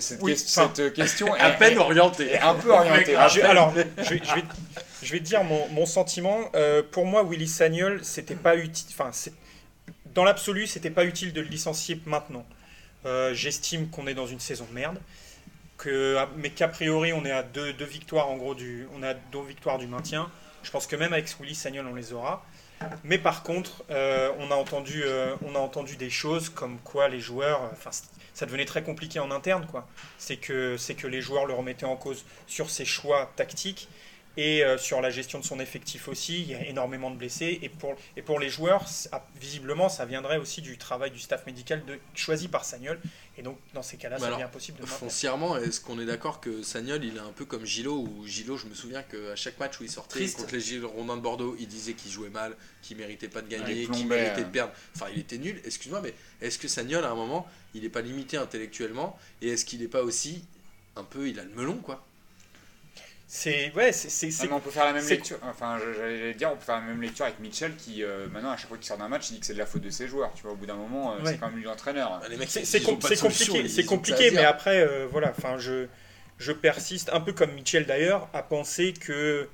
Cette, 0.00 0.20
Oui, 0.22 0.36
cette 0.36 0.92
question 0.94 1.34
est, 1.34 1.40
À 1.40 1.50
peine 1.52 1.74
est- 1.74 1.78
orienté. 1.78 2.30
est 2.30 2.40
un 2.40 2.54
peu 2.54 2.72
orientée. 2.72 3.16
Je- 3.34 3.40
alors, 3.40 3.70
je 3.70 3.80
vais, 3.80 4.20
je 4.22 4.34
vais- 4.34 4.42
je 5.02 5.12
vais 5.12 5.18
te 5.18 5.24
dire 5.24 5.44
mon, 5.44 5.66
mon 5.70 5.86
sentiment. 5.86 6.40
Euh, 6.54 6.82
pour 6.90 7.06
moi, 7.06 7.22
Willy 7.22 7.48
Sagnol, 7.48 8.00
c'était 8.02 8.34
pas 8.34 8.56
utile. 8.56 8.86
Enfin, 8.98 9.10
dans 10.14 10.24
l'absolu, 10.24 10.66
c'était 10.66 10.90
pas 10.90 11.04
utile 11.04 11.32
de 11.32 11.40
le 11.40 11.48
licencier 11.48 12.00
maintenant. 12.06 12.44
Euh, 13.06 13.34
J'estime 13.34 13.88
qu'on 13.88 14.06
est 14.06 14.14
dans 14.14 14.26
une 14.26 14.40
saison 14.40 14.66
de 14.68 14.74
merde, 14.74 14.98
que, 15.76 16.16
mais 16.36 16.50
qu'a 16.50 16.68
priori, 16.68 17.12
on 17.12 17.24
est 17.24 17.32
à 17.32 17.42
deux, 17.42 17.72
victoires 17.84 18.28
en 18.28 18.36
gros 18.36 18.54
du, 18.54 18.86
on 18.94 19.02
est 19.02 19.16
deux 19.32 19.42
victoires 19.42 19.78
du 19.78 19.86
maintien. 19.86 20.30
Je 20.62 20.70
pense 20.70 20.86
que 20.86 20.96
même 20.96 21.12
avec 21.12 21.28
Willy 21.40 21.54
Sagnol, 21.54 21.86
on 21.86 21.94
les 21.94 22.12
aura. 22.12 22.44
Mais 23.02 23.18
par 23.18 23.42
contre, 23.42 23.84
euh, 23.90 24.30
on, 24.38 24.50
a 24.50 24.54
entendu, 24.54 25.02
euh, 25.04 25.34
on 25.46 25.54
a 25.54 25.58
entendu 25.58 25.96
des 25.96 26.10
choses 26.10 26.48
comme 26.48 26.78
quoi 26.80 27.08
les 27.08 27.20
joueurs, 27.20 27.70
ça 28.34 28.46
devenait 28.46 28.64
très 28.64 28.82
compliqué 28.82 29.20
en 29.20 29.30
interne, 29.30 29.66
c'est 30.18 30.36
que 30.36 31.06
les 31.06 31.20
joueurs 31.20 31.46
le 31.46 31.54
remettaient 31.54 31.86
en 31.86 31.96
cause 31.96 32.24
sur 32.46 32.68
ses 32.68 32.84
choix 32.84 33.30
tactiques 33.36 33.88
et 34.36 34.64
euh, 34.64 34.78
sur 34.78 35.00
la 35.00 35.10
gestion 35.10 35.38
de 35.38 35.44
son 35.44 35.60
effectif 35.60 36.08
aussi. 36.08 36.42
Il 36.42 36.48
y 36.48 36.54
a 36.54 36.66
énormément 36.66 37.10
de 37.10 37.16
blessés. 37.16 37.58
Et 37.62 37.68
pour, 37.68 37.94
et 38.16 38.22
pour 38.22 38.40
les 38.40 38.48
joueurs, 38.48 38.88
ça- 38.88 39.26
visiblement, 39.40 39.88
ça 39.88 40.04
viendrait 40.04 40.38
aussi 40.38 40.60
du 40.60 40.78
travail 40.78 41.10
du 41.10 41.18
staff 41.18 41.46
médical 41.46 41.84
de, 41.86 41.98
choisi 42.14 42.48
par 42.48 42.64
Sagnol. 42.64 43.00
Et 43.36 43.42
donc, 43.42 43.58
dans 43.72 43.82
ces 43.82 43.96
cas-là, 43.96 44.18
ça 44.18 44.26
alors, 44.26 44.38
devient 44.38 44.46
impossible 44.46 44.78
de 44.78 44.82
maintenir. 44.82 44.98
Foncièrement, 44.98 45.56
est-ce 45.56 45.80
qu'on 45.80 45.98
est 45.98 46.04
d'accord 46.06 46.40
que 46.40 46.62
Sagnol, 46.62 47.04
il 47.04 47.16
est 47.16 47.20
un 47.20 47.32
peu 47.32 47.44
comme 47.44 47.64
Gilo 47.64 47.96
Ou 47.96 48.26
Gilo, 48.26 48.56
je 48.56 48.66
me 48.66 48.74
souviens 48.74 49.02
qu'à 49.02 49.34
chaque 49.34 49.58
match 49.58 49.80
où 49.80 49.84
il 49.84 49.90
sortait 49.90 50.20
Triste. 50.20 50.38
contre 50.38 50.54
les 50.54 50.60
Girondins 50.60 51.16
de 51.16 51.22
Bordeaux, 51.22 51.56
il 51.58 51.66
disait 51.66 51.94
qu'il 51.94 52.12
jouait 52.12 52.28
mal, 52.28 52.56
qu'il 52.82 52.96
méritait 52.96 53.28
pas 53.28 53.42
de 53.42 53.48
gagner, 53.48 53.88
qu'il 53.88 54.06
méritait 54.06 54.42
hein. 54.42 54.44
de 54.44 54.52
perdre. 54.52 54.72
Enfin, 54.94 55.06
il 55.12 55.20
était 55.20 55.38
nul, 55.38 55.60
excuse-moi, 55.64 56.00
mais 56.00 56.14
est-ce 56.40 56.58
que 56.58 56.68
Sagnol, 56.68 57.04
à 57.04 57.10
un 57.10 57.14
moment, 57.16 57.48
il 57.74 57.82
n'est 57.82 57.88
pas 57.88 58.02
limité 58.02 58.36
intellectuellement? 58.36 59.18
Et 59.42 59.48
est-ce 59.48 59.64
qu'il 59.64 59.80
n'est 59.80 59.88
pas 59.88 60.02
aussi 60.02 60.44
un 60.96 61.04
peu, 61.04 61.28
il 61.28 61.40
a 61.40 61.44
le 61.44 61.50
melon, 61.50 61.78
quoi? 61.78 62.04
C'est 63.36 63.72
ouais, 63.74 63.90
c'est 63.90 64.10
c'est- 64.10 64.46
Ah, 64.48 64.54
on 64.54 64.60
peut 64.60 64.70
faire 64.70 64.84
la 64.84 64.92
même 64.92 65.08
lecture. 65.08 65.38
Enfin, 65.42 65.76
j'allais 65.96 66.34
dire, 66.34 66.50
on 66.52 66.56
peut 66.56 66.64
faire 66.64 66.76
la 66.76 66.82
même 66.82 67.02
lecture 67.02 67.24
avec 67.24 67.40
Mitchell 67.40 67.74
qui, 67.74 68.04
euh, 68.04 68.28
maintenant, 68.28 68.50
à 68.52 68.56
chaque 68.56 68.68
fois 68.68 68.76
qu'il 68.76 68.86
sort 68.86 68.96
d'un 68.96 69.08
match, 69.08 69.28
il 69.30 69.34
dit 69.34 69.40
que 69.40 69.46
c'est 69.46 69.54
de 69.54 69.58
la 69.58 69.66
faute 69.66 69.82
de 69.82 69.90
ses 69.90 70.06
joueurs. 70.06 70.30
Tu 70.36 70.44
vois, 70.44 70.52
au 70.52 70.54
bout 70.54 70.66
d'un 70.66 70.76
moment, 70.76 71.14
euh, 71.14 71.16
Ouais. 71.16 71.32
c'est 71.32 71.38
quand 71.38 71.48
même 71.48 71.56
lui 71.56 71.64
l'entraîneur. 71.64 72.20
Bah, 72.22 72.28
mecs, 72.38 72.48
C'est 72.48 72.80
com- 72.84 72.96
compliqué, 72.96 73.66
c'est 73.68 73.84
compliqué, 73.84 74.30
mais 74.30 74.44
après, 74.44 74.80
euh, 74.86 75.08
voilà, 75.10 75.32
enfin, 75.36 75.58
je, 75.58 75.88
je 76.38 76.52
persiste, 76.52 77.10
un 77.12 77.20
peu 77.20 77.32
comme 77.32 77.50
Mitchell 77.54 77.86
d'ailleurs, 77.86 78.28
à 78.34 78.44
penser 78.44 78.92
que 78.92 79.48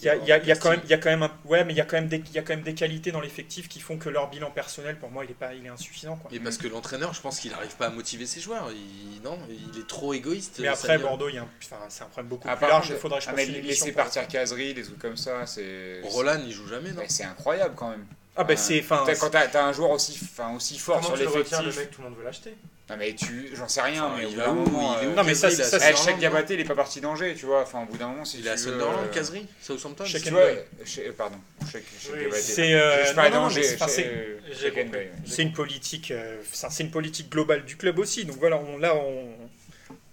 il 0.00 0.04
y 0.04 0.08
a, 0.08 0.16
il 0.16 0.26
y 0.26 0.32
a- 0.32 0.38
il 0.38 0.46
y 0.46 0.52
a 0.52 0.56
quand 0.56 0.70
même, 0.70 0.80
il 0.84 0.90
y 0.90 0.94
a 0.94 0.98
quand 0.98 1.10
même, 1.10 1.22
un- 1.22 1.32
ouais, 1.44 1.64
mais 1.64 1.72
il 1.72 1.76
y 1.76 1.80
a 1.80 1.84
quand 1.84 1.96
même 1.96 2.08
des, 2.08 2.18
il 2.18 2.32
y 2.32 2.38
a 2.38 2.42
quand 2.42 2.54
même 2.54 2.62
des 2.62 2.74
qualités 2.74 3.10
dans 3.10 3.20
l'effectif 3.20 3.68
qui 3.68 3.80
font 3.80 3.96
que 3.98 4.08
leur 4.08 4.30
bilan 4.30 4.50
personnel, 4.50 4.96
pour 4.98 5.10
moi, 5.10 5.24
il 5.24 5.30
est 5.30 5.34
pas, 5.34 5.54
il 5.54 5.64
est 5.66 5.68
insuffisant, 5.70 6.16
quoi. 6.16 6.30
Mais 6.32 6.38
parce 6.40 6.56
que 6.56 6.68
l'entraîneur, 6.68 7.14
je 7.14 7.20
pense 7.20 7.40
qu'il 7.40 7.50
n'arrive 7.50 7.74
pas 7.76 7.86
à 7.86 7.90
motiver 7.90 8.26
ses 8.26 8.40
joueurs. 8.40 8.70
Il, 8.72 9.20
non, 9.22 9.38
il 9.48 9.80
est 9.80 9.86
trop 9.86 10.14
égoïste. 10.14 10.58
Mais 10.60 10.68
après. 10.68 10.98
Bordeaux, 10.98 11.28
il 11.28 11.34
y 11.34 11.38
a 11.38 11.42
un- 11.42 11.48
enfin, 11.62 11.76
c'est 11.88 12.02
un 12.04 12.06
problème 12.06 12.28
beaucoup 12.28 12.48
plus 12.48 12.66
large. 12.66 12.88
Il 12.90 12.96
faudrait 12.96 13.18
que 13.18 13.24
je 13.24 13.30
ah, 13.30 13.42
émission 13.42 13.86
laisser 13.86 13.92
partir 13.92 14.26
Casery, 14.28 14.74
des 14.74 14.82
trucs 14.82 14.98
comme 14.98 15.16
ça, 15.16 15.46
c'est. 15.46 16.00
Roland, 16.04 16.40
il 16.46 16.52
joue 16.52 16.68
jamais, 16.68 16.90
non? 16.92 17.00
Mais 17.02 17.08
c'est 17.08 17.24
incroyable 17.24 17.74
quand 17.76 17.90
même. 17.90 18.06
Ah 18.40 18.44
ben 18.44 18.54
Euh, 18.54 18.56
c'est, 18.56 18.82
Quand 19.18 19.30
t'as 19.30 19.64
un 19.64 19.72
joueur 19.72 19.90
aussi, 19.90 20.16
enfin, 20.22 20.54
aussi 20.54 20.78
fort 20.78 20.96
Comment 21.00 21.08
sur 21.08 21.16
tu 21.16 21.22
le 21.24 21.28
retiens, 21.28 21.58
le 21.60 21.66
l'effectif. 21.66 21.80
mec, 21.86 21.90
tout 21.90 22.02
le 22.02 22.08
monde 22.08 22.18
veut 22.18 22.24
l'acheter 22.24 22.54
Non, 22.88 22.96
mais 22.96 23.12
tu. 23.14 23.50
J'en 23.54 23.66
sais 23.66 23.80
rien, 23.82 24.04
Enfin, 24.04 24.14
mais 24.16 24.24
au 24.26 24.28
il 24.28 24.34
bout 24.34 24.40
va 24.40 24.46
d'un 24.46 24.52
où 24.52 24.54
moment. 24.54 24.96
Il 25.00 25.04
est 25.04 25.06
où 25.08 25.10
euh, 25.10 25.14
Non, 25.16 25.24
mais 25.24 25.34
ça, 25.34 25.48
il 25.50 25.56
ça, 25.56 25.78
c'est- 25.80 25.90
eh, 25.90 26.12
non 26.12 26.16
Diabaté, 26.18 26.54
il 26.54 26.60
est 26.60 26.64
pas 26.64 26.76
parti 26.76 27.00
d'Angers, 27.00 27.34
tu 27.36 27.46
vois. 27.46 27.62
Enfin, 27.62 27.82
au 27.82 27.86
bout 27.86 27.98
d'un 27.98 28.06
moment, 28.06 28.24
si 28.24 28.36
Il 28.38 28.42
tu 28.44 28.48
est 28.48 28.52
à 28.52 28.56
Sunderland, 28.56 29.06
euh, 29.10 29.12
Casery 29.12 29.44
Southampton 29.60 30.04
Boy. 30.04 30.58
chez- 30.84 31.10
pardon, 31.10 31.36
Oui, 31.74 31.80
Diabaté. 32.20 32.40
c'est, 32.40 32.74
euh, 32.74 33.12
d'Angers, 33.30 33.62
c'est- 33.64 33.88
c'est- 33.88 34.06
euh, 34.06 34.38
c'est 35.26 35.42
une 35.42 35.52
politique, 35.52 36.10
euh, 36.12 36.36
c'est 36.52 36.84
une 36.84 36.90
politique 36.92 37.30
globale 37.30 37.64
du 37.64 37.76
club 37.76 37.98
aussi. 37.98 38.24
Donc 38.24 38.36
voilà, 38.38 38.56
on, 38.58 38.78
là, 38.78 38.94
on, 38.94 39.26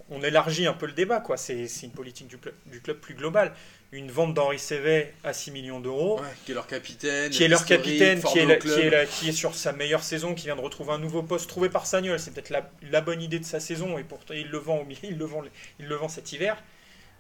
on 0.10 0.22
élargit 0.22 0.68
un 0.68 0.74
peu 0.74 0.86
le 0.86 0.94
débat, 0.94 1.20
quoi. 1.20 1.38
C'est, 1.38 1.66
une 1.84 1.92
politique 1.92 2.28
du 2.28 2.38
club, 2.38 2.54
du 2.68 2.82
club 2.82 2.98
plus 2.98 3.16
globale. 3.16 3.54
Une 3.92 4.12
vente 4.12 4.34
d'Henri 4.34 4.60
Sévet 4.60 5.14
à 5.24 5.32
6 5.32 5.52
millions 5.52 5.80
d'euros. 5.80 6.20
Ouais, 6.20 6.26
qui 6.46 6.52
est 6.52 6.56
leur 6.56 6.68
capitaine. 6.68 7.30
qui 7.32 7.44
est 7.44 7.48
leur 7.48 7.64
capitaine, 7.66 8.22
qui 8.22 8.40
est, 8.40 8.46
la- 8.46 8.56
qui, 8.58 8.68
est 8.70 8.90
la- 8.90 9.06
qui 9.06 9.30
est 9.30 9.32
sur 9.32 9.56
sa 9.56 9.72
meilleure 9.72 10.04
saison, 10.04 10.34
qui 10.36 10.46
vient 10.46 10.56
de 10.56 10.62
retrouver 10.62 10.92
un 10.92 10.98
nouveau 10.98 11.24
poste 11.24 11.48
trouvé 11.50 11.70
par 11.70 11.86
Sagnol. 11.86 12.20
C'est 12.20 12.32
peut-être 12.32 12.50
la, 12.50 12.70
la 12.92 13.02
bonne 13.02 13.22
idée 13.22 13.40
de 13.40 13.46
sa 13.46 13.60
saison 13.60 13.98
et 13.98 14.04
pourtant 14.04 14.34
il 14.34 14.50
le 14.50 14.58
vend, 14.58 14.80
au 14.80 14.86
milieu- 14.86 15.00
il 15.04 15.18
le 15.18 15.26
vend, 15.26 15.44
il 15.80 15.86
le 15.88 15.96
vend 15.96 16.10
cet 16.10 16.32
hiver. 16.34 16.62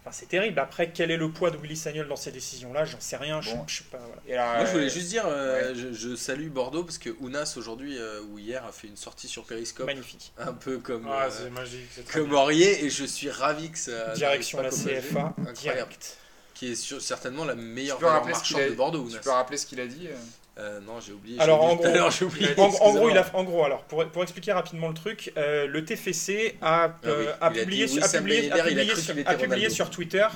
Enfin, 0.07 0.15
c'est 0.19 0.27
terrible. 0.27 0.59
Après, 0.59 0.91
quel 0.91 1.09
est 1.09 1.17
le 1.17 1.31
poids 1.31 1.49
de 1.49 1.57
Willy 1.57 1.75
Sagnol 1.75 2.07
dans 2.07 2.15
ces 2.15 2.31
décisions-là? 2.31 2.85
J'en 2.85 2.99
sais 2.99 3.17
rien. 3.17 3.41
Je, 3.41 3.49
Bon. 3.49 3.63
je 3.67 3.77
sais 3.77 3.83
pas. 3.89 3.97
voilà. 3.97 4.21
Et 4.27 4.37
alors, 4.37 4.55
Moi, 4.57 4.65
je 4.65 4.71
voulais 4.73 4.85
euh, 4.85 4.89
juste 4.89 5.07
dire, 5.07 5.23
euh, 5.25 5.73
je, 5.75 5.93
je 5.93 6.15
salue 6.15 6.49
Bordeaux 6.49 6.83
parce 6.83 6.99
que 6.99 7.09
Ounas 7.21 7.55
aujourd'hui 7.57 7.97
euh, 7.97 8.21
ou 8.29 8.37
hier 8.37 8.63
a 8.65 8.71
fait 8.71 8.85
une 8.87 8.97
sortie 8.97 9.27
sur 9.27 9.45
Periscope, 9.45 9.87
Magnifique. 9.87 10.31
un 10.37 10.53
peu 10.53 10.77
comme 10.77 11.07
Ah, 11.09 11.27
euh, 11.41 11.49
magique. 11.49 11.89
comme. 12.13 12.31
Aurier, 12.33 12.85
et 12.85 12.89
je 12.91 13.03
suis 13.03 13.31
ravi 13.31 13.71
que 13.71 13.79
ça 13.79 14.13
Direction 14.13 14.61
la 14.61 14.69
CFA. 14.69 15.33
Incroyable. 15.39 15.53
Direct. 15.55 16.17
qui 16.53 16.71
est 16.71 16.75
sur- 16.75 17.01
certainement 17.01 17.43
la 17.43 17.55
meilleure 17.55 17.99
valeur 17.99 18.25
marchande 18.25 18.61
a- 18.61 18.69
de 18.69 18.75
Bordeaux. 18.75 19.09
Tu 19.11 19.17
peux 19.19 19.29
rappeler 19.31 19.57
ce 19.57 19.65
qu'il 19.65 19.81
a 19.81 19.87
dit 19.87 20.07
euh 20.57 20.79
non, 20.81 20.99
j'ai 21.01 21.11
oublié. 21.11 21.39
Alors, 21.39 21.61
en 21.63 21.75
gros-. 21.75 21.85
En, 22.57 22.67
gros, 22.69 22.77
excusez-moi. 22.77 23.11
il 23.11 23.17
a, 23.17 23.29
en 23.33 23.43
gros, 23.43 23.63
alors 23.65 23.83
pour, 23.83 24.05
pour 24.07 24.23
expliquer 24.23 24.53
rapidement 24.53 24.87
le 24.87 24.93
truc, 24.93 25.33
euh, 25.37 25.67
le 25.67 25.83
TFC 25.83 26.55
a, 26.61 26.83
Ah 26.85 26.97
oui, 27.03 27.09
euh, 27.09 27.33
a 27.41 27.45
a 27.47 27.51
publié, 27.51 27.87
a 28.03 28.07
publié- 28.19 28.49
Ben 28.49 28.53
a 28.53 28.63
publié 28.69 28.85
cru 28.93 29.01
sur- 29.01 29.13
publié 29.37 29.69
sur 29.69 29.89
Twitter, 29.89 30.27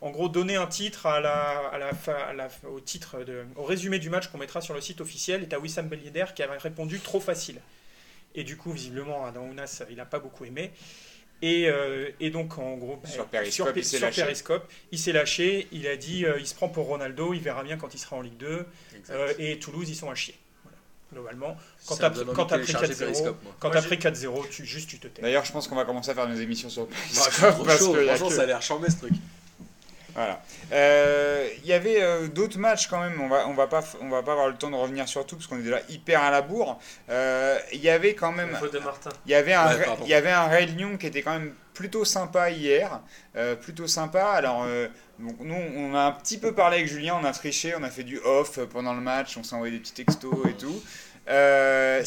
en 0.00 0.10
gros, 0.10 0.28
donner 0.28 0.56
un 0.56 0.66
titre 0.66 1.06
à 1.06 1.20
la, 1.20 1.68
à 1.72 1.78
la, 1.78 1.92
fin- 1.94 2.12
à 2.28 2.32
la- 2.32 2.48
au 2.72 2.80
titre 2.80 3.24
de, 3.24 3.44
au 3.56 3.64
résumé 3.64 3.98
du 3.98 4.08
match 4.10 4.28
qu'on 4.28 4.38
mettra 4.38 4.60
sur 4.60 4.74
le 4.74 4.80
site 4.80 5.00
officiel. 5.00 5.46
Et 5.50 5.54
à 5.54 5.58
Wissam 5.58 5.88
Ben 5.88 5.98
qui 6.34 6.42
avait 6.42 6.56
répondu 6.56 7.00
trop 7.00 7.20
facile. 7.20 7.56
Et 8.34 8.44
du 8.44 8.56
coup, 8.56 8.70
visiblement, 8.72 9.26
Adam 9.26 9.42
Ounas, 9.42 9.82
il 9.90 9.96
n'a 9.96 10.04
pas 10.04 10.20
beaucoup 10.20 10.44
aimé. 10.44 10.70
Et, 11.42 11.68
euh, 11.68 12.10
et 12.20 12.28
donc, 12.30 12.58
en 12.58 12.76
gros, 12.76 12.96
bah, 13.02 13.08
Sur 13.08 13.24
Periscope, 13.26 13.72
il 13.76 13.84
s'est 13.84 13.96
sur 13.96 14.06
lâché. 14.06 14.22
Periscope, 14.22 14.70
il 14.92 14.98
s'est 14.98 15.12
lâché. 15.12 15.68
Il 15.72 15.86
a 15.86 15.96
dit 15.96 16.26
euh, 16.26 16.38
il 16.38 16.46
se 16.46 16.54
prend 16.54 16.68
pour 16.68 16.86
Ronaldo, 16.86 17.32
il 17.32 17.40
verra 17.40 17.62
bien 17.64 17.76
quand 17.78 17.94
il 17.94 17.98
sera 17.98 18.16
en 18.16 18.20
Ligue 18.20 18.36
2. 18.36 18.66
Exact. 18.96 19.14
Euh, 19.14 19.32
et 19.38 19.58
Toulouse, 19.58 19.88
ils 19.88 19.96
sont 19.96 20.10
à 20.10 20.14
chier. 20.14 20.34
Voilà. 20.64 20.76
Globalement, 21.12 21.56
quand 21.86 21.96
t'as 21.96 22.10
me 22.10 22.14
pris, 22.14 22.24
donne 22.26 22.34
quand 22.34 22.42
envie 22.42 22.50
t'as 22.50 22.58
de 22.58 22.62
pris 22.62 22.72
télécharger 22.72 22.92
4-0, 22.94 22.98
Periscope, 22.98 23.42
moi. 23.42 23.56
quand 23.58 23.72
j'ai- 23.72 23.86
pris 23.86 23.96
4-0, 23.98 24.46
tu, 24.50 24.66
juste 24.66 24.90
tu 24.90 24.98
te 24.98 25.08
tais. 25.08 25.22
D'ailleurs, 25.22 25.44
je 25.46 25.52
pense 25.52 25.66
qu'on 25.66 25.76
va 25.76 25.84
commencer 25.86 26.10
à 26.10 26.14
faire 26.14 26.28
nos 26.28 26.36
émissions 26.36 26.68
sur 26.68 26.86
je 27.08 27.14
suis 27.20 27.30
trop 27.30 27.64
parce 27.64 27.78
chaud, 27.78 27.92
que 27.94 28.04
franchement, 28.06 28.28
que- 28.28 28.34
ça 28.34 28.42
a 28.42 28.46
l'air 28.46 28.60
chambé 28.62 28.90
ce 28.90 28.96
truc. 28.98 29.12
Voilà. 30.14 30.42
Euh, 30.72 31.48
Il 31.62 31.66
y 31.68 31.72
avait 31.72 32.02
euh, 32.02 32.28
d'autres 32.28 32.58
matchs 32.58 32.88
quand 32.88 33.00
même. 33.00 33.20
On 33.20 33.28
va, 33.28 33.46
on 33.48 33.54
va 33.54 33.66
pas, 33.66 33.80
f- 33.80 33.96
on 34.00 34.08
va 34.08 34.22
pas 34.22 34.32
avoir 34.32 34.48
le 34.48 34.54
temps 34.56 34.70
de 34.70 34.76
revenir 34.76 35.08
sur 35.08 35.26
tout 35.26 35.36
parce 35.36 35.46
qu'on 35.46 35.58
est 35.58 35.62
déjà 35.62 35.80
hyper 35.88 36.22
à 36.22 36.30
la 36.30 36.42
bourre. 36.42 36.78
Euh, 37.10 37.58
Il 37.72 37.80
y 37.80 37.90
avait 37.90 38.14
quand 38.14 38.32
même, 38.32 38.52
La 38.52 38.58
faute 38.58 38.72
de 38.72 38.78
Martin. 38.78 39.10
il 39.26 39.32
y 39.32 39.34
avait 39.34 39.52
un, 39.54 39.66
Ouais, 39.76 39.86
il 40.02 40.08
y 40.08 40.14
avait 40.14 40.30
un 40.30 40.46
Ray 40.46 40.66
Lyon 40.66 40.96
qui 40.98 41.06
était 41.06 41.22
quand 41.22 41.32
même 41.38 41.54
plutôt 41.74 42.04
sympa 42.04 42.50
hier, 42.50 43.00
euh, 43.36 43.54
plutôt 43.56 43.86
sympa. 43.86 44.24
Alors 44.32 44.64
euh, 44.66 44.88
donc 45.18 45.36
nous, 45.40 45.54
on 45.54 45.94
a 45.94 46.00
un 46.00 46.12
petit 46.12 46.38
peu 46.38 46.54
parlé 46.54 46.76
avec 46.78 46.88
Julien, 46.88 47.18
on 47.20 47.24
a 47.24 47.32
triché, 47.32 47.74
on 47.78 47.82
a 47.82 47.90
fait 47.90 48.02
du 48.04 48.18
off 48.18 48.58
euh, 48.58 48.66
pendant 48.66 48.94
le 48.94 49.00
match, 49.00 49.36
on 49.38 49.42
s'est 49.42 49.54
envoyé 49.54 49.72
des 49.74 49.80
petits 49.80 49.92
textos 50.04 50.34
et 50.48 50.52
tout. 50.54 50.82
Euh. 51.30 52.00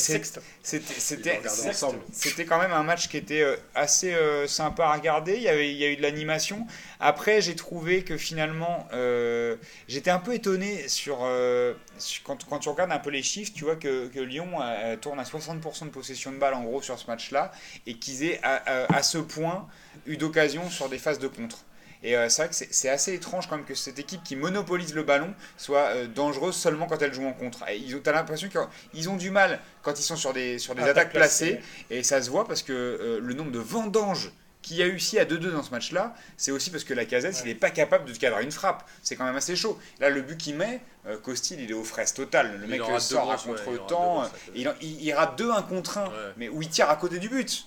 C'était, 2.11 2.45
quand 2.45 2.59
même 2.59 2.71
un 2.74 2.84
match 2.84 3.07
qui 3.09 3.17
était 3.17 3.41
euh, 3.41 3.55
assez 3.76 4.13
euh, 4.13 4.47
sympa 4.47 4.86
à 4.86 4.93
regarder. 4.93 5.36
Il 5.36 5.41
y, 5.43 5.47
avait, 5.47 5.71
il 5.71 5.78
y 5.78 5.86
a 5.86 5.89
eu 5.89 5.95
de 5.95 6.01
l'animation. 6.01 6.67
Après, 6.99 7.41
j'ai 7.41 7.55
trouvé 7.55 8.03
que 8.03 8.17
finalement, 8.17 8.88
euh, 8.93 9.55
j'étais 9.88 10.11
un 10.11 10.19
peu 10.19 10.34
étonné 10.34 10.88
sur, 10.89 11.19
euh, 11.24 11.74
sur- 11.97 12.24
quand, 12.24 12.43
quand 12.45 12.59
tu 12.59 12.69
regardes 12.69 12.91
un 12.91 12.99
peu 12.99 13.09
les 13.11 13.24
chiffres, 13.24 13.51
tu 13.55 13.63
vois 13.63 13.76
que, 13.78 14.07
que 14.07 14.19
Lyon 14.19 14.49
euh, 14.61 14.95
tourne 14.97 15.19
à 15.19 15.24
60% 15.24 15.86
de 15.86 15.89
possession 15.89 16.32
de 16.32 16.38
balle 16.38 16.53
en 16.53 16.63
gros 16.63 16.82
sur 16.82 16.97
ce 16.99 17.07
match-là 17.07 17.51
et 17.88 17.95
qu'ils 17.95 18.24
aient 18.24 18.39
à, 18.43 18.55
à- 18.86 18.97
à 18.97 19.03
ce 19.03 19.17
point 19.17 19.67
eu 20.05 20.17
d'occasion 20.17 20.69
sur 20.69 20.89
des 20.89 20.97
phases 20.97 21.19
de 21.19 21.28
contre. 21.28 21.59
Et 22.04 22.18
euh, 22.18 22.28
c'est 22.30 22.41
vrai 22.41 22.49
que 22.49 22.56
c'est 22.56 22.74
c'est 22.74 22.89
assez 22.89 23.14
étrange 23.14 23.47
quand 23.47 23.56
même 23.56 23.66
que 23.66 23.76
cette 23.76 23.97
équipe 23.97 24.24
qui 24.24 24.36
monopolise 24.36 24.93
le 24.93 25.04
ballon 25.04 25.34
soit 25.58 25.88
euh, 25.95 26.08
dangereuse 26.08 26.56
seulement 26.56 26.86
quand 26.86 27.01
elle 27.01 27.14
joue 27.14 27.26
en 27.26 27.34
contre. 27.34 27.64
Et 27.70 27.78
ils 27.78 27.95
ont, 27.95 28.01
t'as 28.04 28.12
l'impression 28.12 28.49
qu'ils 28.49 29.10
ont 29.10 29.16
du 29.16 29.32
mal 29.32 29.60
quand 29.82 29.97
ils 29.99 30.04
sont 30.04 30.18
sur 30.18 30.34
des, 30.34 30.60
sur 30.60 30.76
des 30.76 30.82
Attaque 30.82 30.97
attaques 30.97 31.14
placées. 31.14 31.51
placée. 31.56 31.64
Et 31.89 32.04
ça 32.04 32.22
se 32.22 32.30
voit 32.30 32.45
parce 32.47 32.62
que 32.62 32.74
euh, 32.74 33.20
le 33.22 33.34
nombre 33.34 33.51
de 33.51 33.60
vendanges 33.60 34.32
Qui 34.64 34.82
a 34.82 34.86
réussi 34.86 35.20
à 35.20 35.26
2-2 35.26 35.51
dans 35.51 35.62
ce 35.64 35.72
match-là, 35.72 36.14
c'est 36.38 36.51
aussi 36.51 36.70
parce 36.72 36.86
que 36.86 36.93
la 36.93 37.04
casette, 37.06 37.36
il 37.43 37.47
n'est 37.47 37.56
pas 37.56 37.70
capable 37.70 38.06
de 38.10 38.18
cadrer 38.18 38.43
une 38.45 38.51
frappe. 38.51 38.84
C'est 39.01 39.18
quand 39.18 39.26
même 39.26 39.36
assez 39.36 39.58
chaud. 39.58 39.78
Là, 39.99 40.10
le 40.10 40.22
but 40.22 40.38
qu'il 40.38 40.56
met, 40.56 40.80
Costil, 41.22 41.60
il 41.60 41.70
est 41.70 41.74
aux 41.74 41.84
fraises 41.84 42.14
totales. 42.14 42.58
Le 42.60 42.64
Il 42.66 42.70
mec 42.70 42.82
sort 43.01 43.30
à 43.30 43.36
contre-temps. 43.36 44.24
il, 44.56 44.70
en- 44.70 44.74
il- 44.82 45.01
il 45.04 45.12
rate 45.14 45.38
2 45.38 45.51
1 45.51 45.62
contre 45.64 45.97
1, 45.97 46.06
Ouais. 46.06 46.12
mais 46.38 46.47
où 46.47 46.62
il 46.62 46.70
tire 46.70 46.89
à 46.89 46.95
côté 46.95 47.20
du 47.20 47.28
but. 47.28 47.66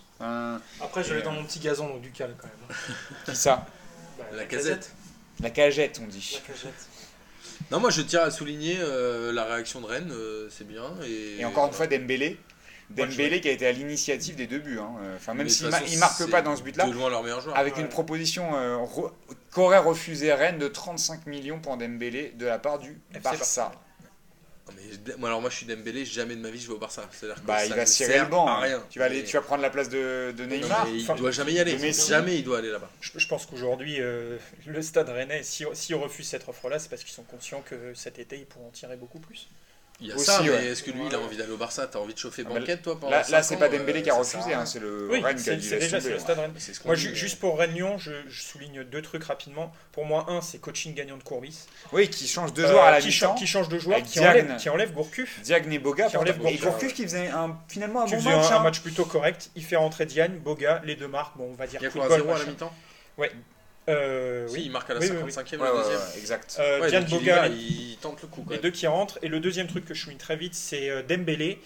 Après, 0.80 1.05
je 1.05 1.12
l'ai 1.14 1.20
dans 1.20 1.32
mon 1.32 1.45
petit 1.45 1.59
gazon, 1.61 1.87
donc 1.89 2.01
du 2.01 2.11
calme 2.12 2.34
quand 2.41 2.49
même. 2.49 2.76
qui 3.26 3.37
ça? 3.37 3.66
La 4.33 4.45
casette. 4.45 4.91
La 5.41 5.51
cagette, 5.51 6.01
on 6.03 6.07
dit. 6.07 6.41
La 6.47 6.55
cagette. 6.55 6.87
Non, 7.70 7.81
moi 7.81 7.91
je 7.91 8.03
tiens 8.03 8.22
à 8.22 8.31
souligner 8.31 8.77
euh, 8.81 9.33
la 9.33 9.45
réaction 9.45 9.81
de 9.81 9.87
Rennes, 9.87 10.11
euh, 10.12 10.49
c'est 10.51 10.66
bien. 10.66 10.85
Et, 11.05 11.41
Et 11.41 11.45
encore 11.45 11.66
une 11.66 11.72
fois, 11.72 11.87
Dembélé. 11.87 12.39
Dembélé 12.91 13.41
qui 13.41 13.49
a 13.49 13.53
été 13.53 13.66
à 13.66 13.72
l'initiative 13.72 14.37
des 14.37 14.47
deux 14.47 14.59
buts. 14.61 14.79
hein. 14.79 14.95
Euh, 15.03 15.16
Enfin, 15.16 15.35
même 15.35 15.49
s'il 15.49 15.66
ma- 15.68 15.83
il 15.83 15.99
marque 15.99 16.31
pas 16.31 16.41
dans 16.43 16.55
ce 16.55 16.62
but-là, 16.62 16.87
De 16.87 16.93
loin 16.93 17.11
leur 17.11 17.22
meilleur 17.22 17.41
joueur. 17.41 17.57
avec 17.57 17.74
Ouais. 17.77 17.83
une 17.83 17.89
proposition 17.89 18.55
euh, 18.57 18.77
re- 18.77 19.11
qu'aurait 19.51 19.79
refusé 19.79 20.33
Rennes 20.33 20.59
de 20.59 20.68
35 20.68 21.27
millions 21.27 21.59
pour 21.59 21.77
Dembélé 21.77 22.33
de 22.39 22.47
la 22.47 22.59
part 22.61 22.79
du 22.79 23.01
FC 23.12 23.20
Barça. 23.22 23.72
Mais 24.74 25.14
moi, 25.18 25.28
alors 25.28 25.40
moi 25.40 25.48
je 25.50 25.56
suis 25.56 25.66
Dembélé, 25.66 26.04
jamais 26.04 26.34
de 26.34 26.40
ma 26.40 26.50
vie 26.50 26.58
je 26.60 26.66
vais 26.66 26.74
au 26.74 26.78
Barça. 26.78 27.08
C'est-à-dire 27.12 27.40
que 27.40 27.46
Bah, 27.46 27.58
ça 27.58 27.66
il 27.66 27.74
va 27.74 27.82
ne 27.82 27.86
cirer 27.86 28.12
sert 28.14 28.24
le 28.24 28.30
banc. 28.30 28.46
à 28.48 28.52
hein. 28.52 28.60
rien. 28.60 28.84
Tu 28.90 28.98
vas, 28.98 29.04
aller, 29.04 29.18
Mais- 29.20 29.24
tu 29.24 29.36
vas 29.36 29.42
prendre 29.42 29.62
la 29.62 29.70
place 29.70 29.88
de, 29.88 30.34
de 30.36 30.44
Non, 30.44 30.56
Neymar. 30.56 30.86
mais 30.86 30.96
il 30.98 31.02
Enfin, 31.02 31.14
doit 31.14 31.30
jamais 31.30 31.52
y 31.52 31.60
aller. 31.60 31.76
Messi. 31.78 32.08
Jamais 32.10 32.36
il 32.36 32.44
doit 32.44 32.58
aller 32.58 32.70
là-bas. 32.70 32.90
Je, 33.00 33.12
je 33.16 33.28
pense 33.28 33.46
qu'aujourd'hui, 33.46 34.00
euh, 34.00 34.38
le 34.66 34.82
stade 34.82 35.08
rennais, 35.08 35.42
s'ils 35.44 35.66
si 35.74 35.84
s'ils 35.86 35.94
refusent 35.94 36.28
cette 36.28 36.48
offre-là, 36.48 36.78
c'est 36.80 36.88
parce 36.88 37.04
qu'ils 37.04 37.14
sont 37.14 37.22
conscients 37.24 37.62
que 37.62 37.94
cet 37.94 38.18
été, 38.18 38.38
ils 38.38 38.46
pourront 38.46 38.66
en 38.68 38.70
tirer 38.72 38.96
beaucoup 38.96 39.20
plus. 39.20 39.48
Il 39.99 40.09
y 40.09 40.12
a 40.12 40.16
Aussi, 40.16 40.26
ça, 40.26 40.42
mais 40.42 40.51
ouais. 40.51 40.66
est-ce 40.66 40.82
que 40.82 40.90
lui 40.90 41.01
il 41.07 41.14
a 41.14 41.18
envie 41.18 41.38
d'aller 41.38 41.53
au 41.53 41.57
Barça? 41.57 41.86
T'as 41.86 41.99
envie 41.99 42.12
de 42.12 42.18
chauffer 42.18 42.44
Ah, 42.47 42.53
banquette 42.53 42.82
toi 42.82 43.01
pendant 43.01 43.11
Là, 43.12 43.22
là 43.30 43.42
c'est 43.42 43.57
pas 43.57 43.70
Dembélé 43.70 44.01
euh, 44.01 44.03
qui 44.03 44.11
a 44.11 44.14
refusé, 44.14 44.44
rien. 44.44 44.61
hein, 44.61 44.66
c'est 44.66 44.78
le 44.78 45.09
Oui, 45.11 45.20
Rennes 45.22 45.36
qui 45.42 45.49
a 45.49 45.57
dit 45.57 45.66
c'est 45.66 45.78
déjà 45.78 46.01
c'est 46.01 46.09
tomber, 46.09 46.11
le 46.11 46.16
hein. 46.16 46.20
stade 46.20 46.51
c'est 46.59 46.74
ce 46.74 46.80
qu'on 46.80 46.88
Moi, 46.88 46.97
dit, 46.97 47.14
juste 47.14 47.38
pour 47.40 47.59
Rennes-Lyon, 47.59 47.97
je, 47.97 48.11
je 48.28 48.42
souligne 48.42 48.84
deux 48.84 49.01
trucs 49.01 49.24
rapidement. 49.24 49.72
Pour 49.92 50.05
moi, 50.05 50.26
un, 50.28 50.42
c'est 50.42 50.59
coaching 50.59 50.94
gagnant 50.94 51.16
de 51.16 51.22
Courbis. 51.22 51.66
Oui, 51.92 52.09
qui 52.11 52.28
change 52.28 52.53
de 52.53 52.62
Euh, 52.62 52.68
joueur 52.68 52.84
à 52.84 52.90
la 52.90 53.01
qui, 53.01 53.11
cha- 53.11 53.28
mi-temps. 53.28 53.38
qui 53.38 53.47
change 53.47 53.70
de 53.70 53.78
joueur, 53.78 54.03
qui 54.03 54.18
Diagne. 54.18 54.28
enlève, 54.44 54.57
qui 54.59 54.68
enlève 54.68 54.92
Gourcuff. 54.92 55.40
Diagne 55.40 55.72
et 55.72 55.78
Boga. 55.78 56.09
Qui 56.09 56.18
enlève 56.18 56.36
pourtant. 56.36 56.51
Et 56.51 56.57
Gourcuff 56.59 56.82
ouais. 56.88 56.92
qui 56.92 57.03
faisait 57.05 57.28
un, 57.28 57.57
finalement 57.66 58.03
un 58.03 58.07
bon 58.07 58.20
match. 58.20 58.26
un, 58.51 58.55
un 58.55 58.57
hein. 58.59 58.62
match 58.62 58.80
plutôt 58.80 59.07
correct. 59.07 59.51
Il 59.57 59.64
fait 59.64 59.76
rentrer 59.76 60.05
Diagne, 60.05 60.36
Boga, 60.38 60.82
les 60.84 60.97
deux 60.97 61.09
marques. 61.09 61.38
Bon, 61.38 61.49
on 61.51 61.55
va 61.55 61.66
dire 61.66 61.80
Il 61.80 61.84
y 61.84 61.86
a 61.86 61.90
coup 61.90 61.99
quoi 62.01 62.09
de 62.09 62.12
un 62.12 62.18
bol, 62.18 62.26
0 62.26 62.36
à 62.36 62.38
la 62.40 62.44
mi-temps? 62.44 62.72
Euh, 63.89 64.47
Si, 64.49 64.55
oui. 64.55 64.62
il 64.66 64.70
marque 64.70 64.91
à 64.91 64.95
la 64.95 65.01
Oui, 65.01 65.09
oui, 65.11 65.16
oui. 65.24 65.30
55e 65.32 65.59
Ouais, 65.61 65.68
le 65.68 65.74
ouais, 65.74 65.82
deuxième. 65.82 65.99
ouais, 66.01 66.18
exact. 66.18 66.57
Euh, 66.59 66.80
Ouais, 66.80 66.91
il 66.91 67.05
Boga, 67.11 67.37
va, 67.43 67.49
il 67.49 67.97
tente 68.01 68.20
le 68.22 68.28
coup 68.28 68.43
quand 68.43 68.51
les 68.51 68.57
même. 68.57 68.62
deux 68.62 68.70
qui 68.70 68.87
rentrent. 68.87 69.18
Et 69.22 69.28
le 69.28 69.41
deuxième 69.41 69.66
truc 69.68 69.84
que 69.84 69.95
je 69.95 70.03
souligne 70.03 70.18
très 70.18 70.37
vite, 70.37 70.55
c'est 70.55 70.91
euh, 70.91 71.03
Dembélé. 71.03 71.61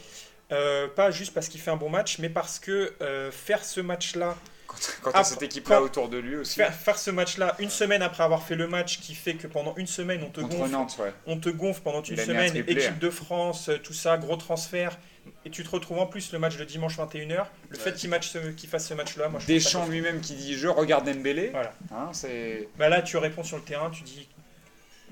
Euh, 0.52 0.88
pas 0.88 1.10
juste 1.12 1.32
parce 1.32 1.48
qu'il 1.48 1.60
fait 1.60 1.70
un 1.70 1.76
bon 1.76 1.88
match, 1.88 2.18
mais 2.18 2.28
parce 2.28 2.58
que 2.58 2.92
euh, 3.00 3.30
faire 3.30 3.64
ce 3.64 3.80
match-là, 3.80 4.36
Quand, 4.66 5.12
quand 5.12 5.24
cette 5.24 5.42
équipe-là 5.42 5.80
autour 5.80 6.08
de 6.08 6.18
lui 6.18 6.36
aussi. 6.36 6.56
faire, 6.56 6.74
faire 6.74 6.98
ce 6.98 7.12
match-là 7.12 7.54
une 7.60 7.70
semaine 7.70 8.02
après 8.02 8.24
avoir 8.24 8.42
fait 8.42 8.56
le 8.56 8.66
match 8.66 8.98
qui 9.00 9.14
fait 9.14 9.34
que 9.34 9.46
pendant 9.46 9.74
une 9.76 9.86
semaine 9.86 10.22
on 10.24 10.30
te 10.30 10.40
Contre 10.40 10.56
gonfle, 10.56 10.70
Nantes, 10.72 10.96
ouais. 10.98 11.12
on 11.26 11.38
te 11.38 11.48
gonfle 11.50 11.80
pendant 11.82 12.02
Il 12.02 12.12
une 12.18 12.18
semaine, 12.26 12.50
triplé, 12.50 12.72
équipe 12.72 12.90
hein. 12.94 12.98
de 13.00 13.10
France, 13.10 13.70
tout 13.84 13.92
ça, 13.92 14.16
gros 14.18 14.36
transfert, 14.36 14.98
et 15.44 15.50
tu 15.50 15.64
te 15.64 15.70
retrouves 15.70 15.98
en 15.98 16.06
plus 16.06 16.32
le 16.32 16.38
match 16.38 16.56
de 16.56 16.64
dimanche 16.64 16.98
21h. 16.98 17.46
Le 17.68 17.78
fait 17.78 17.94
qu'il 17.94 18.10
match 18.10 18.32
fasse 18.68 18.88
ce 18.88 18.94
match-là, 18.94 19.28
moi 19.28 19.40
je 19.40 19.46
Deschamps 19.46 19.86
lui-même 19.86 20.20
qui 20.20 20.34
dit 20.34 20.54
je 20.54 20.68
regarde 20.68 21.06
Dembélé. 21.06 21.50
Voilà. 21.50 21.72
Hein, 21.92 22.08
c'est 22.12 22.68
Bah 22.78 22.88
là, 22.88 23.02
tu 23.02 23.16
réponds 23.16 23.44
sur 23.44 23.56
le 23.56 23.62
terrain, 23.62 23.90
tu 23.90 24.02
dis. 24.02 24.28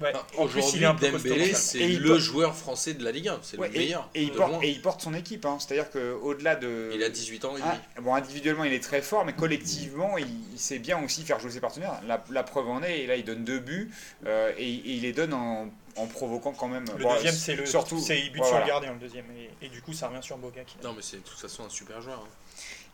Ouais. 0.01 0.13
Enfin, 0.15 0.25
en 0.39 0.47
plus, 0.47 0.61
il 0.75 0.87
Aujourd'hui. 0.87 1.11
Dembélé, 1.11 1.55
c'est 1.55 1.79
le 1.89 2.09
porte- 2.09 2.21
joueur 2.21 2.55
français 2.55 2.95
de 2.95 3.03
la 3.05 3.11
Ligue 3.11 3.29
1. 3.29 3.41
C'est 3.43 3.59
Ouais, 3.59 3.69
le 3.69 3.75
et, 3.77 3.79
meilleur. 3.79 4.09
et 4.15 4.23
il 4.23 4.33
porte, 4.33 4.51
loin. 4.53 4.61
et 4.63 4.69
il 4.71 4.81
porte 4.81 5.01
son 5.03 5.13
équipe. 5.15 5.45
hein. 5.45 5.59
C'est-à-dire 5.61 5.91
qu'au-delà 5.91 6.57
de. 6.57 6.91
Il 6.95 7.03
a 7.03 7.09
18 7.09 7.45
ans. 7.45 7.55
Ah, 7.65 7.77
bon, 8.01 8.15
individuellement, 8.15 8.65
il 8.65 8.73
est 8.73 8.83
très 8.83 9.03
fort, 9.03 9.25
mais 9.25 9.33
collectivement, 9.33 10.17
il, 10.19 10.27
il 10.53 10.59
sait 10.59 10.79
bien 10.79 11.03
aussi 11.05 11.25
faire 11.25 11.41
jouer 11.41 11.51
ses 11.51 11.61
partenaires. 11.61 12.01
La, 12.07 12.23
la 12.31 12.43
preuve 12.43 12.69
en 12.69 12.83
est, 12.83 13.01
et 13.01 13.07
là, 13.07 13.17
il 13.17 13.25
donne 13.25 13.45
deux 13.45 13.59
buts, 13.59 13.91
euh, 14.27 14.53
et, 14.57 14.63
et 14.73 14.91
il 14.93 15.03
les 15.03 15.13
donne 15.13 15.35
en, 15.35 15.69
en 15.97 16.07
provoquant 16.07 16.53
quand 16.53 16.69
même. 16.69 16.85
Le 16.97 17.03
Bon, 17.03 17.13
deuxième, 17.15 17.35
c'est 17.35 17.57
le. 17.57 17.67
surtout. 17.67 17.99
C'est 17.99 18.21
il 18.21 18.31
bute 18.31 18.45
sur 18.45 18.59
le 18.59 18.67
gardien, 18.67 18.93
le 18.93 18.99
deuxième. 19.01 19.25
Et, 19.61 19.67
et 19.67 19.69
du 19.69 19.83
coup, 19.83 19.93
ça 19.93 20.09
revient 20.09 20.23
sur 20.23 20.37
Boga. 20.39 20.63
Qui... 20.65 20.77
Non, 20.85 20.93
mais 20.95 21.03
c'est 21.03 21.17
de 21.19 21.23
toute 21.23 21.39
façon 21.39 21.65
un 21.65 21.69
super 21.71 22.01
joueur. 22.01 22.19
hein. 22.25 22.29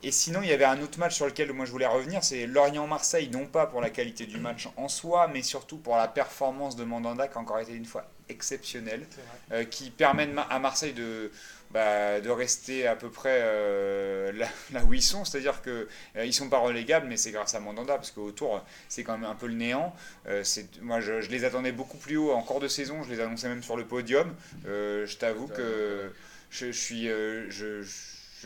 Et 0.05 0.11
sinon, 0.11 0.43
il 0.43 0.51
y 0.51 0.53
avait 0.53 0.67
un 0.67 0.83
autre 0.83 0.99
match 0.99 1.15
sur 1.15 1.25
lequel 1.25 1.51
moi 1.55 1.65
je 1.65 1.71
voulais 1.71 1.87
revenir, 1.87 2.23
c'est 2.23 2.47
Lorient-Marseille, 2.47 3.31
non 3.31 3.47
pas 3.47 3.67
pour 3.67 3.81
la 3.81 3.89
qualité 3.89 4.27
du 4.27 4.39
match 4.39 4.69
en 4.77 4.87
soi, 4.89 5.29
mais 5.29 5.41
surtout 5.43 5.79
pour 5.79 5.97
la 5.97 6.09
performance 6.09 6.77
de 6.77 6.85
Mandanda 6.85 7.27
qui 7.27 7.39
a 7.39 7.41
encore 7.41 7.59
été 7.59 7.73
une 7.73 7.87
fois 7.87 8.05
exceptionnelle, 8.29 9.07
euh, 9.53 9.65
qui 9.65 9.89
permet 9.91 10.29
à 10.51 10.59
Marseille 10.59 10.93
de, 10.93 11.31
bah, 11.71 12.21
de 12.21 12.29
rester 12.29 12.87
à 12.87 12.97
peu 12.97 13.09
près 13.11 13.39
euh, 13.43 14.31
là, 14.33 14.47
là 14.75 14.85
où 14.85 14.93
ils 14.93 15.03
sont, 15.03 15.25
c'est-à-dire 15.25 15.63
que 15.63 15.89
euh, 16.17 16.27
ils 16.27 16.35
sont 16.35 16.51
pas 16.51 16.59
relégables, 16.59 17.07
mais 17.07 17.17
c'est 17.17 17.33
grâce 17.33 17.55
à 17.55 17.61
Mandanda, 17.61 17.95
parce 17.95 18.11
qu'autour 18.11 18.63
c'est 18.91 19.05
quand 19.05 19.17
même 19.17 19.29
un 19.29 19.35
peu 19.35 19.47
le 19.47 19.55
néant. 19.55 19.95
Euh, 20.29 20.45
moi 20.83 21.01
je, 21.01 21.23
je 21.23 21.31
les 21.31 21.47
attendais 21.47 21.73
beaucoup 21.73 21.97
plus 21.97 22.19
haut 22.19 22.33
en 22.33 22.43
cours 22.43 22.61
de 22.61 22.69
saison, 22.69 23.03
je 23.03 23.11
les 23.11 23.21
annonçais 23.21 23.49
même 23.49 23.63
sur 23.63 23.77
le 23.77 23.87
podium. 23.87 24.35
Je 24.65 25.17
t'avoue 25.17 25.49
que 25.49 26.13
je, 26.51 26.67
je 26.67 26.73
suis, 26.73 27.07
je, 27.07 27.83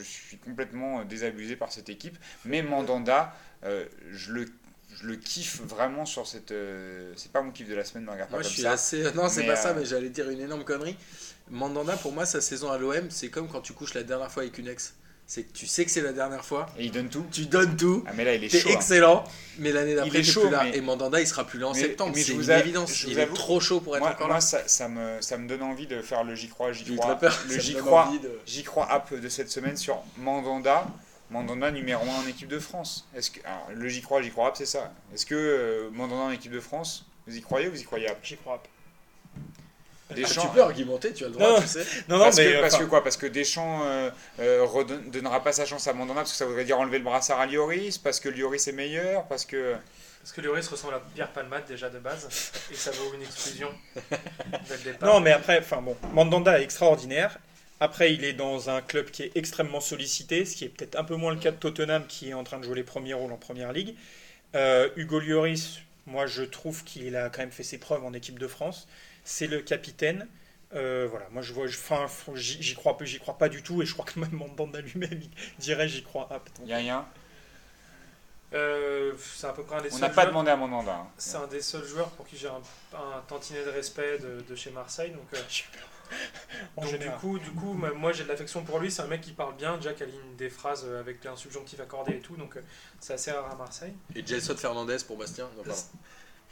je 0.03 0.09
suis 0.09 0.38
complètement 0.38 1.05
désabusé 1.05 1.57
par 1.57 1.72
cette 1.72 1.88
équipe. 1.88 2.16
Mais 2.44 2.62
Mandanda, 2.62 3.34
euh, 3.64 3.86
je, 4.12 4.32
le, 4.32 4.46
je 4.94 5.07
le 5.07 5.16
kiffe 5.16 5.61
vraiment 5.62 6.05
sur 6.07 6.26
cette. 6.26 6.53
euh, 6.53 7.12
c'est 7.16 7.32
pas 7.32 7.42
mon 7.42 7.51
kiff 7.53 7.68
de 7.68 7.74
la 7.74 7.84
semaine, 7.84 8.05
ne 8.05 8.11
regarde 8.11 8.30
pas 8.30 8.36
Moi, 8.36 8.42
je 8.42 8.49
comme 8.49 8.53
suis 8.55 8.62
ça. 8.62 8.72
assez. 8.72 9.12
Non, 9.12 9.28
c'est 9.28 9.42
Mais, 9.42 9.46
pas 9.46 9.57
ça, 9.57 9.70
euh, 9.70 9.74
mais 9.76 9.84
j'allais 9.84 10.11
dire 10.11 10.28
une 10.30 10.40
énorme 10.40 10.64
connerie. 10.64 10.96
Mandanda, 11.51 11.96
pour 11.96 12.12
moi, 12.12 12.26
sa 12.26 12.40
saison 12.40 12.70
à 12.70 12.78
l'OM, 12.78 13.11
c'est 13.11 13.30
comme 13.30 13.49
quand 13.49 13.61
tu 13.61 13.72
couches 13.72 13.94
la 13.94 14.03
dernière 14.03 14.30
fois 14.30 14.42
avec 14.42 14.59
une 14.59 14.68
ex. 14.68 14.94
C'est 15.31 15.43
que 15.43 15.53
tu 15.53 15.66
sais 15.66 15.85
que 15.85 15.91
c'est 15.91 16.01
la 16.01 16.14
dernière 16.14 16.43
fois, 16.43 16.70
Et 16.79 16.87
il 16.87 16.91
donne 16.91 17.11
tout. 17.11 17.22
tu 17.31 17.45
donnes 17.45 17.76
tout, 17.76 18.03
Ah, 18.07 18.12
mais 18.16 18.24
là, 18.24 18.35
il 18.35 18.45
est 18.45 18.49
t'es 18.49 18.61
chaud. 18.61 18.70
hein. 18.70 18.76
excellent, 18.76 19.24
mais 19.59 19.72
l'année 19.72 19.95
d'après, 19.95 20.09
Il 20.09 20.16
est 20.16 20.20
t'es 20.20 20.24
chaud, 20.24 20.41
plus 20.41 20.51
là. 20.51 20.64
mais- 20.64 20.74
Et 20.79 20.81
Mandanda, 20.81 21.20
il 21.20 21.26
sera 21.26 21.45
plus 21.47 21.59
là 21.59 21.68
en 21.68 21.74
Mais- 21.74 21.81
septembre. 21.81 22.12
mais 22.14 22.22
je 22.22 22.26
C'est 22.29 22.33
vous 22.33 22.45
une 22.45 22.51
a- 22.51 22.59
évidence. 22.61 22.95
je 22.95 23.09
Il 23.09 23.18
est 23.18 23.26
trop 23.35 23.61
chaud 23.61 23.81
pour 23.81 23.95
être 23.95 24.01
Moi, 24.01 24.12
encore 24.12 24.26
moi, 24.29 24.37
là. 24.37 24.41
ça, 24.41 24.66
ça 24.66 24.89
me, 24.89 25.20
ça 25.20 25.37
me 25.37 25.47
donne 25.47 25.62
envie 25.62 25.87
de 25.87 26.01
faire 26.01 26.24
le 26.24 26.35
j'y 26.35 26.49
crois, 26.49 26.72
j'y 26.72 26.87
J'ai 26.87 26.97
crois. 26.97 27.14
peur. 27.16 27.39
Le 27.47 27.59
j'y 27.59 27.74
crois, 27.74 28.11
de- 28.22 28.41
j'y 28.47 28.62
crois 28.64 28.91
app 28.91 29.12
de 29.12 29.29
cette 29.29 29.51
semaine 29.51 29.76
sur 29.76 30.03
Mandanda. 30.16 30.87
Mandanda 31.31 31.70
numéro 31.72 32.03
1 32.07 32.24
en 32.24 32.26
équipe 32.26 32.49
de 32.49 32.59
France. 32.59 33.07
Est-ce 33.14 33.31
que, 33.31 33.41
alors, 33.45 33.68
le 33.74 33.87
j'y 33.87 34.01
crois, 34.01 34.22
j'y 34.22 34.31
crois 34.31 34.49
app, 34.49 34.57
c'est 34.57 34.64
ça. 34.64 34.95
Est-ce 35.12 35.26
que 35.26 35.35
euh, 35.35 35.91
Mandanda 35.93 36.22
en 36.22 36.31
équipe 36.31 36.53
de 36.53 36.61
France, 36.61 37.05
vous 37.26 37.37
y 37.37 37.43
croyez 37.43 37.68
ou 37.68 37.72
vous 37.72 37.81
y 37.81 37.85
croyez 37.85 38.09
app 38.09 38.16
J'y 38.22 38.39
crois. 38.39 38.62
Deschamps, 40.15 40.43
Tu 40.43 40.49
peux 40.49 40.63
argumenter, 40.63 41.13
tu 41.13 41.25
as 41.25 41.29
le 41.29 41.35
droit, 41.35 41.51
Non. 41.55 41.61
tu 41.61 41.67
sais. 41.69 41.85
Non, 42.09 42.17
non, 42.19 42.25
parce, 42.25 42.37
mais. 42.39 42.53
que, 42.53 42.61
parce 42.61 42.75
enfin, 42.75 42.85
que 42.85 42.89
quoi? 42.89 43.03
Parce 43.05 43.17
que 43.17 43.27
Deschamps 43.27 43.83
euh, 43.85 44.11
euh, 44.41 44.65
redonne- 44.65 45.11
donnera 45.11 45.43
pas 45.43 45.53
sa 45.53 45.67
chance 45.67 45.87
à 45.87 45.93
Mandanda 45.93 46.21
parce 46.23 46.31
que 46.33 46.37
ça 46.39 46.47
voudrait 46.47 46.65
dire 46.65 46.79
enlever 46.81 46.99
le 46.99 47.05
brassard 47.05 47.41
à 47.41 47.47
Lloris, 47.47 47.99
parce 47.99 48.19
que 48.21 48.29
Lloris 48.29 48.67
est 48.69 48.73
meilleur, 48.73 49.25
parce 49.27 49.45
que. 49.45 49.75
Parce 50.23 50.33
que 50.33 50.41
Lloris 50.41 50.67
ressemble 50.69 50.95
à 50.95 51.03
Pierre 51.15 51.31
Palmade 51.33 51.65
déjà 51.69 51.89
de 51.91 51.99
base, 51.99 52.29
et 52.71 52.75
ça 52.75 52.91
vaut 52.91 53.13
une 53.15 53.23
exclusion 53.23 53.71
dès 54.11 54.77
le 54.77 54.83
départ. 54.93 55.09
Non, 55.13 55.21
mais 55.21 55.33
après, 55.33 55.59
enfin 55.61 55.81
bon, 55.81 55.97
Mandanda 56.13 56.59
est 56.59 56.65
extraordinaire. 56.65 57.39
Après, 57.81 58.13
il 58.13 58.25
est 58.25 58.33
dans 58.33 58.71
un 58.71 58.81
club 58.81 59.11
qui 59.11 59.23
est 59.23 59.33
extrêmement 59.37 59.81
sollicité, 59.81 60.45
ce 60.45 60.57
qui 60.57 60.65
est 60.65 60.69
peut-être 60.69 60.99
un 60.99 61.05
peu 61.05 61.15
moins 61.15 61.33
le 61.33 61.39
cas 61.39 61.53
de 61.53 61.57
Tottenham, 61.57 62.05
qui 62.09 62.31
est 62.31 62.35
en 62.35 62.43
train 62.45 62.59
de 62.59 62.65
jouer 62.65 62.75
les 62.75 62.83
premiers 62.83 63.15
rôles 63.15 63.31
en 63.33 63.37
première 63.37 63.73
ligue. 63.73 63.95
Euh, 64.57 64.89
Hugo 64.97 65.21
Lloris, 65.21 65.79
moi, 66.07 66.27
je 66.27 66.43
trouve 66.43 66.83
qu'il 66.83 67.15
a 67.17 67.29
quand 67.29 67.39
même 67.41 67.53
fait 67.53 67.63
ses 67.63 67.79
preuves 67.79 68.05
en 68.05 68.13
équipe 68.15 68.39
de 68.39 68.49
France. 68.49 68.89
C'est 69.31 69.47
le 69.47 69.61
capitaine. 69.61 70.26
Euh, 70.74 71.07
voilà, 71.11 71.26
moi, 71.31 71.43
je 71.43 71.53
vois, 71.53 71.66
je- 71.66 71.76
enfin, 71.79 72.07
j'y 72.35 72.62
j'y 72.62 72.74
crois, 72.74 72.97
pas- 72.97 73.05
j'y 73.05 73.18
crois 73.18 73.37
pas 73.37 73.49
du 73.51 73.62
tout, 73.62 73.83
et 73.83 73.87
je 73.87 73.93
crois 73.93 74.05
que 74.07 74.18
même 74.18 74.33
Mandanda 74.33 74.81
lui-même 74.81 75.20
il 75.20 75.31
dirait 75.59 75.87
j'y 75.89 76.03
crois. 76.03 76.29
Ah, 76.31 76.41
putain. 76.41 76.64
Y 76.64 76.72
a 76.72 76.76
rien. 76.79 77.07
Euh, 78.55 79.12
c'est 79.37 79.47
à 79.47 79.53
peu 79.53 79.62
près 79.62 79.76
un 79.76 79.83
des 79.83 79.93
On 79.95 79.99
n'a 79.99 80.09
pas 80.09 80.14
joueurs- 80.22 80.26
demandé 80.29 80.51
à 80.51 80.57
Mandanda. 80.57 80.95
hein. 80.95 81.07
C'est 81.18 81.37
un 81.37 81.47
des 81.47 81.61
seuls 81.61 81.85
joueurs 81.85 82.09
pour 82.12 82.26
qui 82.26 82.39
j'ai 82.39 82.49
un, 82.49 82.62
un 82.97 83.20
tantinet 83.29 83.62
de 83.64 83.68
respect 83.70 84.18
de, 84.18 84.41
de 84.49 84.55
chez 84.57 84.70
Marseille. 84.70 85.11
Donc, 85.11 85.26
euh, 85.35 85.39
En 86.76 86.83
donc 86.87 86.99
du 86.99 87.11
coup, 87.20 87.39
du 87.39 87.51
coup, 87.51 87.74
même 87.74 87.93
moi 87.93 88.12
j'ai 88.12 88.24
de 88.24 88.29
l'affection 88.31 88.64
pour 88.64 88.79
lui. 88.79 88.91
C'est 88.91 89.03
un 89.03 89.07
mec 89.09 89.20
qui 89.20 89.33
parle 89.33 89.55
bien, 89.57 89.76
qui 89.79 90.03
aligne 90.03 90.37
des 90.39 90.49
phrases 90.49 90.85
euh, 90.87 91.01
avec 91.01 91.26
un 91.26 91.37
subjonctif 91.37 91.81
accordé 91.81 92.12
et 92.14 92.20
tout. 92.20 92.37
Donc 92.37 92.57
euh, 92.57 92.62
c'est 92.99 93.12
assez 93.12 93.31
rare 93.31 93.51
à 93.51 93.55
Marseille. 93.57 93.93
Et 94.14 94.26
Gelson 94.26 94.57
Fernandez 94.57 94.97
pour 95.07 95.18
Bastien. 95.18 95.49
Non. 95.66 95.74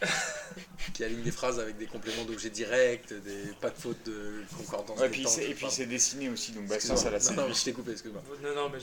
qui 0.94 1.04
aligne 1.04 1.22
des 1.22 1.30
phrases 1.30 1.58
avec 1.58 1.76
des 1.78 1.86
compléments 1.86 2.24
d'objets 2.24 2.50
directs, 2.50 3.12
des 3.12 3.52
pas 3.60 3.70
de 3.70 3.76
faute 3.76 4.02
de 4.04 4.44
concordance. 4.56 4.98
Ouais, 4.98 5.06
des 5.08 5.12
puis 5.12 5.22
temps, 5.24 5.30
c'est- 5.30 5.50
et 5.50 5.54
puis 5.54 5.66
c'est 5.70 5.86
dessiné 5.86 6.28
aussi, 6.28 6.52
donc 6.52 6.66
Bastien, 6.66 6.96
ça 6.96 7.08
Excuse-moi. 7.10 7.36
l'a 7.36 7.42
Non, 7.42 7.48
non, 7.48 7.54
je 7.54 7.64
t'ai 7.64 7.72
coupé, 7.72 7.92
excuse-moi. 7.92 8.22
Non, 8.42 8.54
non, 8.54 8.68
mais 8.70 8.78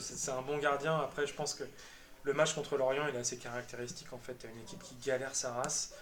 c'est 0.00 0.30
un 0.30 0.42
bon 0.42 0.58
gardien. 0.58 0.96
Après, 0.98 1.26
je 1.26 1.32
pense 1.34 1.54
que 1.54 1.64
le 2.24 2.32
match 2.34 2.52
contre 2.54 2.76
Lorient, 2.76 3.06
il 3.12 3.16
a 3.16 3.24
ses 3.24 3.36
caractéristiques. 3.36 4.12
En 4.12 4.18
fait, 4.18 4.34
t'as 4.34 4.48
une 4.48 4.60
équipe 4.60 4.82
qui 4.82 4.94
galère 5.06 5.34
sa 5.34 5.52
race, 5.52 5.92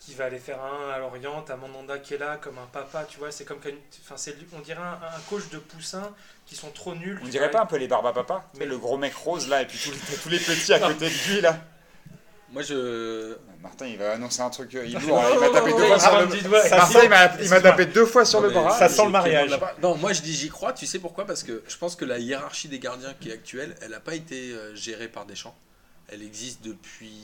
qui 0.00 0.14
va 0.14 0.24
aller 0.24 0.38
faire 0.38 0.62
un 0.62 0.88
1 0.88 0.90
à 0.90 0.98
Lorient. 0.98 1.42
T'as 1.42 1.56
Mandanda 1.56 1.98
qui 1.98 2.14
est 2.14 2.18
là 2.18 2.36
comme 2.38 2.58
un 2.58 2.66
papa, 2.66 3.04
tu 3.04 3.18
vois. 3.18 3.30
C'est 3.30 3.44
comme, 3.44 3.58
enfin, 4.04 4.16
c'est, 4.16 4.34
on 4.54 4.60
dirait 4.60 4.80
un, 4.80 4.92
un 4.94 5.20
coach 5.28 5.48
de 5.50 5.58
poussins 5.58 6.10
qui 6.46 6.56
sont 6.56 6.70
trop 6.70 6.94
nuls. 6.94 7.20
On 7.22 7.28
dirait 7.28 7.46
vois. 7.50 7.52
pas 7.58 7.62
un 7.62 7.66
peu 7.66 7.76
les 7.76 7.86
barbes 7.88 8.06
à 8.06 8.12
papa 8.12 8.48
Mais- 8.56 8.66
Le 8.66 8.78
gros 8.78 8.96
mec 8.96 9.14
rose 9.14 9.48
là, 9.48 9.62
et 9.62 9.66
puis 9.66 9.78
tous 9.78 9.90
les, 9.92 10.16
tous 10.16 10.28
les 10.30 10.38
petits 10.38 10.72
à 10.72 10.80
côté 10.80 11.08
de 11.08 11.32
lui 11.34 11.40
là. 11.42 11.60
Moi, 12.52 12.62
je. 12.62 13.34
Martin, 13.62 13.86
il 13.86 13.96
va 13.96 14.12
annoncer 14.12 14.42
un 14.42 14.50
truc. 14.50 14.70
Il, 14.74 14.92
lourd, 15.06 15.22
là, 15.22 15.30
il 15.32 15.40
m'a 15.40 15.48
tapé 15.50 15.72
deux 15.72 15.86
fois 15.86 15.98
sur 15.98 16.18
le 16.20 16.26
Martin, 16.70 17.02
il 17.40 17.48
m'a- 17.48 17.60
tapé 17.60 17.86
deux 17.86 18.06
fois 18.06 18.24
sur 18.24 18.50
bras. 18.50 18.78
Ça 18.78 18.88
sent 18.88 19.04
le 19.04 19.10
mariage. 19.10 19.58
Non, 19.82 19.96
moi 19.96 20.12
je 20.12 20.20
dis 20.20 20.34
j'y 20.34 20.48
crois, 20.50 20.72
tu 20.72 20.86
sais 20.86 20.98
pourquoi? 20.98 21.24
Parce 21.26 21.42
que 21.42 21.62
je 21.66 21.76
pense 21.78 21.96
que 21.96 22.04
la 22.04 22.18
hiérarchie 22.18 22.68
des 22.68 22.78
gardiens 22.78 23.14
qui 23.18 23.30
est 23.30 23.32
actuelle, 23.32 23.74
elle 23.80 23.92
n'a 23.92 24.00
pas 24.00 24.14
été 24.14 24.52
euh, 24.52 24.74
gérée 24.74 25.08
par 25.08 25.24
Deschamps. 25.24 25.54
elle 26.08 26.22
existe 26.22 26.62
depuis 26.62 27.14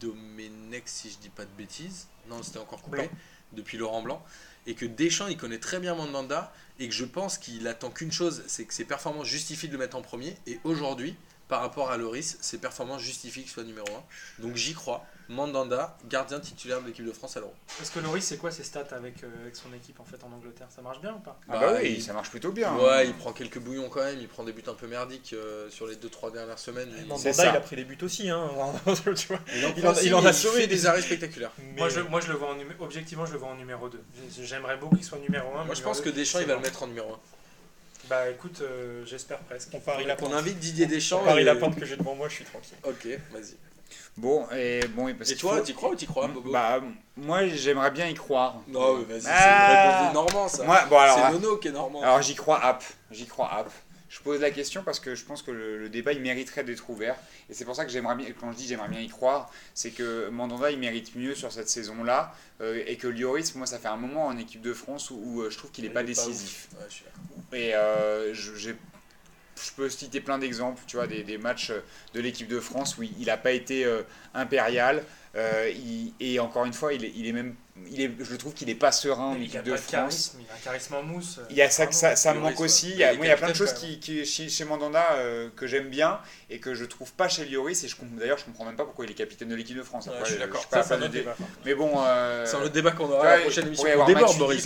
Domenech, 0.00 0.82
si 0.86 1.10
je 1.10 1.16
dis 1.18 1.30
pas 1.30 1.44
de 1.44 1.50
bêtises. 1.56 2.08
Non, 2.28 2.42
c'était 2.42 2.58
encore 2.58 2.82
coupé. 2.82 2.98
Blanc. 2.98 3.08
Depuis 3.52 3.78
Laurent 3.78 4.02
Blanc. 4.02 4.22
Et 4.66 4.74
que 4.74 4.86
Deschamps, 4.86 5.28
il 5.28 5.36
connaît 5.36 5.58
très 5.58 5.78
bien 5.78 5.94
Mandanda. 5.94 6.52
Et 6.80 6.88
que 6.88 6.94
je 6.94 7.04
pense 7.04 7.38
qu'il 7.38 7.68
attend 7.68 7.90
qu'une 7.90 8.10
chose, 8.12 8.42
c'est 8.48 8.64
que 8.64 8.74
ses 8.74 8.84
performances 8.84 9.28
justifient 9.28 9.68
de 9.68 9.72
le 9.72 9.78
mettre 9.78 9.96
en 9.96 10.02
premier. 10.02 10.36
Et 10.46 10.58
aujourd'hui, 10.64 11.16
par 11.48 11.60
rapport 11.60 11.90
à 11.90 11.96
Loris, 11.96 12.38
ses 12.40 12.58
performances 12.58 13.02
justifient 13.02 13.42
qu'il 13.42 13.50
soit 13.50 13.64
numéro 13.64 13.86
1. 14.38 14.42
Donc 14.42 14.56
j'y 14.56 14.74
crois. 14.74 15.04
Mandanda, 15.30 15.96
gardien 16.10 16.38
titulaire 16.38 16.82
de 16.82 16.86
l'équipe 16.86 17.04
de 17.06 17.10
France 17.12 17.34
à 17.38 17.40
l'Euro. 17.40 17.54
Parce 17.78 17.88
que 17.88 17.98
Loris, 17.98 18.22
c'est 18.22 18.36
quoi 18.36 18.50
ses 18.50 18.62
stats 18.62 18.88
avec, 18.90 19.24
euh, 19.24 19.28
avec 19.40 19.56
son 19.56 19.72
équipe 19.72 19.98
en 19.98 20.04
fait 20.04 20.22
en 20.22 20.30
Angleterre? 20.30 20.66
Ça 20.68 20.82
marche 20.82 21.00
bien 21.00 21.14
ou 21.14 21.18
pas? 21.18 21.40
Ah 21.48 21.52
bah, 21.52 21.60
Bah, 21.72 21.78
oui, 21.80 21.94
il- 21.96 22.02
ça 22.02 22.12
marche 22.12 22.28
plutôt 22.28 22.52
bien. 22.52 22.70
hein. 22.72 22.76
Ouais, 22.78 23.06
il 23.06 23.14
prend 23.14 23.32
quelques 23.32 23.58
bouillons 23.58 23.88
quand 23.88 24.04
même. 24.04 24.18
Il 24.20 24.28
prend 24.28 24.44
des 24.44 24.52
buts 24.52 24.62
un 24.66 24.74
peu 24.74 24.86
merdiques 24.86 25.32
euh, 25.32 25.70
sur 25.70 25.86
les 25.86 25.96
2-3 25.96 26.30
dernières 26.30 26.58
semaines. 26.58 26.90
Mandanda, 27.08 27.32
ça. 27.32 27.46
il 27.50 27.56
a 27.56 27.60
pris 27.60 27.76
des 27.76 27.84
buts 27.84 27.96
aussi. 28.02 28.28
Hein. 28.28 28.50
tu 29.16 29.28
vois. 29.28 29.40
Il 29.56 29.64
en, 29.64 29.72
Il 29.78 29.86
en- 29.86 29.92
aussi, 29.92 30.06
il 30.08 30.14
en 30.14 30.24
a 30.26 30.32
sauvé 30.34 30.60
fait 30.62 30.66
des- 30.66 30.84
arrêts 30.86 31.00
spectaculaires. 31.00 31.52
moi, 31.74 31.88
je, 31.88 32.00
moi, 32.00 32.20
je 32.20 32.28
le 32.30 32.34
vois 32.36 32.50
en 32.50 32.56
numé- 32.56 32.76
objectivement, 32.80 33.24
je 33.24 33.32
le 33.32 33.38
vois 33.38 33.48
en 33.48 33.56
numéro 33.56 33.88
2. 33.88 34.02
J'aimerais 34.42 34.76
beaucoup 34.76 34.96
qu'il 34.96 35.04
soit 35.06 35.18
numéro 35.18 35.56
1. 35.56 35.64
Moi, 35.64 35.74
je 35.74 35.82
pense 35.82 36.02
que 36.02 36.10
Deschamps, 36.10 36.40
il 36.40 36.46
va 36.46 36.56
le 36.56 36.60
mettre 36.60 36.82
en 36.82 36.86
numéro 36.86 37.14
1. 37.14 37.18
Bah 38.08 38.28
écoute, 38.30 38.60
euh, 38.62 39.02
j'espère 39.06 39.38
presque. 39.40 39.68
On 39.72 39.80
parie 39.80 40.04
la 40.04 40.14
On 40.14 40.16
pente. 40.16 40.34
invite 40.34 40.58
Didier 40.58 40.86
Deschamps. 40.86 41.20
On 41.22 41.24
parie 41.24 41.42
et- 41.42 41.44
la 41.44 41.54
pente 41.56 41.76
que 41.76 41.86
j'ai 41.86 41.96
devant 41.96 42.14
moi, 42.14 42.28
je 42.28 42.34
suis 42.34 42.44
tranquille. 42.44 42.76
Ok, 42.84 43.06
vas-y. 43.32 43.56
Bon, 44.16 44.46
et 44.52 44.80
bon, 44.88 45.08
et 45.08 45.14
parce 45.14 45.30
Et 45.30 45.36
toi, 45.36 45.56
faut- 45.56 45.62
t'y 45.62 45.74
crois 45.74 45.90
ou 45.90 45.94
t'y 45.96 46.06
crois, 46.06 46.28
Bobo 46.28 46.52
Bah, 46.52 46.80
moi, 47.16 47.46
j'aimerais 47.48 47.90
bien 47.90 48.06
y 48.06 48.14
croire. 48.14 48.56
Non, 48.68 48.98
mais 48.98 49.04
vas-y, 49.14 49.22
c'est 49.22 49.28
Ah. 49.32 49.70
une 49.72 49.86
réponse 49.88 50.08
de 50.08 50.14
Normand, 50.14 50.48
ça. 50.48 50.64
Moi, 50.64 50.84
bon, 50.88 50.98
alors, 50.98 51.16
c'est 51.18 51.32
Nono 51.32 51.56
qui 51.56 51.68
est 51.68 51.72
Normand. 51.72 52.02
Alors 52.02 52.22
j'y 52.22 52.34
crois 52.34 52.62
app, 52.64 52.84
j'y 53.10 53.26
crois 53.26 53.50
app. 53.52 53.70
Je 54.14 54.20
pose 54.20 54.40
la 54.40 54.52
question 54.52 54.84
parce 54.84 55.00
que 55.00 55.16
je 55.16 55.24
pense 55.24 55.42
que 55.42 55.50
le, 55.50 55.76
le 55.76 55.88
débat 55.88 56.12
il 56.12 56.20
mériterait 56.20 56.62
d'être 56.62 56.88
ouvert 56.88 57.16
et 57.50 57.54
c'est 57.54 57.64
pour 57.64 57.74
ça 57.74 57.84
que 57.84 57.90
j'aimerais 57.90 58.14
bien, 58.14 58.28
quand 58.38 58.52
je 58.52 58.56
dis 58.56 58.68
j'aimerais 58.68 58.88
bien 58.88 59.00
y 59.00 59.08
croire, 59.08 59.50
c'est 59.74 59.90
que 59.90 60.28
Mandanda 60.28 60.70
il 60.70 60.78
mérite 60.78 61.16
mieux 61.16 61.34
sur 61.34 61.50
cette 61.50 61.68
saison-là 61.68 62.32
euh, 62.60 62.80
et 62.86 62.96
que 62.96 63.08
Lloris, 63.08 63.56
moi 63.56 63.66
ça 63.66 63.80
fait 63.80 63.88
un 63.88 63.96
moment 63.96 64.26
en 64.26 64.38
équipe 64.38 64.60
de 64.60 64.72
France 64.72 65.10
où, 65.10 65.20
où, 65.20 65.42
euh, 65.42 65.50
je 65.50 65.58
trouve 65.58 65.72
qu'il 65.72 65.82
n'est 65.82 65.90
pas 65.90 66.00
pas 66.00 66.06
décisif. 66.06 66.68
Ouais, 66.74 66.86
je 66.88 66.94
suis. 66.94 67.04
Et 67.54 67.74
euh, 67.74 68.32
j'ai- 68.34 68.76
je 69.56 69.70
peux 69.76 69.88
citer 69.90 70.20
plein 70.20 70.38
d'exemples, 70.38 70.82
tu 70.86 70.96
vois, 70.96 71.06
des, 71.06 71.22
des 71.22 71.38
matchs 71.38 71.72
de 72.14 72.20
l'équipe 72.20 72.48
de 72.48 72.60
France 72.60 72.96
où 72.98 73.02
il 73.02 73.26
n'a 73.26 73.36
pas 73.36 73.52
été 73.52 73.84
euh, 73.84 74.02
impérial. 74.34 75.02
euh, 75.36 75.68
il- 75.74 76.12
et 76.20 76.38
encore 76.38 76.64
une 76.64 76.72
fois, 76.72 76.92
il 76.92 77.04
est, 77.04 77.12
il 77.16 77.26
est 77.26 77.32
même, 77.32 77.56
il 77.90 78.00
est, 78.00 78.10
je 78.20 78.36
trouve 78.36 78.54
qu'il 78.54 78.68
n'est 78.68 78.76
pas 78.76 78.92
serein 78.92 79.30
en 79.32 79.34
équipe 79.40 79.64
de 79.64 79.72
de 79.72 79.76
France. 79.76 79.90
charisme, 79.90 80.38
il 80.40 80.46
a 80.48 80.54
un 80.54 80.58
charisme 80.58 80.94
en 80.94 81.02
mousse. 81.02 81.40
Il 81.50 81.56
y 81.56 81.62
a 81.62 81.68
ça, 81.70 81.88
que 81.88 81.94
ça, 81.94 82.14
ça 82.14 82.34
me 82.34 82.38
manque 82.40 82.58
ouais. 82.60 82.66
aussi. 82.66 82.90
Il 82.90 82.94
y 82.94 82.98
Il 82.98 83.02
a, 83.04 83.14
moi, 83.14 83.26
il 83.26 83.28
y 83.28 83.32
a 83.32 83.36
plein 83.36 83.48
de 83.50 83.54
choses 83.56 83.72
qui, 83.72 83.98
qui- 83.98 84.24
chez, 84.24 84.48
chez 84.48 84.64
Mandanda 84.64 85.04
euh, 85.16 85.48
que 85.56 85.66
j'aime 85.66 85.88
bien 85.88 86.20
et 86.50 86.60
que 86.60 86.72
je 86.74 86.84
trouve 86.84 87.12
pas 87.14 87.28
chez 87.28 87.46
Lloris. 87.46 87.82
Et 87.82 87.88
je 87.88 87.96
comprends- 87.96 88.16
d'ailleurs, 88.16 88.38
je 88.38 88.44
comprends 88.44 88.64
même 88.64 88.76
pas 88.76 88.84
pourquoi 88.84 89.06
il 89.06 89.10
est 89.10 89.14
capitaine 89.14 89.48
de 89.48 89.56
l'équipe 89.56 89.76
de 89.76 89.82
France. 89.82 90.06
Ouais, 90.06 90.12
Après, 90.12 90.24
je 90.26 90.30
suis 90.34 90.38
d'accord. 90.40 90.60
suis 90.60 90.68
pas 90.70 90.82
Ça, 90.84 90.88
c'est 90.90 90.94
un 90.94 90.98
autre 91.02 91.08
dé- 91.10 91.18
débat. 91.20 91.36
Mais 91.64 91.74
bon. 91.74 91.92
euh, 91.96 92.46
C'est 92.46 92.56
un 92.56 92.60
autre 92.62 92.72
débat 92.72 92.92
qu'on 92.92 93.10
aura 93.10 93.26
à 93.26 93.36
la 93.38 93.42
prochaine 93.42 93.64
il 93.64 93.66
émission. 93.68 93.82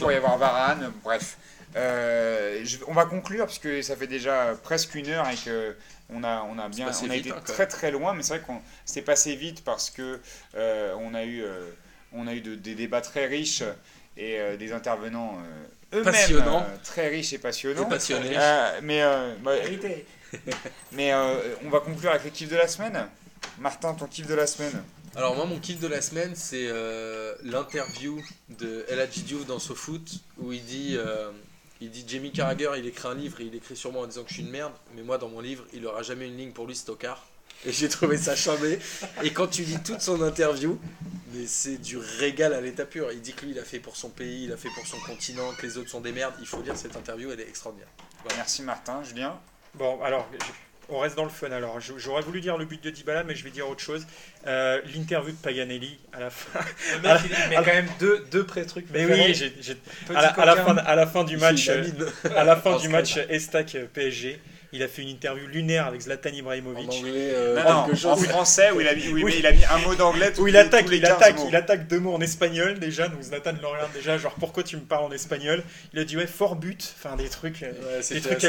pourrait 0.00 0.14
y 0.14 0.16
avoir 0.18 0.36
Varane. 0.36 0.92
Bref. 1.02 1.38
Euh, 1.76 2.60
je- 2.64 2.78
on 2.86 2.94
va 2.94 3.04
conclure 3.04 3.46
parce 3.46 3.58
que 3.58 3.82
ça 3.82 3.94
fait 3.96 4.06
déjà 4.06 4.54
presque 4.62 4.94
une 4.94 5.08
heure 5.08 5.28
et 5.28 5.36
que 5.36 5.76
on 6.10 6.24
a, 6.24 6.42
on 6.50 6.58
a 6.58 6.68
bien, 6.68 6.86
on 6.86 7.10
a 7.10 7.14
vite, 7.14 7.26
été 7.26 7.30
hein, 7.36 7.42
très 7.44 7.66
très 7.66 7.90
loin, 7.90 8.14
mais 8.14 8.22
c'est 8.22 8.38
vrai 8.38 8.42
qu'on 8.46 8.60
s'est 8.86 9.02
passé 9.02 9.34
vite 9.36 9.62
parce 9.64 9.90
que 9.90 10.18
euh, 10.54 10.94
on 10.98 11.12
a 11.14 11.24
eu, 11.24 11.42
euh, 11.42 11.68
on 12.12 12.26
a 12.26 12.34
eu 12.34 12.40
de- 12.40 12.54
des 12.54 12.74
débats 12.74 13.02
très 13.02 13.26
riches 13.26 13.62
et 14.16 14.38
des 14.58 14.72
intervenants 14.72 15.38
eux-mêmes 15.92 16.04
Passionnants. 16.12 16.66
très 16.82 17.08
riches 17.08 17.32
et 17.34 17.38
passionnants. 17.38 17.86
Et 17.86 17.88
passionnés. 17.90 18.36
Mais 18.82 19.02
bah, 19.42 19.52
mais 20.92 21.14
on 21.64 21.68
va 21.70 21.80
conclure 21.80 22.10
avec 22.10 22.24
le 22.24 22.30
kiff 22.30 22.48
de 22.48 22.56
la 22.56 22.66
semaine. 22.68 23.06
Martin, 23.58 23.94
ton 23.94 24.06
kiff 24.06 24.26
de 24.26 24.34
la 24.34 24.46
semaine 24.46 24.82
Alors 25.16 25.36
moi 25.36 25.44
mon 25.46 25.58
kiff 25.58 25.78
de 25.80 25.86
la 25.86 26.00
semaine 26.02 26.32
c'est 26.34 26.68
l'interview 27.44 28.20
de 28.58 28.84
El 28.88 29.00
Hadji 29.00 29.22
Diouf 29.22 29.46
dans 29.46 29.58
SoFoot 29.58 30.02
où 30.38 30.52
il 30.52 30.64
dit 30.64 30.96
il 31.80 31.90
dit 31.90 32.04
Jamie 32.06 32.32
Carragher 32.32 32.70
il 32.78 32.86
écrit 32.86 33.08
un 33.08 33.14
livre 33.14 33.40
et 33.40 33.44
il 33.44 33.54
écrit 33.54 33.76
sûrement 33.76 34.00
en 34.00 34.06
disant 34.06 34.22
que 34.22 34.28
je 34.28 34.34
suis 34.34 34.42
une 34.42 34.50
merde 34.50 34.72
mais 34.94 35.02
moi 35.02 35.18
dans 35.18 35.28
mon 35.28 35.40
livre 35.40 35.64
il 35.72 35.86
aura 35.86 36.02
jamais 36.02 36.26
une 36.26 36.36
ligne 36.36 36.52
pour 36.52 36.66
lui 36.66 36.76
Stockard 36.76 37.26
et 37.66 37.72
j'ai 37.72 37.88
trouvé 37.88 38.16
ça 38.16 38.36
chambé 38.36 38.78
et 39.22 39.32
quand 39.32 39.48
tu 39.48 39.62
lis 39.62 39.78
toute 39.82 40.00
son 40.00 40.22
interview 40.22 40.78
mais 41.32 41.46
c'est 41.46 41.76
du 41.76 41.98
régal 41.98 42.54
à 42.54 42.60
l'état 42.60 42.86
pur. 42.86 43.12
Il 43.12 43.20
dit 43.20 43.34
que 43.34 43.44
lui 43.44 43.52
il 43.52 43.58
a 43.58 43.64
fait 43.64 43.80
pour 43.80 43.96
son 43.96 44.08
pays 44.08 44.44
il 44.44 44.52
a 44.52 44.56
fait 44.56 44.70
pour 44.74 44.86
son 44.86 44.98
continent 45.00 45.52
que 45.58 45.66
les 45.66 45.76
autres 45.76 45.90
sont 45.90 46.00
des 46.00 46.12
merdes. 46.12 46.34
Il 46.40 46.46
faut 46.46 46.62
lire 46.62 46.76
cette 46.76 46.96
interview 46.96 47.30
elle 47.30 47.40
est 47.40 47.48
extraordinaire. 47.48 47.90
Merci 48.36 48.62
Martin, 48.62 49.02
Julien? 49.02 49.38
Bon, 49.74 50.00
alors, 50.02 50.28
on 50.88 50.98
reste 50.98 51.16
dans 51.16 51.24
le 51.24 51.30
fun. 51.30 51.50
Alors, 51.50 51.78
j'aurais 51.80 52.22
voulu 52.22 52.40
dire 52.40 52.56
le 52.56 52.64
but 52.64 52.82
de 52.82 52.90
Dybala, 52.90 53.24
mais 53.24 53.34
je 53.34 53.44
vais 53.44 53.50
dire 53.50 53.68
autre 53.68 53.80
chose. 53.80 54.06
Euh, 54.46 54.80
L'interview 54.94 55.32
de 55.32 55.36
Paganelli 55.36 55.98
à 56.12 56.20
la 56.20 56.30
fin. 56.30 56.60
Le 56.94 57.00
mec, 57.08 57.20
il, 57.24 57.48
met 57.50 57.56
quand 57.56 57.64
même 57.66 57.88
deux, 58.00 58.24
deux 58.30 58.44
pré-trucs. 58.44 58.86
Mais 58.90 59.04
oui, 59.04 59.34
à, 60.10 60.12
la, 60.12 60.28
à 60.28 60.44
la 60.46 60.52
coquin. 60.54 60.64
fin, 60.64 60.76
à 60.78 60.94
la 60.94 61.06
fin 61.06 61.24
du 61.24 61.36
match, 61.36 61.68
euh, 61.68 61.84
à 62.34 62.44
la 62.44 62.56
fin 62.56 62.72
En 62.72 62.78
du 62.78 62.88
match 62.88 63.18
Estac 63.28 63.74
euh, 63.74 63.86
PSG, 63.92 64.40
il 64.72 64.82
a 64.82 64.88
fait 64.88 65.02
une 65.02 65.08
interview 65.08 65.46
lunaire 65.46 65.86
avec 65.86 66.00
Zlatan 66.02 66.30
en 66.30 66.32
Ibrahimovic. 66.34 66.90
anglais 66.90 67.30
euh, 67.34 67.62
Non, 67.64 67.72
non, 67.72 67.86
quelque 67.86 68.06
en 68.06 68.16
français 68.16 68.70
où 68.70 68.80
il 68.80 68.88
a 68.88 68.94
mis, 68.94 69.08
oui, 69.08 69.22
Oui. 69.24 69.32
mais 69.32 69.38
il 69.38 69.46
a 69.46 69.52
mis 69.52 69.64
un 69.64 69.78
mot 69.78 69.94
d'anglais. 69.94 70.32
Où 70.38 70.46
il 70.46 70.52
les- 70.52 70.58
attaque, 70.60 70.86
il 70.90 71.00
15 71.00 71.10
attaque, 71.12 71.36
mots. 71.38 71.46
il 71.48 71.56
attaque 71.56 71.86
deux 71.88 71.98
mots 72.00 72.14
en 72.14 72.20
espagnol 72.20 72.78
déjà, 72.78 73.08
donc 73.08 73.22
Zlatan 73.22 73.52
le 73.60 73.66
regarde 73.66 73.92
déjà, 73.92 74.18
genre 74.18 74.34
pourquoi 74.34 74.62
tu 74.62 74.76
me 74.76 74.82
parles 74.82 75.04
en 75.04 75.12
espagnol? 75.12 75.62
Il 75.94 75.98
a 76.00 76.04
dit 76.04 76.16
ouais, 76.16 76.26
fort 76.26 76.56
but, 76.56 76.94
enfin 76.98 77.16
des 77.16 77.28
trucs, 77.28 77.62
euh, 77.62 77.72
Ouais, 78.00 78.14
des 78.14 78.20
trucs 78.20 78.42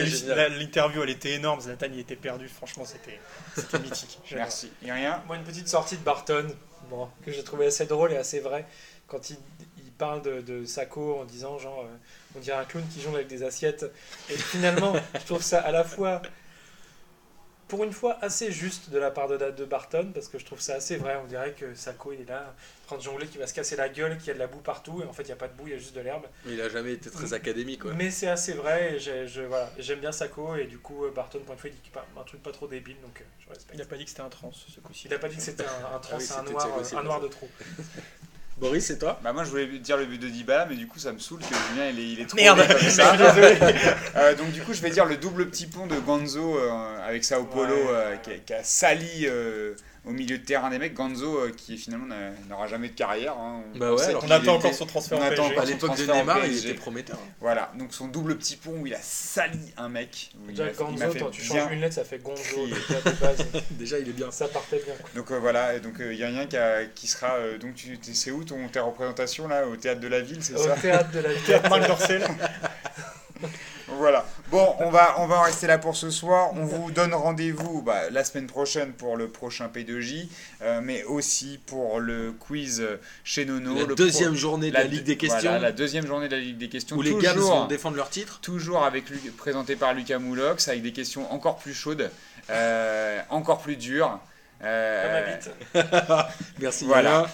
L'interview 0.60 1.04
elle 1.04 1.10
était 1.10 1.32
énorme, 1.32 1.62
Zlatan 1.62 1.88
il 1.94 2.00
était 2.00 2.16
perdu, 2.16 2.48
franchement 2.48 2.86
c'était 2.86 3.20
c'était 3.56 3.80
mythique. 3.80 4.20
Merci. 4.34 4.72
Il 4.82 4.88
y 4.88 4.92
a 4.92 4.96
rien 4.96 5.24
Moi, 5.28 5.36
une 5.38 5.44
petite 5.44 5.68
sortie 5.68 5.98
de 5.98 6.04
Barton, 6.04 6.48
bon, 6.90 7.08
que 7.26 7.32
j'ai 7.32 7.44
trouvé 7.44 7.68
assez 7.68 7.86
drôle 7.86 8.12
et 8.14 8.18
assez 8.18 8.40
vrai, 8.40 8.66
quand 9.08 9.30
il 9.30 9.38
parle 10.00 10.24
de, 10.24 10.42
de 10.42 10.66
Sako 10.66 11.20
en 11.20 11.26
disant, 11.26 11.60
genre, 11.60 11.82
euh, 11.82 11.96
on 12.36 12.40
dirait 12.40 12.58
un 12.58 12.66
clown 12.66 12.84
qui 12.92 13.02
jongle 13.02 13.18
avec 13.18 13.28
des 13.28 13.44
assiettes. 13.44 13.86
Et 14.32 14.36
finalement, 14.38 14.94
je 15.14 15.26
trouve 15.26 15.44
ça 15.44 15.60
à 15.62 15.72
la 15.72 15.84
fois, 15.84 16.22
pour 17.68 17.84
une 17.84 17.94
fois, 17.94 18.18
assez 18.24 18.52
juste 18.52 18.90
de 18.90 18.98
la 18.98 19.12
part 19.12 19.28
de, 19.28 19.38
de 19.38 19.66
Barton, 19.66 20.10
parce 20.12 20.28
que 20.28 20.40
je 20.40 20.46
trouve 20.46 20.60
ça 20.60 20.74
assez 20.76 20.96
vrai. 20.98 21.20
On 21.24 21.28
dirait 21.28 21.52
que 21.52 21.76
Sako, 21.76 22.14
il 22.14 22.22
est 22.22 22.30
là, 22.30 22.56
en 22.84 22.88
train 22.88 22.98
de 22.98 23.04
jongler, 23.04 23.28
qu'il 23.28 23.40
va 23.40 23.46
se 23.46 23.54
casser 23.54 23.76
la 23.76 23.90
gueule, 23.90 24.18
qu'il 24.18 24.28
y 24.30 24.32
a 24.32 24.34
de 24.34 24.40
la 24.40 24.48
boue 24.48 24.58
partout, 24.62 25.04
et 25.04 25.06
en 25.06 25.14
fait, 25.14 25.22
il 25.22 25.28
n'y 25.28 25.32
a 25.34 25.36
pas 25.36 25.48
de 25.48 25.54
boue, 25.54 25.68
il 25.68 25.74
y 25.74 25.76
a 25.76 25.78
juste 25.78 25.94
de 25.96 26.02
l'herbe. 26.02 26.26
Mais 26.46 26.54
il 26.54 26.62
a 26.62 26.70
jamais 26.70 26.94
été 26.94 27.12
très 27.12 27.34
académique. 27.34 27.86
Ouais. 27.86 27.94
Mais 27.96 28.10
c'est 28.10 28.28
assez 28.30 28.54
vrai, 28.54 28.96
et 28.96 29.00
j'ai- 29.00 29.28
je, 29.28 29.42
voilà, 29.42 29.70
j'aime 29.78 30.00
bien 30.00 30.12
Sako, 30.12 30.56
et 30.56 30.66
du 30.66 30.80
coup, 30.80 31.06
euh, 31.06 31.12
Barton, 31.12 31.40
pour 31.46 31.54
une 31.54 31.60
fois, 31.60 31.70
il 31.70 31.76
dit 31.76 31.92
un 32.20 32.24
truc 32.24 32.42
pas 32.42 32.52
trop 32.52 32.68
débile, 32.68 33.00
donc 33.04 33.22
euh, 33.22 33.24
je 33.46 33.50
respecte. 33.50 33.76
Il 33.78 33.82
a 33.84 33.86
pas 33.86 33.98
dit 33.98 34.04
que 34.06 34.10
c'était 34.10 34.22
un 34.22 34.30
trans 34.30 34.52
ce 34.52 34.80
coup-ci. 34.80 35.08
Il 35.08 35.14
a 35.14 35.20
pas 35.20 35.28
dit 35.30 35.36
que 35.36 35.42
c'était 35.44 35.64
un, 35.66 35.96
un 35.96 36.00
trans, 36.00 36.14
Ah 36.14 36.18
oui, 36.18 36.24
c'est 36.26 36.34
un 36.38 36.44
noir, 36.44 36.68
un 36.98 37.04
noir 37.04 37.22
de 37.22 37.28
trop. 37.28 37.50
Boris, 38.60 38.86
c'est 38.86 39.00
toi 39.00 39.20
Bah 39.24 39.32
moi 39.32 39.44
je 39.46 39.50
voulais 39.50 39.68
dire 39.80 39.96
le 39.98 40.06
but 40.06 40.20
de 40.22 40.28
Dybala 40.28 40.66
mais 40.70 40.76
du 40.76 40.86
coup 40.88 41.00
ça 41.00 41.14
me 41.14 41.20
saoule 41.20 41.40
que 41.40 41.46
Julien 41.46 41.90
il 41.92 42.00
est, 42.00 42.12
il 42.14 42.20
est 42.20 42.26
trop 42.26 42.38
Merde, 42.38 42.68
comme 42.68 42.78
ça. 42.90 43.14
Euh, 44.18 44.36
donc 44.36 44.52
du 44.52 44.62
coup 44.62 44.74
je 44.74 44.82
vais 44.82 44.90
dire 44.90 45.06
le 45.06 45.16
double 45.18 45.50
petit 45.50 45.66
pont 45.68 45.88
de 45.88 45.96
Gonzo 45.96 46.58
euh, 46.58 47.08
avec 47.08 47.24
Sao 47.24 47.46
Paulo 47.46 47.74
Ouais, 47.74 47.90
euh, 47.90 48.16
qui, 48.18 48.32
a, 48.32 48.38
qui 48.38 48.54
a 48.54 48.64
sali 48.64 49.28
au 50.06 50.12
milieu 50.12 50.38
de 50.38 50.44
terrain 50.44 50.70
des 50.70 50.80
mecs. 50.80 50.94
Gonzo 50.94 51.38
euh, 51.40 51.52
qui 51.56 51.78
finalement 51.78 52.08
n'a- 52.08 52.32
n'aura 52.50 52.68
jamais 52.68 52.90
de 52.90 52.94
carrière. 52.94 53.34
hein. 53.38 53.62
Bah 53.76 53.94
ouais, 53.94 54.04
alors 54.04 54.24
On 54.26 54.32
attend 54.32 54.42
était- 54.42 54.50
encore 54.50 54.74
son 54.74 54.86
transfert 54.86 55.18
on 55.18 55.22
au 55.22 55.24
attend 55.26 55.36
PSG. 55.36 55.52
encore 55.52 55.64
À 55.64 55.66
l'époque 55.66 55.98
de 55.98 56.06
Neymar, 56.06 56.46
il 56.46 56.58
était 56.58 56.74
prometteur. 56.74 57.18
Voilà, 57.40 57.72
donc 57.78 57.94
son 57.94 58.08
double 58.08 58.38
petit 58.38 58.56
pont 58.56 58.74
où 58.80 58.88
il 58.88 58.94
a 58.94 59.02
sali 59.02 59.60
un 59.78 59.90
mec. 59.90 60.32
où 60.44 60.48
Déjà, 60.50 60.64
il 60.66 60.68
m'a 60.68 60.74
Gonzo, 60.74 61.12
fait 61.12 61.20
toi, 61.20 61.30
tu 61.32 61.42
changes 61.44 61.72
une 61.72 61.82
lettre, 61.82 61.96
ça 61.96 62.04
fait 62.04 62.20
Gonzo. 62.20 62.42
déjà, 62.66 63.02
de 63.02 63.12
base. 63.22 63.46
Déjà, 63.72 64.00
il 64.00 64.10
est 64.10 64.14
bien. 64.14 64.32
ça 64.32 64.48
partait 64.48 64.82
bien. 64.86 64.94
quoi. 65.00 65.10
Donc 65.16 65.32
euh, 65.32 65.40
voilà, 65.40 65.76
et 65.76 65.80
donc 65.80 65.96
il 66.00 66.14
y 66.16 66.24
a 66.24 66.28
rien 66.28 66.46
qui, 66.46 66.58
a- 66.58 66.86
qui 66.86 67.08
sera. 67.08 67.34
euh, 67.36 67.58
donc 67.58 67.76
tu 67.76 67.98
t'es- 67.98 68.14
c'est 68.14 68.32
où 68.32 68.44
ton 68.44 68.68
tes 68.70 68.80
représentations 68.80 69.48
là 69.48 69.68
au 69.68 69.76
théâtre 69.76 70.02
de 70.02 70.08
la 70.08 70.22
ville, 70.22 70.44
c'est 70.44 70.58
ça? 70.58 70.74
Au 70.74 70.80
théâtre 70.80 71.12
de 71.12 71.20
la 71.20 71.30
Théâtre 71.46 71.70
Marc. 71.70 71.90
Voilà. 73.88 74.26
Bon, 74.52 74.76
on 74.80 74.90
va, 74.90 75.16
on 75.20 75.28
va 75.28 75.40
en 75.40 75.42
rester 75.44 75.66
là 75.68 75.78
pour 75.78 75.96
ce 75.96 76.10
soir. 76.10 76.52
On 76.54 76.66
vous 76.66 76.92
donne 76.92 77.14
rendez-vous 77.14 77.82
bah, 77.82 78.10
la 78.12 78.24
semaine 78.24 78.48
prochaine 78.48 78.92
pour 78.94 79.18
le 79.18 79.30
prochain 79.30 79.70
P2J, 79.74 80.28
euh, 80.62 80.82
mais 80.84 81.04
aussi 81.06 81.60
pour 81.66 82.00
le 82.00 82.32
quiz 82.32 82.86
chez 83.24 83.46
Nono. 83.46 83.76
La 83.76 83.86
le 83.86 83.96
deuxième 83.96 84.30
pro- 84.32 84.38
journée 84.38 84.70
de 84.70 84.74
la, 84.76 84.84
Ligue 84.84 85.04
des 85.04 85.18
questions, 85.18 85.40
Voilà, 85.42 85.60
la 85.60 85.72
deuxième 85.72 86.06
journée 86.06 86.28
de 86.28 86.36
la 86.36 86.42
Ligue 86.42 86.58
des 86.58 86.70
questions. 86.70 86.96
où 86.98 87.02
les 87.02 87.16
gars 87.16 87.34
toujours, 87.34 87.56
vont 87.62 87.66
défendre 87.68 87.96
leur 87.98 88.10
titre. 88.10 88.40
toujours 88.42 88.84
avec 88.84 89.10
Lu- 89.10 89.32
présenté 89.38 89.76
par 89.76 89.94
Lucas 89.94 90.20
Moulox, 90.20 90.68
avec 90.68 90.82
des 90.84 90.92
questions 90.94 91.32
encore 91.34 91.58
plus 91.58 91.74
chaudes, 91.74 92.12
euh, 92.50 93.20
encore 93.30 93.60
plus 93.60 93.76
dures. 93.76 94.20
euh, 94.64 95.38
Comme. 95.74 95.84
Merci. 96.60 96.86
Voilà. 96.86 97.28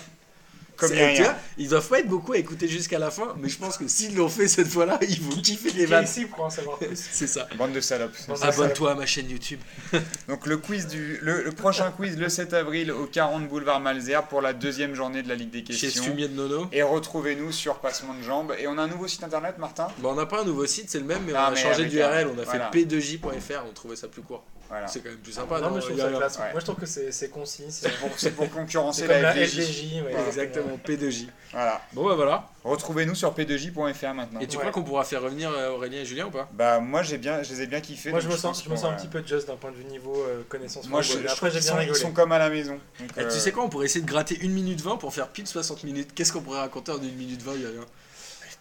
Comme 0.78 0.91
il 0.93 0.99
y 0.99 1.01
a 1.01 1.07
rien. 1.07 1.36
ils 1.57 1.69
doivent 1.69 1.88
pas 1.88 1.99
être 1.99 2.07
beaucoup 2.07 2.34
à 2.34 2.38
écouter 2.38 2.67
jusqu'à 2.67 2.99
la 2.99 3.11
fin, 3.11 3.36
mais 3.39 3.49
je 3.49 3.57
pense 3.57 3.78
que 3.78 3.88
s'ils 3.88 4.15
l'ont 4.15 4.30
fait 4.30 4.47
cette 4.47 4.67
fois-là, 4.67 4.99
ils 5.07 5.21
vont 5.21 5.41
kiffer 5.41 5.71
les 5.71 5.86
vannes. 5.86 6.03
ici 6.05 6.26
pour 6.26 6.43
en 6.45 6.49
savoir 6.49 6.78
plus 6.78 6.89
C'est 7.11 7.28
ça. 7.28 7.47
Bande 7.57 7.73
de 7.73 7.82
salopes. 7.82 8.15
Abonne-toi 8.41 8.91
à 8.91 8.95
ma 8.95 9.05
chaîne 9.05 9.30
YouTube. 9.30 9.59
Donc 10.28 10.45
le 10.45 10.57
quiz 10.57 10.88
du 10.88 11.17
le, 11.21 11.43
le 11.43 11.51
prochain 11.51 11.91
quiz 11.91 12.17
le 12.17 12.30
7 12.30 12.53
avril 12.53 12.91
au 12.91 13.05
40 13.05 13.47
boulevard 13.47 13.80
Malzerbe 13.80 14.28
pour 14.28 14.41
la 14.41 14.53
deuxième 14.53 14.93
journée 14.95 15.23
de 15.23 15.30
la 15.30 15.36
Ligue 15.36 15.51
des 15.51 15.65
Chez 15.73 15.88
questions. 15.88 16.03
Fumier 16.03 16.28
de 16.28 16.34
Nono. 16.34 16.67
Et 16.71 16.84
retrouvez-nous 16.84 17.51
sur 17.51 17.76
Passement 17.80 18.13
de 18.13 18.21
Jambes. 18.21 18.53
Et 18.59 18.67
on 18.67 18.78
a 18.78 18.82
un 18.84 18.88
nouveau 18.88 19.07
site 19.07 19.23
internet, 19.23 19.57
Martin? 19.57 19.88
Bon, 19.99 20.11
on 20.11 20.15
n'a 20.15 20.26
pas 20.26 20.41
un 20.41 20.45
nouveau 20.45 20.65
site, 20.65 20.89
c'est 20.89 20.99
le 20.99 21.05
même, 21.05 21.23
mais 21.26 21.34
Ah, 21.36 21.45
on 21.45 21.51
a 21.51 21.51
mais 21.51 21.61
changé 21.61 21.86
d'URL. 21.86 22.28
On 22.36 22.39
a 22.39 22.43
voilà. 22.43 22.71
fait 22.71 22.80
p2j.fr, 22.86 23.63
on 23.69 23.73
trouvait 23.73 23.95
ça 23.95 24.07
plus 24.07 24.21
court. 24.21 24.43
Voilà. 24.70 24.88
C'est 24.88 24.99
quand 25.01 25.09
même 25.09 25.18
plus 25.20 25.32
sympa. 25.34 25.59
non, 25.59 25.70
non, 25.70 25.76
mais 25.76 25.82
je 25.82 25.88
trouve 25.88 25.99
ça 25.99 26.09
classe. 26.11 26.38
ouais. 26.39 26.51
Moi, 26.51 26.59
je 26.59 26.66
trouve 26.66 26.76
que 26.80 26.86
c'est 26.86 27.11
c'est 27.11 27.30
concis. 27.30 27.66
C'est 27.70 27.89
Pour- 27.99 28.09
C'est 28.18 28.32
pour 28.32 28.49
concurrencer 28.49 29.01
c'est 29.01 29.07
la 29.07 29.13
comme 29.13 29.24
la 29.24 29.45
FDJ. 29.47 29.59
LDJ. 29.59 30.01
ouais. 30.03 30.16
Exactement, 30.28 30.80
P2J. 30.86 31.28
Voilà. 31.51 31.82
Bon 31.93 32.05
bah 32.07 32.16
voilà. 32.16 32.49
Retrouvez-nous 32.63 33.13
sur 33.16 33.32
p2j.fr 33.34 34.13
maintenant. 34.13 34.39
Et 34.39 34.47
tu 34.47 34.57
Ouais. 34.57 34.61
crois 34.61 34.72
qu'on 34.72 34.84
pourra 34.84 35.03
faire 35.03 35.22
revenir 35.22 35.51
euh, 35.51 35.70
Aurélien 35.70 35.99
et 36.01 36.05
Julien 36.05 36.26
ou 36.26 36.32
pas? 36.32 36.49
Bah 36.53 36.80
moi 36.80 37.03
j'ai 37.03 37.18
bien, 37.20 37.43
je 37.43 37.53
les 37.53 37.61
ai 37.61 37.68
bien 37.68 37.80
kiffés. 37.80 38.09
Moi, 38.09 38.20
je 38.20 38.28
me 38.28 38.36
sens, 38.36 38.63
je 38.63 38.70
me 38.70 38.76
sens 38.76 38.86
un 38.86 38.89
va- 38.91 38.95
petit 38.97 39.07
peu 39.07 39.24
just 39.26 39.47
d'un 39.47 39.55
point 39.55 39.72
de 39.72 39.76
vue 39.78 39.86
niveau 39.86 40.16
euh, 40.24 40.41
connaissance. 40.49 40.88
Moi 40.89 41.01
je, 41.03 41.11
football. 41.11 41.28
je 41.28 41.34
Après, 41.34 41.51
j'ai 41.51 41.59
bien 41.59 41.76
rigolé. 41.76 41.97
ils 41.97 42.01
sont 42.01 42.11
comme 42.11 42.32
à 42.32 42.39
la 42.39 42.49
maison. 42.49 42.80
Donc, 42.99 43.09
euh, 43.20 43.30
Tu 43.32 43.38
sais 43.39 43.51
quoi, 43.51 43.63
on 43.63 43.70
pourrait 43.70 43.86
essayer 43.86 44.01
de 44.03 44.09
gratter 44.09 44.39
1 44.41 44.49
minute 44.49 44.82
20 44.82 44.97
pour 44.97 45.13
faire 45.13 45.28
pile 45.30 45.45
60 45.47 45.84
minutes. 45.84 46.09
Qu'est-ce 46.16 46.34
qu'on 46.34 46.41
pourrait 46.41 46.59
raconter 46.59 46.91
en 46.91 46.95
1 46.97 47.01
minute 47.01 47.41
20 47.43 47.53
Julien 47.55 47.70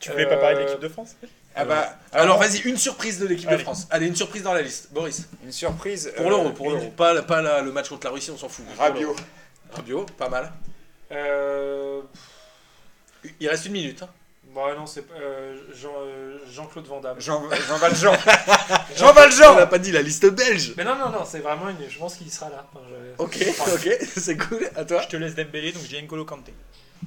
Tu 0.01 0.11
voulais 0.13 0.27
pas 0.29 0.37
parler 0.37 0.57
de 0.57 0.61
Euh, 0.61 0.65
l'équipe 0.67 0.81
de 0.81 0.89
France 0.89 1.17
Ah 1.57 1.65
bah 1.65 1.97
Alors 2.13 2.39
vas-y, 2.39 2.59
une 2.63 2.77
surprise 2.77 3.19
de 3.21 3.27
l'équipe 3.27 3.49
de. 3.49 3.57
France. 3.59 3.87
Allez, 3.91 4.07
une 4.09 4.17
surprise 4.17 4.43
dans 4.43 4.53
la 4.55 4.63
liste. 4.63 4.89
Boris. 4.93 5.29
Une 5.45 5.53
surprise. 5.53 6.13
Pour 6.17 6.27
euh, 6.27 6.31
l'euro, 6.31 6.51
pour 6.51 6.67
une- 6.71 6.79
l'euro. 6.79 6.91
Pas, 6.91 7.23
pas 7.23 7.41
la- 7.43 7.61
le 7.63 7.71
match 7.73 7.89
contre 7.89 8.07
la 8.07 8.13
Russie, 8.13 8.31
on 8.31 8.37
s'en 8.37 8.49
fout. 8.49 8.65
Pour 8.67 8.77
Rabiot. 8.79 9.15
Rabiot, 9.73 10.07
pas 10.19 10.29
mal. 10.29 10.53
Euh, 11.13 12.01
Il 13.41 13.49
reste 13.49 13.67
une 13.67 13.73
minute. 13.73 14.03
hein. 14.03 14.09
Bon, 14.53 14.73
non, 14.77 14.87
c'est 14.87 15.05
euh, 15.21 15.57
Jean, 15.75 15.91
euh, 16.07 16.39
Jean-Claude 16.53 16.87
Van 16.87 17.01
Damme. 17.01 17.21
Jean, 17.21 17.43
Jean 17.67 17.79
Valjean. 17.79 18.13
Jean 18.97 19.05
On 19.05 19.07
n'a 19.07 19.13
Valjean. 19.13 19.69
pas 19.69 19.79
dit 19.79 19.91
la 19.91 20.03
liste 20.03 20.27
belge. 20.27 20.75
Mais 20.77 20.85
non, 20.85 20.95
non, 20.97 21.11
non, 21.11 21.25
c'est 21.25 21.41
vraiment 21.41 21.69
une. 21.71 21.77
Je 21.89 21.99
pense 21.99 22.15
qu'il 22.17 22.31
sera 22.31 22.51
là. 22.51 22.65
Enfin, 22.73 22.85
je- 22.89 23.23
Ok, 23.23 23.39
ok, 23.75 23.99
c'est 24.17 24.37
cool. 24.37 24.69
À 24.77 24.85
toi. 24.85 25.03
Je 25.03 25.09
te 25.09 25.17
laisse 25.17 25.35
Dembélé, 25.35 25.73
donc 25.73 25.83
j'ai 25.89 26.01
N'Golo 26.01 26.25
Kanté. 26.25 26.53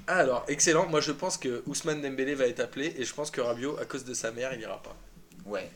Alors, 0.07 0.45
excellent. 0.47 0.85
Moi, 0.87 1.01
je 1.01 1.11
pense 1.11 1.37
que 1.37 1.63
Ousmane 1.65 2.01
Dembélé 2.01 2.35
va 2.35 2.45
être 2.47 2.59
appelé 2.59 2.93
et 2.97 3.03
je 3.03 3.13
pense 3.13 3.31
que 3.31 3.41
Rabiot, 3.41 3.77
à 3.79 3.85
cause 3.85 4.05
de 4.05 4.13
sa 4.13 4.31
mère, 4.31 4.53
il 4.53 4.61
ira 4.61 4.81
pas. 4.81 4.95
Ouais. 5.45 5.69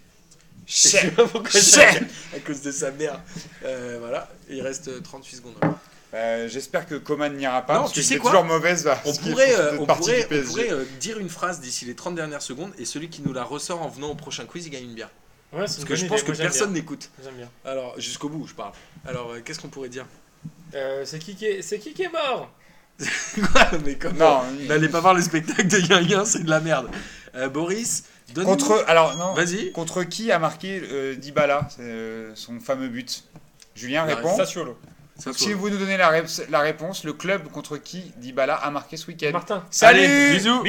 Je 0.67 0.73
sais 0.73 0.97
Chef. 0.99 1.15
pas 1.15 1.27
pourquoi 1.27 1.49
Chef. 1.59 2.03
à 2.35 2.39
cause 2.39 2.61
de 2.61 2.71
sa 2.71 2.91
mère. 2.91 3.19
Euh, 3.65 3.97
voilà, 3.99 4.29
il 4.49 4.61
reste 4.61 4.89
euh, 4.89 4.99
38 5.01 5.35
secondes. 5.37 5.55
Euh, 6.13 6.47
J'espère 6.49 6.85
que 6.85 6.95
Coman 6.95 7.35
n'ira 7.35 7.65
pas. 7.65 7.75
Non, 7.75 7.79
parce 7.81 7.93
tu 7.93 8.01
que 8.01 8.05
sais 8.05 8.13
c'est 8.15 8.19
quoi 8.19 8.31
toujours 8.31 8.45
mauvaise. 8.45 8.83
bah, 8.83 9.01
On 9.05 9.13
pourrait, 9.15 9.55
euh, 9.55 9.77
on 9.79 9.85
pourrait, 9.85 10.27
on 10.31 10.43
pourrait 10.43 10.71
euh, 10.71 10.83
dire 10.99 11.17
une 11.19 11.29
phrase 11.29 11.61
d'ici 11.61 11.85
les 11.85 11.95
30 11.95 12.15
dernières 12.15 12.41
secondes 12.41 12.73
et 12.77 12.85
celui 12.85 13.09
qui 13.09 13.21
nous 13.21 13.33
la 13.33 13.43
ressort 13.43 13.81
en 13.81 13.87
venant 13.87 14.09
au 14.11 14.15
prochain 14.15 14.45
quiz, 14.45 14.65
il 14.67 14.69
gagne 14.69 14.83
une 14.83 14.93
bière. 14.93 15.09
Ouais, 15.53 15.67
c'est 15.67 15.75
Parce 15.75 15.77
une 15.79 15.85
que 15.85 15.95
je 15.95 16.05
pense 16.05 16.19
idée. 16.21 16.31
que 16.31 16.37
Moi, 16.37 16.41
personne 16.41 16.73
n'écoute. 16.73 17.09
J'aime 17.23 17.35
bien. 17.35 17.49
Alors, 17.65 17.99
jusqu'au 17.99 18.29
bout, 18.29 18.45
je 18.47 18.53
parle. 18.53 18.73
Alors, 19.05 19.31
euh, 19.31 19.39
qu'est-ce 19.43 19.59
qu'on 19.59 19.69
pourrait 19.69 19.89
dire? 19.89 20.05
Euh, 20.75 21.03
c'est 21.05 21.19
qui 21.19 21.35
qui 21.35 21.45
est, 21.45 21.61
c'est 21.61 21.79
qui 21.79 21.93
qui 21.93 22.03
est 22.03 22.11
mort 22.11 22.49
Quoi 23.51 23.67
Mais 23.85 23.95
comment 23.95 24.43
Non. 24.43 24.67
N'allez 24.67 24.89
pas 24.89 24.99
voir 24.99 25.13
le 25.13 25.21
spectacle 25.21 25.67
de 25.67 25.77
Guinguin, 25.79 26.25
c'est 26.25 26.43
de 26.43 26.49
la 26.49 26.59
merde. 26.59 26.89
Euh, 27.35 27.47
Boris, 27.49 28.03
donne 28.33 28.45
Contre 28.45 28.83
alors 28.87 29.15
non. 29.17 29.33
Vas-y. 29.33 29.71
Contre 29.71 30.03
qui 30.03 30.31
a 30.31 30.39
marqué 30.39 30.81
euh, 30.91 31.15
Dybala 31.15 31.67
c'est, 31.69 31.81
euh, 31.81 32.31
son 32.35 32.59
fameux 32.59 32.87
but? 32.89 33.23
Julien 33.75 34.03
répond. 34.03 34.35
Sassuolo. 34.35 34.77
Si 35.33 35.53
vous 35.53 35.69
nous 35.69 35.77
donnez 35.77 35.97
la, 35.97 36.11
rép- 36.11 36.49
la 36.49 36.59
réponse, 36.61 37.03
le 37.03 37.13
club 37.13 37.47
contre 37.49 37.77
qui 37.77 38.11
Dybala 38.17 38.55
a 38.55 38.71
marqué 38.71 38.97
ce 38.97 39.05
week-end? 39.07 39.31
Martin. 39.31 39.63
Salut 39.69 39.99
Allez, 39.99 40.33
bisous. 40.33 40.63